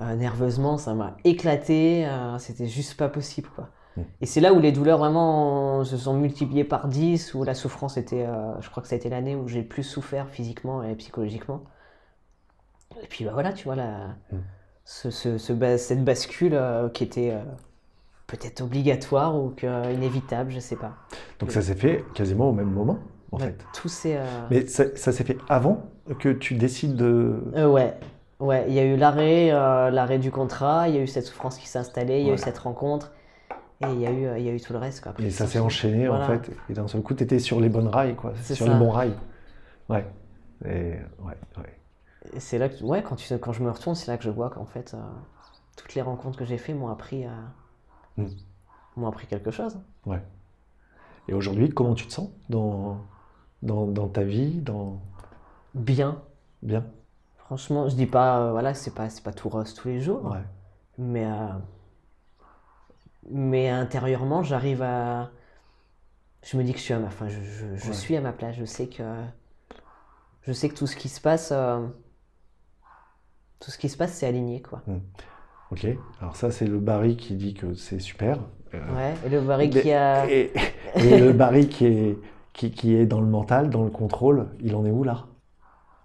euh, 0.00 0.14
nerveusement, 0.16 0.78
ça 0.78 0.94
m'a 0.94 1.16
éclaté. 1.24 2.08
C'était 2.40 2.68
juste 2.68 2.96
pas 2.96 3.08
possible, 3.10 3.50
quoi. 3.56 3.70
Mhm. 3.96 4.04
Et 4.20 4.26
c'est 4.26 4.40
là 4.40 4.52
où 4.52 4.60
les 4.60 4.72
douleurs 4.72 4.98
vraiment 4.98 5.84
se 5.84 5.96
sont 5.96 6.14
multipliées 6.14 6.64
par 6.64 6.88
10, 6.88 7.34
où 7.34 7.44
la 7.44 7.54
souffrance 7.54 7.96
était. 7.96 8.26
euh, 8.26 8.60
je 8.60 8.70
crois 8.70 8.82
que 8.82 8.88
ça 8.88 8.94
a 8.94 8.98
été 8.98 9.08
l'année 9.08 9.34
où 9.36 9.48
j'ai 9.48 9.60
le 9.62 9.68
plus 9.68 9.82
souffert 9.84 10.28
physiquement 10.28 10.82
et 10.82 10.94
psychologiquement. 10.96 11.62
Et 13.02 13.06
puis 13.06 13.24
bah 13.24 13.32
voilà, 13.32 13.52
tu 13.52 13.64
vois, 13.64 13.74
la, 13.76 14.14
ce, 14.84 15.10
ce- 15.10 15.38
ce 15.38 15.52
bas- 15.52 15.78
cette 15.78 16.04
bascule 16.04 16.54
euh, 16.54 16.88
qui 16.88 17.04
était 17.04 17.30
euh, 17.32 17.40
peut-être 18.26 18.60
obligatoire 18.62 19.36
ou 19.36 19.50
que, 19.50 19.92
inévitable, 19.92 20.50
je 20.50 20.60
sais 20.60 20.76
pas. 20.76 20.94
Donc 21.40 21.50
ça 21.52 21.62
s'est 21.62 21.74
fait 21.74 22.04
quasiment 22.14 22.48
au 22.48 22.52
même 22.52 22.70
moment, 22.70 22.98
en 23.32 23.38
Ouais, 23.38 23.44
fait. 23.46 23.58
Tout. 23.74 23.88
Mais 24.50 24.66
ça, 24.66 24.84
ça 24.96 25.12
s'est 25.12 25.24
fait 25.24 25.38
avant 25.48 25.82
que 26.18 26.30
tu 26.30 26.54
décides 26.54 26.96
de. 26.96 27.42
Ouais, 27.54 27.94
ouais, 28.40 28.64
il 28.68 28.74
y 28.74 28.78
a 28.78 28.84
eu 28.84 28.96
l'arrêt, 28.96 29.50
l'arrêt 29.50 30.18
du 30.18 30.30
contrat, 30.30 30.88
il 30.88 30.94
y 30.94 30.98
a 30.98 31.02
eu 31.02 31.06
cette 31.06 31.24
souffrance 31.24 31.58
qui 31.58 31.66
s'est 31.68 31.78
installée, 31.78 32.20
il 32.20 32.26
y 32.26 32.30
a 32.30 32.34
eu 32.34 32.38
cette 32.38 32.58
rencontre, 32.58 33.12
et 33.82 33.86
il 33.92 34.00
y 34.00 34.06
a 34.06 34.10
eu, 34.10 34.26
euh, 34.26 34.38
il 34.38 34.44
y 34.44 34.48
a 34.48 34.52
eu 34.52 34.60
tout 34.60 34.72
le 34.72 34.78
reste 34.78 35.02
quoi. 35.02 35.10
Après, 35.12 35.24
Et 35.24 35.30
ça 35.30 35.46
s'est 35.46 35.58
enchaîné, 35.58 36.08
Voilà. 36.08 36.24
en 36.24 36.28
fait. 36.28 36.50
Et 36.70 36.72
d'un 36.72 36.88
seul 36.88 37.02
coup, 37.02 37.14
tu 37.14 37.22
étais 37.24 37.38
sur 37.38 37.60
les 37.60 37.68
bonnes 37.68 37.88
rails, 37.88 38.14
quoi. 38.16 38.32
Sur 38.42 38.56
ça. 38.66 38.72
les 38.72 38.78
bons 38.78 38.90
rails. 38.90 39.14
Ouais. 39.88 40.06
Et 40.64 40.94
ouais, 41.22 41.36
ouais. 41.58 41.78
Et 42.32 42.40
c'est 42.40 42.58
là 42.58 42.68
que, 42.68 42.82
ouais, 42.82 43.02
quand, 43.02 43.16
tu, 43.16 43.32
quand 43.38 43.52
je 43.52 43.62
me 43.62 43.70
retourne, 43.70 43.94
c'est 43.94 44.10
là 44.10 44.16
que 44.18 44.24
je 44.24 44.30
vois 44.30 44.50
qu'en 44.50 44.64
fait, 44.64 44.94
euh, 44.94 44.98
toutes 45.76 45.94
les 45.94 46.02
rencontres 46.02 46.38
que 46.38 46.44
j'ai 46.44 46.58
fait 46.58 46.74
m'ont 46.74 46.88
appris, 46.88 47.24
à- 47.24 47.30
Mm. 48.16 48.26
m'ont 48.96 49.06
appris 49.08 49.26
quelque 49.26 49.50
chose. 49.50 49.78
ouais. 50.06 50.22
Et 51.28 51.34
aujourd'hui, 51.34 51.68
comment 51.70 51.94
tu 51.94 52.06
te 52.06 52.12
sens 52.12 52.30
dans, 52.48 52.98
dans, 53.62 53.86
dans 53.86 54.06
ta 54.08 54.22
vie 54.22 54.60
dans... 54.60 55.00
Bien, 55.74 56.22
Bien 56.62 56.84
franchement, 57.38 57.88
je 57.88 57.94
dis 57.96 58.06
pas, 58.06 58.38
euh, 58.40 58.50
voilà, 58.52 58.74
c'est 58.74 58.94
pas, 58.94 59.08
c'est 59.10 59.22
pas 59.22 59.32
tout 59.32 59.48
rose 59.48 59.74
tous 59.74 59.88
les 59.88 60.00
jours, 60.00 60.24
Ouais. 60.24 60.38
mais, 60.98 61.24
euh, 61.26 61.48
mais 63.30 63.68
intérieurement, 63.68 64.42
j'arrive 64.42 64.82
à, 64.82 65.30
je 66.42 66.56
me 66.56 66.64
dis 66.64 66.72
que 66.72 66.78
je 66.78 66.84
suis 66.84 66.94
à 66.94 66.98
ma, 66.98 67.08
enfin, 67.08 67.28
je, 67.28 67.40
je- 67.42 67.76
je 67.76 67.86
Ouais. 67.88 67.92
suis 67.92 68.16
à 68.16 68.20
ma 68.20 68.32
place, 68.32 68.56
je 68.56 68.64
sais 68.64 68.88
que, 68.88 69.02
je 70.42 70.52
sais 70.52 70.68
que 70.68 70.74
tout 70.74 70.86
ce 70.86 70.96
qui 70.96 71.08
se 71.08 71.20
passe, 71.20 71.50
euh, 71.52 71.86
tout 73.60 73.70
ce 73.70 73.78
qui 73.78 73.88
se 73.88 73.96
passe, 73.96 74.12
c'est 74.12 74.26
aligné, 74.26 74.60
quoi. 74.62 74.82
Ok. 75.72 75.86
Alors 76.20 76.36
ça, 76.36 76.50
c'est 76.50 76.66
le 76.66 76.78
Barry 76.78 77.16
qui 77.16 77.34
dit 77.34 77.54
que 77.54 77.74
c'est 77.74 77.98
super. 77.98 78.38
Euh, 78.74 78.94
Ouais, 78.94 79.14
et 79.24 79.28
le 79.28 79.40
Barry 79.40 79.70
mais- 79.74 79.80
qui 79.80 79.92
a... 79.92 80.28
Et, 80.30 80.52
et 80.96 81.18
le 81.18 81.32
Barry 81.32 81.68
qui 81.68 81.86
est, 81.86 82.18
qui, 82.52 82.70
qui 82.70 82.94
est 82.94 83.06
dans 83.06 83.20
le 83.20 83.26
mental, 83.26 83.70
dans 83.70 83.84
le 83.84 83.90
contrôle, 83.90 84.48
il 84.60 84.74
en 84.74 84.84
est 84.84 84.90
où 84.90 85.02
là? 85.04 85.26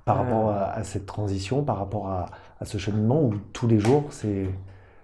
Par 0.06 0.18
Euh. 0.18 0.24
rapport 0.24 0.50
à, 0.52 0.72
à 0.72 0.84
cette 0.84 1.06
transition, 1.06 1.64
par 1.64 1.78
rapport 1.78 2.10
à, 2.10 2.28
à 2.60 2.66
ce 2.66 2.78
cheminement 2.78 3.22
où 3.24 3.36
tous 3.54 3.68
les 3.68 3.80
jours, 3.80 4.06
c'est 4.12 4.50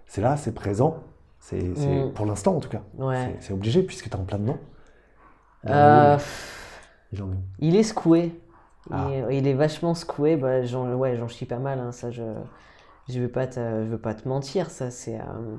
c'est 0.08 0.22
là, 0.22 0.38
c'est 0.38 0.54
présent? 0.54 1.04
C'est 1.50 1.76
c'est- 1.78 2.04
Mm. 2.08 2.12
pour 2.14 2.26
l'instant 2.26 2.58
en 2.58 2.60
tout 2.60 2.68
cas. 2.68 2.82
Ouais. 2.98 3.38
C'est- 3.40 3.54
obligé 3.54 3.82
puisque 3.82 4.10
tu 4.10 4.10
es 4.10 4.16
en 4.20 4.26
plein 4.26 4.38
dedans. 4.38 4.58
Il 5.64 5.72
en 5.72 5.74
est 5.74 5.78
Euh, 5.78 6.18
où, 6.18 6.20
Il 7.14 7.24
en 7.24 7.32
est 7.32 7.36
où 7.36 7.38
il 7.60 7.76
est 7.78 7.84
secoué. 7.84 8.42
Il, 8.90 8.94
Ah. 8.94 9.08
est, 9.30 9.38
il 9.38 9.48
est 9.48 9.54
vachement 9.54 9.96
secoué. 9.96 10.36
Bah, 10.36 10.64
j'en, 10.64 10.94
ouais, 10.96 11.16
j'en 11.16 11.30
chie 11.30 11.46
pas 11.46 11.58
mal. 11.60 11.80
hein, 11.80 11.94
ça, 11.94 12.12
je, 12.12 12.22
je 13.08 13.20
vais 13.22 13.30
pas 13.30 13.48
te, 13.48 13.60
je 13.62 13.88
veux 13.90 13.98
pas 13.98 14.14
te 14.14 14.28
mentir. 14.28 14.70
Ça, 14.70 14.92
c'est, 14.92 15.20
euh, 15.22 15.56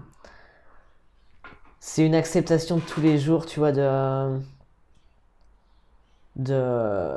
c'est 1.80 2.04
une 2.04 2.14
acceptation 2.14 2.76
de 2.76 2.82
tous 2.82 3.00
les 3.00 3.16
jours, 3.18 3.46
tu 3.46 3.58
vois, 3.58 3.72
de, 3.72 4.38
de, 6.36 7.14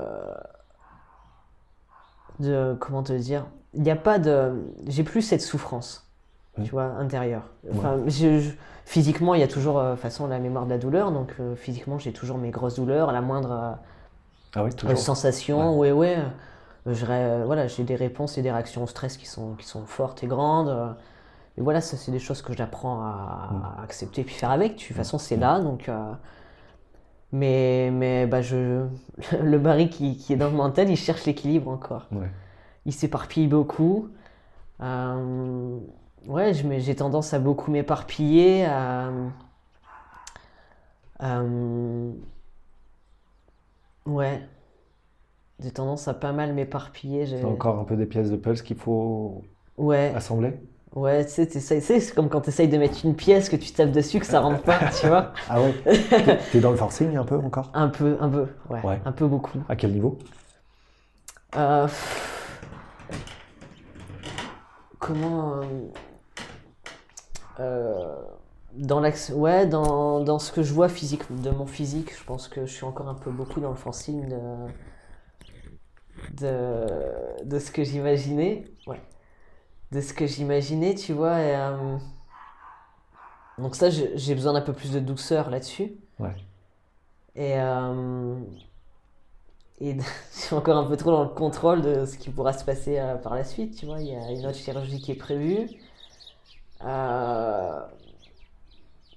de, 2.40 2.76
comment 2.80 3.04
te 3.04 3.14
dire? 3.14 3.48
Il 3.74 3.84
n'y 3.84 3.92
a 3.92 3.96
pas 3.96 4.18
de, 4.20 4.64
j'ai 4.88 5.04
plus 5.04 5.22
cette 5.22 5.42
souffrance. 5.42 6.11
Tu 6.64 6.72
vois, 6.72 6.84
intérieure. 7.00 7.44
Enfin, 7.72 7.98
je- 8.08 8.40
je- 8.40 8.52
physiquement, 8.86 9.34
il 9.36 9.40
y 9.42 9.44
a 9.44 9.48
toujours, 9.48 9.80
euh, 9.80 9.92
de 9.94 9.96
façon, 9.98 10.28
la 10.28 10.40
mémoire 10.40 10.66
de 10.66 10.72
la 10.72 10.78
douleur. 10.78 11.12
Donc, 11.12 11.34
euh, 11.40 11.56
physiquement, 11.56 11.98
j'ai 11.98 12.12
toujours 12.14 12.38
mes 12.38 12.52
grosses 12.52 12.76
douleurs, 12.76 13.12
la 13.12 13.22
moindre. 13.22 13.52
euh, 13.52 13.72
Ah 14.56 14.64
oui, 14.64 14.72
euh, 14.86 14.96
sensation, 14.96 15.78
ouais, 15.80 15.92
ouais. 15.92 16.18
Euh, 16.88 16.94
je 16.94 17.46
voilà, 17.46 17.68
j'ai 17.68 17.84
des 17.84 17.96
réponses 17.96 18.38
et 18.38 18.42
des 18.42 18.52
réactions 18.52 18.84
au 18.84 18.88
stress 18.88 19.18
qui 19.18 19.28
sont, 19.28 19.54
qui 19.56 19.66
sont 19.68 19.86
fortes 19.86 20.24
et 20.24 20.28
grandes. 20.28 20.96
Et 21.58 21.62
voilà, 21.62 21.82
ça, 21.82 21.98
c'est 21.98 22.12
des 22.12 22.20
choses 22.20 22.42
que 22.42 22.54
j'apprends 22.54 23.02
à, 23.02 23.76
à 23.80 23.84
accepter 23.84 24.24
puis 24.24 24.36
faire 24.36 24.52
avec. 24.52 24.76
De 24.78 24.82
toute 24.84 24.96
façon, 24.96 25.18
c'est 25.18 25.38
là, 25.38 25.60
donc. 25.60 25.90
Mais, 27.32 27.90
mais 27.94 28.26
bah, 28.28 28.42
je... 28.42 28.86
le 29.42 29.58
Barry 29.58 29.90
qui, 29.90 30.18
qui 30.18 30.34
est 30.34 30.36
dans 30.36 30.50
le 30.50 30.56
mental, 30.56 30.90
il 30.90 30.98
cherche 30.98 31.26
l'équilibre 31.26 31.70
encore. 31.70 32.08
Il 32.86 32.94
s'éparpille 32.94 33.48
beaucoup. 33.48 34.10
Euh, 34.82 35.78
Ouais, 36.28 36.54
j'ai 36.54 36.96
tendance 36.96 37.34
à 37.34 37.40
beaucoup 37.40 37.72
m'éparpiller. 37.72 38.66
À... 38.66 39.12
euh, 41.22 42.12
Ouais. 44.06 44.42
J'ai 45.60 45.72
tendance 45.72 46.08
à 46.08 46.14
pas 46.14 46.32
mal 46.32 46.54
m'éparpiller. 46.54 47.26
j'ai- 47.26 47.38
C'est 47.38 47.46
encore 47.46 47.80
un 47.80 47.84
peu 47.84 47.96
des 47.96 48.06
pièces 48.06 48.32
de 48.32 48.36
puzzle 48.38 48.64
qu'il 48.64 48.78
faut 48.78 49.44
Ouais, 49.78 50.12
assembler. 50.16 50.54
ouais, 50.96 51.26
tu 51.26 51.32
sais, 51.60 51.80
c'est 51.82 52.14
comme 52.16 52.30
quand 52.30 52.42
tu 52.42 52.50
essayes 52.50 52.68
de 52.68 52.78
mettre 52.78 53.06
une 53.06 53.16
pièce 53.16 53.48
que 53.50 53.56
tu 53.56 53.72
tapes 53.72 53.92
dessus, 53.92 54.20
que 54.20 54.26
ça 54.26 54.40
rentre 54.40 54.64
pas, 54.64 54.80
tu 55.00 55.08
vois. 55.08 55.32
Ah 55.50 55.62
ouais 55.62 55.74
T'es- 56.52 56.60
dans 56.60 56.72
le 56.72 56.78
forcing 56.78 57.16
un 57.16 57.24
peu 57.26 57.36
encore? 57.38 57.70
Un 57.74 57.90
peu, 57.90 58.18
un 58.20 58.30
peu, 58.30 58.48
ouais, 58.70 58.82
Ouais. 58.84 59.00
un 59.06 59.12
peu 59.12 59.28
beaucoup. 59.28 59.60
À 59.70 59.76
quel 59.76 59.92
niveau? 59.94 60.18
Euh, 61.56 61.88
Comment. 65.00 65.62
euh, 65.62 65.64
dans 68.76 69.00
l'axe. 69.00 69.32
Ouais, 69.36 69.66
dans, 69.68 70.22
dans 70.24 70.40
ce 70.40 70.52
que 70.52 70.64
je 70.64 70.74
vois 70.74 70.90
physique, 70.90 71.24
de 71.42 71.50
mon 71.52 71.66
physique, 71.66 72.12
je 72.18 72.24
pense 72.24 72.48
que 72.48 72.66
je 72.66 72.72
suis 72.74 72.86
encore 72.86 73.08
un 73.10 73.16
peu 73.16 73.32
beaucoup 73.32 73.60
dans 73.60 73.70
le 73.70 73.76
forcing 73.76 74.28
de. 74.30 74.38
de, 76.30 77.44
de 77.46 77.60
ce 77.60 77.72
que 77.72 77.84
j'imaginais. 77.84 78.66
Ouais. 78.88 79.02
De 79.92 80.02
ce 80.02 80.14
que 80.14 80.26
j'imaginais, 80.26 80.96
tu 80.96 81.14
vois. 81.14 81.40
et, 81.40 81.56
euh, 81.56 81.98
donc, 83.58 83.76
ça, 83.76 83.90
j'ai 83.90 84.36
besoin 84.36 84.54
d'un 84.54 84.62
peu 84.62 84.74
plus 84.74 84.92
de 84.92 85.00
douceur 85.00 85.50
là-dessus. 85.50 85.94
Ouais. 86.20 86.36
Et. 87.36 87.54
euh, 87.58 88.36
et 89.80 89.98
je 90.34 90.40
suis 90.40 90.56
encore 90.56 90.78
un 90.78 90.86
peu 90.88 90.96
trop 90.98 91.12
dans 91.12 91.24
le 91.24 91.30
contrôle 91.30 91.82
de 91.82 92.06
ce 92.06 92.18
qui 92.18 92.30
pourra 92.30 92.54
se 92.54 92.64
passer 92.64 93.00
euh, 93.00 93.16
par 93.16 93.36
la 93.36 93.44
suite, 93.44 93.76
tu 93.78 93.86
vois. 93.86 94.00
Il 94.02 94.08
y 94.08 94.16
a 94.16 94.32
une 94.32 94.46
autre 94.46 94.58
chirurgie 94.58 95.02
qui 95.02 95.12
est 95.12 95.16
prévue. 95.16 95.68
Euh, 96.86 97.80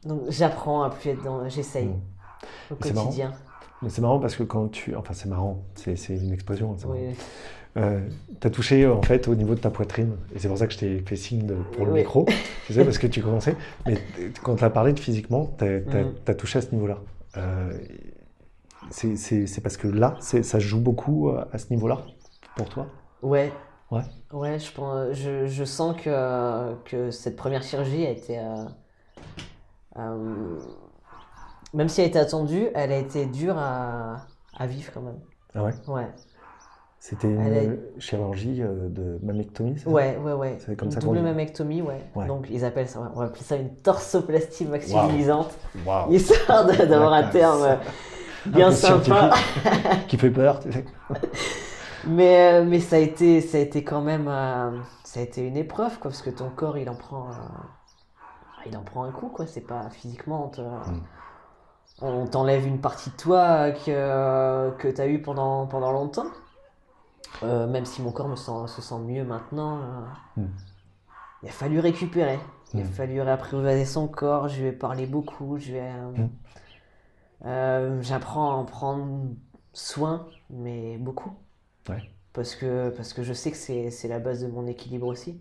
Donc 0.04 0.22
j'apprends 0.28 0.82
à 0.82 0.90
plus 0.90 1.10
être 1.10 1.22
dans... 1.22 1.48
J'essaye 1.48 1.86
Mm. 1.88 2.72
au 2.72 2.74
quotidien. 2.76 3.32
C'est 3.88 4.00
marrant 4.00 4.18
parce 4.18 4.36
que 4.36 4.42
quand 4.42 4.68
tu. 4.68 4.94
Enfin, 4.96 5.12
c'est 5.14 5.28
marrant, 5.28 5.62
c'est 5.74 5.94
une 6.08 6.32
marrant. 6.32 6.76
Oui. 6.86 7.14
Euh, 7.76 8.00
t'as 8.40 8.50
touché 8.50 8.84
euh, 8.84 8.94
en 8.94 9.02
fait 9.02 9.26
au 9.28 9.34
niveau 9.34 9.54
de 9.54 9.60
ta 9.60 9.68
poitrine 9.70 10.16
et 10.34 10.38
c'est 10.38 10.46
pour 10.48 10.56
ça 10.56 10.66
que 10.68 10.72
je 10.72 10.78
t'ai 10.78 11.00
fait 11.00 11.16
signe 11.16 11.44
de- 11.44 11.54
pour 11.72 11.84
le 11.86 11.92
Oui. 11.92 11.98
micro, 12.00 12.24
tu 12.66 12.72
parce 12.84 12.98
que 12.98 13.06
tu 13.08 13.20
commençais. 13.20 13.56
Mais 13.86 13.98
euh, 14.20 14.30
quand 14.42 14.54
t'as 14.56 14.70
parlé 14.70 14.92
de 14.92 15.00
physiquement, 15.00 15.46
t'as 15.58 15.66
as, 15.66 16.04
Mhm. 16.04 16.36
touché 16.36 16.58
à 16.60 16.62
ce 16.62 16.70
niveau-là. 16.72 16.98
Euh, 17.36 17.76
c'est- 18.90 19.16
parce 19.60 19.76
que 19.76 19.88
là, 19.88 20.16
ça 20.42 20.58
joue 20.58 20.80
beaucoup 20.80 21.30
euh, 21.30 21.44
à 21.52 21.58
ce 21.58 21.66
niveau-là 21.70 21.98
pour 22.56 22.68
toi? 22.68 22.86
Ouais. 23.22 23.52
Ouais. 23.91 24.03
Ouais, 24.32 24.59
je, 24.59 24.72
pense, 24.72 25.12
je, 25.12 25.47
je 25.47 25.64
sens 25.64 25.97
que, 26.01 26.74
que 26.85 27.11
cette 27.11 27.37
première 27.37 27.62
chirurgie 27.62 28.07
a 28.07 28.11
été. 28.11 28.39
euh, 28.39 28.64
euh, 29.99 30.59
même 31.72 31.89
si 31.89 32.01
elle 32.01 32.07
a 32.07 32.09
été 32.09 32.18
attendue, 32.18 32.68
elle 32.74 32.93
a 32.93 32.99
été 32.99 33.26
dure 33.26 33.57
à, 33.59 34.26
à 34.57 34.66
vivre 34.66 34.91
quand 34.93 35.01
même. 35.03 35.18
Ah 35.55 35.62
ouais? 35.64 35.72
Ouais. 35.89 36.09
C'était 36.99 37.28
une 37.28 37.78
chirurgie 37.99 38.62
euh, 38.62 38.89
de 38.89 39.18
mammectomie 39.22 39.74
c'est 39.76 39.85
ça? 39.85 39.91
Ouais, 39.91 40.16
ouais, 40.16 40.32
ouais. 40.32 40.57
C'est 40.64 40.74
comme 40.74 40.89
Une 40.89 40.95
ça 40.95 41.01
double 41.01 41.20
mammectomie, 41.20 41.82
ouais. 41.82 42.01
Ouais. 42.14 42.26
Donc 42.26 42.47
ils 42.51 42.64
appellent 42.64 42.89
ça, 42.89 43.11
on 43.14 43.18
va 43.18 43.26
appeler 43.26 43.43
ça 43.45 43.57
une 43.57 43.74
torsoplastie 43.76 44.64
maximisante, 44.64 45.53
Waouh 45.85 46.11
histoire 46.14 46.64
de- 46.64 46.85
d'avoir 46.87 47.12
un 47.12 47.24
terme 47.24 47.78
bien 48.47 48.70
sympa. 48.72 49.32
qui 50.09 50.16
fait 50.16 50.30
peur, 50.30 50.61
tu 50.61 50.72
sais. 50.72 50.85
Mais, 52.07 52.55
euh, 52.55 52.64
mais 52.64 52.80
ça 52.80 52.96
a 52.96 52.98
été, 52.98 53.40
ça 53.40 53.59
a 53.59 53.61
été 53.61 53.84
quand 53.84 54.02
même, 54.02 54.28
euh, 54.28 54.78
ça 55.05 55.20
a 55.20 55.22
été 55.22 55.46
une 55.46 55.57
épreuve, 55.57 55.98
quoi, 55.98 56.11
parce 56.11 56.22
que 56.22 56.30
ton 56.30 56.50
corps, 56.50 56.76
il 56.78 56.88
en 56.90 56.94
prend, 56.94 57.28
euh, 57.30 57.34
il 58.66 58.76
en 58.76 58.82
prend 58.82 59.05
un 59.05 59.12
coup, 59.12 59.28
quoi. 59.28 59.46
C'est 59.46 59.61
pas 59.62 59.88
physiquement, 59.90 60.50
on 62.02 62.24
Mm. 62.24 62.28
t'enlève 62.30 62.66
une 62.66 62.80
partie 62.80 63.11
de 63.11 63.16
toi 63.16 63.70
que, 63.70 64.70
que 64.78 64.88
t'as 64.88 65.07
eu 65.07 65.22
pendant, 65.22 65.66
pendant 65.66 65.92
longtemps. 65.92 66.26
Euh, 67.42 67.66
même 67.66 67.84
si 67.84 68.02
mon 68.02 68.12
corps 68.12 68.28
me 68.28 68.36
sent, 68.36 68.66
se 68.68 68.82
sent 68.82 68.98
mieux 68.98 69.24
maintenant, 69.24 69.78
euh, 69.78 70.42
Mm. 70.42 70.46
il 71.42 71.48
a 71.48 71.52
fallu 71.52 71.78
récupérer. 71.78 72.38
Il 72.72 72.80
a 72.80 72.84
Mm. 72.84 72.86
fallu 72.86 73.20
réapprivoiser 73.20 73.84
son 73.84 74.09
corps. 74.09 74.48
Je 74.48 74.64
ai 74.64 74.72
parlé 74.72 75.07
beaucoup. 75.07 75.59
Je 75.59 75.72
euh, 75.74 76.11
Mm. 76.12 76.28
euh, 77.46 78.02
j'apprends 78.02 78.50
à 78.50 78.55
en 78.55 78.64
prendre 78.64 79.28
soin, 79.72 80.26
mais 80.50 80.96
beaucoup. 80.98 81.32
Ouais. 81.89 82.03
Parce 82.35 82.55
que, 82.55 82.91
parce 82.91 83.12
que 83.14 83.22
je 83.22 83.32
sais 83.32 83.51
que 83.51 83.57
c'est, 83.57 84.09
la 84.09 84.18
base 84.18 84.43
de 84.43 84.49
mon 84.49 84.66
équilibre 84.66 85.07
aussi. 85.07 85.39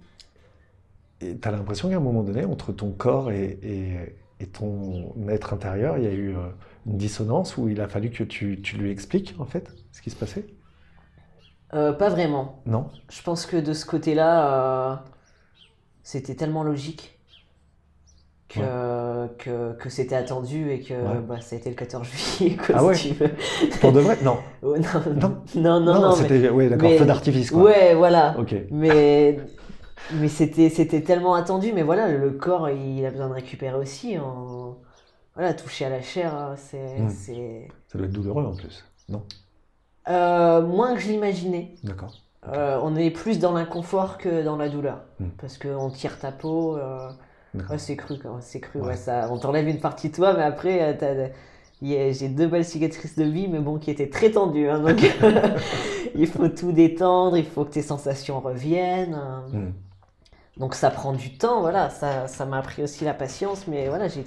Et 1.22 1.38
t'as 1.38 1.52
l'impression 1.52 1.90
qu'à 1.90 1.98
un 1.98 2.00
moment 2.00 2.24
donné, 2.24 2.46
entre 2.46 2.72
ton 2.74 2.92
corps 2.92 3.32
et, 3.32 3.60
et- 3.64 4.16
et 4.40 4.48
ton 4.48 5.14
être 5.30 5.54
intérieur, 5.54 5.98
il 5.98 6.04
y 6.04 6.08
a 6.08 6.12
eu 6.14 6.36
euh, 6.36 6.50
une 6.86 6.98
dissonance 6.98 7.56
où 7.58 7.70
il 7.70 7.80
a 7.82 7.88
fallu 7.88 8.10
que 8.12 8.24
tu, 8.24 8.62
tu 8.62 8.78
lui 8.78 8.92
expliques, 8.92 9.36
en 9.40 9.46
fait, 9.46 9.72
ce 9.92 10.02
qui 10.02 10.10
se 10.10 10.16
passait? 10.18 10.46
Euh, 11.74 11.94
pas 11.94 12.10
vraiment. 12.10 12.64
Non? 12.66 12.90
Je 13.10 13.22
pense 13.24 13.46
que 13.46 13.58
de 13.58 13.74
ce 13.74 13.86
côté-là, 13.86 14.94
euh, 14.94 14.96
c'était 16.04 16.36
tellement 16.36 16.64
logique 16.64 17.13
que, 18.50 19.28
que, 19.40 19.74
que 19.74 19.90
c'était 19.90 20.16
attendu 20.16 20.72
et 20.72 20.82
que 20.82 20.94
Ouais. 20.94 21.20
bah, 21.28 21.42
ça 21.42 21.56
a 21.56 21.60
été 21.60 21.70
le 21.70 21.76
14 21.76 22.08
juillet, 22.08 22.56
quoi, 22.56 22.76
Ah 22.76 22.80
si 22.80 22.86
ouais 22.86 22.96
tu 22.96 23.24
veux. 23.24 23.32
Pour 23.82 23.92
de 23.92 24.00
vrai? 24.00 24.18
Non. 24.24 24.38
Non, 24.62 24.74
Non. 24.76 25.36
non, 25.56 25.80
non, 25.80 26.02
non, 26.02 26.10
mais- 26.10 26.16
c'était... 26.22 26.40
D'accord, 26.42 26.90
mais- 26.90 26.98
feu 26.98 27.06
d'artifice, 27.06 27.52
quoi. 27.52 27.64
Ouais, 27.64 27.96
voilà. 27.96 28.36
Ok. 28.38 28.56
Mais, 28.72 29.40
mais 30.14 30.28
c'était, 30.28 30.70
c'était 30.70 31.02
tellement 31.02 31.34
attendu. 31.36 31.72
Mais 31.74 31.82
voilà, 31.84 32.08
le 32.10 32.32
corps, 32.32 32.70
il 32.70 33.06
a 33.06 33.12
besoin 33.12 33.30
de 33.30 33.34
récupérer 33.34 33.78
aussi. 33.78 34.18
En... 34.20 34.78
Voilà, 35.36 35.54
toucher 35.56 35.86
à 35.86 35.90
la 35.90 36.02
chair, 36.02 36.36
hein, 36.36 36.54
c'est, 36.58 37.00
Mm. 37.00 37.10
c'est... 37.10 37.68
Ça 37.88 37.98
doit 37.98 38.06
être 38.06 38.14
douloureux, 38.14 38.44
en 38.46 38.54
plus. 38.56 38.86
Non? 39.10 39.24
Euh, 40.10 40.62
moins 40.62 40.94
que 40.94 41.00
je 41.02 41.08
l'imaginais. 41.08 41.74
D'accord. 41.84 42.14
Euh, 42.54 42.78
on 42.84 42.96
est 42.98 43.10
plus 43.10 43.40
dans 43.40 43.54
l'inconfort 43.54 44.18
que 44.18 44.44
dans 44.44 44.58
la 44.58 44.68
douleur. 44.70 45.00
Mm. 45.20 45.26
Parce 45.40 45.58
qu'on 45.58 45.90
tire 45.90 46.20
ta 46.20 46.32
peau. 46.32 46.78
euh. 46.78 47.10
Ouais, 47.54 47.78
c'est 47.78 47.96
cru. 47.96 48.16
C'est 48.42 48.60
cru. 48.60 48.80
Ouais. 48.80 48.88
ouais, 48.88 48.98
ça, 48.98 49.28
on 49.32 49.38
t'enlève 49.38 49.68
une 49.68 49.80
partie 49.80 50.10
de 50.10 50.16
toi, 50.16 50.34
mais 50.34 50.44
après, 50.44 50.98
euh, 51.02 51.28
j'ai 51.82 52.30
deux 52.30 52.48
belles 52.48 52.66
cicatrices 52.66 53.16
de 53.18 53.24
vie, 53.26 53.48
mais 53.48 53.60
bon, 53.60 53.78
qui 53.78 53.92
étaient 53.92 54.10
très 54.10 54.32
tendues. 54.32 54.70
hein, 54.70 54.80
donc, 54.80 55.00
il 56.16 56.28
faut 56.28 56.48
tout 56.50 56.72
détendre, 56.72 57.38
il 57.38 57.46
faut 57.46 57.66
que 57.66 57.72
tes 57.72 57.82
sensations 57.82 58.40
reviennent. 58.40 59.16
euh. 59.16 59.48
Hmm. 59.70 59.74
Donc, 60.58 60.76
ça 60.76 60.92
prend 60.92 61.14
du 61.14 61.38
temps, 61.38 61.62
voilà. 61.62 61.90
Ça, 61.90 62.28
ça 62.28 62.46
m'a 62.46 62.60
appris 62.60 62.84
aussi 62.84 63.06
la 63.06 63.14
patience, 63.14 63.68
mais 63.68 63.88
voilà, 63.90 64.08
j'ai, 64.08 64.24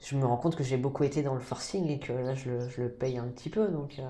je 0.00 0.16
me 0.16 0.24
rends 0.26 0.36
compte 0.36 0.56
que 0.56 0.64
j'ai 0.64 0.76
beaucoup 0.76 1.04
été 1.04 1.22
dans 1.22 1.34
le 1.34 1.40
forcing 1.40 1.88
et 1.88 1.98
que 1.98 2.12
là, 2.12 2.34
je 2.34 2.50
le, 2.50 2.68
je 2.68 2.82
le 2.82 2.88
paye 2.90 3.18
un 3.18 3.26
petit 3.28 3.50
peu. 3.50 3.68
Donc, 3.68 3.98
euh, 3.98 4.02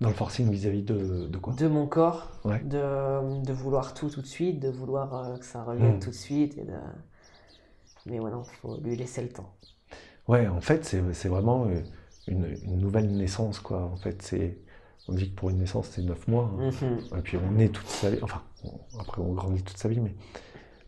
Dans 0.00 0.08
le 0.08 0.14
forcing 0.14 0.50
vis-à-vis 0.50 0.82
de, 0.82 1.26
de 1.28 1.38
quoi? 1.38 1.54
de 1.54 1.68
mon 1.68 1.86
corps, 1.86 2.30
Ouais. 2.44 2.60
de, 2.64 3.42
de 3.44 3.52
vouloir 3.52 3.94
tout 3.94 4.08
tout 4.10 4.22
de 4.22 4.26
suite, 4.26 4.60
de 4.60 4.70
vouloir 4.70 5.14
euh, 5.14 5.36
que 5.36 5.44
ça 5.44 5.62
revienne 5.62 5.96
Mm. 5.96 6.00
tout 6.00 6.10
de 6.10 6.14
suite. 6.14 6.58
Et 6.58 6.64
de... 6.64 6.72
Mais 8.06 8.18
voilà, 8.18 8.42
il 8.44 8.56
faut 8.60 8.76
lui 8.78 8.96
laisser 8.96 9.22
le 9.22 9.28
temps. 9.28 9.52
Ouais, 10.28 10.46
en 10.48 10.60
fait, 10.60 10.84
c'est, 10.84 11.28
vraiment 11.28 11.66
euh, 11.66 11.80
une, 12.28 12.46
une 12.64 12.78
nouvelle 12.78 13.10
naissance, 13.10 13.58
quoi. 13.60 13.82
En 13.84 13.96
fait, 13.96 14.22
c'est... 14.22 14.58
On 15.08 15.14
dit 15.14 15.30
que 15.30 15.34
pour 15.36 15.50
une 15.50 15.58
naissance, 15.58 15.88
c'est 15.90 16.02
9 16.02 16.28
mois. 16.28 16.50
hein. 16.60 16.70
Mhm. 16.70 17.18
Et 17.18 17.22
puis 17.22 17.36
on 17.36 17.58
est 17.58 17.70
toute 17.70 17.88
sa 17.88 18.10
vie, 18.10 18.18
enfin, 18.22 18.42
on- 18.64 19.00
après 19.00 19.20
on 19.20 19.32
grandit 19.32 19.62
toute 19.64 19.76
sa 19.76 19.88
vie, 19.88 19.98
mais 19.98 20.14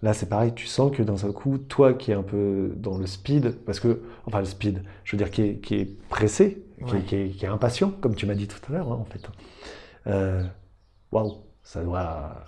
là 0.02 0.14
c'est 0.14 0.28
pareil, 0.28 0.52
tu 0.54 0.66
sens 0.66 0.92
que 0.96 1.02
d'un 1.02 1.16
seul 1.16 1.32
coup, 1.32 1.58
toi 1.58 1.94
qui 1.94 2.12
es 2.12 2.14
un 2.14 2.22
peu 2.22 2.74
dans 2.76 2.98
le 2.98 3.06
speed, 3.06 3.52
parce 3.64 3.80
que, 3.80 4.02
enfin 4.26 4.40
le 4.40 4.44
speed, 4.46 4.84
je 5.04 5.12
veux 5.12 5.18
dire 5.18 5.30
qui 5.32 5.42
est, 5.42 5.56
qui 5.60 5.74
est 5.76 6.00
pressé, 6.08 6.64
qui, 6.86 6.96
est, 6.96 6.98
Ouais. 6.98 7.02
qui 7.04 7.16
est- 7.16 7.30
qui 7.30 7.44
est 7.44 7.48
impatient, 7.48 7.90
comme 8.00 8.14
tu 8.14 8.26
m'as 8.26 8.34
dit 8.34 8.48
tout 8.48 8.60
à 8.68 8.72
l'heure, 8.76 8.92
hein, 8.92 8.96
en 9.00 9.04
fait. 9.04 9.22
Euh, 10.06 10.44
Waouh, 11.12 11.38
ça 11.62 11.82
doit, 11.84 12.44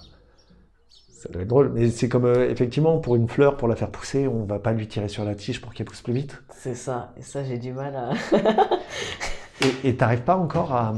ça 1.19 1.29
doit 1.31 1.43
être 1.43 1.49
drôle. 1.49 1.71
Mais 1.75 1.91
c'est 1.91 2.09
comme, 2.09 2.25
euh, 2.27 2.51
effectivement, 2.51 2.99
pour 2.99 3.17
une 3.17 3.29
fleur, 3.29 3.57
pour 3.57 3.69
la 3.69 3.77
faire 3.77 3.91
pousser, 3.91 4.29
on 4.29 4.45
va 4.45 4.59
pas 4.59 4.73
lui 4.73 4.87
tirer 4.89 5.09
sur 5.09 5.25
la 5.25 5.35
tige 5.35 5.61
pour 5.61 5.73
qu'elle 5.75 5.87
pousse 5.87 6.03
plus 6.03 6.12
vite. 6.12 6.43
C'est 6.51 6.75
ça, 6.75 7.12
et 7.17 7.23
ça 7.23 7.43
j'ai 7.45 7.59
du 7.59 7.73
mal 7.73 7.95
à. 7.97 8.11
Et 9.85 9.97
t'arrives 9.97 10.21
pas 10.23 10.37
encore 10.37 10.73
à, 10.75 10.95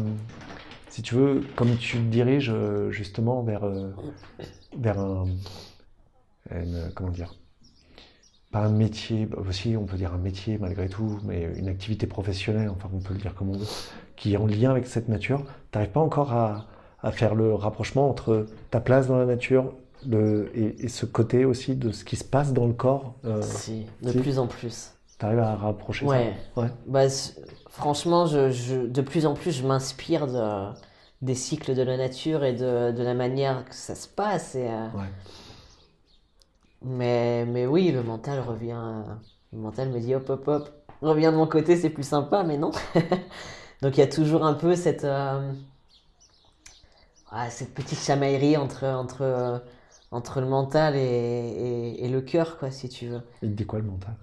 si 0.89 1.01
tu 1.03 1.14
veux, 1.14 1.43
comme 1.57 1.77
tu 1.77 1.97
te 1.99 2.03
diriges 2.03 2.51
euh, 2.53 2.91
justement 2.91 3.43
vers, 3.43 3.64
euh, 3.64 3.91
vers 4.77 4.99
un, 4.99 5.27
une- 6.51 6.91
comment 6.95 7.11
dire, 7.11 7.35
pas 8.51 8.61
un 8.61 8.71
métier, 8.71 9.27
bah, 9.27 9.39
aussi 9.49 9.77
on 9.77 9.85
peut 9.85 9.97
dire 9.97 10.12
un 10.12 10.19
métier 10.19 10.59
malgré 10.59 10.89
tout, 10.89 11.19
mais 11.25 11.49
une 11.57 11.69
activité 11.69 12.07
professionnelle, 12.07 12.69
enfin 12.69 12.89
on 12.93 12.99
peut 13.01 13.14
le 13.14 13.21
dire 13.21 13.35
comme 13.35 13.51
on 13.51 13.59
veut, 13.59 13.66
qui 14.16 14.35
est 14.35 14.37
en 14.37 14.47
lien 14.47 14.71
avec 14.71 14.87
cette 14.87 15.09
nature, 15.09 15.45
t'arrives 15.71 15.91
pas 15.91 16.01
encore 16.01 16.33
à, 16.33 16.66
à 17.03 17.12
faire 17.12 17.35
le 17.35 17.55
rapprochement 17.55 18.11
entre 18.11 18.47
ta 18.71 18.81
place 18.81 19.07
dans 19.07 19.19
la 19.19 19.27
nature 19.27 19.73
et, 20.55 20.85
et 20.85 20.89
ce 20.89 21.07
côté 21.07 21.45
aussi 21.45 21.77
de 21.77 21.93
ce 21.93 22.05
qui 22.05 22.16
se 22.16 22.25
passe 22.25 22.53
dans 22.53 22.66
le 22.66 22.73
corps, 22.75 23.15
euh, 23.25 23.41
si, 23.43 23.87
de 24.03 24.12
si. 24.12 24.19
plus 24.20 24.39
en 24.39 24.47
plus. 24.47 24.93
t'arrives 25.19 25.41
à 25.41 25.57
rapprocher 25.57 26.07
Ouais. 26.07 26.35
ça 26.55 26.62
Ouais. 26.62 26.69
Bah, 26.87 27.09
franchement, 27.69 28.27
je, 28.27 28.51
je- 28.51 28.87
de 28.87 29.01
plus 29.03 29.27
en 29.27 29.35
plus, 29.35 29.53
je 29.53 29.66
m'inspire 29.66 30.27
de, 30.27 30.73
des 31.23 31.35
cycles 31.35 31.75
de 31.75 31.83
la 31.83 31.97
nature 31.97 32.45
et 32.45 32.53
de, 32.53 32.93
de 32.93 33.03
la 33.03 33.15
manière 33.15 33.65
que 33.65 33.75
ça 33.75 33.95
se 33.95 34.09
passe. 34.09 34.55
Et, 34.55 34.69
euh, 34.69 34.87
Ouais. 34.95 35.09
mais, 36.83 37.45
mais 37.47 37.66
oui, 37.66 37.91
le 37.93 38.03
mental 38.03 38.41
revient. 38.41 38.73
euh, 38.77 39.03
Le 39.53 39.59
mental 39.59 39.89
me 39.91 40.01
dit 40.01 40.15
hop, 40.15 40.29
hop, 40.31 40.47
hop, 40.49 40.70
reviens 41.03 41.33
de 41.33 41.37
mon 41.37 41.47
côté, 41.47 41.77
c'est 41.77 41.91
plus 41.91 42.07
sympa, 42.07 42.45
mais 42.45 42.57
non. 42.59 42.70
Donc 43.83 43.97
il 43.97 44.01
y 44.01 44.03
a 44.03 44.07
toujours 44.09 44.45
un 44.45 44.55
peu 44.55 44.75
cette, 44.77 45.05
euh, 45.05 45.53
ah, 47.31 47.51
cette 47.51 47.75
petite 47.75 47.99
chamaillerie 47.99 48.57
entre, 48.57 48.85
entre, 48.87 49.62
entre 50.10 50.40
le 50.40 50.47
mental 50.47 50.97
et, 50.97 51.01
et, 51.01 52.05
et 52.05 52.09
le 52.09 52.20
cœur, 52.20 52.59
quoi, 52.59 52.70
si 52.70 52.89
tu 52.89 53.09
veux. 53.09 53.22
Il 53.43 53.51
te 53.51 53.55
dit 53.55 53.66
quoi 53.66 53.78
le 53.78 53.85
mental? 53.86 54.14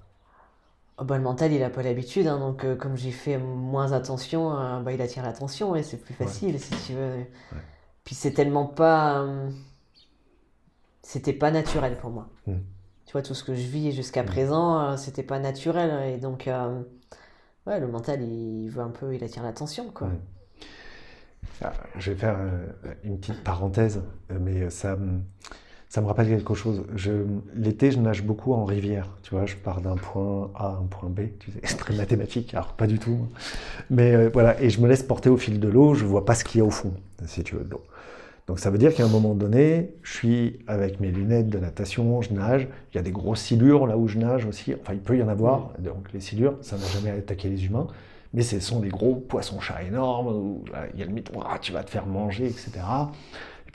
Oh, 0.98 1.04
bah, 1.04 1.18
le 1.18 1.24
mental, 1.24 1.52
il 1.52 1.62
a 1.62 1.70
pas 1.70 1.84
l'habitude, 1.84 2.26
hein, 2.28 2.40
donc 2.40 2.64
euh, 2.64 2.76
comme 2.76 2.96
j'y 2.96 3.12
fais 3.12 3.38
moins 3.38 3.92
attention, 3.92 4.58
euh, 4.58 4.80
bah, 4.80 4.94
il 4.94 5.02
attire 5.02 5.24
l'attention 5.24 5.76
et 5.76 5.84
c'est 5.84 5.98
plus 5.98 6.14
facile, 6.14 6.58
si 6.60 6.74
tu 6.88 6.94
veux. 6.94 7.26
Puis 8.06 8.16
c'est 8.16 8.34
tellement 8.34 8.66
pas. 8.68 9.22
euh, 9.22 9.50
C'était 11.04 11.34
pas 11.34 11.52
naturel 11.52 11.96
pour 11.98 12.10
moi. 12.10 12.28
Tu 13.06 13.14
vois, 13.14 13.22
tout 13.22 13.34
ce 13.36 13.44
que 13.44 13.56
je 13.56 13.68
vis 13.68 13.92
jusqu'à 13.94 14.24
présent, 14.24 14.98
c'était 14.98 15.24
pas 15.24 15.40
naturel. 15.40 16.14
Et 16.14 16.18
donc, 16.18 16.50
ouais, 17.68 17.80
le 17.80 17.88
mental, 17.88 18.22
il 18.22 18.70
veut 18.70 18.82
un 18.82 18.90
peu, 18.90 19.14
il 19.14 19.24
attire 19.24 19.44
l'attention, 19.44 19.92
quoi. 19.92 20.10
Ah, 21.62 21.74
Je 21.98 22.12
vais 22.12 22.18
faire 22.18 22.38
une 23.04 23.20
petite 23.20 23.44
parenthèse, 23.44 24.02
mais 24.30 24.70
ça, 24.70 24.96
me- 24.96 25.22
ça 25.96 26.02
me 26.02 26.08
rappelle 26.08 26.28
quelque 26.28 26.56
chose. 26.56 26.84
L'été, 27.56 27.90
je 27.90 28.00
nage 28.00 28.22
beaucoup 28.22 28.52
en 28.52 28.66
rivière. 28.66 29.08
Tu 29.24 29.34
vois, 29.34 29.46
je 29.46 29.56
pars 29.56 29.80
d'un 29.80 29.96
point 29.96 30.52
A 30.54 30.66
à 30.66 30.72
un 30.72 30.88
point 30.90 31.08
B. 31.08 31.22
Tu 31.40 31.52
sais, 31.52 31.60
c'est 31.64 31.78
très 31.78 31.96
mathématique, 31.96 32.54
alors 32.54 32.74
pas 32.74 32.86
du 32.86 33.00
tout. 33.00 33.30
Mais 33.90 34.14
euh, 34.14 34.30
voilà, 34.34 34.62
et 34.62 34.70
je 34.70 34.82
me 34.82 34.90
laisse 34.90 35.04
porter 35.04 35.30
au 35.30 35.38
fil 35.38 35.58
de 35.58 35.70
l'eau. 35.70 35.94
Je 35.94 36.04
vois 36.04 36.26
pas 36.26 36.36
ce 36.36 36.44
qu'il 36.44 36.60
y 36.60 36.62
a 36.62 36.66
au 36.66 36.70
fond, 36.70 36.92
si 37.26 37.46
tu 37.46 37.56
veux, 37.56 37.64
de 37.64 37.70
l'eau. 37.70 37.82
Donc 38.48 38.60
ça 38.60 38.72
veut 38.72 38.78
dire 38.78 38.94
qu'à 38.94 39.06
un 39.06 39.08
moment 39.08 39.36
donné, 39.36 39.92
je 40.04 40.12
suis 40.12 40.60
avec 40.68 41.00
mes 41.00 41.12
lunettes 41.12 41.48
de 41.48 41.60
natation, 41.60 42.22
je 42.22 42.34
nage. 42.34 42.68
Il 42.92 42.98
y 42.98 43.00
a 43.00 43.02
des 43.02 43.12
grosses 43.12 43.40
silures 43.40 43.88
là 43.88 43.98
où 43.98 44.10
je 44.10 44.18
nage 44.18 44.46
aussi. 44.46 44.74
Enfin, 44.74 44.92
il 44.92 45.00
peut 45.00 45.16
y 45.16 45.24
en 45.24 45.30
avoir. 45.30 45.72
Donc 45.80 46.12
les 46.14 46.20
silures, 46.20 46.58
ça 46.60 46.76
n'a 46.76 46.88
jamais 46.88 47.12
attaqué 47.12 47.48
les 47.48 47.68
humains. 47.68 47.88
Mais 48.34 48.42
ce 48.42 48.60
sont 48.60 48.82
des 48.82 48.90
gros 48.90 49.16
poissons-chats 49.16 49.82
énormes, 49.84 50.28
où 50.28 50.66
il 50.94 51.00
y 51.00 51.04
a 51.04 51.06
le 51.06 51.14
mythe, 51.14 51.32
tu 51.62 51.72
vas 51.72 51.86
te 51.86 51.90
faire 51.90 52.06
manger, 52.06 52.48
etc. 52.48 52.82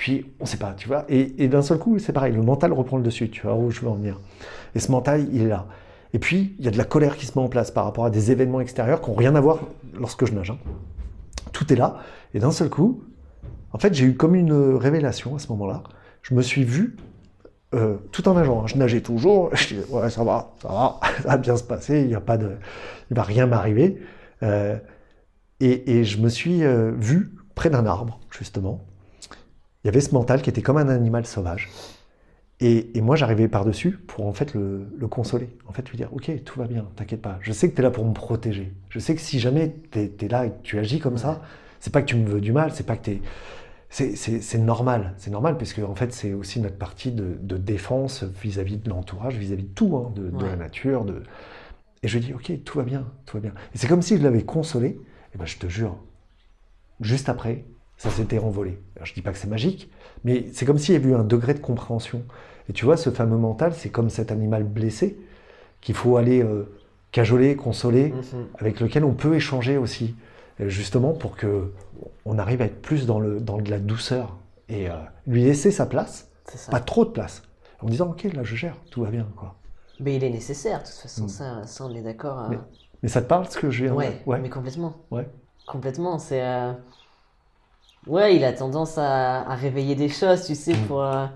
Puis, 0.01 0.33
on 0.41 0.45
ne 0.45 0.49
sait 0.49 0.57
pas, 0.57 0.73
tu 0.73 0.89
vois. 0.89 1.05
Et, 1.11 1.47
d'un 1.47 1.61
seul 1.61 1.79
coup, 1.79 1.99
c'est 1.99 2.15
pareil, 2.15 2.33
le 2.33 2.41
mental 2.41 2.73
reprend 2.73 2.97
le 2.97 3.03
dessus, 3.03 3.29
tu 3.29 3.43
vois 3.43 3.55
où 3.55 3.71
je 3.71 3.83
veux 3.83 3.89
en 3.89 3.97
venir. 3.97 4.19
Et 4.75 4.79
ce 4.79 4.91
mental, 4.91 5.29
il 5.31 5.43
est 5.43 5.49
là. 5.49 5.67
Et 6.15 6.19
puis, 6.19 6.55
il 6.59 6.65
y 6.65 6.69
a 6.69 6.71
de 6.71 6.79
la 6.79 6.85
colère 6.85 7.19
qui 7.19 7.27
se 7.27 7.39
met 7.39 7.45
en 7.45 7.51
place 7.51 7.71
par 7.71 7.85
rapport 7.85 8.07
à 8.07 8.11
des 8.11 8.31
événements 8.31 8.63
extérieurs 8.63 9.03
qui 9.03 9.11
n'ont 9.11 9.17
rien 9.17 9.35
à 9.35 9.43
voir 9.43 9.59
lorsque 9.93 10.25
je 10.25 10.33
nage. 10.33 10.53
hein. 10.53 10.59
tout 11.53 11.71
est 11.71 11.77
là. 11.77 11.99
Et 12.33 12.39
d'un 12.39 12.51
seul 12.51 12.71
coup, 12.71 13.05
en 13.75 13.79
fait, 13.79 13.93
j'ai 13.93 14.07
eu 14.07 14.17
comme 14.17 14.35
une 14.35 14.55
révélation 14.75 15.37
à 15.37 15.39
ce 15.39 15.49
moment-là. 15.49 15.83
Je 16.23 16.33
me 16.33 16.41
suis 16.41 16.65
vu 16.65 16.97
euh, 17.75 17.99
tout 18.11 18.27
en 18.27 18.33
nageant. 18.33 18.63
hein. 18.63 18.67
Je 18.69 18.79
nageais 18.79 19.03
toujours. 19.03 19.51
Je 19.55 19.75
disais, 19.75 19.87
ouais, 19.91 20.09
ça 20.09 20.25
va, 20.25 20.55
ça 20.63 20.69
va, 20.69 21.01
ça 21.23 21.29
va 21.29 21.37
bien 21.37 21.59
se 21.59 21.65
passer. 21.65 22.01
Il 22.01 22.07
n'y 22.09 22.15
a 22.15 22.23
pas 22.23 22.39
de, 22.39 22.53
il 23.11 23.17
va 23.17 23.23
rien 23.23 23.47
m'arriver. 23.47 24.01
Euh, 24.43 24.79
et, 25.61 26.05
je 26.05 26.17
me 26.23 26.31
suis 26.31 26.65
euh, 26.65 26.91
vu 26.97 27.35
près 27.55 27.69
d'un 27.69 27.85
arbre, 27.85 28.19
justement. 28.31 28.87
Il 29.83 29.87
y 29.87 29.91
avait 29.91 30.01
ce 30.01 30.15
mental 30.15 30.43
qui 30.43 30.51
était 30.51 30.63
comme 30.63 30.77
un 30.77 30.89
animal 30.89 31.27
sauvage. 31.27 31.69
Et, 32.61 32.97
et 32.97 33.01
moi, 33.01 33.17
j'arrivais 33.17 33.49
par-dessus 33.49 33.93
pour 33.93 34.27
en 34.27 34.33
fait 34.35 34.53
le, 34.53 34.87
le 34.97 35.09
consoler. 35.09 35.49
En 35.67 35.73
fait, 35.73 35.89
lui 35.89 35.97
dire, 35.97 36.13
ok, 36.13 36.31
tout 36.45 36.59
va 36.59 36.67
bien, 36.67 36.87
t'inquiète 36.97 37.23
pas. 37.23 37.39
Je 37.41 37.53
sais 37.53 37.71
que 37.71 37.75
tu 37.75 37.81
es 37.81 37.83
là 37.83 37.91
pour 37.91 38.05
me 38.05 38.13
protéger. 38.13 38.73
Je 38.91 38.99
sais 38.99 39.15
que 39.15 39.21
si 39.21 39.41
jamais 39.41 39.75
tu 39.91 39.99
es, 39.99 40.29
là 40.29 40.47
et 40.47 40.51
que 40.51 40.63
tu 40.63 40.79
agis 40.79 40.99
comme 40.99 41.17
ça, 41.17 41.41
c'est 41.81 41.93
pas 41.93 42.03
que 42.03 42.07
tu 42.07 42.17
me 42.17 42.29
veux 42.29 42.43
du 42.43 42.53
mal, 42.53 42.73
c'est 42.73 42.85
pas 42.85 42.97
que 42.97 43.05
tu 43.05 43.11
es 43.13 43.23
c'est- 43.89 44.59
normal, 44.59 45.15
c'est 45.17 45.31
normal, 45.31 45.57
parce 45.59 45.73
que 45.73 45.83
en 45.83 45.95
fait, 45.95 46.13
c'est 46.13 46.33
aussi 46.33 46.61
notre 46.61 46.77
partie 46.77 47.11
de, 47.11 47.37
de 47.41 47.57
défense 47.57 48.23
vis-à-vis 48.23 48.77
de 48.77 48.89
l'entourage, 48.89 49.37
vis-à-vis 49.37 49.65
de 49.65 49.75
tout, 49.75 49.97
hein, 49.97 50.13
de, 50.15 50.45
la 50.45 50.57
nature. 50.57 51.05
De... 51.05 51.23
Et 52.03 52.09
je 52.09 52.19
lui 52.19 52.27
dis, 52.27 52.35
ok, 52.35 52.53
tout 52.65 52.79
va 52.79 52.85
bien, 52.85 53.07
tout 53.27 53.37
va 53.37 53.41
bien. 53.41 53.53
Et 53.75 53.79
c'est 53.79 53.89
comme 53.89 54.03
si 54.03 54.17
je 54.17 54.23
l'avais 54.23 54.45
consolé, 54.45 55.01
et 55.35 55.39
ben 55.39 55.47
je 55.47 55.59
te 55.59 55.67
jure, 55.67 55.97
juste 57.01 57.29
après, 57.29 57.65
ça 58.01 58.09
s'était 58.09 58.39
envolé. 58.39 58.79
Alors, 58.97 59.05
je 59.05 59.13
dis 59.13 59.21
pas 59.21 59.31
que 59.31 59.37
c'est 59.37 59.47
magique, 59.47 59.91
mais 60.25 60.47
c'est 60.55 60.65
comme 60.65 60.79
s'il 60.79 60.95
y 60.95 60.97
avait 60.97 61.11
eu 61.11 61.15
un 61.15 61.23
degré 61.23 61.53
de 61.53 61.59
compréhension. 61.59 62.23
Et 62.71 62.73
tu 62.73 62.87
vois, 62.87 62.97
ce 62.97 63.11
fameux 63.11 63.37
mental, 63.37 63.75
c'est 63.75 63.91
comme 63.91 64.09
cet 64.09 64.33
animal 64.33 64.65
blessé 64.65 65.19
qu'il 65.83 65.95
faut 65.95 66.17
aller 66.17 66.43
euh, 66.43 66.65
cajoler, 67.13 67.57
consoler, 67.57 68.09
Mhm. 68.15 68.47
avec 68.59 68.81
lequel 68.81 69.05
on 69.05 69.13
peut 69.13 69.35
échanger 69.35 69.77
aussi, 69.77 70.15
euh, 70.61 70.69
justement 70.69 71.13
pour 71.13 71.37
que 71.37 71.73
on 72.25 72.39
arrive 72.39 72.63
à 72.63 72.65
être 72.65 72.81
plus 72.81 73.05
dans, 73.05 73.21
le, 73.21 73.39
dans 73.39 73.59
de 73.59 73.71
la 73.71 73.79
douceur 73.79 74.39
et 74.71 74.89
euh, 74.89 74.95
lui 75.27 75.43
laisser 75.45 75.71
sa 75.71 75.85
place, 75.85 76.31
pas 76.71 76.81
trop 76.81 77.05
de 77.05 77.11
place, 77.11 77.43
en 77.83 77.87
disant 77.87 78.09
ok 78.11 78.25
là 78.33 78.43
je 78.45 78.55
gère, 78.57 78.77
tout 78.91 79.03
va 79.03 79.11
bien 79.11 79.27
quoi. 79.37 79.57
Mais 79.99 80.17
il 80.17 80.25
est 80.25 80.31
nécessaire, 80.31 80.79
de 80.79 80.85
toute 80.87 80.95
façon, 80.95 81.25
Mm. 81.25 81.29
ça, 81.29 81.67
ça, 81.67 81.85
on 81.85 81.95
est 81.95 82.01
d'accord. 82.03 82.39
euh, 82.45 82.49
Mais- 82.49 82.59
Mais 83.03 83.09
ça 83.11 83.21
te 83.21 83.27
parle 83.27 83.47
ce 83.51 83.59
que 83.59 83.71
je 83.71 83.83
viens 83.85 83.93
de 83.93 83.99
Ouais, 83.99 84.23
ouais. 84.25 84.41
mais 84.41 84.49
complètement. 84.49 84.95
Ouais. 85.11 85.29
Complètement, 85.67 86.19
c'est... 86.19 86.41
Ouais, 88.07 88.35
il 88.37 88.45
a 88.45 88.53
tendance 88.53 88.99
à, 88.99 89.43
à 89.43 89.55
réveiller 89.55 89.95
des 89.95 90.09
choses, 90.09 90.47
tu 90.47 90.55
sais, 90.55 90.73
Mm. 90.75 90.87
pour, 90.87 91.03
euh, 91.03 91.27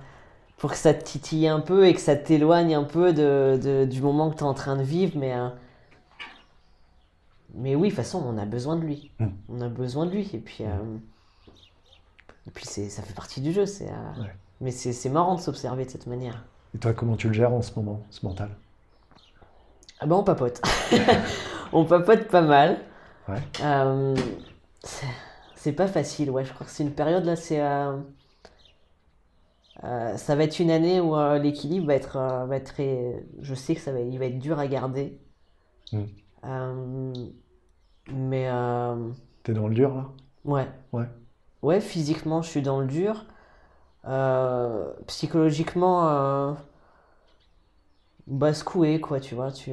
pour 0.58 0.70
que 0.70 0.76
ça 0.76 0.94
te 0.94 1.04
titille 1.04 1.46
un 1.48 1.60
peu 1.60 1.86
et 1.86 1.94
que 1.94 2.00
ça 2.00 2.16
t'éloigne 2.16 2.74
un 2.74 2.84
peu 2.84 3.12
de, 3.12 3.58
de- 3.62 3.84
du 3.84 4.00
moment 4.00 4.30
que 4.30 4.36
tu 4.36 4.40
es 4.44 4.46
en 4.46 4.54
train 4.54 4.76
de 4.76 4.82
vivre, 4.82 5.12
mais... 5.18 5.34
euh, 5.34 5.48
Mais 7.54 7.74
oui, 7.74 7.88
de 7.88 7.94
toute 7.94 7.96
façon, 8.02 8.22
on 8.26 8.38
a 8.38 8.44
besoin 8.46 8.76
de 8.76 8.82
lui. 8.84 9.10
Mm. 9.20 9.26
On 9.50 9.60
a 9.60 9.68
besoin 9.68 10.06
de 10.06 10.10
lui, 10.12 10.28
et 10.32 10.38
puis... 10.38 10.64
euh, 10.64 10.96
Et 12.46 12.50
puis 12.50 12.64
ça 12.66 13.02
fait 13.02 13.14
partie 13.14 13.40
du 13.40 13.52
jeu, 13.52 13.66
c'est... 13.66 13.84
Ouais. 13.84 14.34
Mais 14.60 14.70
c'est, 14.70 14.92
c'est 14.92 15.10
marrant 15.10 15.34
de 15.34 15.40
s'observer 15.40 15.84
de 15.84 15.90
cette 15.90 16.06
manière. 16.06 16.44
Et 16.74 16.78
toi 16.78 16.92
comment 16.94 17.16
tu 17.16 17.28
le 17.28 17.34
gères 17.34 17.52
en 17.52 17.60
ce 17.62 17.72
moment, 17.76 18.00
ce 18.10 18.24
mental? 18.24 18.50
Ah 20.00 20.06
bah 20.06 20.16
on 20.16 20.24
papote. 20.24 20.60
on 21.72 21.84
papote 21.84 22.28
pas 22.28 22.40
mal. 22.42 22.78
Ouais. 23.28 23.42
C'est- 25.64 25.72
pas 25.72 25.86
facile, 25.88 26.30
ouais. 26.30 26.44
Je 26.44 26.52
crois 26.52 26.66
que 26.66 26.72
c'est 26.72 26.82
une 26.84 26.94
période 26.94 27.24
là, 27.24 27.36
c'est. 27.36 27.60
euh, 27.62 27.96
euh, 29.82 30.16
ça 30.16 30.36
va 30.36 30.44
être 30.44 30.60
une 30.60 30.70
année 30.70 31.00
où 31.00 31.16
euh, 31.16 31.38
l'équilibre 31.38 31.86
va 31.88 31.94
être, 31.94 32.18
va 32.46 32.56
être 32.56 32.72
très. 32.72 33.24
Je 33.40 33.54
sais 33.54 33.74
que 33.74 33.80
ça 33.80 33.92
va, 33.92 34.00
il 34.00 34.18
va 34.18 34.26
être 34.26 34.38
dur 34.38 34.58
à 34.58 34.66
garder. 34.66 35.18
Mm. 35.92 36.02
Euh, 36.44 37.12
mais 38.12 38.48
T'es 39.42 39.52
dans 39.54 39.68
le 39.68 39.74
dur 39.74 39.94
là? 39.94 40.08
Ouais. 40.44 40.68
Ouais. 40.92 41.08
Ouais, 41.62 41.80
physiquement, 41.80 42.42
je 42.42 42.50
suis 42.50 42.62
dans 42.62 42.80
le 42.80 42.86
dur. 42.86 43.24
Psychologiquement, 45.06 46.56
secoué, 48.52 49.00
quoi, 49.00 49.20
tu 49.20 49.34
vois. 49.34 49.50
Tu 49.50 49.72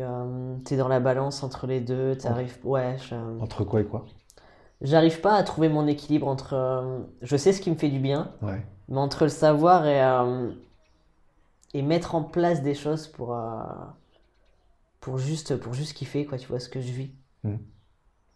t'es 0.65 0.77
dans 0.77 0.87
la 0.87 0.99
balance 0.99 1.43
entre 1.43 1.67
les 1.67 1.81
deux. 1.81 2.15
T'arrives. 2.15 2.57
Ouais, 2.63 2.97
je- 2.97 3.41
Entre 3.41 3.63
quoi 3.65 3.81
et 3.81 3.85
quoi? 3.85 4.05
J'arrive 4.81 5.21
pas 5.21 5.35
à 5.35 5.43
trouver 5.43 5.69
mon 5.69 5.87
équilibre 5.87 6.27
entre. 6.27 6.53
euh, 6.53 6.99
je 7.21 7.37
sais 7.37 7.53
ce 7.53 7.61
qui 7.61 7.71
me 7.71 7.75
fait 7.75 7.89
du 7.89 7.99
bien, 7.99 8.31
Ouais. 8.41 8.61
mais 8.89 8.97
entre 8.99 9.23
le 9.25 9.29
savoir 9.29 9.85
et, 9.87 10.01
euh, 10.03 10.51
et 11.73 11.81
mettre 11.81 12.15
en 12.15 12.23
place 12.23 12.61
des 12.61 12.73
choses 12.73 13.07
pour, 13.07 13.35
euh, 13.35 13.61
pour, 14.99 15.17
juste, 15.17 15.57
pour 15.57 15.73
juste 15.73 15.93
kiffer, 15.93 16.25
quoi, 16.25 16.37
tu 16.37 16.47
vois, 16.47 16.59
ce 16.59 16.69
que 16.69 16.81
je 16.81 16.91
vis. 16.91 17.11
Mm. 17.43 17.55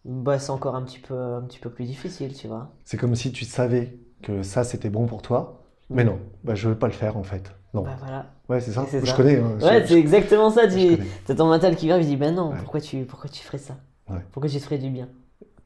Bah, 0.04 0.38
c'est 0.38 0.50
encore 0.50 0.74
un 0.76 0.82
petit 0.82 0.98
peu, 0.98 1.14
un 1.14 1.42
petit 1.42 1.58
peu 1.58 1.70
plus 1.70 1.84
difficile, 1.84 2.32
tu 2.34 2.46
vois. 2.46 2.70
C'est 2.84 2.96
comme 2.96 3.14
si 3.16 3.32
tu 3.32 3.44
savais 3.44 3.98
que 4.22 4.42
ça 4.42 4.64
c'était 4.64 4.90
bon 4.90 5.06
pour 5.06 5.22
toi, 5.22 5.64
mais 5.90 6.04
non, 6.04 6.18
bah, 6.44 6.54
je 6.54 6.68
veux 6.68 6.78
pas 6.78 6.86
le 6.86 6.92
faire 6.92 7.16
en 7.16 7.22
fait. 7.24 7.52
Non. 7.74 7.82
Bah 7.82 7.96
voilà. 7.98 8.26
Ouais 8.48 8.60
c'est 8.60 8.72
ça. 8.72 8.86
Je 8.92 9.04
ça. 9.04 9.16
connais. 9.16 9.36
hein, 9.38 9.58
Ouais, 9.60 9.84
c'est 9.86 9.98
exactement 9.98 10.50
ça. 10.50 10.68
Tu 10.68 10.98
as 11.28 11.34
ton 11.34 11.46
mental 11.46 11.74
qui 11.76 11.86
vient 11.86 11.98
et 11.98 12.04
dit 12.04 12.16
Ben 12.16 12.34
non, 12.34 12.50
Ouais. 12.50 12.56
pourquoi, 12.58 12.80
tu, 12.80 13.04
pourquoi 13.04 13.28
tu 13.28 13.42
ferais 13.42 13.58
ça? 13.58 13.76
Ouais. 14.08 14.20
Pourquoi 14.32 14.48
tu 14.48 14.58
te 14.58 14.62
ferais 14.62 14.78
du 14.78 14.90
bien? 14.90 15.08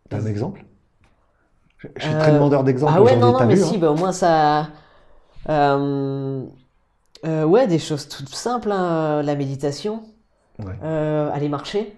T'as 0.08 0.18
un 0.18 0.26
exemple? 0.26 0.64
Je 1.80 1.88
je 1.96 2.02
suis 2.04 2.14
Euh, 2.14 2.18
très 2.20 2.32
demandeur 2.32 2.62
d'exemples 2.64 2.92
Ah 2.96 3.02
ouais, 3.02 3.16
non, 3.16 3.32
non, 3.32 3.46
mais 3.46 3.54
vu, 3.54 3.62
si, 3.62 3.76
hein 3.76 3.78
bah, 3.80 3.90
au 3.90 3.96
moins 3.96 4.12
ça. 4.12 4.68
Euh, 5.48 6.44
euh, 7.26 7.44
ouais, 7.44 7.66
des 7.66 7.78
choses 7.78 8.08
toutes 8.08 8.28
simples, 8.34 8.70
hein, 8.70 9.22
la 9.22 9.34
méditation, 9.34 10.02
Ouais. 10.58 10.74
euh, 10.82 11.30
aller 11.32 11.48
marcher. 11.48 11.96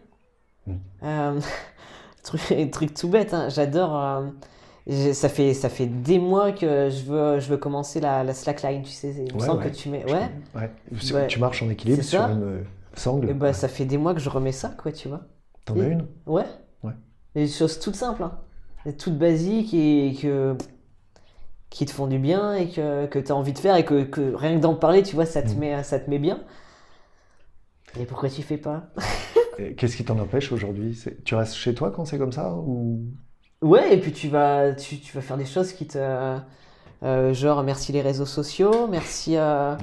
Mm. 0.66 0.72
Euh, 1.02 1.40
truc, 2.22 2.70
truc 2.70 2.94
tout 2.94 3.08
bête, 3.08 3.34
hein, 3.34 3.48
j'adore. 3.48 3.96
euh, 4.88 5.12
ça, 5.12 5.28
fait, 5.28 5.54
ça 5.54 5.68
fait 5.68 5.86
des 5.86 6.18
mois 6.18 6.52
que 6.52 6.88
je 6.90 7.04
veux, 7.04 7.40
je 7.40 7.48
veux 7.48 7.56
commencer 7.56 8.00
la, 8.00 8.24
la 8.24 8.34
slackline, 8.34 8.82
tu 8.82 8.90
sais. 8.90 9.14
Il 9.16 9.34
me 9.34 9.40
Ouais, 9.40 9.46
semble 9.46 9.62
ouais. 9.64 9.70
que 9.70 9.76
tu 9.76 9.88
mets. 9.88 10.04
Ouais. 10.10 11.28
Tu- 11.28 11.38
marches 11.40 11.62
en 11.62 11.70
équilibre 11.70 12.02
sur 12.02 12.20
une 12.22 12.42
euh, 12.42 12.62
sangle. 12.94 13.30
et 13.30 13.34
bah, 13.34 13.52
ça 13.52 13.68
fait 13.68 13.84
des 13.84 13.98
mois 13.98 14.14
que 14.14 14.20
je 14.20 14.28
remets 14.28 14.52
ça, 14.52 14.72
quoi, 14.76 14.90
tu 14.92 15.08
vois. 15.08 15.20
T'en 15.64 15.78
as 15.78 15.84
une? 15.84 16.06
Ouais. 16.26 16.46
Ouais. 16.82 16.92
Des 17.34 17.46
choses 17.48 17.78
toutes 17.78 17.94
simples, 17.96 18.22
hein. 18.24 18.32
Toutes 18.98 19.16
basiques 19.18 19.74
et 19.74 20.16
que 20.20 20.56
qui 21.70 21.86
te 21.86 21.90
font 21.92 22.06
du 22.06 22.18
bien 22.18 22.54
et 22.54 22.68
que, 22.68 23.06
que 23.06 23.18
tu 23.18 23.32
as 23.32 23.34
envie 23.34 23.52
de 23.54 23.58
faire 23.58 23.76
et 23.76 23.84
que, 23.84 24.02
que 24.04 24.34
rien 24.34 24.56
que 24.56 24.60
d'en 24.60 24.74
parler, 24.74 25.02
tu 25.02 25.14
vois, 25.14 25.24
ça 25.26 25.42
te, 25.42 25.54
Mm. 25.54 25.58
met, 25.58 25.82
ça 25.82 25.98
te 25.98 26.10
met 26.10 26.18
bien. 26.18 26.40
Et 27.98 28.04
pourquoi 28.06 28.28
tu 28.28 28.42
fais 28.42 28.56
pas? 28.58 28.84
Qu'est-ce 29.76 29.96
qui 29.96 30.04
t'en 30.04 30.18
empêche 30.18 30.50
aujourd'hui? 30.52 30.98
Tu 31.24 31.34
restes 31.34 31.54
chez 31.54 31.74
toi 31.74 31.90
quand 31.90 32.04
c'est 32.04 32.18
comme 32.18 32.32
ça 32.32 32.54
ou... 32.54 33.00
Ouais, 33.60 33.94
et 33.94 34.00
puis 34.00 34.12
tu 34.12 34.28
vas, 34.28 34.72
tu, 34.74 34.98
tu 34.98 35.12
vas 35.14 35.20
faire 35.22 35.36
des 35.36 35.44
choses 35.46 35.72
qui 35.72 35.86
te. 35.86 35.98
euh, 37.02 37.34
genre, 37.34 37.62
merci 37.62 37.92
les 37.92 38.02
réseaux 38.02 38.26
sociaux, 38.26 38.88
merci. 38.88 39.36
euh, 39.36 39.74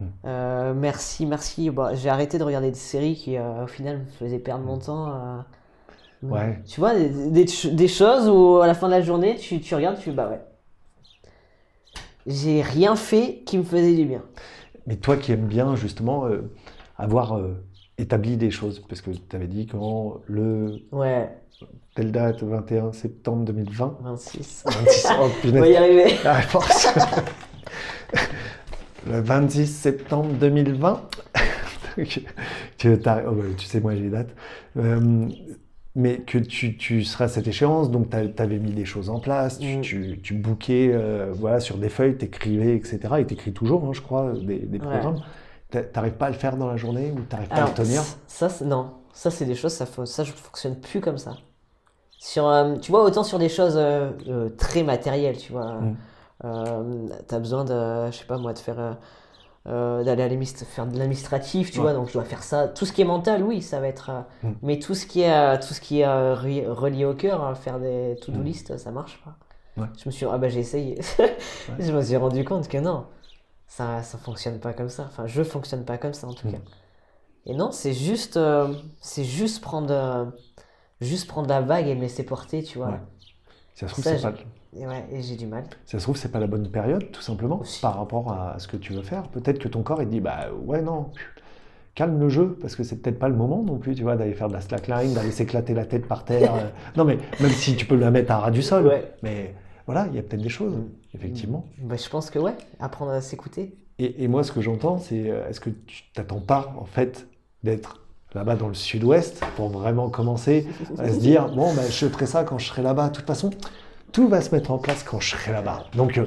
Mm. 0.00 0.06
euh, 0.24 0.74
merci, 0.74 1.26
merci. 1.26 1.70
Bon, 1.70 1.94
j'ai 1.94 2.08
arrêté 2.08 2.38
de 2.38 2.44
regarder 2.44 2.70
des 2.70 2.76
séries 2.78 3.14
qui, 3.16 3.36
euh, 3.36 3.64
au 3.64 3.66
final, 3.66 3.98
me 3.98 4.04
faisaient 4.06 4.38
perdre 4.38 4.64
mon 4.64 4.78
temps. 4.78 5.44
Ouais. 6.22 6.60
Tu 6.66 6.80
vois, 6.80 6.94
des, 6.94 7.08
des, 7.30 7.46
ch- 7.46 7.72
des 7.74 7.88
choses 7.88 8.28
où 8.28 8.60
à 8.60 8.66
la 8.66 8.74
fin 8.74 8.86
de 8.88 8.92
la 8.92 9.02
journée, 9.02 9.36
tu, 9.36 9.60
tu 9.60 9.74
regardes, 9.74 9.96
tu 9.96 10.04
fais 10.04 10.10
bah 10.12 10.28
ouais. 10.28 10.40
J'ai 12.26 12.62
rien 12.62 12.96
fait 12.96 13.42
qui 13.46 13.58
me 13.58 13.62
faisait 13.62 13.94
du 13.94 14.04
bien. 14.04 14.22
Mais 14.86 14.96
toi 14.96 15.16
qui 15.16 15.32
aimes 15.32 15.46
bien 15.46 15.76
justement 15.76 16.26
euh, 16.26 16.50
avoir 16.98 17.38
euh, 17.38 17.62
établi 17.98 18.36
des 18.36 18.50
choses, 18.50 18.80
parce 18.88 19.00
que 19.00 19.10
tu 19.10 19.36
avais 19.36 19.46
dit 19.46 19.66
quand 19.66 20.20
le 20.26 20.80
Ouais, 20.92 21.30
telle 21.94 22.12
date, 22.12 22.42
21 22.42 22.92
septembre 22.92 23.44
2020, 23.46 23.98
26. 24.02 24.64
26, 24.66 25.06
oh 25.18 25.22
On 25.38 25.40
punaise, 25.40 25.60
va 25.60 25.68
y 25.68 25.76
arriver. 25.76 26.14
la 26.24 26.34
réponse. 26.34 26.88
le 29.06 29.20
26 29.20 29.66
septembre 29.66 30.28
2020, 30.38 31.00
tu, 32.06 32.22
tu, 32.76 32.98
t'as- 33.00 33.22
oh, 33.26 33.32
bah, 33.32 33.44
tu 33.56 33.66
sais 33.66 33.80
moi 33.80 33.94
j'ai 33.94 34.02
les 34.02 34.10
dates, 34.10 34.34
Euh, 34.76 35.28
mais 35.96 36.18
que 36.20 36.38
tu, 36.38 36.76
tu 36.76 37.04
seras 37.04 37.24
à 37.26 37.28
cette 37.28 37.48
échéance, 37.48 37.90
donc 37.90 38.10
tu 38.10 38.16
avais 38.42 38.58
mis 38.58 38.72
des 38.72 38.84
choses 38.84 39.10
en 39.10 39.18
place, 39.18 39.58
tu, 39.58 39.76
Mm. 39.78 39.80
tu, 39.80 40.20
tu 40.22 40.34
bookais 40.34 40.90
euh, 40.92 41.32
voilà, 41.34 41.60
sur 41.60 41.78
des 41.78 41.88
feuilles, 41.88 42.16
t'écrivais, 42.16 42.76
etc. 42.76 43.20
Et 43.20 43.26
t'écris 43.26 43.52
toujours, 43.52 43.84
hein, 43.84 43.92
je 43.92 44.00
crois, 44.00 44.32
des, 44.32 44.78
programmes. 44.78 45.20
T'a- 45.70 45.82
T'arrives 45.82 46.14
pas 46.14 46.26
à 46.26 46.30
le 46.30 46.36
faire 46.36 46.56
dans 46.56 46.66
la 46.68 46.76
journée 46.76 47.12
ou 47.12 47.20
t'arrives 47.22 47.48
pas 47.48 47.64
à 47.64 47.68
le 47.68 47.74
tenir? 47.74 48.02
ça, 48.26 48.48
non, 48.64 48.92
ça 49.12 49.30
c'est 49.30 49.44
des 49.46 49.54
choses, 49.54 49.72
ça, 49.72 49.86
ça 50.04 50.24
je 50.24 50.32
fonctionne 50.32 50.76
plus 50.80 51.00
comme 51.00 51.18
ça. 51.18 51.36
Sur, 52.18 52.46
euh, 52.48 52.76
tu 52.76 52.90
vois, 52.92 53.02
autant 53.04 53.22
sur 53.24 53.38
des 53.38 53.48
choses 53.48 53.74
euh, 53.76 54.48
très 54.58 54.82
matérielles, 54.82 55.38
tu 55.38 55.52
vois. 55.52 55.80
Mm. 55.80 55.96
T'as 57.26 57.38
besoin 57.38 57.64
de, 57.64 58.10
je 58.10 58.16
sais 58.18 58.24
pas 58.26 58.38
moi, 58.38 58.52
de 58.52 58.58
faire, 58.58 58.96
euh, 59.66 60.02
d'aller 60.04 60.22
à 60.24 60.64
faire 60.64 60.86
de 60.86 60.98
l'administratif, 60.98 61.70
tu 61.70 61.78
Ouais. 61.78 61.82
vois, 61.84 61.92
donc 61.94 62.08
je 62.08 62.14
dois 62.14 62.24
faire 62.24 62.42
ça. 62.42 62.66
Tout 62.68 62.86
ce 62.86 62.92
qui 62.92 63.02
est 63.02 63.04
mental, 63.06 63.42
oui, 63.42 63.60
ça 63.62 63.78
va 63.80 63.88
être. 63.88 64.10
euh, 64.10 64.20
Mm. 64.48 64.52
Mais 64.62 64.78
tout 64.78 64.94
ce 64.94 65.06
qui 65.06 65.20
est, 65.22 65.32
euh, 65.32 65.56
tout 65.58 65.74
ce 65.74 65.80
qui 65.80 66.00
est 66.00 66.06
relié 66.06 67.04
au 67.04 67.14
cœur, 67.14 67.44
hein, 67.44 67.54
faire 67.54 67.78
des 67.78 68.16
to-do 68.22 68.40
Mm. 68.40 68.44
list, 68.44 68.76
ça 68.78 68.90
marche 68.90 69.22
pas. 69.24 69.36
Ouais. 69.82 69.88
Je 69.98 70.02
me 70.06 70.10
suis, 70.10 70.26
ah 70.26 70.38
bah 70.38 70.48
j'ai 70.48 70.60
essayé. 70.60 70.98
je 71.78 71.92
me 71.92 72.02
suis 72.02 72.16
rendu 72.16 72.44
compte 72.44 72.68
que 72.68 72.78
non, 72.78 73.06
ça, 73.66 74.02
ça 74.02 74.18
fonctionne 74.18 74.58
pas 74.60 74.72
comme 74.72 74.88
ça. 74.88 75.04
Enfin, 75.06 75.26
je 75.26 75.42
fonctionne 75.42 75.84
pas 75.84 75.98
comme 75.98 76.14
ça 76.14 76.26
en 76.26 76.32
tout 76.34 76.48
Mm. 76.48 76.52
cas. 76.52 76.58
Et 77.46 77.54
non, 77.54 77.70
c'est 77.72 77.92
juste, 77.94 78.38
c'est 79.00 79.24
juste 79.24 79.62
prendre, 79.62 80.32
juste 81.00 81.26
prendre 81.28 81.48
la 81.48 81.60
vague 81.62 81.86
et 81.88 81.94
me 81.94 82.02
laisser 82.02 82.22
porter, 82.24 82.62
tu 82.62 82.78
vois. 82.78 82.98
Ça 83.74 83.88
se 83.88 83.92
trouve, 83.92 84.04
c'est 84.04 84.20
pas, 84.20 84.32
Et 84.76 84.86
ouais, 84.86 85.04
et 85.12 85.20
j'ai 85.22 85.36
du 85.36 85.46
mal. 85.46 85.64
ça 85.84 85.98
se 85.98 86.04
trouve, 86.04 86.16
c'est 86.16 86.30
pas 86.30 86.38
la 86.38 86.46
bonne 86.46 86.68
période, 86.70 87.10
tout 87.10 87.22
simplement, 87.22 87.60
Aussi. 87.60 87.80
par 87.80 87.96
rapport 87.96 88.32
à 88.32 88.58
ce 88.58 88.68
que 88.68 88.76
tu 88.76 88.92
veux 88.92 89.02
faire. 89.02 89.24
Peut-être 89.28 89.58
que 89.58 89.66
ton 89.68 89.82
corps, 89.82 90.00
il 90.00 90.06
te 90.06 90.12
dit, 90.12 90.20
bah 90.20 90.46
ouais, 90.64 90.80
non, 90.80 91.10
calme 91.96 92.20
le 92.20 92.28
jeu, 92.28 92.56
parce 92.60 92.76
que 92.76 92.84
c'est 92.84 92.96
peut-être 92.96 93.18
pas 93.18 93.28
le 93.28 93.34
moment 93.34 93.62
non 93.64 93.78
plus, 93.78 93.94
tu 93.96 94.02
vois, 94.02 94.16
d'aller 94.16 94.32
faire 94.34 94.46
de 94.48 94.52
la 94.52 94.60
slackline, 94.60 95.12
d'aller 95.12 95.32
s'éclater 95.32 95.74
la 95.74 95.84
tête 95.86 96.06
par 96.06 96.24
terre. 96.24 96.52
Non, 96.96 97.04
mais 97.04 97.18
même 97.40 97.50
si 97.50 97.74
tu 97.74 97.84
peux 97.84 97.96
la 97.96 98.10
mettre 98.12 98.30
à 98.32 98.38
ras 98.38 98.50
du 98.52 98.62
sol, 98.62 98.86
Ouais. 98.86 99.12
mais 99.24 99.54
voilà, 99.86 100.06
il 100.08 100.14
y 100.14 100.18
a 100.18 100.22
peut-être 100.22 100.42
des 100.42 100.48
choses, 100.48 100.74
effectivement. 101.14 101.64
Bah, 101.78 101.96
je 101.96 102.08
pense 102.08 102.30
que 102.30 102.38
ouais, 102.38 102.54
apprendre 102.78 103.10
à 103.10 103.20
s'écouter. 103.20 103.74
Et, 103.98 104.22
et 104.24 104.28
moi, 104.28 104.44
ce 104.44 104.52
que 104.52 104.60
j'entends, 104.60 104.98
c'est 104.98 105.28
euh, 105.30 105.48
est-ce 105.48 105.58
que 105.60 105.70
tu 105.70 106.04
t'attends 106.14 106.40
pas, 106.40 106.72
en 106.78 106.84
fait, 106.84 107.26
d'être 107.64 107.96
là-bas 108.34 108.54
dans 108.54 108.68
le 108.68 108.74
sud-ouest 108.74 109.42
pour 109.56 109.68
vraiment 109.68 110.08
commencer 110.10 110.68
à 110.96 111.08
se 111.08 111.18
dire 111.18 111.48
bon, 111.48 111.74
bah, 111.74 111.82
je 111.90 112.06
ferai 112.06 112.26
ça 112.26 112.44
quand 112.44 112.56
je 112.58 112.66
serai 112.68 112.82
là-bas. 112.82 113.08
De 113.08 113.14
toute 113.16 113.26
façon, 113.26 113.50
tout 114.12 114.28
va 114.28 114.40
se 114.40 114.54
mettre 114.54 114.70
en 114.70 114.78
place 114.78 115.02
quand 115.02 115.20
je 115.20 115.30
serai 115.30 115.52
là-bas. 115.52 115.86
Donc, 115.94 116.18
euh, 116.18 116.26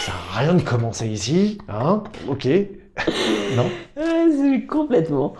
ça 0.00 0.12
à 0.12 0.38
rien 0.38 0.54
de 0.54 0.62
commencer 0.62 1.08
ici, 1.08 1.58
hein 1.68 2.02
Ok. 2.28 2.46
non 3.56 3.70
Ouais, 3.96 4.28
c'est 4.30 4.66
complètement. 4.66 5.34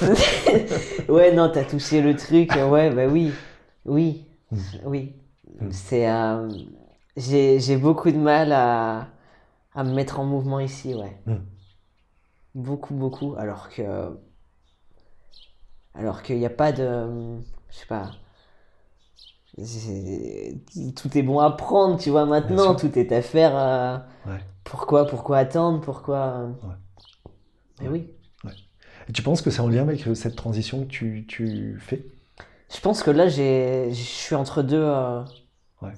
ouais, 1.08 1.32
non, 1.32 1.50
t'as 1.50 1.64
touché 1.64 2.02
le 2.02 2.16
truc. 2.16 2.52
Ouais, 2.54 2.90
bah 2.90 3.06
oui. 3.06 3.32
Oui. 3.84 4.26
Mm. 4.50 4.58
Oui. 4.84 5.14
Mm. 5.60 5.70
C'est. 5.70 6.10
euh, 6.10 6.48
j'ai, 7.16 7.76
beaucoup 7.76 8.10
de 8.10 8.18
mal 8.18 8.52
à, 8.52 9.08
à 9.74 9.84
me 9.84 9.92
mettre 9.92 10.20
en 10.20 10.24
mouvement 10.24 10.60
ici, 10.60 10.94
ouais. 10.94 11.16
Mm. 11.26 11.36
Beaucoup, 12.54 12.94
beaucoup. 12.94 13.34
Alors 13.38 13.68
que. 13.70 14.18
Alors 15.94 16.22
qu'il 16.22 16.38
n'y 16.38 16.46
a 16.46 16.50
pas 16.50 16.72
de. 16.72 17.38
Je 17.70 17.76
sais 17.76 17.86
pas. 17.86 18.10
Tout 19.56 21.18
est 21.18 21.22
bon 21.22 21.38
à 21.40 21.50
prendre, 21.50 21.98
tu 21.98 22.10
vois, 22.10 22.24
maintenant. 22.26 22.74
Tout 22.74 22.98
est 22.98 23.12
à 23.12 23.22
faire. 23.22 23.52
euh, 23.56 23.98
Ouais. 24.26 24.38
Pourquoi, 24.64 25.06
pourquoi 25.06 25.38
attendre 25.38 25.80
Pourquoi. 25.80 26.16
euh, 26.16 26.48
Mais 27.80 27.88
oui. 27.88 28.08
Et 29.08 29.12
tu 29.12 29.22
penses 29.22 29.42
que 29.42 29.50
c'est 29.50 29.60
en 29.60 29.68
lien 29.68 29.82
avec 29.82 30.06
euh, 30.06 30.14
cette 30.14 30.36
transition 30.36 30.82
que 30.82 30.88
tu, 30.88 31.24
tu 31.26 31.78
fais? 31.80 32.04
Je 32.72 32.78
pense 32.80 33.02
que 33.02 33.10
là, 33.10 33.26
j'ai, 33.28 33.88
je 33.90 33.94
suis 34.02 34.36
entre 34.36 34.62
deux, 34.62 34.80
euh, 34.80 35.22
Ouais. 35.82 35.92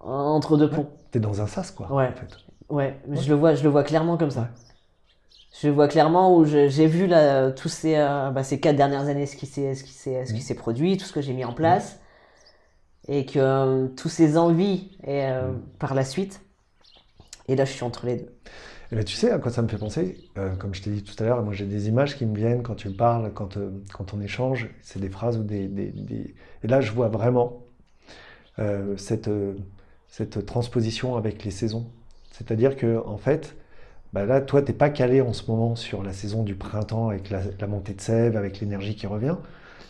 entre 0.00 0.56
deux 0.56 0.68
ponts. 0.68 0.88
T'es 1.12 1.20
dans 1.20 1.40
un 1.40 1.46
sas, 1.46 1.70
quoi, 1.70 1.92
Ouais. 1.92 2.08
en 2.08 2.12
fait. 2.18 2.36
Ouais, 2.68 2.98
Ouais. 3.06 3.16
je 3.16 3.28
le 3.28 3.34
vois, 3.36 3.54
je 3.54 3.62
le 3.62 3.68
vois 3.68 3.84
clairement 3.84 4.16
comme 4.16 4.30
ça. 4.32 4.40
Ouais. 4.40 4.46
Je 5.60 5.68
le 5.68 5.72
vois 5.74 5.86
clairement 5.88 6.34
où 6.36 6.44
j'ai 6.44 6.86
vu 6.86 7.06
là, 7.06 7.52
tous 7.52 7.68
ces, 7.68 7.94
euh, 7.96 8.30
bah, 8.30 8.42
ces 8.42 8.58
quatre 8.58 8.76
dernières 8.76 9.06
années 9.08 9.26
ce 9.26 9.36
qui 9.36 9.46
s'est, 9.46 9.72
qui 9.84 9.92
s'est, 9.92 10.54
produit, 10.54 10.96
tout 10.96 11.04
ce 11.04 11.12
que 11.12 11.20
j'ai 11.20 11.34
mis 11.34 11.44
en 11.44 11.52
place, 11.52 12.00
et 13.08 13.26
que 13.26 13.38
euh, 13.38 13.88
tous 13.96 14.08
ces 14.08 14.36
envies 14.38 14.90
et 15.04 15.26
euh, 15.26 15.52
Mhm. 15.52 15.62
par 15.78 15.94
la 15.94 16.04
suite. 16.04 16.40
Et 17.48 17.56
là, 17.56 17.64
je 17.64 17.72
suis 17.72 17.82
entre 17.84 18.06
les 18.06 18.16
deux. 18.16 18.32
Eh 18.90 18.96
ben, 18.96 19.04
tu 19.04 19.14
sais 19.16 19.30
à 19.30 19.38
quoi 19.38 19.50
ça 19.50 19.62
me 19.62 19.68
fait 19.68 19.78
penser 19.78 20.16
Euh, 20.38 20.54
Comme 20.56 20.74
je 20.74 20.82
t'ai 20.82 20.90
dit 20.90 21.02
tout 21.02 21.14
à 21.22 21.26
l'heure, 21.26 21.42
moi 21.42 21.52
j'ai 21.52 21.66
des 21.66 21.88
images 21.88 22.16
qui 22.16 22.24
me 22.26 22.34
viennent 22.36 22.62
quand 22.62 22.74
tu 22.74 22.90
parles, 22.90 23.32
quand, 23.34 23.58
quand 23.92 24.14
on 24.14 24.20
échange. 24.20 24.68
C'est 24.82 25.00
des 25.00 25.10
phrases 25.10 25.36
ou 25.38 25.42
des, 25.42 25.68
des- 25.68 25.90
des- 25.92 26.34
Et 26.64 26.66
là, 26.68 26.80
je 26.80 26.92
vois 26.92 27.08
vraiment 27.08 27.62
cette, 28.96 29.30
cette 30.08 30.46
transposition 30.46 31.16
avec 31.16 31.44
les 31.44 31.50
saisons. 31.50 31.86
C'est-à-dire 32.32 32.76
que, 32.76 32.98
en 33.06 33.16
fait, 33.18 33.56
bah 34.12 34.26
là, 34.26 34.40
toi, 34.42 34.62
t'es 34.62 34.74
pas 34.74 34.90
calé 34.90 35.20
en 35.22 35.32
ce 35.32 35.50
moment 35.50 35.76
sur 35.76 36.02
la 36.04 36.12
saison 36.12 36.42
du 36.44 36.56
printemps 36.56 37.08
avec 37.10 37.30
la, 37.30 37.42
la 37.60 37.66
montée 37.66 37.94
de 37.94 38.00
sève, 38.00 38.36
avec 38.36 38.60
l'énergie 38.60 38.96
qui 38.96 39.06
revient. 39.06 39.36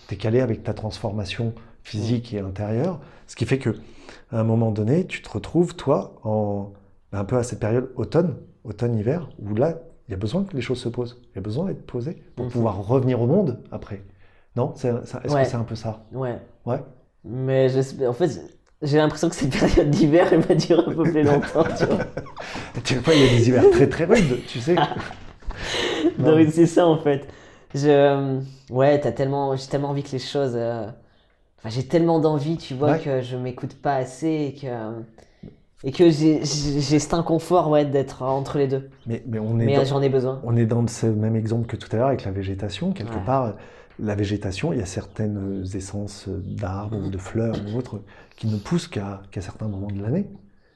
Tu 0.08 0.14
es 0.14 0.18
calé 0.18 0.40
avec 0.40 0.62
ta 0.64 0.74
transformation 0.74 1.54
physique 1.88 2.34
et 2.34 2.40
intérieure. 2.40 3.00
Ce 3.26 3.36
qui 3.36 3.44
fait 3.46 3.58
que, 3.58 3.70
à 4.30 4.40
un 4.40 4.44
moment 4.44 4.70
donné, 4.70 5.06
tu 5.06 5.22
te 5.22 5.28
retrouves, 5.30 5.74
toi, 5.74 6.14
en, 6.24 6.72
un 7.12 7.24
peu 7.24 7.36
à 7.36 7.42
cette 7.42 7.60
période 7.60 7.90
automne, 7.96 8.36
automne-hiver, 8.64 9.28
où 9.38 9.54
là, 9.54 9.74
il 10.08 10.12
y 10.12 10.14
a 10.14 10.16
besoin 10.18 10.44
que 10.44 10.54
les 10.56 10.62
choses 10.62 10.80
se 10.80 10.88
posent. 10.88 11.20
Il 11.32 11.36
y 11.36 11.38
a 11.38 11.42
besoin 11.42 11.66
d'être 11.66 11.84
posé 11.86 12.22
pour 12.36 12.46
Mhm. 12.46 12.50
pouvoir 12.52 12.86
revenir 12.86 13.20
au 13.20 13.26
monde 13.26 13.60
après. 13.72 14.02
Non 14.56 14.72
Est-ce 14.74 14.86
Ouais. 15.34 15.42
que 15.44 15.48
c'est 15.48 15.56
un 15.56 15.64
peu 15.64 15.74
ça? 15.74 16.04
Ouais. 16.12 16.38
Ouais. 16.66 16.82
Mais 17.24 17.68
en 18.06 18.12
fait, 18.12 18.40
j'ai 18.82 18.96
l'impression 18.98 19.28
que 19.28 19.34
cette 19.36 19.50
période 19.58 19.90
d'hiver, 19.90 20.28
elle 20.32 20.40
va 20.40 20.54
durer 20.54 20.82
un 20.86 20.92
peu 20.94 21.02
plus 21.02 21.22
longtemps, 21.22 21.64
tu 21.78 21.84
vois. 21.84 21.98
Tu 22.84 22.94
vois, 22.96 23.14
il 23.14 23.20
y 23.22 23.26
a 23.26 23.28
des 23.38 23.48
hivers 23.48 23.70
très 23.70 23.88
très 23.88 24.04
rudes, 24.04 24.38
tu 24.46 24.60
sais. 24.60 24.76
Non, 26.18 26.36
mais 26.36 26.48
c'est 26.50 26.66
ça 26.66 26.86
en 26.86 26.98
fait. 26.98 27.26
Je... 27.74 28.40
Ouais, 28.70 29.00
t'as 29.00 29.12
tellement... 29.12 29.56
j'ai 29.56 29.66
tellement 29.66 29.90
envie 29.90 30.02
que 30.02 30.12
les 30.12 30.18
choses. 30.18 30.52
euh, 30.54 30.86
Enfin, 31.58 31.70
j'ai 31.70 31.86
tellement 31.86 32.18
d'envie, 32.20 32.56
tu 32.56 32.74
vois, 32.74 32.92
Ouais. 32.92 33.00
que 33.00 33.20
je 33.22 33.36
m'écoute 33.36 33.74
pas 33.74 33.94
assez 33.96 34.54
et 34.54 34.60
que. 34.60 34.68
Et 35.84 35.92
que 35.92 36.10
j'ai 36.10 36.42
cet 36.44 37.14
inconfort 37.14 37.70
ouais, 37.70 37.84
d'être 37.84 38.22
entre 38.22 38.58
les 38.58 38.66
deux. 38.66 38.90
Mais, 39.06 39.22
mais 39.28 39.38
on 39.38 39.60
est 39.60 39.64
Mais 39.66 39.78
euh, 39.78 39.84
j'en 39.84 40.02
ai 40.02 40.08
besoin. 40.08 40.40
On 40.42 40.56
est 40.56 40.66
dans 40.66 40.84
ce 40.88 41.06
même 41.06 41.36
exemple 41.36 41.66
que 41.68 41.76
tout 41.76 41.88
à 41.92 41.96
l'heure 41.98 42.08
avec 42.08 42.24
la 42.24 42.32
végétation. 42.32 42.90
Quelque 42.92 43.14
Ouais. 43.14 43.24
part, 43.24 43.54
la 44.00 44.16
végétation, 44.16 44.72
il 44.72 44.80
y 44.80 44.82
a 44.82 44.86
certaines 44.86 45.64
essences 45.74 46.28
d'arbres 46.28 46.96
ou 46.98 47.10
de 47.10 47.18
fleurs 47.18 47.54
ou 47.72 47.78
autres 47.78 48.00
qui 48.36 48.48
ne 48.48 48.56
poussent 48.56 48.88
qu'à 48.88 49.22
qu'à 49.30 49.40
certains 49.40 49.68
moments 49.68 49.86
de 49.86 50.02
l'année. 50.02 50.26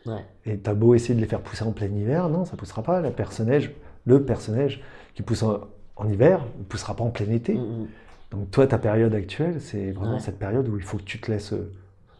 Ouais. 0.06 0.24
Et 0.46 0.58
t'as 0.58 0.74
beau 0.74 0.94
essayer 0.94 1.16
de 1.16 1.20
les 1.20 1.26
faire 1.26 1.40
pousser 1.40 1.64
en 1.64 1.72
plein 1.72 1.86
hiver, 1.88 2.28
non, 2.28 2.44
ça 2.44 2.56
poussera 2.56 2.84
pas. 2.84 3.00
La 3.00 3.10
personnage, 3.10 3.72
le 4.04 4.24
personnage 4.24 4.82
qui 5.14 5.22
pousse 5.22 5.42
en, 5.42 5.58
en 5.96 6.08
hiver 6.08 6.46
ne 6.58 6.64
poussera 6.64 6.94
pas 6.94 7.02
en 7.02 7.10
plein 7.10 7.28
été. 7.30 7.54
Mm, 7.54 7.58
mm. 7.60 7.86
Donc 8.32 8.50
toi, 8.50 8.66
ta 8.66 8.78
période 8.78 9.14
actuelle, 9.14 9.60
c'est 9.60 9.92
vraiment 9.92 10.14
Ouais. 10.14 10.20
cette 10.20 10.38
période 10.38 10.66
où 10.68 10.76
il 10.76 10.82
faut 10.82 10.96
que 10.96 11.02
tu 11.02 11.20
te 11.20 11.30
laisses... 11.30 11.52
euh, 11.52 11.70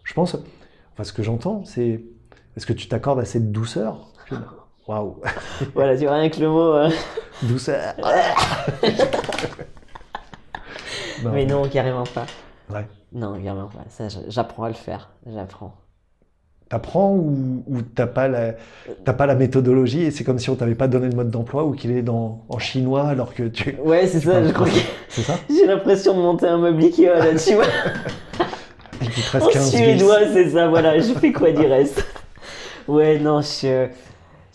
Je 0.05 0.13
pense, 0.15 0.35
enfin 0.93 1.05
ce 1.05 1.13
que 1.13 1.23
j'entends, 1.23 1.65
c'est... 1.65 2.03
Est-ce 2.57 2.67
que 2.67 2.73
tu 2.75 2.87
t'accordes 2.87 3.19
assez 3.19 3.41
de 3.41 3.47
douceur? 3.51 4.09
Waouh 4.89 5.17
Voilà, 5.75 5.97
tu 5.97 6.05
vois, 6.05 6.17
rien 6.17 6.29
que 6.29 6.39
le 6.41 6.49
mot. 6.49 6.75
euh, 6.75 6.91
Douceur 7.43 7.95
Non. 11.23 11.31
Mais 11.33 11.47
non, 11.47 11.69
carrément 11.69 12.05
pas. 12.05 12.27
Ouais. 12.69 12.87
Non, 13.13 13.35
carrément 13.43 13.69
pas. 13.69 13.85
Ça, 13.89 14.09
j'apprends 14.29 14.65
à 14.65 14.69
le 14.69 14.75
faire. 14.75 15.11
J'apprends. 15.27 15.75
T'apprends 16.73 17.11
ou, 17.13 17.63
ou 17.67 17.83
t'as 17.83 18.07
pas 18.07 18.29
la 18.29 18.55
t'as 19.05 19.13
pas 19.13 19.27
la 19.27 19.35
méthodologie 19.35 20.05
et 20.05 20.11
c'est 20.11 20.25
comme 20.25 20.39
si 20.39 20.49
on 20.49 20.55
t'avait 20.55 20.75
pas 20.75 20.89
donné 20.89 21.11
le 21.11 21.15
mode 21.15 21.31
d'emploi 21.31 21.67
ou 21.67 21.73
qu'il 21.73 21.91
est 21.91 22.01
dans 22.01 22.47
en 22.49 22.59
chinois 22.59 23.09
alors 23.09 23.35
que 23.35 23.43
tu 23.43 23.77
Ouais, 23.85 24.07
c'est 24.07 24.21
ça, 24.21 24.43
je 24.43 24.51
crois 24.55 24.67
que 24.67 24.79
c'est 25.11 25.21
ça 25.21 25.35
j'ai 25.51 25.67
l'impression 25.67 26.15
de 26.17 26.23
monter 26.23 26.47
un 26.47 26.57
meuble 26.57 26.83
Ikea 26.83 27.09
là, 27.19 27.35
tu 27.35 27.57
vois. 27.57 27.67
te 27.67 29.31
reste 29.33 29.47
En 29.47 29.51
15 29.51 29.71
vis. 29.71 29.77
suédois, 29.77 30.21
c'est 30.33 30.49
ça, 30.49 30.69
voilà, 30.69 30.99
je 30.99 31.13
fais 31.13 31.31
quoi 31.31 31.53
du 31.53 31.67
reste? 31.67 32.07
Ouais, 32.89 33.19
non, 33.19 33.43
je, 33.43 33.89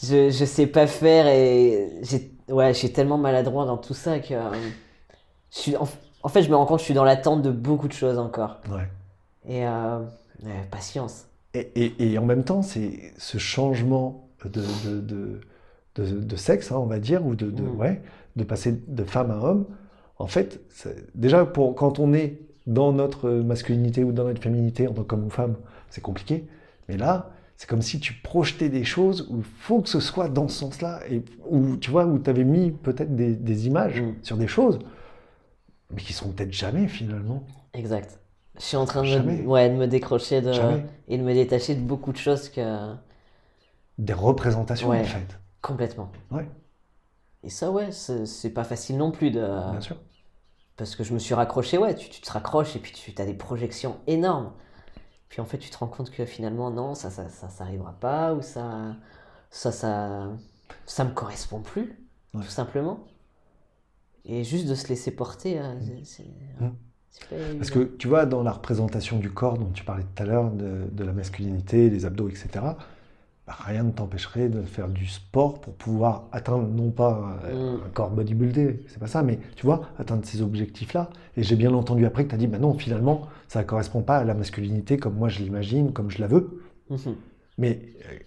je, 0.03 0.31
je 0.31 0.45
sais 0.45 0.65
pas 0.65 0.87
faire 0.87 1.27
et 1.27 1.87
j'ai, 2.01 2.31
ouais, 2.49 2.73
je 2.73 2.79
suis 2.79 2.91
tellement 2.91 3.19
maladroit 3.19 3.67
dans 3.67 3.77
tout 3.77 3.93
ça 3.93 4.17
que 4.17 4.33
euh, 4.33 4.39
je 5.51 5.57
suis, 5.59 5.77
en, 5.77 5.87
en 6.23 6.29
fait, 6.29 6.41
je 6.41 6.49
me 6.49 6.55
rends 6.55 6.65
compte 6.65 6.77
que 6.77 6.81
je 6.81 6.85
suis 6.85 6.95
dans 6.95 7.03
l'attente 7.03 7.43
de 7.43 7.51
beaucoup 7.51 7.87
de 7.87 7.93
choses 7.93 8.17
encore. 8.17 8.57
Ouais. 8.71 8.87
Et 9.47 9.67
euh, 9.67 9.99
patience. 10.71 11.25
Et, 11.75 11.93
et- 12.03 12.11
et 12.13 12.17
en 12.17 12.25
même 12.25 12.43
temps, 12.43 12.61
c'est 12.61 13.13
ce 13.17 13.37
changement 13.37 14.29
de, 14.45 14.61
de, 14.85 14.99
de, 15.01 15.41
de- 15.95 16.19
de 16.21 16.35
sexe, 16.35 16.71
hein, 16.71 16.77
on 16.79 16.85
va 16.85 16.99
dire, 16.99 17.25
ou 17.25 17.35
de, 17.35 17.49
de, 17.49 17.63
Mm. 17.63 17.77
ouais, 17.79 18.01
de 18.35 18.43
passer 18.43 18.79
de 18.87 19.03
femme 19.03 19.31
à 19.31 19.37
homme, 19.37 19.65
en 20.19 20.27
fait, 20.27 20.59
déjà, 21.15 21.45
pour, 21.45 21.75
quand 21.75 21.99
on 21.99 22.13
est 22.13 22.39
dans 22.67 22.91
notre 22.91 23.29
masculinité 23.29 24.03
ou 24.03 24.11
dans 24.11 24.25
notre 24.25 24.41
féminité 24.41 24.87
en 24.87 24.93
tant 24.93 25.03
qu'homme 25.03 25.25
ou 25.25 25.29
femme, 25.29 25.55
c'est 25.89 26.01
compliqué. 26.01 26.47
Mais 26.89 26.97
là, 26.97 27.31
c'est 27.55 27.67
comme 27.69 27.81
si 27.81 27.99
tu 27.99 28.13
projetais 28.13 28.69
des 28.69 28.83
choses 28.83 29.27
où 29.31 29.37
il 29.37 29.43
faut 29.43 29.81
que 29.81 29.89
ce 29.89 29.99
soit 29.99 30.29
dans 30.29 30.47
ce 30.47 30.59
sens-là, 30.59 30.99
et 31.09 31.21
où, 31.49 31.77
tu 31.77 31.89
vois, 31.91 32.05
où 32.05 32.19
tu 32.19 32.29
avais 32.29 32.43
mis 32.43 32.71
peut-être 32.71 33.15
des, 33.15 33.35
des 33.35 33.67
images 33.67 34.01
Mm. 34.01 34.13
sur 34.21 34.37
des 34.37 34.47
choses, 34.47 34.79
mais 35.91 36.01
qui 36.01 36.13
sont 36.13 36.31
peut-être 36.31 36.53
jamais 36.53 36.87
finalement. 36.87 37.43
Exact. 37.73 38.19
Je 38.59 38.63
suis 38.63 38.77
en 38.77 38.85
train 38.85 39.03
de 39.03 39.19
me, 39.19 39.45
ouais, 39.45 39.69
de 39.69 39.75
me 39.75 39.87
décrocher 39.87 40.41
de, 40.41 40.51
Jamais. 40.51 40.85
et 41.07 41.17
de 41.17 41.23
me 41.23 41.33
détacher 41.33 41.75
de 41.75 41.81
beaucoup 41.81 42.11
de 42.11 42.17
choses 42.17 42.49
que 42.49 42.93
Des 43.97 44.13
représentations, 44.13 44.89
Ouais. 44.89 45.01
en 45.01 45.05
fait. 45.05 45.39
complètement. 45.61 46.11
Ouais, 46.31 46.47
Et 47.43 47.49
ça, 47.49 47.71
ouais, 47.71 47.91
c'est 47.91 48.49
pas 48.51 48.63
facile 48.63 48.97
non 48.97 49.11
plus 49.11 49.31
de. 49.31 49.39
bien 49.71 49.81
sûr. 49.81 49.97
Parce 50.75 50.95
que 50.95 51.03
je 51.03 51.13
me 51.13 51.19
suis 51.19 51.33
raccroché, 51.33 51.77
ouais, 51.77 51.95
tu, 51.95 52.09
tu 52.09 52.21
te 52.21 52.31
raccroches 52.31 52.75
et 52.75 52.79
puis 52.79 52.91
tu 52.91 53.13
as 53.21 53.25
des 53.25 53.33
projections 53.33 53.97
énormes. 54.07 54.53
Puis 55.29 55.41
en 55.41 55.45
fait, 55.45 55.57
tu 55.57 55.69
te 55.69 55.77
rends 55.77 55.87
compte 55.87 56.09
que 56.11 56.25
finalement, 56.25 56.69
non, 56.71 56.93
ça, 56.95 57.09
ça, 57.09 57.29
ça, 57.29 57.49
ça 57.49 57.63
arrivera 57.63 57.93
pas, 57.93 58.33
ou 58.33 58.41
ça, 58.41 58.95
ça, 59.49 59.71
ça, 59.71 60.29
ça 60.85 61.03
me 61.03 61.11
correspond 61.11 61.61
plus, 61.61 61.99
Ouais. 62.33 62.43
tout 62.43 62.49
simplement. 62.49 62.99
Et 64.25 64.43
juste 64.43 64.67
de 64.67 64.75
se 64.75 64.87
laisser 64.87 65.11
porter, 65.11 65.59
euh, 65.59 65.79
c'est- 65.79 66.03
c'est 66.03 66.23
Mm. 66.63 66.69
pas 66.69 66.71
Parce 67.57 67.71
que 67.71 67.79
tu 67.97 68.07
vois, 68.07 68.25
dans 68.25 68.43
la 68.43 68.51
représentation 68.51 69.19
du 69.19 69.29
corps 69.29 69.57
dont 69.57 69.69
tu 69.73 69.83
parlais 69.83 70.03
tout 70.15 70.23
à 70.23 70.25
l'heure, 70.25 70.49
de, 70.51 70.83
de 70.91 71.03
la 71.03 71.11
masculinité, 71.13 71.89
des 71.89 72.05
abdos, 72.05 72.29
etc., 72.29 72.47
bah, 73.45 73.55
rien 73.65 73.83
ne 73.83 73.91
t'empêcherait 73.91 74.49
de 74.49 74.61
faire 74.61 74.89
du 74.89 75.07
sport 75.07 75.61
pour 75.61 75.73
pouvoir 75.73 76.25
atteindre, 76.33 76.67
non 76.67 76.91
pas 76.91 77.39
euh, 77.45 77.77
Mm. 77.77 77.81
un 77.85 77.89
corps 77.89 78.09
bodybuildé, 78.11 78.83
c'est 78.87 78.99
pas 78.99 79.07
ça, 79.07 79.23
mais 79.23 79.39
tu 79.55 79.65
vois, 79.65 79.83
atteindre 79.97 80.25
ces 80.25 80.41
objectifs-là. 80.41 81.09
Et 81.37 81.43
j'ai 81.43 81.55
bien 81.55 81.73
entendu 81.73 82.05
après 82.05 82.25
que 82.25 82.29
tu 82.29 82.35
as 82.35 82.37
dit, 82.37 82.47
bah 82.47 82.59
non, 82.59 82.77
finalement, 82.77 83.27
ça 83.47 83.61
ne 83.61 83.65
correspond 83.65 84.01
pas 84.01 84.17
à 84.17 84.23
la 84.25 84.33
masculinité 84.33 84.97
comme 84.97 85.15
moi 85.15 85.29
je 85.29 85.39
l'imagine, 85.39 85.93
comme 85.93 86.09
je 86.11 86.19
la 86.19 86.27
veux. 86.27 86.61
Mhm. 86.89 87.15
Mais 87.57 87.81
euh, 88.11 88.17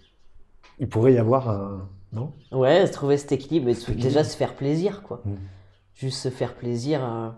il 0.79 0.89
pourrait 0.89 1.13
y 1.13 1.17
avoir 1.17 1.49
un. 1.49 1.87
Non? 2.13 2.33
Ouais, 2.51 2.87
trouver 2.89 3.17
cet 3.17 3.31
équilibre, 3.31 3.71
Cet 3.73 3.95
déjà 3.97 4.23
se 4.23 4.35
faire 4.35 4.55
plaisir, 4.55 5.01
quoi. 5.03 5.21
Mm. 5.23 5.35
Juste 5.93 6.17
se 6.17 6.29
faire 6.29 6.55
plaisir 6.55 7.03
euh, 7.03 7.29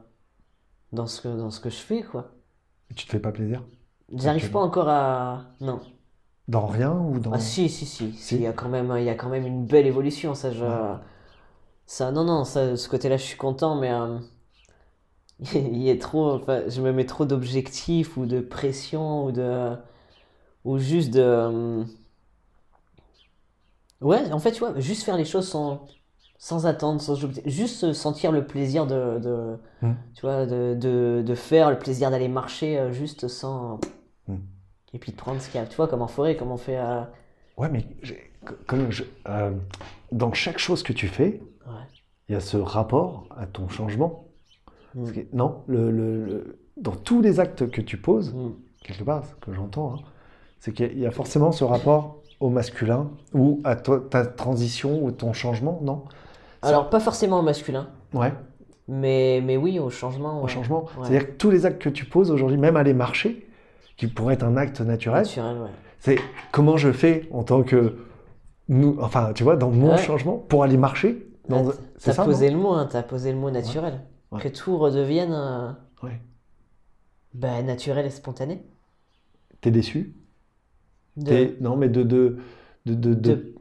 dans, 0.94 1.08
ce 1.08 1.22
que, 1.22 1.28
dans 1.28 1.52
ce 1.52 1.60
que 1.60 1.70
je 1.70 1.78
fais, 1.78 2.04
quoi. 2.04 2.32
Tu 2.96 3.06
te 3.06 3.12
fais 3.12 3.20
pas 3.20 3.32
plaisir? 3.32 3.64
J'arrive 4.14 4.52
pas 4.52 4.60
encore 4.60 4.88
à. 4.88 5.46
Non. 5.60 5.82
Dans 6.48 6.68
rien 6.68 6.92
ou 6.92 7.20
dans. 7.20 7.34
Ah 7.34 7.40
si, 7.40 7.68
si, 7.70 7.86
si. 7.86 8.14
Il 8.32 8.42
y, 8.42 8.48
a 8.48 8.54
quand 8.54 8.70
même, 8.70 8.94
il 8.98 9.04
y 9.04 9.10
a 9.10 9.16
quand 9.16 9.30
même 9.30 9.46
une 9.46 9.66
belle 9.66 9.88
évolution, 9.88 10.36
ça. 10.36 10.52
Je... 10.52 10.66
ça 11.86 12.12
non, 12.12 12.24
non, 12.24 12.44
ça, 12.46 12.78
ce 12.78 12.88
côté-là, 12.90 13.18
je 13.18 13.24
suis 13.24 13.38
content, 13.38 13.76
mais 13.76 13.92
euh, 13.92 14.20
il 15.56 15.82
y 15.82 15.90
a 15.90 15.98
trop, 15.98 16.34
enfin, 16.34 16.64
je 16.68 16.82
me 16.82 16.92
mets 16.92 17.06
trop 17.06 17.26
d'objectifs 17.26 18.18
ou 18.18 18.26
de 18.26 18.40
pression 18.42 19.26
ou 19.26 19.32
de, 19.32 19.76
ou 20.66 20.78
juste 20.78 21.12
de, 21.14 21.22
euh, 21.22 21.84
ouais, 24.02 24.32
en 24.32 24.40
fait, 24.40 24.52
tu 24.52 24.60
vois, 24.60 24.80
juste 24.80 25.04
faire 25.04 25.18
les 25.18 25.26
choses 25.26 25.48
sans, 25.50 25.88
sans 26.46 26.66
attendre, 26.66 27.00
sans 27.00 27.16
juste 27.46 27.94
sentir 27.94 28.34
le 28.34 28.46
plaisir 28.46 28.86
de, 28.86 29.18
de 29.20 29.58
Mm. 29.82 29.94
tu 30.14 30.22
vois, 30.24 30.46
de, 30.46 30.76
de, 30.76 31.24
de 31.26 31.36
faire, 31.36 31.70
le 31.70 31.80
plaisir 31.80 32.12
d'aller 32.12 32.28
marcher, 32.28 32.78
euh, 32.78 32.92
juste 32.92 33.30
sans, 33.30 33.80
Mm. 34.28 34.36
et 34.94 35.00
puis 35.00 35.14
de 35.14 35.18
prendre 35.18 35.40
ce 35.42 35.48
qu'il 35.50 35.62
y 35.62 35.64
a, 35.64 35.66
tu 35.68 35.78
vois, 35.78 35.88
comme 35.88 36.02
en 36.02 36.08
forêt, 36.08 36.36
comme 36.36 36.52
on 36.52 36.58
fait 36.58 36.76
à, 36.76 37.10
Ouais, 37.56 37.70
mais 37.70 37.86
comme 38.68 38.92
je- 38.92 39.06
euh, 39.30 39.52
dans 40.12 40.34
chaque 40.34 40.58
chose 40.60 40.84
que 40.84 40.92
tu 40.92 41.08
fais, 41.08 41.42
ouais. 41.66 41.86
il 42.28 42.34
y 42.34 42.36
a 42.36 42.42
ce 42.42 42.58
rapport 42.58 43.30
à 43.38 43.46
ton 43.46 43.70
changement. 43.70 44.26
Mm. 44.96 45.12
Que- 45.14 45.28
non, 45.32 45.64
le, 45.68 45.92
le- 45.92 46.26
le- 46.26 46.60
dans 46.76 46.92
tous 46.96 47.22
les 47.22 47.40
actes 47.40 47.70
que 47.72 47.80
tu 47.80 47.96
poses, 47.96 48.36
quelque 48.84 49.06
part, 49.06 49.26
ce 49.26 49.34
que 49.36 49.54
j'entends, 49.54 49.94
hein, 49.94 50.00
c'est 50.60 50.74
qu'il 50.74 50.88
y 50.88 50.90
a- 50.90 50.92
il 50.92 51.00
y 51.00 51.06
a 51.06 51.12
forcément 51.12 51.54
ce 51.54 51.64
rapport 51.64 52.18
au 52.42 52.50
masculin 52.50 53.12
ou 53.34 53.62
à 53.64 53.78
ta 53.78 54.26
transition 54.26 55.02
ou 55.06 55.12
ton 55.12 55.32
changement, 55.32 55.80
non? 55.82 56.04
Alors, 56.68 56.90
pas 56.90 57.00
forcément 57.00 57.40
au 57.40 57.44
masculin, 57.44 57.90
Ouais, 58.14 58.34
mais, 58.88 59.42
mais 59.44 59.58
oui, 59.58 59.80
au 59.80 59.90
changement. 59.90 60.40
au 60.40 60.44
ouais. 60.46 60.50
changement. 60.50 60.84
Ouais. 60.84 60.90
C'est-à-dire 61.08 61.28
que 61.28 61.32
tous 61.34 61.50
les 61.50 61.66
actes 61.66 61.82
que 61.82 61.90
tu 61.90 62.06
poses 62.06 62.32
aujourd'hui, 62.32 62.58
même 62.58 62.76
aller 62.78 62.94
marcher, 62.94 63.48
qui 63.98 64.08
pourrait 64.08 64.34
être 64.36 64.44
un 64.44 64.58
acte 64.58 64.82
naturel, 64.82 65.24
Naturel, 65.24 65.58
ouais. 65.62 65.70
c'est 66.00 66.18
comment 66.52 66.78
je 66.78 66.92
fais 66.92 67.28
en 67.32 67.44
tant 67.44 67.64
que 67.64 67.98
nous, 68.70 68.98
enfin, 69.02 69.32
tu 69.34 69.44
vois, 69.44 69.56
dans 69.58 69.70
mon 69.70 69.98
changement 69.98 70.38
pour 70.38 70.64
aller 70.64 70.78
marcher. 70.78 71.28
dans- 71.50 71.72
c'est 71.98 72.06
T'as 72.06 72.14
ça, 72.14 72.24
posé 72.26 72.50
le 72.50 72.58
mot, 72.58 72.72
hein, 72.72 72.88
t'as 72.90 73.04
posé 73.04 73.32
le 73.34 73.38
mot 73.38 73.52
naturel. 73.52 74.02
Que 74.40 74.48
tout 74.48 74.78
redevienne 74.78 75.32
euh, 75.34 75.70
Ouais. 76.02 76.20
bah, 77.34 77.62
naturel 77.62 78.06
et 78.06 78.10
spontané. 78.10 78.64
T'es 79.62 79.70
déçu 79.70 80.16
De- 81.18 81.26
T'es- 81.30 81.58
Non, 81.62 81.76
mais 81.76 81.90
de 81.90 82.02
de 82.04 82.38
de 82.86 82.94
de- 82.96 83.14
de- 83.14 83.34
de- 83.36 83.56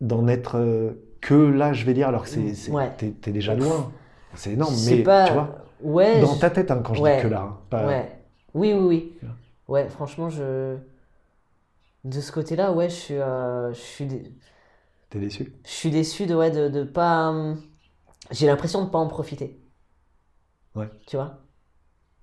d'en 0.00 0.26
être 0.26 0.56
euh, 0.56 0.92
que 1.20 1.34
là, 1.34 1.72
je 1.72 1.84
vais 1.84 1.94
dire, 1.94 2.08
alors 2.08 2.24
que 2.24 2.28
c'est, 2.28 2.54
Ouais. 2.72 2.90
t'es, 2.96 3.32
déjà 3.32 3.54
loin. 3.54 3.92
C'est 4.34 4.52
énorme, 4.52 4.80
mais 4.82 5.02
pas... 5.04 5.26
tu 5.26 5.32
vois, 5.32 5.64
Ouais, 5.82 6.20
dans 6.20 6.34
je- 6.34 6.40
ta 6.40 6.50
tête, 6.50 6.70
hein, 6.70 6.82
quand 6.84 6.94
je 6.94 7.02
Ouais. 7.02 7.16
dis 7.16 7.22
que 7.22 7.28
là, 7.28 7.42
hein, 7.42 7.58
pas-. 7.70 8.02
Oui, 8.54 8.72
oui, 8.72 8.80
oui. 8.86 9.12
Ouais, 9.68 9.88
franchement, 9.88 10.28
je... 10.30 10.76
De 12.04 12.20
ce 12.20 12.30
côté-là, 12.32 12.72
ouais, 12.72 12.88
je 12.90 12.94
suis, 12.94 13.14
euh, 13.14 13.72
je 13.72 13.80
suis, 13.80 14.06
dé- 14.06 14.32
t'es 15.10 15.18
déçu? 15.20 15.52
je 15.64 15.70
suis 15.70 15.90
déçu 15.90 16.26
de, 16.26 16.34
ouais, 16.34 16.50
de, 16.50 16.68
de 16.68 16.84
pas... 16.84 17.28
hum, 17.30 17.62
J'ai 18.32 18.46
l'impression 18.48 18.84
de 18.84 18.90
pas 18.90 18.98
en 18.98 19.08
profiter. 19.08 19.60
Ouais. 20.74 20.90
Tu 21.06 21.16
vois? 21.16 21.38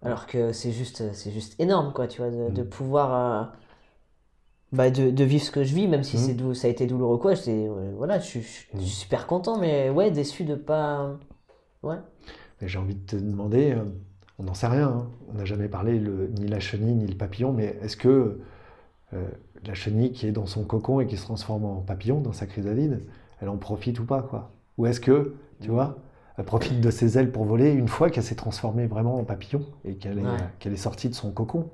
Alors 0.03 0.27
que 0.27 0.53
c'est 0.53 0.71
juste, 0.73 1.13
c'est 1.13 1.31
juste 1.31 1.59
énorme, 1.59 1.93
quoi, 1.93 2.07
tu 2.07 2.21
vois, 2.21 2.31
de, 2.31 2.51
de 2.51 2.63
Mm. 2.63 2.69
pouvoir... 2.69 3.13
euh, 3.13 3.57
Bah 4.73 4.89
de, 4.89 5.11
de 5.11 5.23
vivre 5.23 5.43
ce 5.43 5.51
que 5.51 5.63
je 5.63 5.73
vis, 5.73 5.87
même 5.87 6.03
si 6.03 6.17
Mhm. 6.17 6.23
c'est 6.23 6.53
ça 6.55 6.67
a 6.67 6.69
été 6.69 6.87
douloureux, 6.87 7.17
quoi, 7.17 7.33
ouais, 7.33 7.69
voilà, 7.95 8.19
je 8.19 8.25
suis, 8.25 8.67
Mhm. 8.73 8.81
super 8.81 9.25
content, 9.27 9.57
mais 9.59 9.89
ouais, 9.89 10.11
déçu 10.11 10.43
de 10.43 10.55
pas... 10.55 11.17
Ouais. 11.83 11.95
Mais 12.61 12.67
j'ai 12.67 12.77
envie 12.77 12.95
de 12.95 13.05
te 13.05 13.15
demander, 13.15 13.71
euh, 13.71 13.83
on 14.39 14.43
n'en 14.43 14.53
sait 14.53 14.67
rien, 14.67 14.89
hein. 14.89 15.07
on 15.31 15.37
n'a 15.37 15.45
jamais 15.45 15.69
parlé 15.69 15.99
le, 15.99 16.27
ni 16.39 16.47
la 16.47 16.59
chenille 16.59 16.95
ni 16.95 17.07
le 17.07 17.15
papillon, 17.15 17.53
mais 17.53 17.77
est-ce 17.81 17.95
que 17.95 18.39
euh, 19.13 19.27
la 19.65 19.73
chenille 19.73 20.11
qui 20.11 20.27
est 20.27 20.31
dans 20.33 20.47
son 20.47 20.63
cocon 20.63 20.99
et 20.99 21.07
qui 21.07 21.15
se 21.15 21.23
transforme 21.23 21.63
en 21.63 21.75
papillon 21.81 22.19
dans 22.19 22.33
sa 22.33 22.45
chrysalide, 22.45 23.01
elle 23.41 23.49
en 23.49 23.57
profite 23.57 23.99
ou 23.99 24.05
pas, 24.05 24.21
quoi? 24.21 24.51
Ou 24.77 24.85
est-ce 24.85 24.99
que, 24.99 25.35
tu 25.61 25.69
vois, 25.69 25.97
elle 26.37 26.45
profite 26.45 26.81
de 26.81 26.91
ses 26.91 27.17
ailes 27.17 27.31
pour 27.31 27.45
voler 27.45 27.71
une 27.71 27.87
fois 27.87 28.09
qu'elle 28.09 28.23
s'est 28.23 28.35
transformée 28.35 28.85
vraiment 28.85 29.17
en 29.17 29.23
papillon 29.23 29.61
et 29.85 29.95
qu'elle 29.95 30.19
est, 30.19 30.23
Ouais. 30.23 30.73
est 30.73 30.75
sortie 30.75 31.07
de 31.09 31.15
son 31.15 31.31
cocon? 31.31 31.69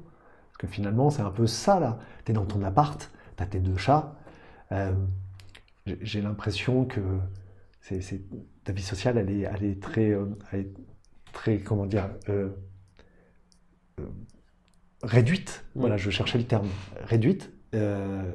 Parce 0.54 0.58
que 0.60 0.68
finalement, 0.68 1.10
c'est 1.10 1.22
un 1.22 1.32
peu 1.32 1.48
ça, 1.48 1.80
là. 1.80 2.00
Tu 2.26 2.32
es 2.32 2.34
dans 2.36 2.46
ton 2.46 2.64
appart, 2.64 3.12
tu 3.38 3.44
as 3.44 3.46
tes 3.48 3.60
deux 3.60 3.78
chats. 3.78 4.16
euh, 4.72 4.94
j'ai- 5.86 6.22
l'impression 6.22 6.86
que 6.86 7.02
c'est, 7.82 8.22
ta 8.64 8.72
vie 8.74 8.82
sociale, 8.84 9.18
elle 9.18 9.30
est, 9.30 9.42
elle 9.42 9.64
est 9.64 9.82
très, 9.82 10.12
euh, 10.12 10.26
elle 10.52 10.60
est 10.62 10.74
très, 11.34 11.60
comment 11.60 11.86
dire, 11.86 12.10
euh, 12.30 12.50
réduite. 15.02 15.64
Mm. 15.76 15.80
Voilà, 15.80 15.98
je 15.98 16.10
cherchais 16.10 16.38
le 16.38 16.46
terme. 16.46 16.68
Réduite. 17.06 17.52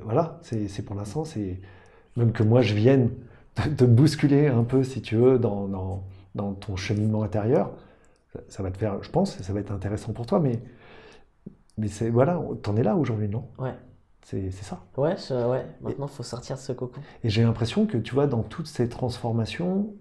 Voilà, 0.04 0.40
c'est, 0.42 0.82
pour 0.84 0.96
l'instant, 0.96 1.24
c'est 1.24 1.60
même 2.16 2.32
que 2.32 2.42
moi 2.42 2.60
je 2.62 2.74
vienne 2.74 3.10
te, 3.54 3.68
te 3.68 3.84
bousculer 3.84 4.48
un 4.48 4.64
peu, 4.64 4.82
si 4.82 5.00
tu 5.02 5.14
veux, 5.16 5.38
dans, 5.38 5.68
dans, 5.68 6.04
dans 6.34 6.54
ton 6.54 6.76
cheminement 6.76 7.22
intérieur. 7.22 7.72
Ça, 8.32 8.40
ça 8.48 8.62
va 8.64 8.70
te 8.72 8.78
faire, 8.78 9.02
je 9.02 9.10
pense, 9.10 9.38
ça 9.40 9.52
va 9.52 9.60
être 9.60 9.72
intéressant 9.72 10.12
pour 10.12 10.26
toi, 10.26 10.40
mais, 10.40 10.60
mais 11.78 11.88
c'est, 11.88 12.10
voilà, 12.10 12.40
t'en 12.62 12.76
es 12.76 12.82
là 12.82 12.96
aujourd'hui, 12.96 13.28
non? 13.28 13.46
Ouais. 13.58 13.74
C'est, 14.22 14.50
c'est 14.50 14.64
ça. 14.64 14.80
Ouais, 14.96 15.16
je- 15.16 15.48
ouais. 15.48 15.64
Maintenant, 15.80 16.06
faut 16.08 16.22
sortir 16.22 16.56
de 16.56 16.60
ce 16.60 16.72
cocon. 16.72 17.00
Et 17.24 17.30
j'ai 17.30 17.42
l'impression 17.42 17.86
que, 17.86 17.96
tu 17.96 18.14
vois, 18.14 18.26
dans 18.26 18.42
toutes 18.42 18.66
ces 18.66 18.88
transformations, 18.88 19.94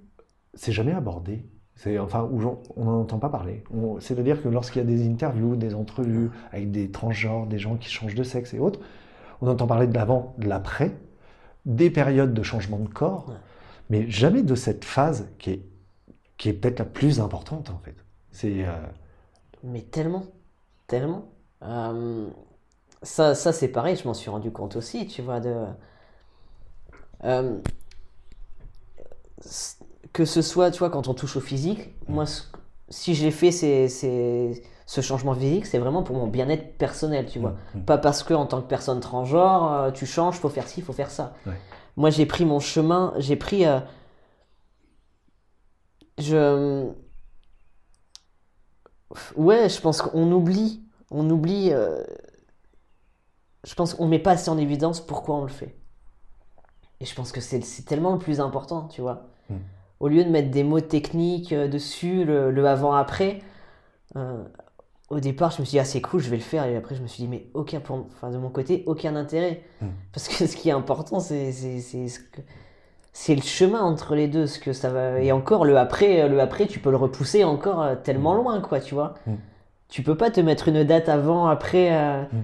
c'est 0.53 0.71
jamais 0.73 0.91
abordé. 0.93 1.45
C'est, 1.75 1.99
enfin, 1.99 2.27
on 2.33 2.83
n'en 2.85 2.99
entend 3.01 3.19
pas 3.19 3.29
parler. 3.29 3.63
C'est-à-dire 3.99 4.41
que 4.41 4.49
lorsqu'il 4.49 4.81
y 4.81 4.85
a 4.85 4.87
des 4.87 5.07
interviews, 5.07 5.55
des 5.55 5.75
entrevues 5.75 6.31
avec 6.51 6.71
des 6.71 6.89
transgenres, 6.91 7.45
des 7.45 7.59
gens 7.59 7.75
qui 7.77 7.89
changent 7.89 8.15
de 8.15 8.23
sexe 8.23 8.53
et 8.55 8.59
autres, 8.59 8.79
on 9.41 9.47
entend 9.47 9.67
parler 9.67 9.85
de 9.87 9.93
l'avant, 9.93 10.33
de 10.39 10.47
l'après, 10.47 10.97
des 11.67 11.91
périodes 11.91 12.33
de 12.33 12.41
changement 12.43 12.79
de 12.79 12.87
corps, 12.89 13.29
Ouais. 13.29 13.35
mais 13.91 14.09
jamais 14.09 14.41
de 14.41 14.55
cette 14.55 14.83
phase 14.85 15.29
qui 15.37 15.51
est, 15.51 15.61
qui 16.37 16.49
est 16.49 16.53
peut-être 16.53 16.79
la 16.79 16.85
plus 16.85 17.19
importante, 17.21 17.69
en 17.69 17.77
fait. 17.77 17.95
C'est... 18.31 18.65
euh, 18.65 18.71
Mais 19.63 19.81
tellement, 19.83 20.23
tellement. 20.87 21.25
Euh, 21.63 22.27
ça, 23.03 23.35
ça 23.35 23.51
c'est 23.53 23.67
pareil, 23.69 23.95
je 23.95 24.07
m'en 24.07 24.13
suis 24.13 24.29
rendu 24.29 24.51
compte 24.51 24.75
aussi, 24.75 25.07
tu 25.07 25.21
vois, 25.21 25.39
de... 25.39 25.65
Euh, 27.23 27.57
que 30.13 30.25
ce 30.25 30.41
soit, 30.41 30.71
tu 30.71 30.79
vois, 30.79 30.89
quand 30.89 31.07
on 31.07 31.13
touche 31.13 31.35
au 31.35 31.39
physique, 31.41 31.89
moi, 32.07 32.25
si 32.89 33.13
j'ai 33.13 33.31
fait 33.31 33.51
ces, 33.51 33.87
ces- 33.87 34.63
ce 34.85 35.01
changement 35.01 35.33
physique, 35.35 35.65
c'est 35.65 35.77
vraiment 35.79 36.01
pour 36.03 36.15
mon 36.15 36.27
bien-être 36.27 36.77
personnel, 36.77 37.27
tu 37.27 37.39
vois. 37.39 37.51
Mm, 37.73 37.79
mm. 37.79 37.85
Pas 37.85 37.97
parce 37.97 38.23
que, 38.23 38.33
en 38.33 38.45
tant 38.45 38.61
que 38.61 38.67
personne 38.67 38.99
transgenre, 38.99 39.71
euh, 39.73 39.91
tu 39.91 40.05
changes, 40.05 40.35
faut 40.39 40.49
faire 40.49 40.67
ci, 40.67 40.81
faut 40.81 40.93
faire 40.93 41.11
ça. 41.11 41.33
Ouais. 41.45 41.53
Moi, 41.97 42.09
j'ai 42.09 42.25
pris 42.25 42.45
mon 42.45 42.59
chemin, 42.59 43.13
j'ai 43.17 43.35
pris... 43.35 43.65
euh, 43.65 43.79
je... 46.17 46.89
Ouais, 49.35 49.69
je 49.69 49.79
pense 49.81 50.01
qu'on 50.01 50.31
oublie, 50.31 50.81
on 51.11 51.29
oublie. 51.29 51.69
euh, 51.71 52.03
Je 53.63 53.73
pense 53.75 53.93
qu'on 53.93 54.07
met 54.07 54.19
pas 54.19 54.31
assez 54.31 54.49
en 54.49 54.57
évidence 54.57 55.01
pourquoi 55.01 55.35
on 55.35 55.41
le 55.43 55.47
fait. 55.49 55.75
Et 56.99 57.05
je 57.05 57.13
pense 57.13 57.31
que 57.31 57.41
c'est 57.41 57.59
tellement 57.85 58.13
le 58.13 58.19
plus 58.19 58.39
important, 58.39 58.87
tu 58.87 59.01
vois. 59.01 59.27
Mm. 59.49 59.55
Au 59.99 60.07
lieu 60.07 60.23
de 60.23 60.29
mettre 60.29 60.49
des 60.51 60.63
mots 60.63 60.79
techniques 60.81 61.53
euh, 61.53 61.67
dessus, 61.67 62.23
le, 62.25 62.51
le 62.51 62.67
avant-après, 62.67 63.41
euh, 64.15 64.43
au 65.09 65.19
départ, 65.19 65.51
je 65.51 65.61
me 65.61 65.65
suis 65.65 65.75
dit, 65.75 65.79
ah, 65.79 65.85
c'est 65.85 66.01
cool, 66.01 66.19
je 66.21 66.29
vais 66.29 66.37
le 66.37 66.41
faire. 66.43 66.65
Et 66.65 66.75
après, 66.75 66.95
je 66.95 67.01
me 67.01 67.07
suis 67.07 67.23
dit, 67.23 67.29
mais 67.29 67.47
aucun, 67.53 67.79
pour, 67.79 67.97
enfin, 68.07 68.29
de 68.31 68.37
mon 68.37 68.49
côté, 68.49 68.83
aucun 68.87 69.15
intérêt. 69.15 69.63
Mm. 69.81 69.87
Parce 70.11 70.27
que 70.27 70.33
ce 70.47 70.55
qui 70.55 70.69
est 70.69 70.73
important, 70.73 71.19
c'est 71.19 71.51
c'est- 71.51 73.35
le 73.35 73.41
chemin 73.41 73.81
entre 73.81 74.15
les 74.15 74.27
deux. 74.27 74.47
Ce 74.47 74.59
que 74.59 74.73
ça 74.73 74.89
va... 74.89 75.19
Et 75.21 75.31
encore, 75.31 75.65
le 75.65 75.77
après, 75.77 76.27
le 76.29 76.39
après, 76.39 76.67
tu 76.67 76.79
peux 76.79 76.91
le 76.91 76.97
repousser 76.97 77.43
encore 77.43 78.01
tellement 78.03 78.33
loin, 78.35 78.61
quoi, 78.61 78.79
tu 78.79 78.93
vois. 78.95 79.15
Tu 79.89 80.03
peux 80.03 80.15
pas 80.17 80.31
te 80.31 80.39
mettre 80.41 80.67
une 80.67 80.83
date 80.83 81.09
avant, 81.09 81.47
après. 81.47 81.93
euh, 81.95 82.23
Mm. 82.31 82.43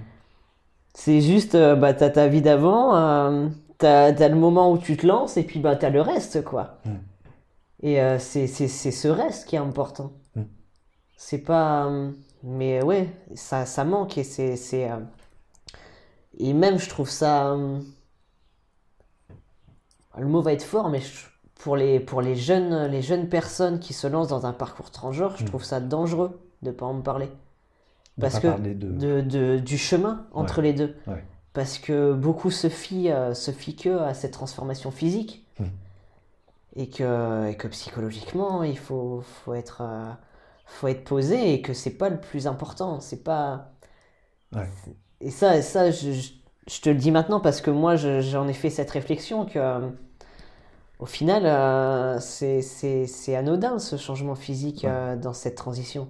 C'est 0.95 1.21
juste, 1.21 1.55
euh, 1.55 1.75
bah, 1.75 1.93
t'as 1.95 2.11
ta 2.11 2.27
vie 2.27 2.41
d'avant, 2.43 2.95
euh, 2.95 3.49
t'as, 3.79 4.13
t'as 4.13 4.27
le 4.29 4.35
moment 4.35 4.71
où 4.71 4.77
tu 4.77 4.95
te 4.95 5.07
lances, 5.07 5.37
et 5.37 5.43
puis 5.43 5.59
bah, 5.59 5.75
t'as 5.75 5.89
le 5.89 6.01
reste, 6.01 6.43
quoi. 6.43 6.77
Mm. 6.85 6.91
Et 7.81 8.01
euh, 8.01 8.19
c'est, 8.19 8.45
c'est, 8.47 8.67
c'est 8.67 8.91
ce 8.91 9.07
reste 9.07 9.47
qui 9.47 9.55
est 9.55 9.59
important. 9.59 10.11
Mm. 10.35 10.43
C'est 11.17 11.39
pas. 11.39 11.89
mais 12.43 12.83
ouais, 12.83 13.09
ça, 13.35 13.65
ça 13.65 13.83
manque, 13.85 14.17
et 14.19 14.23
c'est. 14.23 14.55
c'est 14.55 14.89
euh, 14.91 14.97
Et 16.37 16.53
même, 16.53 16.77
je 16.77 16.87
trouve 16.89 17.09
ça. 17.09 17.55
le 20.17 20.27
mot 20.27 20.41
va 20.41 20.53
être 20.53 20.63
fort, 20.63 20.89
mais 20.89 20.99
je- 21.01 21.25
pour 21.55 21.75
les, 21.75 21.99
pour 21.99 22.21
les 22.21 22.35
jeunes, 22.35 22.85
les 22.87 23.01
jeunes 23.01 23.29
personnes 23.29 23.79
qui 23.79 23.93
se 23.93 24.05
lancent 24.07 24.27
dans 24.27 24.45
un 24.45 24.53
parcours 24.53 24.91
transgenre, 24.91 25.35
je 25.37 25.45
trouve 25.45 25.63
ça 25.63 25.79
dangereux 25.79 26.39
de 26.63 26.71
pas 26.71 26.85
en 26.85 27.01
parler. 27.01 27.29
Parce 28.19 28.39
que 28.39 28.47
parler 28.47 28.73
de- 28.75 29.21
de, 29.21 29.57
du 29.59 29.77
chemin 29.77 30.27
entre 30.33 30.61
les 30.61 30.73
deux. 30.73 30.95
Ouais. 31.07 31.23
Parce 31.53 31.77
que 31.77 32.13
beaucoup 32.13 32.51
se 32.51 32.69
fient, 32.69 33.11
euh, 33.11 33.33
se 33.33 33.51
fient 33.51 33.75
que 33.75 33.99
à 33.99 34.13
cette 34.13 34.33
transformation 34.33 34.91
physique. 34.91 35.45
Mm. 35.59 35.63
Et, 36.75 36.89
que, 36.89 37.47
et 37.49 37.55
que 37.55 37.67
psychologiquement, 37.67 38.63
il 38.63 38.77
faut, 38.77 39.21
faut, 39.21 39.53
être, 39.53 39.81
euh, 39.81 40.11
faut 40.65 40.87
être 40.87 41.03
posé 41.03 41.53
et 41.53 41.61
que 41.61 41.73
c'est 41.73 41.91
pas 41.97 42.09
le 42.09 42.19
plus 42.19 42.47
important. 42.47 42.99
C'est 42.99 43.23
pas. 43.23 43.71
Ouais. 44.55 44.67
Et 45.21 45.29
ça, 45.29 45.61
ça 45.61 45.91
je, 45.91 46.11
je- 46.11 46.81
te 46.81 46.89
le 46.89 46.95
dis 46.95 47.11
maintenant 47.11 47.39
parce 47.39 47.61
que 47.61 47.69
moi, 47.71 47.95
je- 47.95 48.21
j'en 48.21 48.47
ai 48.47 48.53
fait 48.53 48.69
cette 48.71 48.89
réflexion 48.91 49.45
que. 49.45 49.59
euh, 49.59 49.89
au 50.99 51.05
final, 51.05 51.45
euh, 51.45 52.19
c'est- 52.19 53.35
anodin 53.35 53.77
ce 53.79 53.97
changement 53.97 54.35
physique 54.35 54.85
euh, 54.85 55.15
dans 55.15 55.33
cette 55.33 55.55
transition. 55.55 56.07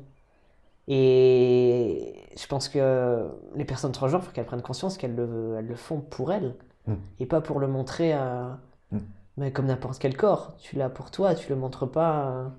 Et 0.88 2.14
je 2.38 2.48
pense 2.48 2.68
que 2.70 3.28
les 3.56 3.66
personnes 3.66 3.92
transgenres, 3.94 4.22
il 4.22 4.26
faut 4.26 4.32
qu'elles 4.32 4.46
prennent 4.46 4.62
conscience 4.62 4.98
qu'elles 4.98 5.16
le, 5.16 5.56
elles 5.58 5.68
le 5.68 5.76
font 5.76 6.00
pour 6.02 6.32
elles 6.32 6.56
Mm. 6.86 6.96
et 7.20 7.26
pas 7.26 7.40
pour 7.40 7.60
le 7.62 7.68
montrer 7.68 8.14
euh, 8.14 8.50
Mm. 8.92 8.98
mais 9.38 9.52
comme 9.54 9.68
n'importe 9.68 10.00
quel 10.00 10.18
corps. 10.18 10.58
Tu 10.58 10.76
l'as 10.76 10.90
pour 10.90 11.12
toi, 11.12 11.34
tu 11.34 11.50
le 11.50 11.56
montres 11.56 11.90
pas. 11.90 12.52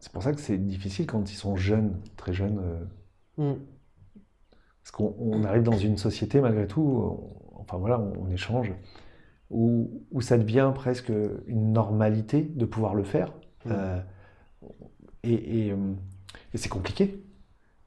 C'est 0.00 0.10
pour 0.10 0.22
ça 0.24 0.32
que 0.32 0.40
c'est 0.40 0.58
difficile 0.58 1.06
quand 1.06 1.30
ils 1.30 1.36
sont 1.36 1.54
jeunes, 1.56 2.00
très 2.16 2.32
jeunes. 2.32 2.58
euh, 3.38 3.52
mm. 3.54 3.58
Parce 4.82 4.90
qu'on 4.90 5.14
on 5.20 5.44
arrive 5.44 5.62
dans 5.62 5.76
une 5.78 5.96
société, 5.98 6.40
malgré 6.40 6.66
tout, 6.66 6.80
on- 6.82 7.60
enfin 7.60 7.76
voilà, 7.78 8.00
on, 8.00 8.12
on 8.26 8.30
échange, 8.30 8.72
où, 9.50 10.02
où 10.10 10.20
ça 10.20 10.36
devient 10.38 10.72
presque 10.74 11.12
une 11.46 11.72
normalité 11.72 12.42
de 12.42 12.64
pouvoir 12.64 12.94
le 12.96 13.04
faire. 13.04 13.32
Et 15.22 15.34
et, 15.68 15.70
euh, 15.72 15.76
et 16.54 16.58
c'est 16.58 16.68
compliqué, 16.68 17.22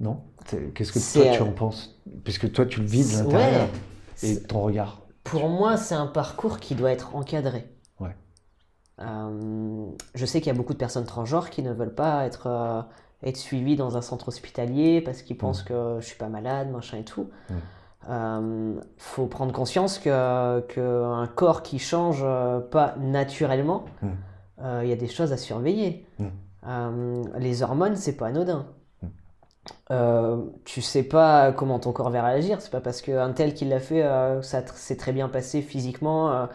non 0.03 0.21
Qu'est-ce 0.75 0.91
que 0.91 0.99
toi 1.21 1.31
tu 1.33 1.41
euh, 1.41 1.45
en 1.45 1.51
penses 1.51 1.99
Puisque 2.23 2.51
toi 2.51 2.65
tu 2.65 2.81
le 2.81 2.85
vis 2.85 3.11
de 3.11 3.23
l'intérieur. 3.23 3.67
ouais. 4.21 4.29
Et 4.29 4.41
ton 4.43 4.61
regard. 4.61 5.01
Pour 5.23 5.47
moi, 5.49 5.77
c'est 5.77 5.95
un 5.95 6.05
parcours 6.07 6.59
qui 6.59 6.75
doit 6.75 6.91
être 6.91 7.15
encadré. 7.15 7.67
Ouais. 7.99 8.15
Euh, 8.99 9.85
je 10.13 10.25
sais 10.25 10.39
qu'il 10.41 10.47
y 10.47 10.55
a 10.55 10.57
beaucoup 10.57 10.73
de 10.73 10.77
personnes 10.77 11.05
transgenres 11.05 11.49
qui 11.49 11.63
ne 11.63 11.71
veulent 11.73 11.95
pas 11.95 12.25
être, 12.25 12.47
euh, 12.47 12.81
être 13.23 13.37
suivies 13.37 13.75
dans 13.77 13.95
un 13.97 14.01
centre 14.01 14.27
hospitalier 14.27 15.01
parce 15.01 15.21
qu'ils 15.21 15.37
pensent 15.37 15.63
que 15.63 15.97
je 16.01 16.05
suis 16.05 16.17
pas 16.17 16.27
malade, 16.27 16.69
machin 16.71 16.97
et 16.97 17.05
tout. 17.05 17.29
Mm. 17.49 17.53
Euh, 18.09 18.81
faut 18.97 19.27
prendre 19.27 19.53
conscience 19.53 19.97
que, 19.97 20.59
que 20.67 21.03
un 21.05 21.27
corps 21.27 21.63
qui 21.63 21.79
change 21.79 22.23
pas 22.69 22.95
naturellement, 22.99 23.85
Mm. 24.01 24.81
il 24.83 24.89
y 24.89 24.91
a 24.91 24.97
des 24.97 25.07
choses 25.07 25.31
à 25.31 25.37
surveiller. 25.37 26.05
Mm. 26.19 27.21
Les 27.39 27.63
hormones, 27.63 27.95
c'est 27.95 28.17
pas 28.17 28.27
anodin. 28.27 28.67
Euh, 29.91 30.37
tu 30.65 30.81
sais 30.81 31.03
pas 31.03 31.51
comment 31.51 31.79
ton 31.79 31.91
corps 31.91 32.09
va 32.09 32.23
réagir. 32.23 32.59
C'est 32.61 32.71
pas 32.71 32.81
parce 32.81 33.01
qu'un 33.01 33.31
tel 33.31 33.53
qui 33.53 33.65
l'a 33.65 33.79
fait, 33.79 34.03
euh, 34.03 34.41
ça 34.41 34.61
s'est 34.75 34.97
très 34.97 35.11
bien 35.13 35.29
passé 35.29 35.61
physiquement. 35.61 36.31
euh, 36.31 36.45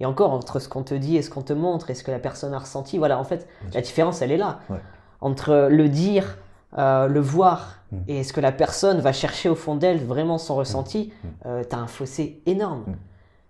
et 0.00 0.06
encore, 0.06 0.32
entre 0.32 0.60
ce 0.60 0.68
qu'on 0.68 0.82
te 0.84 0.94
dit 0.94 1.16
et 1.16 1.22
ce 1.22 1.30
qu'on 1.30 1.42
te 1.42 1.52
montre 1.52 1.90
et 1.90 1.94
ce 1.94 2.04
que 2.04 2.10
la 2.12 2.20
personne 2.20 2.54
a 2.54 2.58
ressenti, 2.60 2.98
voilà, 2.98 3.18
en 3.18 3.24
fait, 3.24 3.48
la 3.74 3.80
différence, 3.80 4.22
elle 4.22 4.30
est 4.30 4.36
là. 4.36 4.60
Ouais. 4.70 4.78
Entre 5.20 5.68
le 5.70 5.88
dire, 5.88 6.38
le 6.76 7.18
voir 7.20 7.74
Mm. 7.90 7.96
et 8.06 8.22
ce 8.22 8.34
que 8.34 8.40
la 8.42 8.52
personne 8.52 9.00
va 9.00 9.12
chercher 9.14 9.48
au 9.48 9.54
fond 9.54 9.74
d'elle, 9.74 10.04
vraiment 10.04 10.36
son 10.36 10.54
ressenti, 10.56 11.10
Mm. 11.24 11.28
euh, 11.46 11.64
t'as 11.64 11.78
un 11.78 11.86
fossé 11.86 12.42
énorme. 12.44 12.84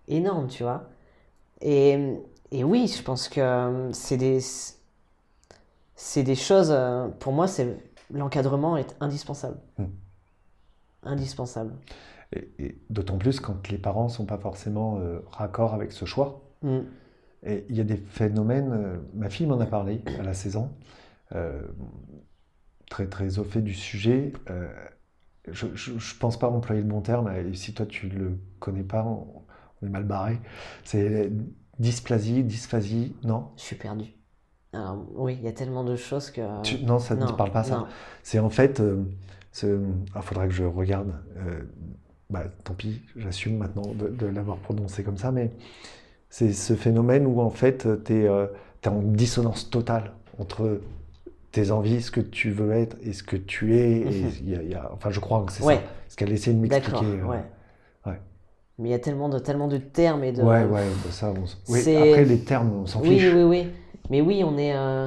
Énorme, 0.06 0.46
tu 0.46 0.62
vois. 0.62 0.84
Et, 1.60 2.14
et 2.52 2.62
oui, 2.64 2.86
je 2.96 3.02
pense 3.02 3.28
que 3.28 3.88
c'est 3.92 4.16
des, 4.16 4.38
c'est 5.96 6.22
des 6.22 6.36
choses, 6.36 6.74
pour 7.18 7.32
moi, 7.32 7.48
c'est 7.48 7.76
l'encadrement 8.10 8.76
est 8.76 8.96
indispensable. 9.00 9.58
Mm. 9.78 9.84
Indispensable. 11.04 11.74
Et, 12.32 12.50
et 12.58 12.78
d'autant 12.90 13.18
plus 13.18 13.40
quand 13.40 13.68
les 13.68 13.78
parents 13.78 14.08
sont 14.08 14.26
pas 14.26 14.38
forcément 14.38 14.98
euh, 14.98 15.20
raccord 15.30 15.74
avec 15.74 15.92
ce 15.92 16.04
choix. 16.04 16.42
Mm. 16.62 16.80
Et 17.44 17.64
il 17.68 17.76
y 17.76 17.80
a 17.80 17.84
des 17.84 17.96
phénomènes, 17.96 18.72
euh, 18.72 18.96
ma 19.14 19.30
fille 19.30 19.46
m'en 19.46 19.60
a 19.60 19.66
parlé, 19.66 20.02
elle 20.06 20.28
a 20.28 20.34
16 20.34 20.56
ans, 20.56 20.76
euh, 21.34 21.62
très 22.90 23.06
très 23.08 23.38
au 23.38 23.44
fait 23.44 23.62
du 23.62 23.74
sujet. 23.74 24.32
euh, 24.50 24.68
je 25.50 25.66
ne 25.66 26.18
pense 26.20 26.38
pas 26.38 26.48
employer 26.50 26.82
le 26.82 26.88
bon 26.88 27.00
terme, 27.00 27.32
et 27.32 27.54
si 27.54 27.72
toi 27.72 27.86
tu 27.86 28.08
le 28.08 28.38
connais 28.58 28.82
pas, 28.82 29.04
on, 29.04 29.44
on 29.80 29.86
est 29.86 29.90
mal 29.90 30.04
barré. 30.04 30.38
C'est 30.84 31.32
dysplasie, 31.78 32.44
dysphasie, 32.44 33.16
non? 33.22 33.52
Je 33.56 33.62
suis 33.62 33.76
perdu. 33.76 34.17
Alors, 34.72 34.98
oui, 35.14 35.36
il 35.40 35.44
y 35.44 35.48
a 35.48 35.52
tellement 35.52 35.84
de 35.84 35.96
choses 35.96 36.30
que. 36.30 36.40
Tu- 36.62 36.84
Non, 36.84 36.98
ça 36.98 37.14
ne 37.14 37.26
te 37.26 37.32
parle 37.32 37.50
pas 37.52 37.64
ça. 37.64 37.86
C'est 38.22 38.38
en 38.38 38.50
fait, 38.50 38.82
il 39.62 40.22
faudrait 40.22 40.48
que 40.48 40.54
je 40.54 40.64
regarde. 40.64 41.12
euh, 41.38 41.60
bah, 42.30 42.44
tant 42.62 42.74
pis, 42.74 43.00
j'assume 43.16 43.56
maintenant 43.56 43.94
de, 43.94 44.08
de 44.08 44.26
l'avoir 44.26 44.58
prononcé 44.58 45.02
comme 45.02 45.16
ça, 45.16 45.32
mais 45.32 45.50
c'est 46.28 46.52
ce 46.52 46.74
phénomène 46.74 47.26
où 47.26 47.40
en 47.40 47.48
fait 47.48 47.88
tu 48.04 48.12
es, 48.24 48.28
en 48.28 49.00
dissonance 49.02 49.70
totale 49.70 50.12
entre 50.38 50.80
tes 51.50 51.70
envies, 51.70 52.02
ce 52.02 52.10
que 52.10 52.20
tu 52.20 52.50
veux 52.50 52.72
être 52.72 52.98
et 53.02 53.14
ce 53.14 53.22
que 53.22 53.36
tu 53.36 53.76
es. 53.78 54.00
et 54.02 54.04
Mhm. 54.04 54.30
il 54.42 54.50
y 54.50 54.54
a- 54.56 54.62
il 54.62 54.68
y 54.70 54.74
a- 54.74 54.90
enfin, 54.92 55.08
je 55.10 55.20
crois 55.20 55.42
que 55.46 55.52
c'est 55.52 55.64
Ouais. 55.64 55.76
ça. 55.76 55.82
Ce 56.08 56.16
qu'elle 56.16 56.30
essaie 56.32 56.52
de 56.52 56.58
m'expliquer. 56.60 57.06
euh, 57.06 57.24
ouais. 57.24 57.42
ouais. 58.06 58.20
Mais 58.78 58.88
il 58.90 58.92
y 58.92 58.94
a 58.94 58.98
tellement 58.98 59.30
de, 59.30 59.38
tellement 59.38 59.66
de 59.68 59.78
termes 59.78 60.22
et 60.22 60.32
de. 60.32 60.42
ouais, 60.42 60.64
ouais, 60.66 60.84
bah, 61.04 61.10
ça, 61.10 61.32
on 61.32 61.44
oui, 61.72 61.80
après 61.80 62.26
les 62.26 62.40
termes, 62.40 62.70
on 62.82 62.86
s'en 62.86 63.00
Oui, 63.00 63.18
fiche. 63.18 63.32
oui, 63.34 63.42
oui. 63.42 63.66
Mais 64.10 64.20
oui, 64.20 64.42
on 64.44 64.56
est. 64.58 64.74
euh, 64.74 65.06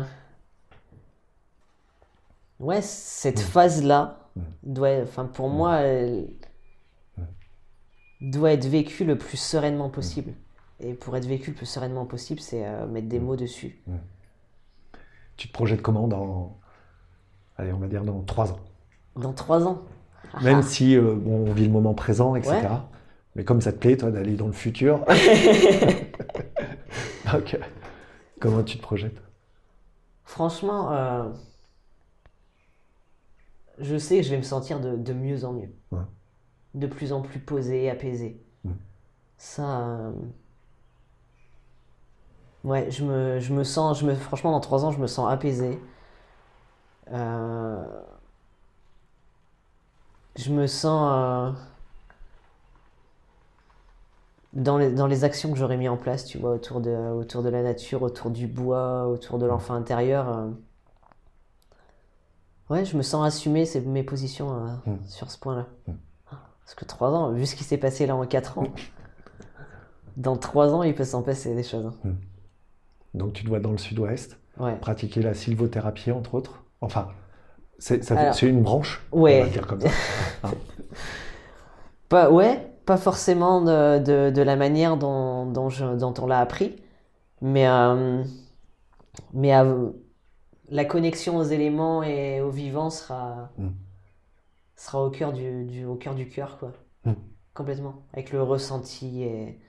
Ouais, 2.60 2.82
cette 2.84 3.40
Mm. 3.40 3.44
phase-là 3.44 4.20
Mm. 4.36 4.42
doit, 4.64 5.02
enfin, 5.02 5.26
pour 5.26 5.50
moi, 5.50 5.78
elle 5.78 6.28
doit 8.22 8.52
être 8.54 8.68
vécue 8.68 9.04
le 9.04 9.18
plus 9.18 9.38
sereinement 9.38 9.90
possible. 9.90 10.34
Et 10.80 10.94
pour 10.94 11.18
être 11.18 11.26
vécue 11.26 11.50
le 11.52 11.56
plus 11.58 11.66
sereinement 11.66 12.06
possible, 12.06 12.40
c'est 12.40 12.64
euh, 12.66 12.86
mettre 12.86 13.08
des 13.08 13.20
Mm. 13.20 13.24
mots 13.24 13.36
dessus. 13.36 13.82
Tu 15.38 15.48
te 15.48 15.54
projettes 15.54 15.82
comment 15.82 16.08
dans, 16.08 16.60
allez, 17.58 17.74
on 17.74 17.80
va 17.80 17.88
dire 17.88 18.04
dans 18.04 18.22
trois 18.22 18.52
ans? 18.52 18.60
Dans 19.16 19.34
trois 19.34 19.66
ans. 19.66 19.82
Même 20.44 20.62
si 20.62 20.96
euh, 20.96 21.16
bon, 21.16 21.50
on 21.50 21.54
vit 21.54 21.66
le 21.66 21.72
moment 21.72 21.96
présent, 21.96 22.36
etc. 22.36 22.52
Ouais. 22.62 22.68
Mais 23.36 23.44
comme 23.44 23.60
ça 23.62 23.72
te 23.74 23.78
plaît, 23.80 23.98
toi, 23.98 24.12
d'aller 24.12 24.36
dans 24.36 24.46
le 24.48 24.54
futur. 24.54 25.04
Euh, 27.34 27.40
comment 28.42 28.64
tu 28.64 28.78
te 28.78 28.82
projettes? 28.84 29.22
Franchement, 30.26 30.92
euh, 30.94 31.30
je 33.80 33.98
sais 33.98 34.18
que 34.18 34.24
je 34.24 34.30
vais 34.30 34.38
me 34.38 34.44
sentir 34.44 34.80
de, 34.80 34.96
de 34.96 35.14
mieux 35.14 35.44
en 35.46 35.54
mieux. 35.54 35.70
Ouais. 35.92 36.00
De 36.74 36.88
plus 36.88 37.14
en 37.14 37.22
plus 37.22 37.40
posé, 37.40 37.90
apaisé. 37.90 38.42
Ça. 39.38 39.64
euh, 39.90 40.14
Ouais, 42.64 42.90
je 42.92 43.04
me, 43.04 43.40
je 43.40 43.54
me 43.54 43.64
sens. 43.64 44.00
Je 44.00 44.06
me, 44.06 44.14
franchement, 44.16 44.52
dans 44.52 44.60
trois 44.60 44.86
ans, 44.86 44.92
je 44.92 45.00
me 45.00 45.08
sens 45.08 45.32
apaisé. 45.32 45.80
Euh, 47.12 48.02
Je 50.36 50.52
me 50.52 50.68
sens. 50.68 51.56
Dans 54.54 54.78
les, 54.78 54.92
dans 54.92 55.08
les 55.08 55.24
actions 55.24 55.50
que 55.52 55.58
j'aurais 55.58 55.78
mis 55.78 55.88
en 55.88 55.96
place, 55.98 56.26
tu 56.26 56.38
vois, 56.38 56.52
autour 56.52 56.82
de, 56.82 56.92
autour 56.92 57.42
de 57.42 57.50
la 57.50 57.64
nature, 57.64 58.02
autour 58.02 58.32
du 58.32 58.48
bois, 58.48 59.08
autour 59.08 59.40
de 59.40 59.46
l'enfant 59.46 59.74
intérieur. 59.76 60.28
euh, 60.30 60.50
Ouais, 62.70 62.86
je 62.86 62.96
me 62.96 63.02
sens 63.02 63.26
assumer 63.26 63.66
ces- 63.66 63.82
mes 63.82 64.04
positions 64.04 64.54
euh, 64.54 64.92
Mm. 64.92 65.06
sur 65.06 65.30
ce 65.32 65.38
point-là. 65.40 65.68
Mm. 65.88 65.94
Parce 66.64 66.76
que 66.76 66.86
trois 66.86 67.12
ans, 67.12 67.32
vu 67.32 67.46
ce 67.46 67.56
qui 67.56 67.64
s'est 67.64 67.78
passé 67.78 68.06
là 68.06 68.16
en 68.16 68.26
quatre 68.26 68.58
ans, 68.60 68.64
dans 70.18 70.38
trois 70.38 70.74
ans, 70.74 70.84
il 70.84 70.96
peut 70.96 71.04
s'en 71.04 71.22
passer 71.22 71.54
des 71.56 71.64
choses. 71.64 71.86
hein. 72.06 72.12
Donc, 73.14 73.34
tu 73.34 73.44
te 73.44 73.50
vois 73.50 73.60
dans 73.60 73.72
le 73.72 73.78
sud-ouest, 73.78 74.38
Ouais. 74.58 74.76
pratiquer 74.78 75.22
la 75.22 75.34
sylvothérapie, 75.34 76.12
entre 76.12 76.34
autres. 76.36 76.64
Enfin, 76.82 77.10
c'est 77.80 78.00
une 78.44 78.62
branche, 78.62 79.06
Ouais. 79.12 79.42
on 79.42 79.46
va 79.46 79.50
dire 79.50 79.68
comme 79.68 79.82
ça. 79.82 79.90
Hein. 80.44 80.52
Pas, 82.10 82.30
ouais, 82.30 82.71
pas 82.86 82.98
forcément 82.98 83.62
de, 83.62 84.00
de, 84.00 84.30
de 84.32 84.42
la 84.42 84.56
manière 84.56 84.98
dont, 84.98 85.46
dont, 85.46 85.70
je- 85.70 85.96
dont 85.98 86.14
on 86.20 86.28
l'a 86.28 86.40
appris, 86.40 86.76
mais, 87.42 87.68
euh, 87.68 88.24
mais 89.34 89.52
la 90.70 90.86
connexion 90.86 91.38
aux 91.38 91.44
éléments 91.44 92.04
et 92.04 92.42
aux 92.42 92.50
vivants 92.52 92.90
sera, 92.90 93.50
Mm. 93.58 93.70
sera 94.76 95.06
au 95.06 95.10
cœur 95.10 95.34
du, 95.34 95.66
du, 95.66 95.86
au 95.86 95.96
cœur 95.96 96.16
du 96.16 96.28
cœur, 96.30 96.58
quoi. 96.58 96.72
Mm. 97.06 97.14
Complètement. 97.54 97.96
Avec 98.14 98.32
le 98.32 98.42
ressenti 98.42 99.24
et. 99.24 99.60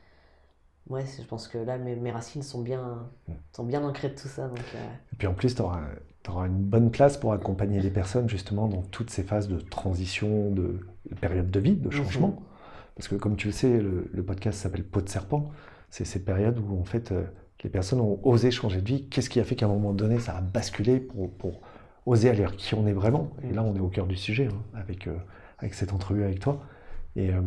Ouais, 0.91 1.05
je 1.07 1.25
pense 1.25 1.47
que 1.49 1.59
là, 1.59 1.79
mes, 1.79 1.95
mes 1.95 2.11
racines 2.11 2.43
sont 2.43 2.61
bien, 2.61 3.07
Mm. 3.29 3.33
sont 3.53 3.65
bien 3.65 3.83
ancrées 3.85 4.09
de 4.11 4.15
tout 4.15 4.29
ça. 4.29 4.49
Donc, 4.49 4.59
euh, 4.75 4.79
Et 5.13 5.17
puis 5.17 5.27
en 5.27 5.35
plus, 5.35 5.55
tu 5.55 5.63
auras, 5.63 5.81
une 6.47 6.63
bonne 6.63 6.91
place 6.91 7.17
pour 7.17 7.33
accompagner 7.33 7.81
les 7.81 7.91
personnes 7.91 8.29
justement 8.29 8.69
dans 8.69 8.83
toutes 8.83 9.11
ces 9.11 9.23
phases 9.25 9.49
de 9.49 9.59
transition, 9.59 10.51
de, 10.51 10.81
de 11.11 11.15
période 11.21 11.51
de 11.51 11.61
vie, 11.61 11.75
de 11.75 11.91
changement. 11.91 12.37
Parce 12.97 13.09
que 13.09 13.15
comme 13.15 13.37
tu 13.37 13.49
le 13.49 13.53
sais, 13.53 13.79
le, 13.79 14.09
le 14.13 14.23
podcast 14.23 14.59
s'appelle 14.61 14.85
Peau 14.85 15.01
de 15.01 15.09
serpent. 15.09 15.51
C'est 15.91 16.05
ces 16.05 16.23
périodes 16.25 16.59
où 16.59 16.79
en 16.81 16.85
fait 16.85 17.13
euh, 17.13 17.25
les 17.65 17.71
personnes 17.71 18.01
ont 18.01 18.19
osé 18.23 18.51
changer 18.51 18.81
de 18.81 18.87
vie. 18.89 19.09
Qu'est-ce 19.09 19.31
qui 19.31 19.41
a 19.41 19.45
fait 19.45 19.55
qu'à 19.57 19.67
un 19.67 19.69
moment 19.71 19.93
donné, 19.93 20.19
ça 20.19 20.37
a 20.37 20.41
basculé 20.41 21.01
pour, 21.01 21.31
pour 21.31 21.61
oser 22.07 22.29
aller 22.31 22.39
vers 22.41 22.57
qui 22.57 22.75
on 22.75 22.87
est 22.87 22.93
vraiment? 22.93 23.31
Et 23.43 23.53
là, 23.53 23.63
on 23.63 23.75
est 23.77 23.81
au 23.81 23.89
cœur 23.89 24.07
du 24.07 24.17
sujet 24.17 24.49
hein, 24.53 24.63
avec, 24.75 25.07
euh, 25.07 25.17
avec 25.59 25.75
cette 25.75 25.93
entrevue 25.93 26.25
avec 26.25 26.41
toi. 26.41 26.63
Et 27.17 27.31
euh, 27.31 27.41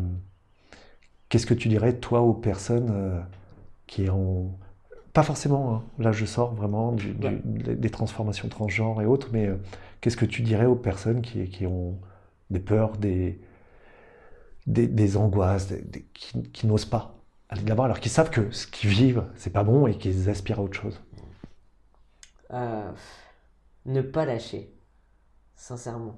qu'est-ce 1.29 1.45
que 1.45 1.53
tu 1.53 1.67
dirais, 1.69 1.93
toi, 1.97 2.21
aux 2.21 2.33
personnes 2.33 3.23
qui 3.87 4.09
ont. 4.09 4.51
Pas 5.13 5.23
forcément, 5.23 5.75
hein, 5.75 5.83
là 5.97 6.11
je 6.11 6.25
sors 6.25 6.53
vraiment 6.53 6.91
du- 6.91 7.13
du- 7.13 7.25
Ouais. 7.27 7.75
des 7.75 7.89
transformations 7.89 8.49
transgenres 8.49 9.01
et 9.01 9.05
autres, 9.05 9.29
mais 9.31 9.49
qu'est-ce 10.01 10.17
que 10.17 10.25
tu 10.25 10.41
dirais 10.41 10.65
aux 10.65 10.75
personnes 10.75 11.21
qui, 11.21 11.47
qui 11.47 11.65
ont 11.65 11.97
des 12.49 12.59
peurs, 12.59 12.97
des, 12.97 13.39
des, 14.67 14.87
des 14.87 15.17
angoisses, 15.17 15.67
des- 15.67 15.81
des- 15.81 16.03
qui, 16.13 16.43
qui 16.51 16.67
n'osent 16.67 16.85
pas 16.85 17.15
aller 17.49 17.61
de 17.63 17.69
l'avant 17.69 17.83
alors 17.83 17.99
qu'ils 17.99 18.11
savent 18.11 18.29
que 18.31 18.49
ce 18.51 18.65
qu'ils 18.67 18.89
vivent, 18.89 19.23
c'est 19.35 19.51
pas 19.51 19.63
bon 19.63 19.87
et 19.87 19.97
qu'ils 19.97 20.29
aspirent 20.29 20.59
à 20.59 20.63
autre 20.63 20.79
chose 20.79 20.99
Euh, 22.53 22.91
ne 23.85 24.01
pas 24.01 24.25
lâcher, 24.25 24.71
sincèrement. 25.55 26.17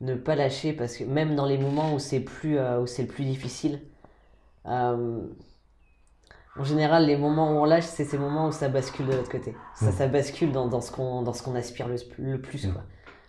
Ne 0.00 0.14
pas 0.14 0.36
lâcher 0.36 0.72
parce 0.72 0.96
que 0.96 1.04
même 1.04 1.34
dans 1.36 1.46
les 1.46 1.58
moments 1.58 1.94
où 1.94 1.98
c'est 1.98 2.20
plus, 2.20 2.58
euh, 2.58 2.80
où 2.80 2.86
c'est 2.86 3.02
le 3.02 3.08
plus 3.08 3.24
difficile, 3.24 3.82
euh, 4.66 5.20
en 6.56 6.64
général, 6.64 7.06
les 7.06 7.16
moments 7.16 7.52
où 7.52 7.56
on 7.60 7.64
lâche, 7.64 7.84
c'est 7.84 8.04
ces 8.04 8.18
moments 8.18 8.48
où 8.48 8.52
ça 8.52 8.68
bascule 8.68 9.06
de 9.06 9.12
l'autre 9.12 9.30
côté. 9.30 9.54
Ça, 9.76 9.90
Mm. 9.90 9.92
ça 9.92 10.08
bascule 10.08 10.52
dans, 10.52 10.66
dans 10.66 10.80
ce 10.80 10.90
qu'on, 10.90 11.22
dans 11.22 11.32
ce 11.32 11.42
qu'on 11.42 11.54
aspire 11.54 11.88
le, 11.88 11.96
le 12.18 12.40
plus, 12.40 12.66
Mm. 12.66 12.72
quoi. 12.72 12.82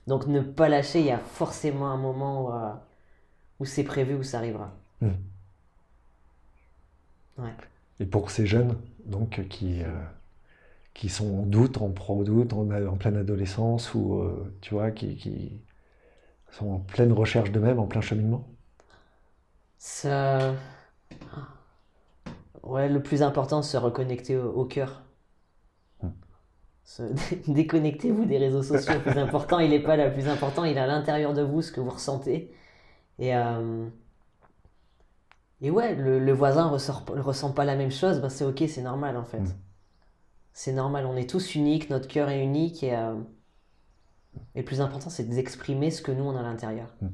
Donc 0.08 0.26
ne 0.28 0.42
pas 0.42 0.70
lâcher, 0.70 1.00
il 1.00 1.06
y 1.06 1.12
a 1.12 1.20
forcément 1.20 1.88
un 1.92 1.98
moment 1.98 2.46
où, 2.46 2.50
où 3.60 3.65
c'est 3.65 3.84
prévu, 3.84 4.15
où 4.15 4.23
ça 4.23 4.40
arrivera. 4.40 4.73
Mm. 5.02 5.15
Ouais. 7.38 7.56
Et 7.99 8.06
pour 8.07 8.31
ces 8.31 8.48
jeunes, 8.48 8.77
donc, 9.06 9.48
qui, 9.48 9.84
euh, 9.84 9.88
qui 10.94 11.10
sont 11.10 11.40
en 11.40 11.45
doute, 11.45 11.77
en 11.81 11.90
pro-doute, 11.91 12.53
en, 12.53 12.69
en 12.72 12.98
pleine 12.98 13.18
adolescence, 13.18 13.94
ou, 13.95 14.19
euh, 14.19 14.56
tu 14.61 14.73
vois, 14.76 14.91
qui, 14.91 15.15
qui 15.18 15.61
sont 16.52 16.69
en 16.72 16.80
pleine 16.80 17.14
recherche 17.14 17.52
d'eux-mêmes, 17.52 17.80
en 17.80 17.88
plein 17.88 18.02
cheminement? 18.02 18.48
Ça... 19.77 20.53
Ouais, 22.64 22.88
le 22.90 23.02
plus 23.03 23.22
important, 23.22 23.61
c'est 23.61 23.73
se 23.73 23.77
reconnecter 23.77 24.38
au, 24.38 24.49
au 24.52 24.65
cœur. 24.65 25.02
Hmm. 26.02 26.10
Se- 26.84 27.14
Déconnectez-vous 27.48 28.26
des 28.26 28.38
réseaux 28.38 28.64
sociaux. 28.64 28.95
Le 28.95 29.02
plus 29.03 29.18
important, 29.18 29.60
il 29.60 29.69
n'est 29.72 29.81
pas 29.84 29.95
là. 29.95 30.07
Le 30.07 30.14
plus 30.14 30.27
important, 30.27 30.64
il 30.65 30.77
est 30.77 30.80
à 30.81 30.88
l'intérieur 30.88 31.34
de 31.34 31.41
vous, 31.41 31.61
ce 31.61 31.72
que 31.72 31.80
vous 31.81 31.90
ressentez. 31.90 32.53
Et, 33.20 33.36
euh, 33.36 33.88
et 35.62 35.72
ouais, 35.72 35.96
le, 35.96 36.20
le 36.20 36.34
voisin 36.34 36.68
ressort, 36.68 37.06
ne 37.16 37.22
ressent 37.22 37.52
pas 37.54 37.64
la 37.66 37.76
même 37.78 37.91
chose, 37.91 38.20
ben 38.22 38.30
c'est 38.30 38.44
ok, 38.46 38.64
c'est 38.68 38.82
normal 38.82 39.16
en 39.18 39.24
fait. 39.24 39.40
Hmm. 39.40 39.54
C'est 40.54 40.74
normal, 40.74 41.08
on 41.08 41.16
est 41.16 41.28
tous 41.30 41.56
uniques, 41.56 41.90
notre 41.90 42.08
cœur 42.08 42.30
est 42.30 42.44
unique 42.44 42.84
et, 42.84 42.96
euh, 42.96 43.16
et 44.56 44.60
le 44.60 44.66
plus 44.66 44.80
important, 44.82 45.10
c'est 45.10 45.28
d'exprimer 45.28 45.90
ce 45.91 46.02
que 46.04 46.12
nous 46.12 46.24
on 46.24 46.36
a 46.36 46.40
à 46.40 46.44
l'intérieur. 46.44 46.96
Hmm. 47.02 47.10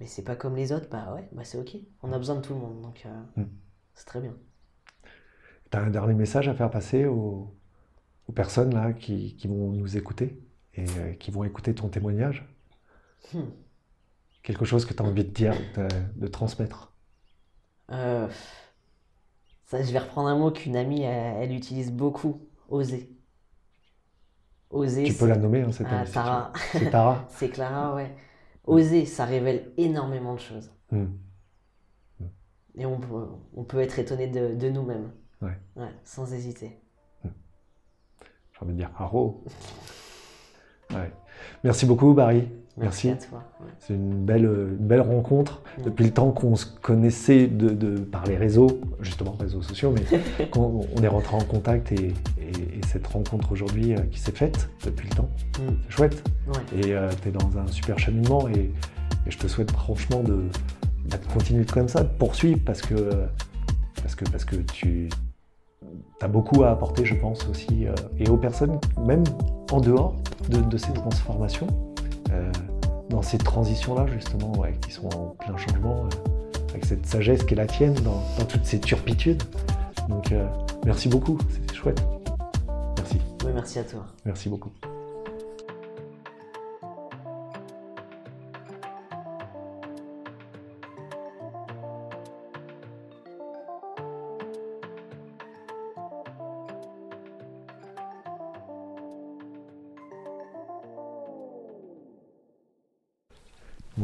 Mais 0.00 0.06
c'est 0.06 0.22
pas 0.24 0.36
comme 0.36 0.56
les 0.56 0.72
autres, 0.72 0.88
bah 0.90 1.12
ouais, 1.14 1.28
bah 1.32 1.44
c'est 1.44 1.58
ok. 1.58 1.76
On 2.02 2.12
a 2.12 2.18
besoin 2.18 2.36
de 2.36 2.40
tout 2.42 2.54
le 2.54 2.60
monde, 2.60 2.80
donc 2.82 3.04
euh, 3.06 3.22
Hmm. 3.36 3.44
c'est 3.94 4.06
très 4.06 4.20
bien. 4.20 4.34
Tu 5.70 5.76
as 5.76 5.82
un 5.82 5.90
dernier 5.90 6.14
message 6.14 6.48
à 6.48 6.54
faire 6.54 6.70
passer 6.70 7.04
aux, 7.06 7.54
aux 8.28 8.32
personnes 8.32 8.74
là 8.74 8.92
qui, 8.94 9.36
qui 9.36 9.48
vont 9.48 9.72
nous 9.72 9.96
écouter 9.96 10.38
et 10.74 10.86
euh, 10.98 11.14
qui 11.14 11.30
vont 11.32 11.44
écouter 11.44 11.74
ton 11.74 11.88
témoignage? 11.88 12.46
Hmm. 13.32 13.63
Quelque 14.44 14.64
chose 14.64 14.84
que 14.84 14.94
tu 14.94 15.02
as 15.02 15.06
envie 15.06 15.24
de 15.24 15.30
dire, 15.30 15.54
de, 15.76 15.88
de 16.16 16.26
transmettre 16.28 16.92
Euh, 17.90 18.28
ça, 19.64 19.82
je 19.82 19.90
vais 19.90 19.98
reprendre 19.98 20.28
un 20.28 20.38
mot 20.38 20.50
qu'une 20.52 20.76
amie, 20.76 21.02
elle, 21.02 21.42
elle 21.42 21.52
utilise 21.52 21.90
beaucoup, 21.90 22.46
oser. 22.68 23.10
Oser, 24.70 25.04
Tu 25.04 25.14
peux 25.14 25.26
la 25.26 25.36
nommer, 25.36 25.62
hein, 25.62 25.72
cette 25.72 25.86
Ah, 25.90 26.04
Tara. 26.04 26.52
C'est 26.72 26.90
Tara. 26.90 27.24
c'est 27.30 27.48
Clara, 27.48 27.94
ouais. 27.94 28.14
Oser, 28.66 29.06
ça 29.06 29.24
révèle 29.24 29.72
énormément 29.76 30.34
de 30.34 30.40
choses. 30.40 30.70
Hmm. 30.90 31.06
Et 32.76 32.84
on 32.86 32.98
peut, 32.98 33.26
on 33.56 33.64
peut 33.64 33.78
être 33.80 33.98
étonné 33.98 34.26
de, 34.26 34.54
de 34.54 34.68
nous-mêmes. 34.68 35.10
Ouais. 35.40 35.56
sans 36.04 36.32
hésiter. 36.32 36.80
J'ai 37.22 38.60
envie 38.62 38.72
de 38.72 38.78
dire 38.78 38.90
Haro. 38.98 39.44
Ouais. 40.90 41.10
Merci 41.64 41.86
beaucoup, 41.86 42.12
Barry. 42.12 42.46
Merci, 42.76 43.06
Merci. 43.08 43.26
à 43.26 43.28
toi. 43.28 43.38
ouais. 43.60 43.66
C'est 43.78 43.94
une 43.94 44.24
belle, 44.24 44.44
une 44.44 44.86
belle 44.86 45.00
rencontre. 45.02 45.62
Depuis 45.84 46.04
le 46.04 46.10
temps 46.10 46.32
qu'on 46.32 46.56
se 46.56 46.66
connaissait 46.66 47.46
de, 47.46 47.68
de- 47.70 47.98
par 48.00 48.24
les 48.26 48.36
réseaux, 48.36 48.80
justement 49.00 49.32
réseaux 49.38 49.62
sociaux, 49.62 49.92
mais 49.94 50.46
qu'on 50.50 50.80
on 50.96 51.02
est 51.02 51.06
rentré 51.08 51.36
en 51.36 51.44
contact 51.44 51.92
et, 51.92 52.06
et- 52.06 52.08
et 52.40 52.80
cette 52.88 53.06
rencontre 53.06 53.52
aujourd'hui 53.52 53.94
euh, 53.94 54.00
qui 54.10 54.18
s'est 54.18 54.32
faite 54.32 54.68
depuis 54.84 55.08
le 55.08 55.14
temps, 55.16 55.28
Mm. 55.60 55.72
c'est 55.88 55.90
chouette. 55.94 56.24
Ouais. 56.48 56.78
Et 56.80 56.94
tu 57.22 57.28
es 57.28 57.32
dans 57.32 57.58
un 57.58 57.66
super 57.68 57.96
cheminement 57.98 58.48
et, 58.48 58.72
et 59.26 59.30
je 59.30 59.38
te 59.38 59.46
souhaite 59.46 59.70
franchement 59.70 60.22
de, 60.24 60.42
bah, 61.08 61.16
de 61.18 61.32
continuer 61.32 61.64
comme 61.64 61.86
ça, 61.88 62.02
de 62.02 62.08
poursuivre 62.18 62.58
parce 62.66 62.82
que, 62.82 62.94
parce 64.02 64.16
que, 64.16 64.24
parce 64.28 64.44
que 64.44 64.56
tu 64.56 65.08
as 66.20 66.28
beaucoup 66.28 66.64
à 66.64 66.70
apporter, 66.70 67.04
je 67.04 67.14
pense 67.14 67.46
aussi, 67.48 67.86
euh, 67.86 67.94
et 68.18 68.28
aux 68.28 68.36
personnes, 68.36 68.78
même 69.06 69.22
en 69.70 69.80
dehors 69.80 70.16
de, 70.48 70.58
de 70.60 70.76
ces 70.76 70.92
transformations, 70.92 71.66
euh, 72.34 72.50
dans 73.10 73.22
ces 73.22 73.38
transitions-là, 73.38 74.06
justement, 74.12 74.52
ouais, 74.58 74.74
qui 74.84 74.92
sont 74.92 75.08
en 75.14 75.34
plein 75.38 75.56
changement, 75.56 76.04
euh, 76.04 76.68
avec 76.70 76.84
cette 76.84 77.06
sagesse 77.06 77.42
qui 77.44 77.54
est 77.54 77.56
la 77.56 77.66
tienne 77.66 77.94
dans, 77.94 78.22
dans 78.38 78.44
toutes 78.46 78.64
ces 78.64 78.80
turpitudes. 78.80 79.42
Donc, 80.08 80.32
euh, 80.32 80.46
merci 80.84 81.08
beaucoup, 81.08 81.38
c'était 81.50 81.74
chouette. 81.74 82.02
Merci, 82.96 83.18
Oui, 83.44 83.50
merci 83.54 83.78
à 83.78 83.84
toi. 83.84 84.04
merci 84.24 84.48
beaucoup. 84.48 84.70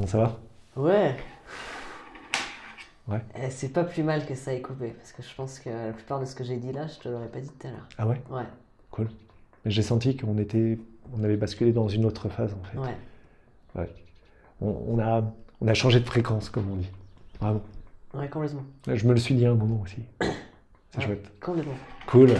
Bon, 0.01 0.07
ça 0.07 0.17
va 0.19 0.39
Ouais. 0.77 1.15
Ouais. 3.07 3.21
Eh, 3.39 3.51
c'est 3.51 3.69
pas 3.69 3.85
plus 3.85 4.03
mal 4.03 4.25
que 4.25 4.35
ça 4.35 4.55
ait 4.55 4.63
coupé, 4.63 4.89
parce 4.93 5.13
que 5.13 5.23
je 5.23 5.35
pense 5.35 5.59
que 5.59 5.69
la 5.69 5.93
plupart 5.93 6.21
de 6.21 6.25
ce 6.25 6.35
que 6.35 6.43
j'ai 6.43 6.57
dit 6.57 6.73
là, 6.73 6.87
je 6.87 6.99
te 7.01 7.09
l'aurais 7.11 7.29
pas 7.29 7.41
dit 7.41 7.51
tout 7.51 7.67
à 7.67 7.71
l'heure. 7.71 7.87
Ah 7.99 8.07
ouais? 8.07 8.23
Ouais, 8.31 8.45
Cool. 8.93 9.11
Mais 9.65 9.71
j'ai 9.71 9.83
senti 9.83 10.17
qu'on 10.17 10.39
était, 10.39 10.79
on 11.15 11.23
avait 11.23 11.37
basculé 11.37 11.73
dans 11.73 11.89
une 11.89 12.07
autre 12.07 12.31
phase 12.31 12.55
en 12.55 12.65
fait. 12.65 12.79
ouais. 12.79 12.97
Ouais. 13.75 13.91
On, 14.63 14.75
on 14.89 14.99
a, 15.01 15.23
on 15.61 15.69
a 15.69 15.75
changé 15.75 16.01
de 16.01 16.07
fréquence 16.07 16.49
comme 16.49 16.71
on 16.71 16.77
dit. 16.77 16.91
Vraiment. 17.39 17.61
Ouais, 18.15 18.29
complètement. 18.29 18.65
Je 18.87 19.07
me 19.07 19.13
le 19.13 19.21
suis 19.21 19.35
dit 19.35 19.45
à 19.45 19.51
un 19.51 19.55
moment 19.55 19.83
aussi. 19.83 19.99
C'est 20.21 20.99
Ouais. 20.99 21.05
chouette. 21.05 21.31
Complètement. 21.43 21.75
Cool. 22.07 22.31